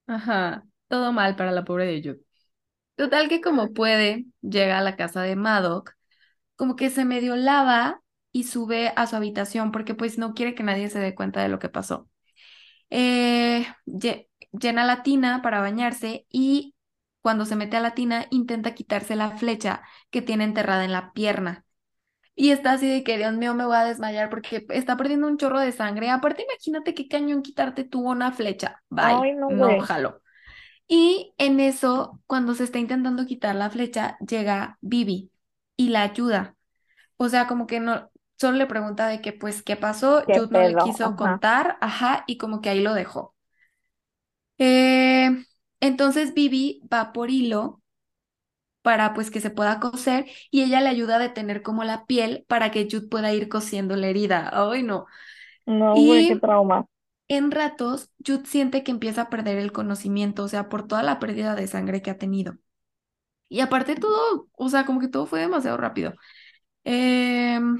Ajá, 0.06 0.64
todo 0.88 1.12
mal 1.12 1.36
para 1.36 1.52
la 1.52 1.64
pobre 1.64 1.86
de 1.86 2.00
Jude. 2.02 2.20
Total 2.96 3.28
que 3.30 3.42
como 3.42 3.74
puede, 3.74 4.26
llega 4.42 4.78
a 4.78 4.82
la 4.82 4.96
casa 4.96 5.22
de 5.22 5.36
Madoc, 5.36 5.94
como 6.56 6.76
que 6.76 6.90
se 6.90 7.06
medio 7.06 7.36
lava 7.36 8.02
y 8.32 8.44
sube 8.44 8.92
a 8.96 9.08
su 9.08 9.16
habitación 9.16 9.72
porque 9.72 9.94
pues 9.96 10.18
no 10.18 10.34
quiere 10.34 10.56
que 10.56 10.64
nadie 10.64 10.90
se 10.90 11.00
dé 11.00 11.14
cuenta 11.16 11.42
de 11.42 11.50
lo 11.50 11.60
que 11.60 11.70
pasó. 11.70 12.10
Eh, 12.90 13.66
lle- 13.86 14.30
llena 14.52 14.86
la 14.86 15.04
tina 15.04 15.42
para 15.42 15.60
bañarse 15.62 16.26
y 16.30 16.76
cuando 17.22 17.46
se 17.46 17.56
mete 17.56 17.78
a 17.78 17.80
la 17.82 17.94
tina 17.94 18.28
intenta 18.32 18.74
quitarse 18.74 19.16
la 19.16 19.32
flecha 19.38 19.82
que 20.10 20.22
tiene 20.22 20.44
enterrada 20.44 20.86
en 20.86 20.92
la 20.92 21.12
pierna. 21.14 21.65
Y 22.38 22.50
está 22.50 22.72
así 22.72 22.86
de 22.86 23.02
que, 23.02 23.16
Dios 23.16 23.32
mío, 23.34 23.54
me 23.54 23.64
voy 23.64 23.76
a 23.76 23.84
desmayar 23.84 24.28
porque 24.28 24.66
está 24.68 24.96
perdiendo 24.96 25.26
un 25.26 25.38
chorro 25.38 25.58
de 25.58 25.72
sangre. 25.72 26.10
Aparte, 26.10 26.42
imagínate 26.42 26.94
qué 26.94 27.08
cañón 27.08 27.42
quitarte 27.42 27.82
tú 27.82 28.06
una 28.06 28.30
flecha. 28.30 28.82
Bye. 28.90 29.06
Ay, 29.06 29.32
no, 29.32 29.80
jalo. 29.80 30.20
Y 30.86 31.34
en 31.38 31.60
eso, 31.60 32.20
cuando 32.26 32.54
se 32.54 32.64
está 32.64 32.78
intentando 32.78 33.24
quitar 33.26 33.56
la 33.56 33.70
flecha, 33.70 34.18
llega 34.18 34.78
Bibi 34.82 35.30
y 35.76 35.88
la 35.88 36.02
ayuda. 36.02 36.54
O 37.16 37.28
sea, 37.28 37.46
como 37.46 37.66
que 37.66 37.80
no, 37.80 38.10
solo 38.36 38.58
le 38.58 38.66
pregunta 38.66 39.08
de 39.08 39.22
que, 39.22 39.32
pues, 39.32 39.62
¿qué 39.62 39.76
pasó? 39.76 40.24
Qué 40.26 40.38
Jude 40.38 40.48
no 40.52 40.68
le 40.68 40.76
quiso 40.76 41.04
Ajá. 41.04 41.16
contar, 41.16 41.78
ajá, 41.80 42.24
y 42.26 42.36
como 42.36 42.60
que 42.60 42.68
ahí 42.68 42.82
lo 42.82 42.94
dejó. 42.94 43.34
Eh, 44.58 45.44
entonces 45.80 46.34
Bibi 46.34 46.82
va 46.92 47.12
por 47.12 47.30
hilo 47.30 47.82
para 48.86 49.14
pues 49.14 49.32
que 49.32 49.40
se 49.40 49.50
pueda 49.50 49.80
coser 49.80 50.26
y 50.52 50.62
ella 50.62 50.80
le 50.80 50.88
ayuda 50.90 51.16
a 51.16 51.18
detener 51.18 51.62
como 51.64 51.82
la 51.82 52.06
piel 52.06 52.44
para 52.48 52.70
que 52.70 52.86
Jude 52.88 53.08
pueda 53.08 53.32
ir 53.32 53.48
cosiendo 53.48 53.96
la 53.96 54.06
herida. 54.06 54.48
Ay, 54.52 54.84
no. 54.84 55.06
No, 55.66 56.00
güey, 56.02 56.26
qué 56.26 56.36
trauma. 56.36 56.86
en 57.28 57.50
ratos, 57.50 58.10
Jude 58.24 58.46
siente 58.46 58.84
que 58.84 58.92
empieza 58.92 59.22
a 59.22 59.30
perder 59.30 59.58
el 59.58 59.72
conocimiento, 59.72 60.44
o 60.44 60.48
sea, 60.48 60.68
por 60.68 60.86
toda 60.86 61.02
la 61.02 61.18
pérdida 61.18 61.54
de 61.56 61.66
sangre 61.66 62.02
que 62.02 62.10
ha 62.10 62.18
tenido. 62.18 62.58
Y 63.48 63.60
aparte 63.60 63.96
todo, 63.96 64.48
o 64.52 64.68
sea, 64.70 64.86
como 64.86 65.00
que 65.00 65.08
todo 65.08 65.26
fue 65.26 65.40
demasiado 65.40 65.76
rápido. 65.78 66.14
Em, 66.84 67.78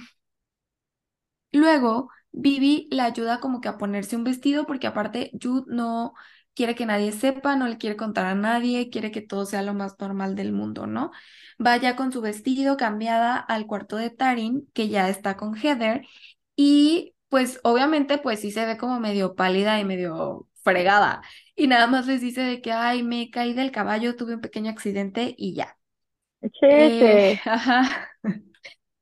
luego, 1.53 2.11
Bibi 2.33 2.89
le 2.91 3.03
ayuda 3.03 3.41
como 3.41 3.61
que 3.61 3.69
a 3.69 3.79
ponerse 3.79 4.17
un 4.17 4.25
vestido 4.25 4.67
porque 4.67 4.87
aparte 4.87 5.31
Jude 5.41 5.65
no 5.69 6.15
quiere 6.57 6.75
que 6.77 6.87
nadie 6.87 7.13
sepa, 7.13 7.57
no 7.57 7.69
le 7.69 7.79
quiere 7.79 7.97
contar 7.97 8.27
a 8.27 8.35
nadie, 8.37 8.91
quiere 8.91 9.13
que 9.13 9.23
todo 9.23 9.47
sea 9.47 9.63
lo 9.63 9.75
más 9.75 9.97
normal 10.01 10.37
del 10.37 10.53
mundo, 10.55 10.89
¿no? 10.89 11.13
Vaya 11.59 11.97
con 11.97 12.13
su 12.13 12.23
vestido 12.23 12.77
cambiada 12.79 13.37
al 13.39 13.67
cuarto 13.69 13.97
de 13.99 14.11
Tarin, 14.11 14.69
que 14.75 14.89
ya 14.91 15.09
está 15.11 15.37
con 15.39 15.57
Heather, 15.57 16.07
y 16.57 17.15
pues 17.29 17.61
obviamente 17.65 18.19
pues 18.19 18.41
sí 18.41 18.53
se 18.53 18.67
ve 18.67 18.79
como 18.79 19.01
medio 19.01 19.37
pálida 19.37 19.81
y 19.81 19.85
medio 19.87 20.49
fregada, 20.65 21.23
y 21.57 21.69
nada 21.69 21.87
más 21.89 22.07
les 22.09 22.21
dice 22.23 22.43
de 22.43 22.63
que, 22.63 22.73
ay, 22.73 23.03
me 23.05 23.31
caí 23.31 23.55
del 23.55 23.71
caballo, 23.73 24.17
tuve 24.17 24.35
un 24.35 24.41
pequeño 24.41 24.71
accidente 24.71 25.35
y 25.39 25.55
ya. 25.55 25.79
Eh, 26.43 26.51
Chete. 26.55 27.41
ajá. 27.47 28.09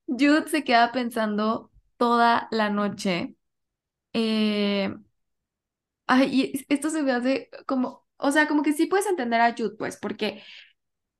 Jude 0.06 0.48
se 0.48 0.64
queda 0.64 0.93
pensando 0.93 1.70
toda 1.97 2.48
la 2.51 2.70
noche. 2.70 3.36
eh, 4.14 4.94
ay, 6.06 6.52
y 6.55 6.66
esto 6.72 6.90
se 6.90 7.02
me 7.02 7.12
hace 7.12 7.51
como, 7.66 8.06
o 8.16 8.31
sea, 8.31 8.47
como 8.48 8.62
que 8.62 8.72
sí 8.72 8.86
puedes 8.86 9.06
entender 9.06 9.40
a 9.40 9.55
Jude, 9.56 9.76
pues, 9.78 9.97
porque 9.97 10.43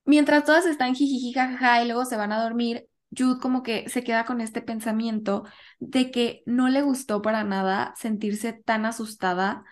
mientras 0.05 0.45
todas 0.45 0.67
están 0.67 0.95
jijiji, 0.95 1.33
jajaja, 1.33 1.83
y 1.83 1.87
luego 1.87 2.05
se 2.05 2.17
van 2.17 2.33
a 2.33 2.43
dormir, 2.43 2.89
Jude 3.17 3.41
como 3.41 3.63
que 3.63 3.89
se 3.89 4.03
queda 4.03 4.25
con 4.25 4.41
este 4.41 4.61
pensamiento 4.61 5.45
de 5.79 6.11
que 6.11 6.43
no 6.47 6.69
le 6.69 6.83
gustó 6.83 7.23
para 7.23 7.45
nada 7.45 7.95
sentirse 7.97 8.53
tan 8.53 8.87
asustada, 8.87 9.65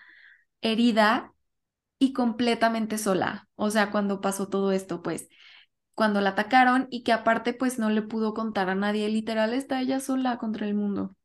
herida 0.61 1.33
y 1.99 2.13
completamente 2.13 2.97
sola. 2.97 3.47
O 3.55 3.69
sea, 3.69 3.91
cuando 3.91 4.21
pasó 4.21 4.47
todo 4.47 4.71
esto, 4.71 5.01
pues, 5.01 5.27
cuando 5.93 6.21
la 6.21 6.31
atacaron 6.31 6.87
y 6.89 7.03
que 7.03 7.11
aparte, 7.11 7.53
pues, 7.53 7.79
no 7.79 7.89
le 7.89 8.01
pudo 8.01 8.33
contar 8.33 8.69
a 8.69 8.75
nadie. 8.75 9.07
Literal, 9.09 9.53
está 9.53 9.81
ella 9.81 9.99
sola 9.99 10.37
contra 10.37 10.65
el 10.65 10.73
mundo. 10.73 11.15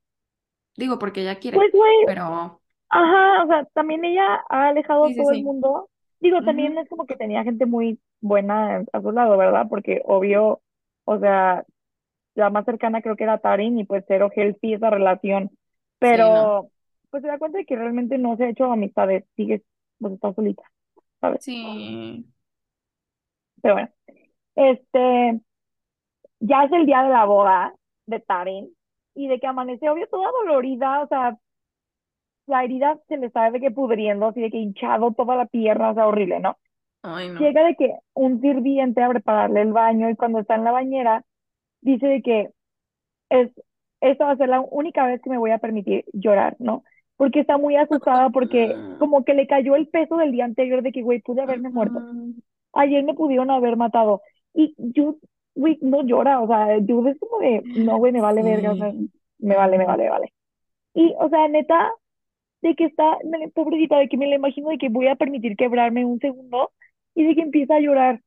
Digo, 0.77 0.99
porque 0.99 1.23
ella 1.23 1.39
quiere, 1.39 1.57
Pues, 1.57 1.71
pero 2.07 2.61
ajá, 2.91 3.45
o 3.45 3.47
sea, 3.49 3.65
también 3.75 4.05
ella 4.05 4.45
ha 4.49 4.69
alejado 4.69 5.07
a 5.07 5.11
sí, 5.11 5.15
sí, 5.15 5.25
todo 5.25 5.31
el 5.33 5.41
sí. 5.41 5.43
mundo. 5.43 5.89
Digo, 6.21 6.43
también 6.43 6.77
Ujú, 6.77 6.79
es 6.79 6.89
como 6.89 7.07
que 7.07 7.17
tenía 7.17 7.45
gente 7.45 7.67
muy 7.67 8.01
buena 8.21 8.85
a 8.93 9.01
su 9.03 9.13
lado, 9.13 9.37
¿verdad? 9.37 9.67
Porque 9.69 10.03
obvio, 10.05 10.61
o 11.05 11.19
sea, 11.19 11.65
la 12.35 12.51
más 12.51 12.65
cercana 12.67 13.03
creo 13.03 13.17
que 13.17 13.25
era 13.25 13.39
Tarin 13.41 13.79
y 13.79 13.85
pues 13.87 14.05
cero 14.09 14.31
healthy 14.35 14.75
esa 14.75 14.91
relación. 14.91 15.51
Sí, 16.03 16.31
no. 16.31 16.53
Pero, 16.53 16.71
pues 17.11 17.23
se 17.23 17.29
da 17.29 17.39
cuenta 17.39 17.59
de 17.59 17.67
que 17.67 17.77
realmente 17.77 18.19
no 18.19 18.37
se 18.37 18.45
ha 18.47 18.51
hecho 18.51 18.67
amistades, 18.73 19.25
sigue, 19.37 19.65
pues 20.01 20.15
está 20.15 20.35
solita, 20.35 20.65
¿sabes? 21.21 21.41
Sí. 21.41 22.27
Pero 23.63 23.75
bueno, 23.75 23.91
este, 24.57 25.41
ya 26.41 26.65
es 26.65 26.73
el 26.73 26.87
día 26.87 27.03
de 27.03 27.11
la 27.11 27.25
boda 27.25 27.75
de 28.07 28.21
Tarin 28.21 28.75
y 29.15 29.29
de 29.29 29.41
que 29.41 29.47
amanece, 29.47 29.89
obvio, 29.91 30.09
toda 30.09 30.31
dolorida, 30.33 31.03
o 31.03 31.09
sea, 31.09 31.39
la 32.49 32.65
herida 32.65 32.99
se 33.09 33.17
le 33.19 33.27
está 33.27 33.51
de 33.51 33.61
que 33.61 33.71
pudriendo, 33.71 34.27
así 34.29 34.41
de 34.41 34.51
que 34.51 34.59
hinchado 34.59 35.13
toda 35.13 35.37
la 35.37 35.47
pierna, 35.47 35.91
o 35.91 35.95
sea, 35.95 36.07
horrible, 36.09 36.41
¿no? 36.41 36.59
Ay, 37.03 37.29
no. 37.31 37.51
Llega 37.51 37.65
de 37.65 37.77
que 37.77 37.95
un 38.15 38.41
sirviente 38.41 39.03
a 39.03 39.09
prepararle 39.11 39.63
el 39.63 39.73
baño 39.73 40.11
y 40.11 40.17
cuando 40.17 40.41
está 40.41 40.57
en 40.57 40.65
la 40.65 40.73
bañera, 40.73 41.25
dice 41.83 42.07
de 42.09 42.23
que 42.23 42.51
es, 43.31 43.51
esta 44.01 44.27
va 44.27 44.33
a 44.33 44.37
ser 44.37 44.49
la 44.49 44.61
única 44.61 45.07
vez 45.07 45.21
que 45.23 45.31
me 45.31 45.39
voy 45.39 45.51
a 45.51 45.59
permitir 45.59 46.05
llorar, 46.13 46.57
¿no? 46.59 46.85
Porque 47.17 47.41
está 47.41 47.59
muy 47.59 47.77
asustada 47.77 48.31
porque 48.31 48.77
Mm, 48.77 48.99
como 48.99 49.25
que 49.25 49.35
le 49.35 49.47
cayó 49.47 49.77
el 49.77 49.89
peso 49.89 50.17
del 50.17 50.33
día 50.33 50.45
anterior 50.45 50.83
de 50.83 50.93
que, 50.93 51.03
güey, 51.03 51.21
pude 51.23 51.43
haberme 51.43 51.71
muerto. 51.71 52.05
ujú, 52.05 52.35
Ayer 52.75 53.05
me 53.05 53.15
pudieron 53.15 53.51
haber 53.51 53.77
matado. 53.77 54.23
Y 54.55 54.75
Jude, 54.95 55.19
güey, 55.55 55.79
no 55.83 56.03
llora, 56.05 56.41
o 56.41 56.47
sea, 56.49 56.69
Jude 56.87 57.13
es 57.13 57.19
como 57.19 57.39
de, 57.41 57.67
no, 57.75 57.99
güey, 57.99 58.13
me 58.13 58.21
vale 58.21 58.43
verga, 58.43 58.73
o 58.73 58.77
sea, 58.77 58.93
me 59.39 59.57
vale, 59.57 59.79
me 59.79 59.87
vale, 59.87 60.05
me 60.05 60.11
vale. 60.11 60.33
Y, 60.95 61.15
o 61.19 61.29
sea, 61.29 61.49
neta, 61.49 61.93
de 62.63 62.75
que 62.77 62.85
está, 62.87 63.19
pobrecita, 63.55 63.99
de 63.99 64.09
que 64.09 64.17
me 64.17 64.27
la 64.29 64.37
imagino 64.37 64.71
de 64.71 64.79
que 64.79 64.89
voy 64.89 65.09
a 65.09 65.17
permitir 65.17 65.57
quebrarme 65.57 66.05
un 66.05 66.19
segundo 66.21 66.73
y 67.15 67.25
de 67.27 67.35
que 67.35 67.43
empieza 67.43 67.77
a 67.77 67.81
llorar. 67.81 68.23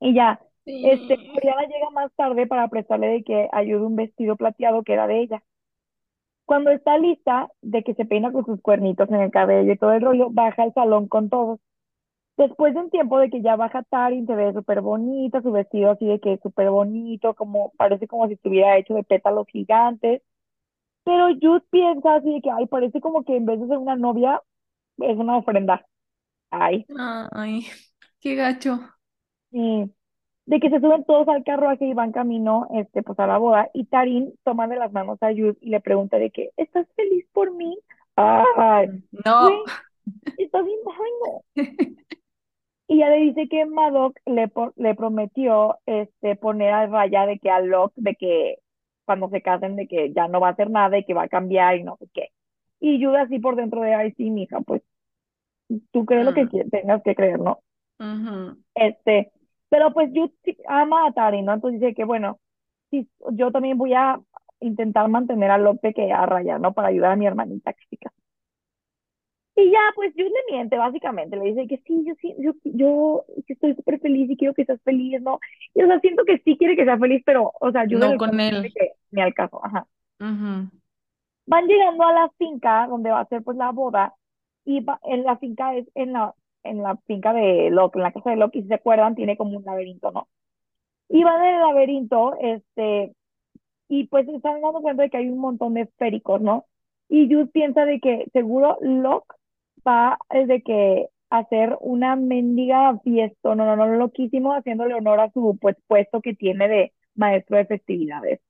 Y 0.00 0.14
ya, 0.14 0.40
este, 0.82 1.14
Sí. 1.14 1.30
Oriana 1.36 1.62
llega 1.68 1.90
más 1.90 2.10
tarde 2.16 2.46
para 2.46 2.68
prestarle 2.68 3.08
de 3.08 3.24
que 3.24 3.48
ayude 3.52 3.84
un 3.86 3.96
vestido 3.96 4.36
plateado 4.36 4.82
que 4.84 4.94
era 4.94 5.06
de 5.06 5.20
ella. 5.20 5.42
Cuando 6.44 6.70
está 6.70 6.96
lista 6.98 7.48
de 7.62 7.82
que 7.82 7.94
se 7.94 8.04
peina 8.04 8.32
con 8.32 8.44
sus 8.46 8.60
cuernitos 8.62 9.08
en 9.10 9.16
el 9.20 9.30
cabello 9.30 9.72
y 9.72 9.76
todo 9.78 9.92
el 9.92 10.00
rollo, 10.02 10.30
baja 10.30 10.62
al 10.62 10.72
salón 10.74 11.08
con 11.08 11.28
todos. 11.28 11.58
Después 12.36 12.74
de 12.74 12.80
un 12.80 12.90
tiempo 12.90 13.18
de 13.18 13.30
que 13.30 13.42
ya 13.42 13.56
baja 13.56 13.82
Tarin, 13.84 14.26
se 14.26 14.34
ve 14.36 14.52
súper 14.54 14.80
bonita, 14.82 15.42
su 15.42 15.52
vestido 15.52 15.90
así 15.92 16.06
de 16.06 16.20
que 16.20 16.38
súper 16.42 16.70
bonito, 16.70 17.34
como 17.34 17.72
parece 17.78 18.08
como 18.08 18.26
si 18.28 18.34
estuviera 18.34 18.78
hecho 18.78 18.94
de 18.94 19.04
pétalos 19.04 19.46
gigantes. 19.48 20.22
Pero 21.06 21.28
Jude 21.42 21.62
piensa 21.70 22.16
así 22.16 22.34
de 22.34 22.42
que, 22.42 22.50
ay, 22.52 22.66
parece 22.68 23.00
como 23.00 23.24
que 23.24 23.36
en 23.36 23.46
vez 23.46 23.60
de 23.60 23.68
ser 23.68 23.78
una 23.78 23.96
novia, 23.96 24.42
es 24.98 25.16
una 25.18 25.38
ofrenda. 25.38 25.86
Ay, 26.50 26.86
Ay, 27.32 27.66
qué 28.20 28.34
gacho. 28.34 28.80
y 29.50 29.90
de 30.46 30.60
que 30.60 30.70
se 30.70 30.80
suben 30.80 31.04
todos 31.04 31.28
al 31.28 31.44
carruaje 31.44 31.86
y 31.86 31.94
van 31.94 32.12
camino, 32.12 32.68
este, 32.74 33.02
pues 33.02 33.18
a 33.18 33.26
la 33.26 33.38
boda, 33.38 33.70
y 33.74 33.86
Tarin 33.86 34.34
toma 34.44 34.68
de 34.68 34.76
las 34.76 34.92
manos 34.92 35.18
a 35.22 35.28
Jude 35.30 35.56
y 35.60 35.70
le 35.70 35.80
pregunta 35.80 36.18
de 36.18 36.30
que, 36.30 36.50
¿estás 36.56 36.86
feliz 36.96 37.26
por 37.32 37.52
mí? 37.54 37.78
Ay, 38.16 38.88
No. 39.24 39.64
estás 40.36 40.64
bien. 40.64 40.78
Y 42.88 42.98
ya 42.98 43.08
le 43.10 43.16
dice 43.18 43.48
que 43.48 43.66
Madoc 43.66 44.16
le, 44.26 44.50
le 44.76 44.94
prometió 44.94 45.78
este, 45.86 46.36
poner 46.36 46.72
a 46.72 46.86
raya 46.86 47.26
de 47.26 47.38
que 47.38 47.50
a 47.50 47.60
Locke, 47.60 47.94
de 47.96 48.14
que 48.14 48.58
cuando 49.06 49.30
se 49.30 49.42
casen, 49.42 49.76
de 49.76 49.88
que 49.88 50.12
ya 50.14 50.28
no 50.28 50.40
va 50.40 50.50
a 50.50 50.52
hacer 50.52 50.70
nada 50.70 50.98
y 50.98 51.04
que 51.06 51.14
va 51.14 51.24
a 51.24 51.28
cambiar 51.30 51.78
y 51.78 51.84
no 51.84 51.96
sé 51.98 52.08
qué. 52.14 52.28
Y 52.80 53.04
Jude 53.04 53.20
así 53.20 53.40
por 53.40 53.56
dentro 53.56 53.82
de, 53.82 53.94
ay, 53.94 54.12
sí, 54.18 54.30
mija, 54.30 54.60
pues 54.62 54.82
tú 55.92 56.04
crees 56.06 56.24
lo 56.24 56.32
que 56.32 56.46
Mm, 56.46 56.70
tengas 56.70 57.02
que 57.02 57.14
creer, 57.14 57.38
¿no? 57.40 57.60
Este, 58.74 59.32
pero 59.68 59.92
pues 59.92 60.10
Jude 60.14 60.32
sí 60.44 60.56
ama 60.68 61.06
a 61.06 61.12
Tari, 61.12 61.42
¿no? 61.42 61.54
Entonces 61.54 61.80
dice 61.80 61.94
que, 61.94 62.04
bueno, 62.04 62.40
sí, 62.90 63.08
yo 63.32 63.50
también 63.52 63.78
voy 63.78 63.94
a 63.94 64.20
intentar 64.60 65.08
mantener 65.08 65.50
a 65.50 65.58
de 65.82 65.94
que 65.94 66.12
a 66.12 66.26
raya, 66.26 66.58
¿no? 66.58 66.74
Para 66.74 66.88
ayudar 66.88 67.12
a 67.12 67.16
mi 67.16 67.26
hermanita 67.26 67.70
casa. 67.98 68.15
Y 69.58 69.70
ya, 69.70 69.78
pues 69.94 70.12
Jude 70.14 70.24
le 70.28 70.52
miente, 70.54 70.76
básicamente. 70.76 71.36
Le 71.36 71.44
dice 71.46 71.66
que 71.66 71.78
sí, 71.86 72.04
yo 72.06 72.14
sí, 72.20 72.34
yo, 72.38 72.52
yo 72.64 73.24
estoy 73.48 73.74
súper 73.74 73.98
feliz 74.00 74.30
y 74.30 74.36
quiero 74.36 74.52
que 74.54 74.66
seas 74.66 74.80
feliz, 74.82 75.20
¿no? 75.22 75.40
Y 75.74 75.82
o 75.82 75.86
sea, 75.86 75.98
siento 76.00 76.24
que 76.24 76.38
sí 76.44 76.56
quiere 76.58 76.76
que 76.76 76.84
sea 76.84 76.98
feliz, 76.98 77.22
pero, 77.24 77.52
o 77.58 77.70
sea, 77.72 77.84
Jude 77.84 78.10
No 78.10 78.16
con 78.18 78.38
él. 78.38 78.70
que 78.74 78.92
ni 79.10 79.22
al 79.22 79.32
caso, 79.32 79.64
ajá. 79.64 79.86
Van 81.46 81.66
llegando 81.66 82.04
a 82.04 82.12
la 82.12 82.30
finca 82.38 82.86
donde 82.88 83.10
va 83.10 83.20
a 83.20 83.26
ser 83.28 83.42
pues 83.42 83.56
la 83.56 83.70
boda 83.72 84.14
y 84.64 84.80
va- 84.80 85.00
en 85.04 85.22
la 85.24 85.38
finca 85.38 85.74
es 85.76 85.86
en 85.94 86.12
la, 86.12 86.34
en 86.64 86.82
la 86.82 86.96
finca 87.06 87.32
de 87.32 87.70
Locke, 87.70 87.96
en 87.96 88.02
la 88.02 88.12
casa 88.12 88.30
de 88.30 88.36
Locke, 88.36 88.56
y 88.58 88.62
si 88.62 88.68
se 88.68 88.74
acuerdan, 88.74 89.14
tiene 89.14 89.36
como 89.36 89.56
un 89.56 89.64
laberinto, 89.64 90.10
¿no? 90.10 90.28
Y 91.08 91.22
van 91.24 91.44
en 91.44 91.54
el 91.54 91.60
laberinto, 91.62 92.34
este, 92.40 93.14
y 93.88 94.06
pues 94.08 94.26
se 94.26 94.36
están 94.36 94.60
dando 94.60 94.80
cuenta 94.82 95.04
de 95.04 95.10
que 95.10 95.18
hay 95.18 95.28
un 95.30 95.38
montón 95.38 95.74
de 95.74 95.82
esféricos, 95.82 96.40
¿no? 96.40 96.66
Y 97.08 97.26
Jude 97.32 97.46
piensa 97.46 97.84
de 97.84 98.00
que 98.00 98.26
seguro 98.32 98.78
Locke 98.80 99.34
va 99.86 100.18
eh, 100.30 100.46
de 100.46 100.62
que 100.62 101.08
hacer 101.30 101.76
una 101.80 102.16
mendiga 102.16 102.98
fiesta, 103.00 103.54
no, 103.54 103.64
no, 103.66 103.76
no, 103.76 103.86
loquísimo, 103.96 104.52
haciéndole 104.54 104.94
honor 104.94 105.20
a 105.20 105.30
su 105.32 105.58
pues 105.60 105.76
puesto 105.88 106.20
que 106.20 106.34
tiene 106.34 106.68
de 106.68 106.92
maestro 107.14 107.56
de 107.58 107.66
festividades. 107.66 108.40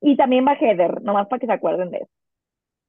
Y 0.00 0.16
también 0.16 0.46
va 0.46 0.54
Heather, 0.56 1.02
nomás 1.02 1.28
para 1.28 1.40
que 1.40 1.46
se 1.46 1.52
acuerden 1.52 1.90
de 1.90 1.98
eso. 1.98 2.08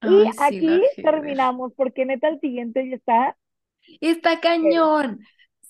Y 0.02 0.26
Ay, 0.26 0.34
sí, 0.34 0.62
la 0.62 0.78
aquí 0.78 0.86
terminamos, 1.02 1.74
porque 1.76 2.06
neta 2.06 2.30
el 2.30 2.40
siguiente 2.42 2.90
ya 2.90 2.96
está, 2.98 3.38
Está 4.02 4.40
cañón. 4.42 5.20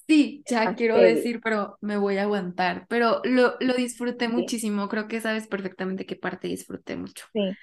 Sí, 0.08 0.44
ya 0.48 0.74
quiero 0.76 1.00
decir, 1.00 1.40
pero 1.44 1.78
me 1.82 1.98
voy 1.98 2.18
a 2.18 2.24
aguantar. 2.24 2.86
Pero 2.90 3.22
lo, 3.24 3.56
lo 3.60 3.74
disfruté 3.76 4.28
Sí, 4.36 4.56
muchísimo. 4.68 4.90
Creo 4.90 5.08
que 5.08 5.22
sabes 5.22 5.48
perfectamente 5.48 6.06
qué 6.06 6.16
parte 6.16 6.48
disfruté 6.48 6.96
mucho. 6.98 7.26
sí, 7.34 7.58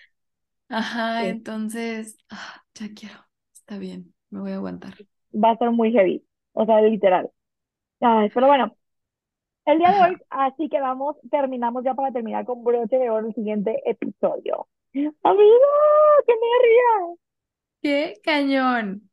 Ajá, 0.68 1.26
sí. 1.26 1.26
entonces, 1.28 2.16
ah, 2.30 2.62
ya 2.74 2.92
quiero. 2.94 3.26
Está 3.54 3.78
bien, 3.78 4.14
me 4.30 4.40
voy 4.40 4.52
a 4.52 4.56
aguantar. 4.56 4.94
Va 5.44 5.50
a 5.50 5.56
ser 5.58 5.70
muy 5.70 5.92
heavy. 5.92 6.24
O 6.52 6.64
sea, 6.66 6.80
literal. 6.82 7.30
Ay, 8.00 8.30
pero 8.34 8.48
bueno, 8.48 8.76
el 9.66 9.78
día 9.78 9.92
de 9.92 10.02
hoy, 10.02 10.18
así 10.30 10.68
que 10.70 10.80
vamos, 10.80 11.16
terminamos 11.30 11.84
ya 11.84 11.94
para 11.94 12.12
terminar 12.12 12.46
con 12.46 12.64
broche 12.64 12.98
de 12.98 13.10
oro 13.10 13.28
el 13.28 13.34
siguiente 13.34 13.82
episodio. 13.90 14.68
Amigo, 15.24 15.66
qué 16.26 16.34
nervia. 16.34 17.16
¡Qué 17.82 18.20
cañón! 18.24 19.10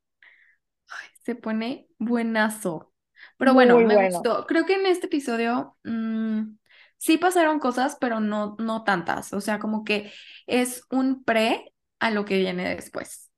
Ay, 0.90 1.10
se 1.26 1.36
pone 1.36 1.90
buenazo. 2.00 2.94
Pero 3.38 3.56
bueno, 3.56 3.80
Muy 3.80 3.84
me 3.84 3.96
bueno. 3.96 3.98
gustó. 3.98 4.48
Creo 4.48 4.66
que 4.68 4.76
en 4.76 4.88
este 4.88 5.08
episodio 5.08 5.78
mm, 5.86 6.58
sí 7.00 7.20
pasaron 7.20 7.60
cosas, 7.60 7.98
pero 8.02 8.22
no, 8.22 8.58
no 8.60 8.86
tantas. 8.86 9.34
O 9.34 9.42
sea, 9.42 9.60
como 9.60 9.86
que 9.86 10.14
es 10.48 10.86
un 10.92 11.26
pre 11.26 11.74
a 12.00 12.12
lo 12.12 12.26
que 12.26 12.40
viene 12.40 12.76
después. 12.76 13.32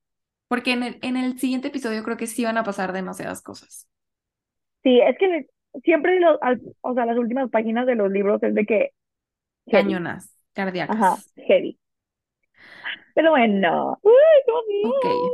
Porque 0.47 0.71
en 0.73 0.83
el, 0.83 0.99
en 1.03 1.17
el 1.17 1.39
siguiente 1.39 1.67
episodio 1.69 2.03
creo 2.03 2.17
que 2.17 2.27
sí 2.27 2.43
van 2.45 2.57
a 2.57 2.63
pasar 2.63 2.93
demasiadas 2.93 3.41
cosas. 3.43 3.87
Sí, 4.83 4.99
es 5.01 5.17
que 5.17 5.47
siempre, 5.83 6.19
lo- 6.19 6.41
al- 6.43 6.61
o 6.81 6.93
sea, 6.93 7.05
las 7.05 7.17
últimas 7.17 7.49
páginas 7.49 7.85
de 7.87 7.95
los 7.95 8.11
libros 8.11 8.41
es 8.43 8.53
de 8.55 8.65
que 8.65 8.91
heavy. 9.67 10.03
Cañonas, 10.03 10.31
Ajá, 10.87 11.23
cardíacas. 11.33 11.33
heavy. 11.37 11.79
Pero 13.13 13.31
bueno, 13.31 13.99
uy, 14.03 14.11
qué 14.45 14.51
Ok. 14.81 15.05
emoción. 15.11 15.31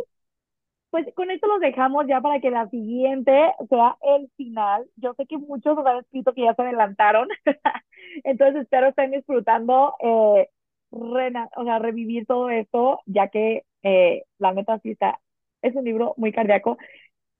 Pues 0.89 1.07
con 1.15 1.31
esto 1.31 1.47
los 1.47 1.61
dejamos 1.61 2.05
ya 2.07 2.21
para 2.21 2.41
que 2.41 2.51
la 2.51 2.69
siguiente 2.69 3.31
sea 3.69 3.97
el 4.01 4.29
final. 4.37 4.89
Yo 4.97 5.13
sé 5.15 5.25
que 5.25 5.37
muchos 5.37 5.75
nos 5.75 5.85
han 5.85 5.99
escrito 5.99 6.33
que 6.33 6.43
ya 6.43 6.53
se 6.55 6.61
adelantaron, 6.63 7.29
entonces 8.25 8.63
espero 8.63 8.87
estén 8.89 9.11
disfrutando, 9.11 9.95
eh, 10.01 10.49
rena- 10.91 11.49
o 11.57 11.63
sea, 11.63 11.79
revivir 11.79 12.25
todo 12.27 12.49
esto, 12.49 12.99
ya 13.05 13.29
que 13.29 13.63
eh, 13.83 14.23
la 14.39 14.53
neta 14.53 14.79
sí 14.79 14.91
está, 14.91 15.19
es 15.61 15.75
un 15.75 15.85
libro 15.85 16.13
muy 16.17 16.31
cardíaco 16.31 16.77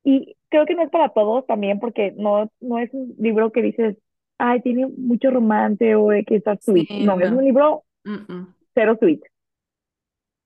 y 0.03 0.38
creo 0.49 0.65
que 0.65 0.76
no 0.76 0.84
es 0.84 0.89
para 0.91 1.09
todos 1.09 1.45
también 1.47 1.80
porque 1.80 2.13
no, 2.18 2.51
no 2.61 2.80
es 2.80 2.93
un 2.93 3.15
libro 3.19 3.51
que 3.51 3.61
dices, 3.61 3.97
ay, 4.38 4.61
tiene 4.61 4.88
mucho 4.88 5.31
romance 5.31 5.95
o 5.95 6.09
que 6.27 6.35
está 6.38 6.57
Sí, 6.59 6.72
sweet. 6.72 6.89
No, 6.97 7.19
es 7.19 7.31
un 7.31 7.43
libro 7.45 7.85
cero 8.76 8.97
sweet. 8.99 9.22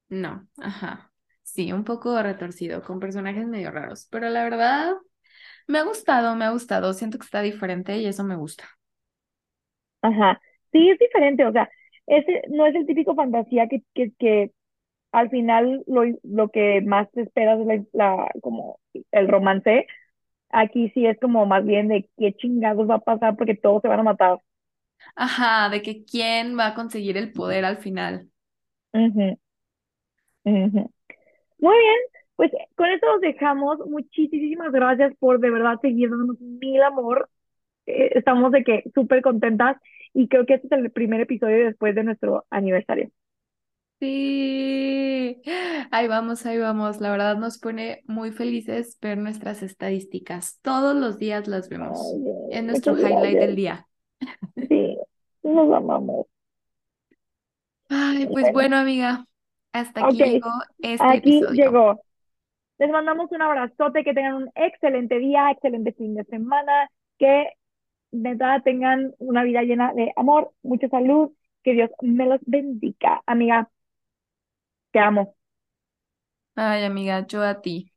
No, 0.10 0.48
ajá. 0.58 1.12
Sí, 1.44 1.72
un 1.74 1.84
poco 1.84 2.22
retorcido, 2.22 2.84
con 2.84 3.00
personajes 3.00 3.48
medio 3.48 3.72
raros. 3.72 4.08
Pero 4.10 4.30
la 4.30 4.44
verdad, 4.44 4.94
me 5.68 5.80
ha 5.80 5.84
gustado, 5.84 6.36
me 6.36 6.46
ha 6.46 6.52
gustado. 6.52 6.94
Siento 6.94 7.18
que 7.20 7.26
está 7.26 7.42
diferente 7.42 7.98
y 7.98 8.08
eso 8.08 8.24
me 8.24 8.36
gusta. 8.36 8.70
Ajá. 10.02 10.40
Sí, 10.72 10.90
es 10.90 11.00
diferente, 11.00 11.46
o 11.46 11.52
sea, 11.52 11.70
ese 12.08 12.44
no 12.50 12.66
es 12.68 12.76
el 12.76 12.86
típico 12.86 13.16
fantasía 13.16 13.68
que, 13.68 13.82
que, 13.94 14.12
que 14.20 14.52
al 15.16 15.30
final 15.30 15.84
lo, 15.88 16.04
lo 16.24 16.50
que 16.50 16.82
más 16.82 17.12
te 17.12 17.22
esperas 17.24 17.60
es 17.62 17.68
la, 17.94 18.16
la- 18.18 18.32
como 18.42 18.80
el 19.12 19.28
romance. 19.28 19.88
Aquí 20.52 20.90
sí 20.96 21.06
es 21.08 21.20
como 21.20 21.46
más 21.48 21.66
bien 21.66 21.90
de 21.90 22.10
qué 22.18 22.34
chingados 22.36 22.90
va 22.90 22.96
a 22.96 23.00
pasar 23.00 23.38
porque 23.38 23.56
todos 23.56 23.82
se 23.84 23.90
van 23.90 24.02
a 24.02 24.04
matar. 24.04 24.40
Ajá, 25.16 25.68
de 25.70 25.82
que 25.82 26.06
quién 26.06 26.58
va 26.58 26.68
a 26.68 26.74
conseguir 26.76 27.18
el 27.18 27.32
poder 27.34 27.66
al 27.66 27.78
final. 27.80 28.30
Ujú, 28.94 29.38
ujú. 30.44 30.92
Muy 31.60 31.78
bien, 31.80 31.98
pues 32.36 32.52
con 32.76 32.88
esto 32.92 33.08
los 33.14 33.22
dejamos. 33.22 33.80
Muchísimas 33.88 34.72
gracias 34.72 35.16
por 35.20 35.40
de 35.40 35.50
verdad 35.52 35.80
seguir 35.82 36.10
dándonos 36.12 36.40
mil 36.42 36.82
amor. 36.84 37.30
Eh, 37.88 38.12
estamos 38.16 38.52
de 38.54 38.64
que 38.64 38.84
súper 38.96 39.22
contentas 39.24 39.78
y 40.14 40.28
creo 40.30 40.46
que 40.48 40.56
este 40.56 40.68
es 40.68 40.74
el 40.74 40.92
primer 40.92 41.22
episodio 41.22 41.66
después 41.66 41.96
de 41.96 42.04
nuestro 42.06 42.46
aniversario. 42.52 43.12
Sí, 44.00 45.42
ahí 45.92 46.08
vamos, 46.08 46.46
ahí 46.46 46.58
vamos. 46.60 47.00
La 47.00 47.12
verdad 47.12 47.38
nos 47.38 47.58
pone 47.60 48.04
muy 48.08 48.32
felices 48.32 48.98
ver 49.02 49.18
nuestras 49.18 49.64
estadísticas. 49.64 50.60
Todos 50.62 50.96
los 50.96 51.18
días 51.18 51.48
las 51.48 51.70
vemos. 51.70 51.98
Ay, 52.14 52.24
Es 52.50 52.64
nuestro 52.64 52.98
highlight 52.98 53.40
del 53.40 53.56
día. 53.56 53.88
Sí, 54.70 54.98
nos 55.44 55.72
amamos. 55.74 56.28
Ay, 57.90 58.28
pues 58.28 58.52
Bueno, 58.52 58.52
bueno, 58.52 58.78
amiga, 58.78 59.26
hasta 59.74 60.02
aquí 60.02 60.18
llegó 60.18 60.50
este 60.82 61.14
aquí 61.14 61.18
episodio. 61.18 61.54
llegó. 61.54 62.02
Les 62.80 62.90
mandamos 62.92 63.32
un 63.32 63.42
abrazote, 63.42 64.04
que 64.04 64.14
tengan 64.14 64.36
un 64.36 64.52
excelente 64.56 65.20
día, 65.20 65.52
excelente 65.52 65.94
fin 65.94 66.16
de 66.16 66.24
semana, 66.26 66.90
que 67.18 67.50
de 68.12 68.30
verdad 68.36 68.64
tengan 68.64 69.14
una 69.20 69.44
vida 69.44 69.64
llena 69.64 69.94
de 69.94 70.14
amor, 70.18 70.52
mucha 70.64 70.90
salud, 70.90 71.32
que 71.64 71.74
Dios 71.74 71.92
me 72.02 72.28
los 72.28 72.42
bendiga. 72.46 73.22
Amiga, 73.28 73.70
te 74.96 75.00
amo. 75.02 75.36
Ay, 76.56 76.86
amiga, 76.86 77.28
yo 77.28 77.44
a 77.44 77.60
ti. 77.60 77.92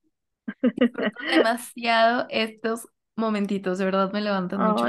Disfruto 0.63 1.25
demasiado 1.31 2.27
estos 2.29 2.89
momentitos, 3.15 3.79
de 3.79 3.85
verdad 3.85 4.13
me 4.13 4.21
levantan 4.21 4.61
mucho 4.61 4.85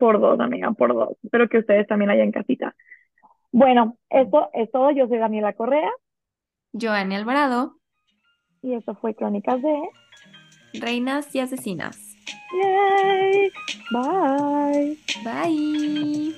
por 0.00 0.20
dos, 0.20 0.40
amiga, 0.40 0.72
por 0.72 0.92
dos. 0.92 1.10
Espero 1.22 1.48
que 1.48 1.58
ustedes 1.58 1.86
también 1.86 2.10
en 2.10 2.32
casita. 2.32 2.74
Bueno, 3.52 3.98
esto 4.10 4.50
es 4.52 4.68
todo. 4.72 4.90
Yo 4.90 5.06
soy 5.06 5.18
Daniela 5.18 5.52
Correa 5.52 5.92
Joanny 6.72 7.14
Alvarado, 7.14 7.78
y 8.60 8.74
esto 8.74 8.96
fue 8.96 9.14
Crónicas 9.14 9.62
de... 9.62 9.88
Reinas 10.80 11.32
y 11.36 11.38
Asesinas. 11.38 12.16
Yay. 12.60 13.52
Bye. 13.92 14.98
Bye. 15.22 16.34